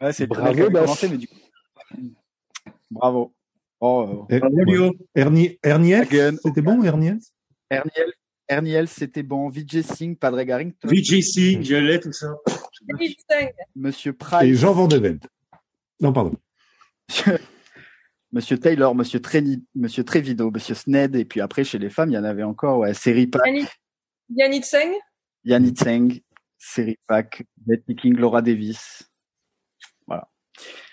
Ouais, 0.00 0.12
c'est 0.12 0.26
Bravo, 0.26 0.54
qui 0.54 0.60
avait 0.62 0.72
commencé, 0.72 1.08
mais 1.08 1.18
du 1.18 1.28
coup. 1.28 1.34
Bravo. 2.90 3.34
Oh, 3.80 4.26
Bravo, 4.28 4.56
ouais. 4.56 4.64
Lio. 4.64 4.92
Ernie, 5.14 5.58
Erniel, 5.62 6.02
Again. 6.02 6.36
c'était 6.42 6.62
bon, 6.62 6.82
Erniel 6.82 7.18
Erniel, 7.70 8.12
Erniel, 8.48 8.88
c'était 8.88 9.22
bon. 9.22 9.48
Vijay 9.48 9.82
Singh, 9.82 10.16
Padre 10.16 10.42
Garrington, 10.42 10.88
VJC, 10.88 11.62
je 11.62 11.76
l'ai, 11.76 12.00
tout 12.00 12.12
ça. 12.12 12.36
Monsieur 13.74 14.12
Et 14.12 14.14
Price, 14.14 14.58
Jean 14.58 14.72
Van 14.72 14.86
de 14.86 14.96
Velde. 14.96 15.26
Non, 16.00 16.12
pardon. 16.12 16.34
Monsieur, 18.32 18.58
Taylor, 18.58 18.94
Monsieur, 18.94 19.20
Treni, 19.20 19.64
Monsieur 19.74 20.04
Trevido, 20.04 20.50
Monsieur 20.50 20.74
Sned, 20.74 21.16
et 21.16 21.24
puis 21.24 21.40
après, 21.40 21.64
chez 21.64 21.78
les 21.78 21.90
femmes, 21.90 22.10
il 22.10 22.14
y 22.14 22.18
en 22.18 22.24
avait 22.24 22.42
encore, 22.42 22.78
ouais, 22.78 22.92
Série 22.94 23.26
Pack, 23.26 23.42
Yannick, 24.30 24.64
Yannick 24.64 24.64
Seng. 24.64 24.92
Yanni 25.44 25.70
Tseng, 25.70 26.20
Série 26.58 26.98
Pack, 27.06 27.44
Betty 27.58 27.94
King, 27.94 28.16
Laura 28.16 28.42
Davis. 28.42 29.08
Voilà. 30.06 30.28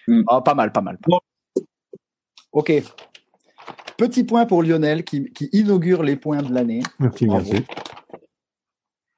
Mm. 0.08 0.24
Ah, 0.28 0.42
pas 0.42 0.54
mal, 0.54 0.72
pas 0.72 0.82
mal. 0.82 0.98
Bon. 1.08 1.20
Ok. 2.52 2.72
Petit 3.98 4.24
point 4.24 4.46
pour 4.46 4.64
Lionel 4.64 5.04
qui, 5.04 5.32
qui 5.34 5.50
inaugure 5.54 6.04
les 6.04 6.16
points 6.16 6.42
de 6.42 6.54
l'année. 6.54 6.84
Merci, 7.00 7.26
Bravo. 7.26 7.52
merci. 7.52 7.66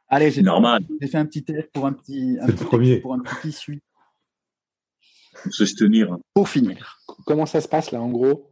Allez, 0.08 0.28
j'ai 0.30 0.36
C'est 0.36 0.42
normal. 0.44 0.84
j'ai 1.02 1.08
fait 1.08 1.18
un 1.18 1.26
petit 1.26 1.44
test 1.44 1.70
pour 1.74 1.86
un 1.88 1.94
petit, 1.94 2.38
un 2.40 2.46
C'est 2.46 2.52
le 2.52 2.58
petit 2.58 2.66
premier. 2.66 2.98
pour 3.02 3.14
un 3.14 3.20
petit 3.20 3.52
suite 3.52 3.84
se 5.50 5.64
tenir. 5.76 6.18
pour 6.34 6.48
finir. 6.50 7.00
Comment 7.26 7.46
ça 7.46 7.60
se 7.62 7.68
passe 7.68 7.92
là, 7.92 8.02
en 8.02 8.10
gros? 8.10 8.52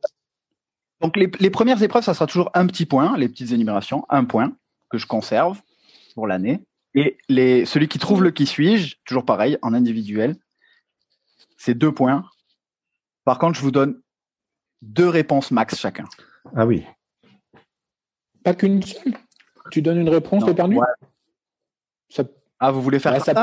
Donc 1.01 1.15
les, 1.17 1.29
les 1.39 1.49
premières 1.49 1.81
épreuves, 1.81 2.03
ça 2.03 2.13
sera 2.13 2.27
toujours 2.27 2.49
un 2.53 2.67
petit 2.67 2.85
point, 2.85 3.17
les 3.17 3.29
petites 3.29 3.51
énumérations, 3.51 4.05
un 4.09 4.25
point 4.25 4.55
que 4.93 4.99
je 4.99 5.07
conserve 5.07 5.59
pour 6.13 6.27
l'année. 6.27 6.61
Et 6.93 7.17
les, 7.27 7.65
celui 7.65 7.87
qui 7.87 7.97
trouve 7.97 8.21
le 8.21 8.29
qui 8.29 8.45
suis-je, 8.45 8.97
toujours 9.05 9.25
pareil, 9.25 9.57
en 9.63 9.73
individuel, 9.73 10.35
c'est 11.57 11.73
deux 11.73 11.91
points. 11.91 12.23
Par 13.25 13.39
contre, 13.39 13.57
je 13.57 13.63
vous 13.63 13.71
donne 13.71 13.99
deux 14.83 15.09
réponses 15.09 15.49
max 15.49 15.79
chacun. 15.79 16.05
Ah 16.55 16.67
oui. 16.67 16.83
Pas 18.43 18.53
qu'une 18.53 18.83
seule? 18.83 19.15
Tu 19.71 19.81
donnes 19.81 19.97
une 19.97 20.09
réponse, 20.09 20.43
perdu 20.53 20.77
ouais. 20.77 20.85
Ça, 22.09 22.23
Ah, 22.59 22.69
vous 22.69 22.83
voulez 22.83 22.99
faire 22.99 23.13
bah, 23.13 23.19
ça, 23.21 23.33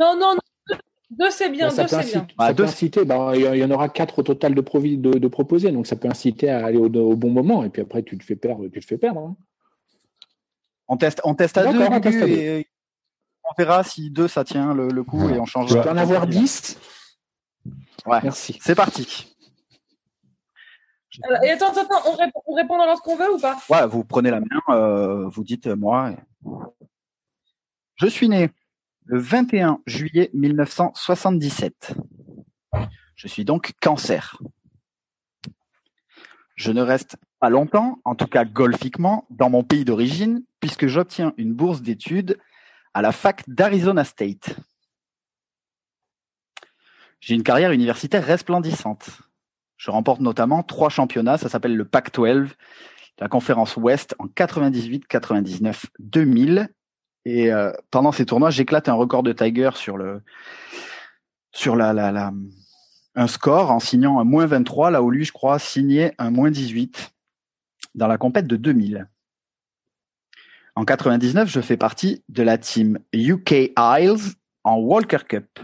Non, 0.00 0.16
non, 0.18 0.34
non. 0.34 0.76
Deux, 1.10 1.30
c'est 1.30 1.50
bien, 1.50 1.68
bah, 1.68 1.70
ça 1.74 1.82
deux, 1.82 1.88
c'est 2.02 2.12
bien. 2.14 2.26
ça 2.40 2.54
peut 2.54 2.64
inciter. 2.64 3.04
bah, 3.04 3.32
Il 3.36 3.42
y, 3.42 3.64
en 3.64 3.70
aura 3.70 3.88
quatre 3.90 4.18
au 4.18 4.22
total 4.24 4.54
de, 4.56 4.60
provi- 4.62 4.98
de, 4.98 5.10
de 5.12 5.28
proposés, 5.28 5.70
donc 5.70 5.86
ça 5.86 5.94
peut 5.94 6.08
inciter 6.08 6.48
à 6.50 6.64
aller 6.66 6.78
au, 6.78 6.86
au 6.86 7.14
bon 7.16 7.30
moment. 7.30 7.62
Et 7.62 7.68
puis 7.70 7.82
après, 7.82 8.02
tu 8.02 8.18
te 8.18 8.24
fais 8.24 8.34
perdre. 8.34 8.66
Tu 8.68 8.80
te 8.80 8.86
fais 8.86 8.98
perdre 8.98 9.20
hein. 9.20 9.36
On 10.92 10.98
teste, 10.98 11.22
on 11.24 11.34
teste 11.34 11.56
à 11.56 11.72
deux, 11.72 11.80
on 11.80 12.00
teste 12.00 12.18
à 12.22 12.26
deux. 12.26 12.28
et 12.28 12.68
on 13.44 13.54
verra 13.56 13.82
si 13.82 14.10
deux 14.10 14.28
ça 14.28 14.44
tient 14.44 14.74
le, 14.74 14.88
le 14.88 15.02
coup 15.02 15.26
et 15.30 15.38
on 15.40 15.46
change. 15.46 15.68
Tu 15.70 15.80
peux 15.80 15.88
en 15.88 15.96
avoir 15.96 16.26
10 16.26 16.78
Ouais. 18.04 18.20
Merci. 18.22 18.58
C'est 18.60 18.74
parti. 18.74 19.34
Alors, 21.22 21.42
Et 21.44 21.50
attends, 21.50 21.70
attends, 21.70 21.80
attends, 21.82 22.10
on 22.10 22.16
répond, 22.16 22.42
on 22.46 22.54
répond 22.54 22.76
dans 22.76 22.84
l'ordre 22.84 23.00
qu'on 23.02 23.16
veut 23.16 23.32
ou 23.32 23.38
pas? 23.38 23.56
Ouais, 23.70 23.86
vous 23.86 24.04
prenez 24.04 24.30
la 24.30 24.40
main, 24.40 24.60
euh, 24.68 25.28
vous 25.30 25.44
dites 25.44 25.66
euh, 25.66 25.76
moi. 25.76 26.10
et- 26.10 26.48
Je 27.96 28.06
suis 28.06 28.28
né 28.28 28.50
le 29.06 29.18
21 29.18 29.80
juillet 29.86 30.30
1977. 30.34 31.94
Je 33.14 33.28
suis 33.28 33.44
donc 33.46 33.72
cancer. 33.80 34.38
Je 36.56 36.70
ne 36.70 36.82
reste 36.82 37.16
pas 37.42 37.50
longtemps, 37.50 37.98
en 38.04 38.14
tout 38.14 38.28
cas 38.28 38.44
golfiquement, 38.44 39.26
dans 39.30 39.50
mon 39.50 39.64
pays 39.64 39.84
d'origine, 39.84 40.44
puisque 40.60 40.86
j'obtiens 40.86 41.34
une 41.36 41.52
bourse 41.54 41.82
d'études 41.82 42.38
à 42.94 43.02
la 43.02 43.10
fac 43.10 43.42
d'Arizona 43.48 44.04
State. 44.04 44.54
J'ai 47.18 47.34
une 47.34 47.42
carrière 47.42 47.72
universitaire 47.72 48.24
resplendissante. 48.24 49.22
Je 49.76 49.90
remporte 49.90 50.20
notamment 50.20 50.62
trois 50.62 50.88
championnats, 50.88 51.36
ça 51.36 51.48
s'appelle 51.48 51.74
le 51.76 51.84
Pac-12, 51.84 52.50
la 53.18 53.26
conférence 53.26 53.76
Ouest 53.76 54.14
en 54.20 54.28
98, 54.28 55.08
99, 55.08 55.86
2000. 55.98 56.68
Et 57.24 57.52
euh, 57.52 57.72
pendant 57.90 58.12
ces 58.12 58.24
tournois, 58.24 58.50
j'éclate 58.50 58.88
un 58.88 58.94
record 58.94 59.24
de 59.24 59.32
Tiger 59.32 59.70
sur 59.74 59.96
le 59.96 60.22
sur 61.50 61.74
la, 61.74 61.92
la, 61.92 62.12
la 62.12 62.32
un 63.16 63.26
score 63.26 63.72
en 63.72 63.80
signant 63.80 64.20
un 64.20 64.24
moins 64.24 64.46
23, 64.46 64.92
là 64.92 65.02
où 65.02 65.10
lui, 65.10 65.24
je 65.24 65.32
crois, 65.32 65.58
signait 65.58 66.14
un 66.18 66.30
moins 66.30 66.52
18 66.52 67.11
dans 67.94 68.06
la 68.06 68.18
compète 68.18 68.46
de 68.46 68.56
2000. 68.56 69.08
En 70.74 70.84
99, 70.84 71.48
je 71.48 71.60
fais 71.60 71.76
partie 71.76 72.24
de 72.28 72.42
la 72.42 72.56
team 72.58 72.98
UK 73.12 73.72
Isles 73.78 74.34
en 74.64 74.76
Walker 74.78 75.18
Cup. 75.28 75.60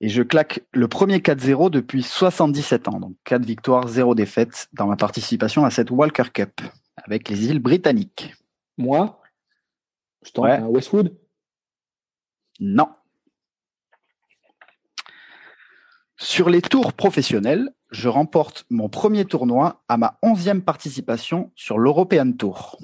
Et 0.00 0.08
je 0.08 0.22
claque 0.22 0.60
le 0.72 0.86
premier 0.88 1.18
4-0 1.18 1.70
depuis 1.70 2.02
77 2.02 2.88
ans. 2.88 3.00
Donc 3.00 3.16
4 3.24 3.44
victoires, 3.44 3.88
0 3.88 4.14
défaites 4.14 4.68
dans 4.72 4.86
ma 4.86 4.96
participation 4.96 5.64
à 5.64 5.70
cette 5.70 5.90
Walker 5.90 6.30
Cup 6.32 6.60
avec 6.96 7.28
les 7.28 7.46
îles 7.46 7.58
britanniques. 7.60 8.34
Moi, 8.76 9.20
je 10.24 10.30
tente 10.32 10.44
Ouais. 10.44 10.52
un 10.52 10.66
Westwood. 10.66 11.16
Non. 12.60 12.88
Sur 16.16 16.48
les 16.48 16.62
tours 16.62 16.92
professionnels, 16.92 17.68
je 17.90 18.08
remporte 18.08 18.66
mon 18.70 18.88
premier 18.88 19.24
tournoi 19.24 19.82
à 19.88 19.96
ma 19.96 20.18
onzième 20.22 20.62
participation 20.62 21.50
sur 21.54 21.78
l'European 21.78 22.32
Tour. 22.32 22.78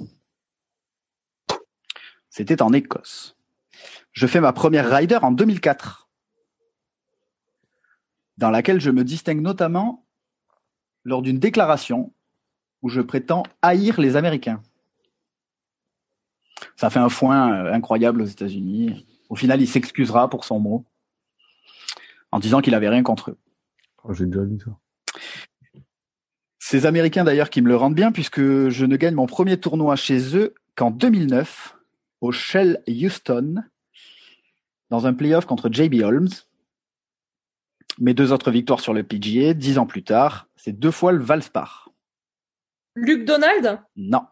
C'était 2.30 2.62
en 2.62 2.72
Écosse. 2.72 3.36
Je 4.12 4.26
fais 4.26 4.40
ma 4.40 4.52
première 4.52 4.90
rider 4.90 5.18
en 5.22 5.32
2004, 5.32 6.08
dans 8.38 8.50
laquelle 8.50 8.80
je 8.80 8.90
me 8.90 9.04
distingue 9.04 9.40
notamment 9.40 10.06
lors 11.04 11.22
d'une 11.22 11.38
déclaration 11.38 12.12
où 12.82 12.88
je 12.88 13.00
prétends 13.00 13.44
haïr 13.62 14.00
les 14.00 14.16
Américains. 14.16 14.62
Ça 16.76 16.90
fait 16.90 16.98
un 16.98 17.08
foin 17.08 17.52
euh, 17.52 17.72
incroyable 17.72 18.22
aux 18.22 18.26
États-Unis. 18.26 19.06
Au 19.28 19.36
final, 19.36 19.60
il 19.60 19.68
s'excusera 19.68 20.28
pour 20.28 20.44
son 20.44 20.58
mot 20.60 20.84
en 22.32 22.38
disant 22.38 22.60
qu'il 22.60 22.74
avait 22.74 22.88
rien 22.88 23.02
contre 23.02 23.30
eux. 23.30 23.38
Oh, 24.02 24.12
J'ai 24.12 24.26
déjà 24.26 24.44
vu 24.44 24.58
ça. 24.58 24.70
Ces 26.58 26.86
Américains 26.86 27.24
d'ailleurs 27.24 27.50
qui 27.50 27.60
me 27.60 27.68
le 27.68 27.76
rendent 27.76 27.94
bien 27.94 28.10
puisque 28.10 28.40
je 28.40 28.84
ne 28.86 28.96
gagne 28.96 29.14
mon 29.14 29.26
premier 29.26 29.58
tournoi 29.58 29.96
chez 29.96 30.36
eux 30.36 30.54
qu'en 30.76 30.90
2009 30.90 31.76
au 32.20 32.32
Shell 32.32 32.82
Houston 32.88 33.62
dans 34.90 35.06
un 35.06 35.14
playoff 35.14 35.44
contre 35.44 35.70
JB 35.70 36.02
Holmes. 36.02 36.30
Mes 37.98 38.14
deux 38.14 38.32
autres 38.32 38.50
victoires 38.50 38.80
sur 38.80 38.92
le 38.92 39.02
PGA, 39.02 39.54
dix 39.54 39.78
ans 39.78 39.86
plus 39.86 40.02
tard, 40.02 40.48
c'est 40.56 40.72
deux 40.72 40.90
fois 40.90 41.12
le 41.12 41.22
Valspar. 41.22 41.90
Luc 42.96 43.24
Donald? 43.24 43.80
Non. 43.96 44.22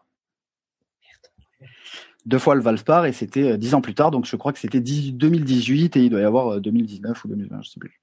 Deux 2.25 2.39
fois 2.39 2.55
le 2.55 2.61
Valspar 2.61 3.05
et 3.05 3.13
c'était 3.13 3.51
euh, 3.51 3.57
dix 3.57 3.73
ans 3.73 3.81
plus 3.81 3.95
tard, 3.95 4.11
donc 4.11 4.25
je 4.25 4.35
crois 4.35 4.53
que 4.53 4.59
c'était 4.59 4.79
10 4.79 5.13
2018 5.13 5.97
et 5.97 6.03
il 6.05 6.09
doit 6.09 6.21
y 6.21 6.23
avoir 6.23 6.53
euh, 6.53 6.59
2019 6.61 7.25
ou 7.25 7.27
2020, 7.27 7.61
je 7.61 7.69
sais 7.69 7.79
plus. 7.79 8.02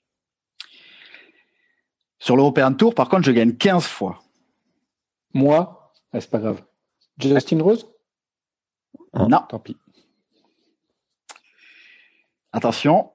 Sur 2.21 2.37
l'European 2.37 2.75
Tour, 2.75 2.95
par 2.95 3.09
contre, 3.09 3.25
je 3.25 3.33
gagne 3.33 3.57
15 3.57 3.87
fois. 3.87 4.23
Moi, 5.33 5.93
ah, 6.13 6.21
c'est 6.21 6.31
pas 6.31 6.39
grave. 6.39 6.63
Justin 7.19 7.63
Rose? 7.63 7.91
Non. 9.15 9.41
Tant 9.49 9.59
pis. 9.59 9.77
Attention. 12.53 13.13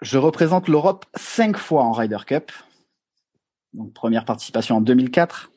Je 0.00 0.18
représente 0.18 0.68
l'Europe 0.68 1.06
cinq 1.14 1.56
fois 1.56 1.82
en 1.84 1.92
Ryder 1.92 2.18
Cup. 2.26 2.50
Donc, 3.74 3.92
première 3.92 4.24
participation 4.24 4.76
en 4.76 4.80
2004. 4.80 5.50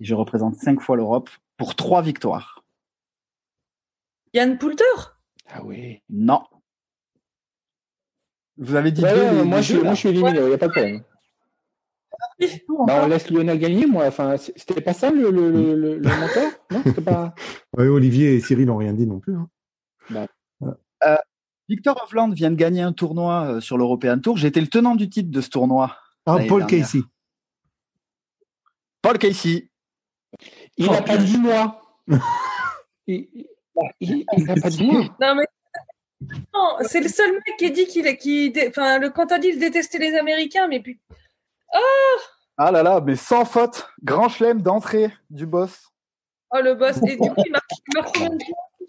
Et 0.00 0.04
je 0.04 0.14
représente 0.14 0.56
cinq 0.56 0.80
fois 0.80 0.96
l'Europe 0.96 1.30
pour 1.56 1.74
trois 1.74 2.02
victoires. 2.02 2.64
Yann 4.32 4.58
Poulter? 4.58 4.84
Ah 5.48 5.62
oui. 5.62 6.02
Non. 6.08 6.42
Vous 8.56 8.74
avez 8.76 8.92
dit 8.92 9.02
Ouais, 9.02 9.12
deux, 9.14 9.20
ouais, 9.22 9.34
les- 9.34 9.42
moi, 9.44 9.56
les 9.58 9.62
je 9.64 9.74
deux, 9.74 9.82
moi, 9.82 9.94
je 9.94 9.98
suis 9.98 10.08
éliminé, 10.10 10.38
il 10.38 10.46
n'y 10.46 10.52
a 10.54 10.58
pas 10.58 10.66
de 10.68 10.72
problème. 10.72 11.02
Bah, 12.86 13.02
on 13.04 13.06
laisse 13.08 13.28
Lionel 13.30 13.58
gagner, 13.58 13.86
moi. 13.86 14.06
Enfin, 14.06 14.36
c'était 14.36 14.80
pas 14.80 14.92
ça 14.92 15.10
le, 15.10 15.30
le, 15.30 15.50
le, 15.50 15.74
le- 15.74 15.96
le 15.98 16.08
mentor 16.08 16.50
Non, 16.70 16.82
c'était 16.84 17.00
pas. 17.02 17.34
Ouais, 17.76 17.88
Olivier 17.88 18.34
et 18.36 18.40
Cyril 18.40 18.66
n'ont 18.66 18.76
rien 18.76 18.92
dit 18.92 19.06
non 19.06 19.18
plus. 19.20 19.34
hein. 19.36 20.26
Victor 21.68 21.98
Hovland 22.04 22.30
vient 22.34 22.50
de 22.50 22.56
gagner 22.56 22.82
un 22.82 22.92
tournoi 22.92 23.44
euh, 23.46 23.60
sur 23.60 23.78
l'European 23.78 24.18
Tour. 24.20 24.36
J'ai 24.36 24.48
été 24.48 24.60
le 24.60 24.66
tenant 24.66 24.94
du 24.96 25.08
titre 25.08 25.30
de 25.30 25.40
ce 25.40 25.48
tournoi. 25.48 25.96
Ah, 26.26 26.36
Paul 26.46 26.60
dernière. 26.60 26.66
Casey. 26.66 27.00
Paul 29.00 29.16
Casey. 29.18 29.70
Il 30.76 30.90
n'a 30.90 31.00
pas 31.02 31.16
dit 31.16 31.38
moi. 31.38 31.80
Il 33.06 33.26
n'a 34.38 34.54
pas 34.56 34.68
dit 34.70 34.84
moi. 34.86 35.00
Non, 35.20 35.34
mais. 35.36 35.46
Non, 36.54 36.76
c'est 36.82 37.00
le 37.00 37.08
seul 37.08 37.32
mec 37.32 37.56
qui 37.58 37.70
dit 37.70 37.86
qu'il 37.86 38.06
est. 38.06 38.16
Qui... 38.16 38.52
Enfin, 38.68 38.98
le... 38.98 39.10
quand 39.10 39.26
t'as 39.26 39.38
dit 39.38 39.48
il 39.48 39.58
détestait 39.58 39.98
les 39.98 40.14
Américains, 40.16 40.68
mais 40.68 40.80
puis. 40.80 40.98
Ah 42.56 42.70
là 42.70 42.82
là, 42.82 43.00
mais 43.00 43.16
sans 43.16 43.44
faute. 43.44 43.88
Grand 44.02 44.28
chelem 44.28 44.62
d'entrée 44.62 45.12
du 45.30 45.46
boss. 45.46 45.90
Oh, 46.50 46.60
le 46.62 46.74
boss. 46.74 46.98
Et 47.06 47.16
du 47.16 47.30
coup, 47.30 47.42
il 47.44 47.50
marque, 47.50 47.70
il 47.72 47.94
marque 48.00 48.14
combien 48.14 48.30
de 48.30 48.44
points? 48.44 48.86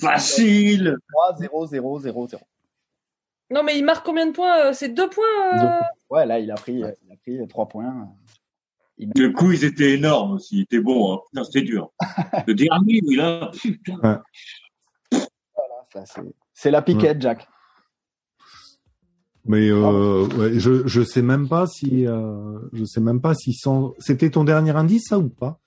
Facile 0.00 0.96
3, 1.12 1.36
0, 1.38 1.66
0, 1.66 1.98
0, 2.00 2.28
0. 2.28 2.42
Non, 3.50 3.62
mais 3.64 3.76
il 3.76 3.84
marque 3.84 4.06
combien 4.06 4.26
de 4.26 4.32
points 4.32 4.66
euh, 4.66 4.72
C'est 4.72 4.88
deux 4.88 5.10
points. 5.10 5.58
euh, 5.64 5.80
Ouais, 6.10 6.24
là, 6.24 6.38
il 6.38 6.50
a 6.50 6.54
pris, 6.54 6.76
il 6.76 6.84
a 6.84 7.16
pris 7.16 7.46
3 7.48 7.68
points. 7.68 8.08
Le 8.98 9.28
coup, 9.30 9.50
ils 9.50 9.64
étaient 9.64 9.94
énormes 9.94 10.32
aussi. 10.34 10.58
Il 10.58 10.62
était 10.62 10.80
bon. 10.80 11.14
Hein. 11.14 11.18
Putain, 11.30 11.44
c'était 11.44 11.62
dur. 11.62 11.92
Le 12.46 12.54
dernier, 12.54 13.00
oui, 13.04 13.16
là, 13.16 13.50
putain. 13.52 14.22
Voilà, 15.10 15.86
ça, 15.92 16.04
c'est, 16.06 16.22
c'est 16.54 16.70
la 16.70 16.82
piquette, 16.82 17.20
Jack. 17.20 17.46
Mais 19.44 19.68
euh, 19.70 20.24
ouais, 20.38 20.58
je 20.58 20.86
je 20.86 21.02
sais 21.02 21.22
même 21.22 21.48
pas 21.48 21.66
si 21.66 22.06
euh, 22.06 22.58
je 22.72 22.84
sais 22.84 23.00
même 23.00 23.20
pas 23.20 23.34
si 23.34 23.52
sans... 23.54 23.92
c'était 23.98 24.30
ton 24.30 24.44
dernier 24.44 24.70
indice 24.70 25.08
ça 25.08 25.18
ou 25.18 25.28
pas? 25.28 25.58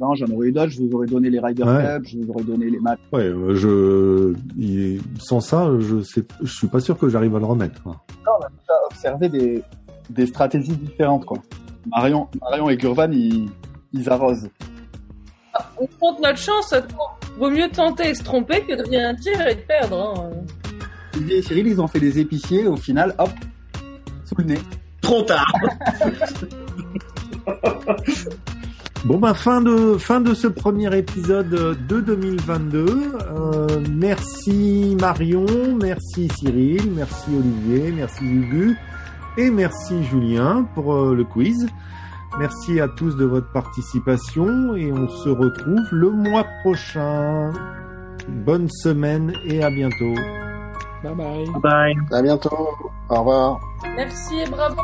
Non, 0.00 0.14
j'en 0.16 0.26
aurais 0.34 0.48
eu 0.48 0.52
d'autres. 0.52 0.72
Je 0.72 0.82
vous 0.82 0.90
aurais 0.96 1.06
donné 1.06 1.30
les 1.30 1.38
Ryder 1.38 1.62
Ouais. 1.62 1.84
Cup, 2.00 2.04
je 2.08 2.18
vous 2.18 2.30
aurais 2.30 2.42
donné 2.42 2.70
les 2.70 2.80
matchs. 2.80 2.98
Ouais, 3.12 3.26
euh, 3.26 3.54
je 3.54 4.34
il- 4.58 5.00
sans 5.20 5.40
ça 5.40 5.70
je 5.78 6.00
sais 6.02 6.24
je 6.40 6.52
suis 6.52 6.66
pas 6.66 6.80
sûr 6.80 6.98
que 6.98 7.08
j'arrive 7.08 7.36
à 7.36 7.38
le 7.38 7.44
remettre. 7.46 7.80
quoi. 7.84 8.04
Observer 8.90 9.28
des, 9.28 9.62
des 10.10 10.26
stratégies 10.26 10.76
différentes, 10.76 11.24
quoi. 11.24 11.38
Marion, 11.86 12.28
Marion 12.40 12.68
et 12.68 12.76
Gurvan, 12.76 13.10
ils, 13.12 13.48
ils 13.92 14.10
arrosent. 14.10 14.48
On 15.80 15.86
compte 16.00 16.20
notre 16.20 16.38
chance. 16.38 16.74
Vaut 17.38 17.50
mieux 17.50 17.68
tenter 17.68 18.10
et 18.10 18.14
se 18.14 18.22
tromper 18.22 18.62
que 18.62 18.74
de 18.76 18.82
rien 18.88 19.12
dire 19.14 19.46
et 19.48 19.54
de 19.56 19.60
perdre. 19.60 20.14
hein. 20.16 20.30
Olivier 21.16 21.38
et 21.38 21.42
Cyril, 21.42 21.66
ils 21.66 21.80
ont 21.80 21.88
fait 21.88 22.00
des 22.00 22.18
épiciers. 22.18 22.66
Au 22.66 22.76
final, 22.76 23.14
hop, 23.18 23.30
sous 24.24 24.34
le 24.38 24.44
nez. 24.44 24.58
Trop 25.00 25.22
tard. 25.22 25.52
Bon 29.04 29.18
bah 29.18 29.34
fin 29.34 29.60
de 29.60 29.96
fin 29.98 30.20
de 30.20 30.32
ce 30.32 30.46
premier 30.46 30.96
épisode 30.96 31.48
de 31.88 32.00
2022. 32.00 32.86
Euh, 32.86 33.66
merci 33.90 34.96
Marion, 35.00 35.44
merci 35.80 36.28
Cyril, 36.38 36.88
merci 36.94 37.30
Olivier, 37.36 37.90
merci 37.90 38.22
Hugo 38.24 38.74
et 39.38 39.50
merci 39.50 40.04
Julien 40.04 40.68
pour 40.76 40.94
euh, 40.94 41.16
le 41.16 41.24
quiz. 41.24 41.66
Merci 42.38 42.80
à 42.80 42.88
tous 42.88 43.14
de 43.16 43.24
votre 43.24 43.50
participation 43.52 44.74
et 44.74 44.90
on 44.90 45.08
se 45.08 45.28
retrouve 45.28 45.86
le 45.92 46.10
mois 46.10 46.46
prochain. 46.62 47.52
Bonne 48.28 48.68
semaine 48.70 49.32
et 49.44 49.62
à 49.62 49.70
bientôt. 49.70 50.14
Bye 51.04 51.14
bye. 51.14 51.46
Bye. 51.62 51.96
À 52.10 52.22
bientôt. 52.22 52.68
Au 53.08 53.18
revoir. 53.18 53.60
Merci 53.96 54.40
et 54.40 54.48
bravo. 54.48 54.80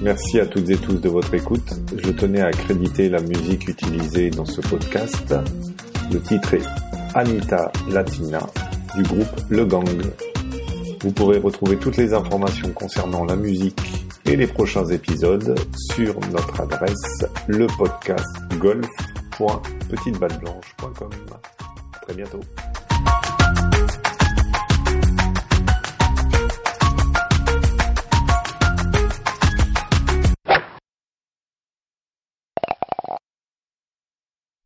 Merci 0.00 0.40
à 0.40 0.46
toutes 0.46 0.68
et 0.70 0.76
tous 0.76 1.00
de 1.00 1.08
votre 1.08 1.32
écoute. 1.34 1.74
Je 1.96 2.10
tenais 2.10 2.40
à 2.40 2.46
accréditer 2.46 3.08
la 3.08 3.20
musique 3.20 3.68
utilisée 3.68 4.30
dans 4.30 4.46
ce 4.46 4.60
podcast. 4.60 5.34
Le 6.10 6.20
titre 6.20 6.54
est 6.54 6.91
Anita 7.14 7.70
Latina 7.90 8.40
du 8.96 9.02
groupe 9.02 9.28
Le 9.50 9.66
Gang. 9.66 9.86
Vous 11.02 11.12
pourrez 11.12 11.38
retrouver 11.38 11.76
toutes 11.76 11.96
les 11.96 12.14
informations 12.14 12.70
concernant 12.72 13.24
la 13.24 13.36
musique 13.36 14.06
et 14.24 14.36
les 14.36 14.46
prochains 14.46 14.86
épisodes 14.86 15.58
sur 15.92 16.18
notre 16.30 16.60
adresse. 16.60 17.24
À 21.94 21.98
très 22.00 22.14
bientôt. 22.14 22.40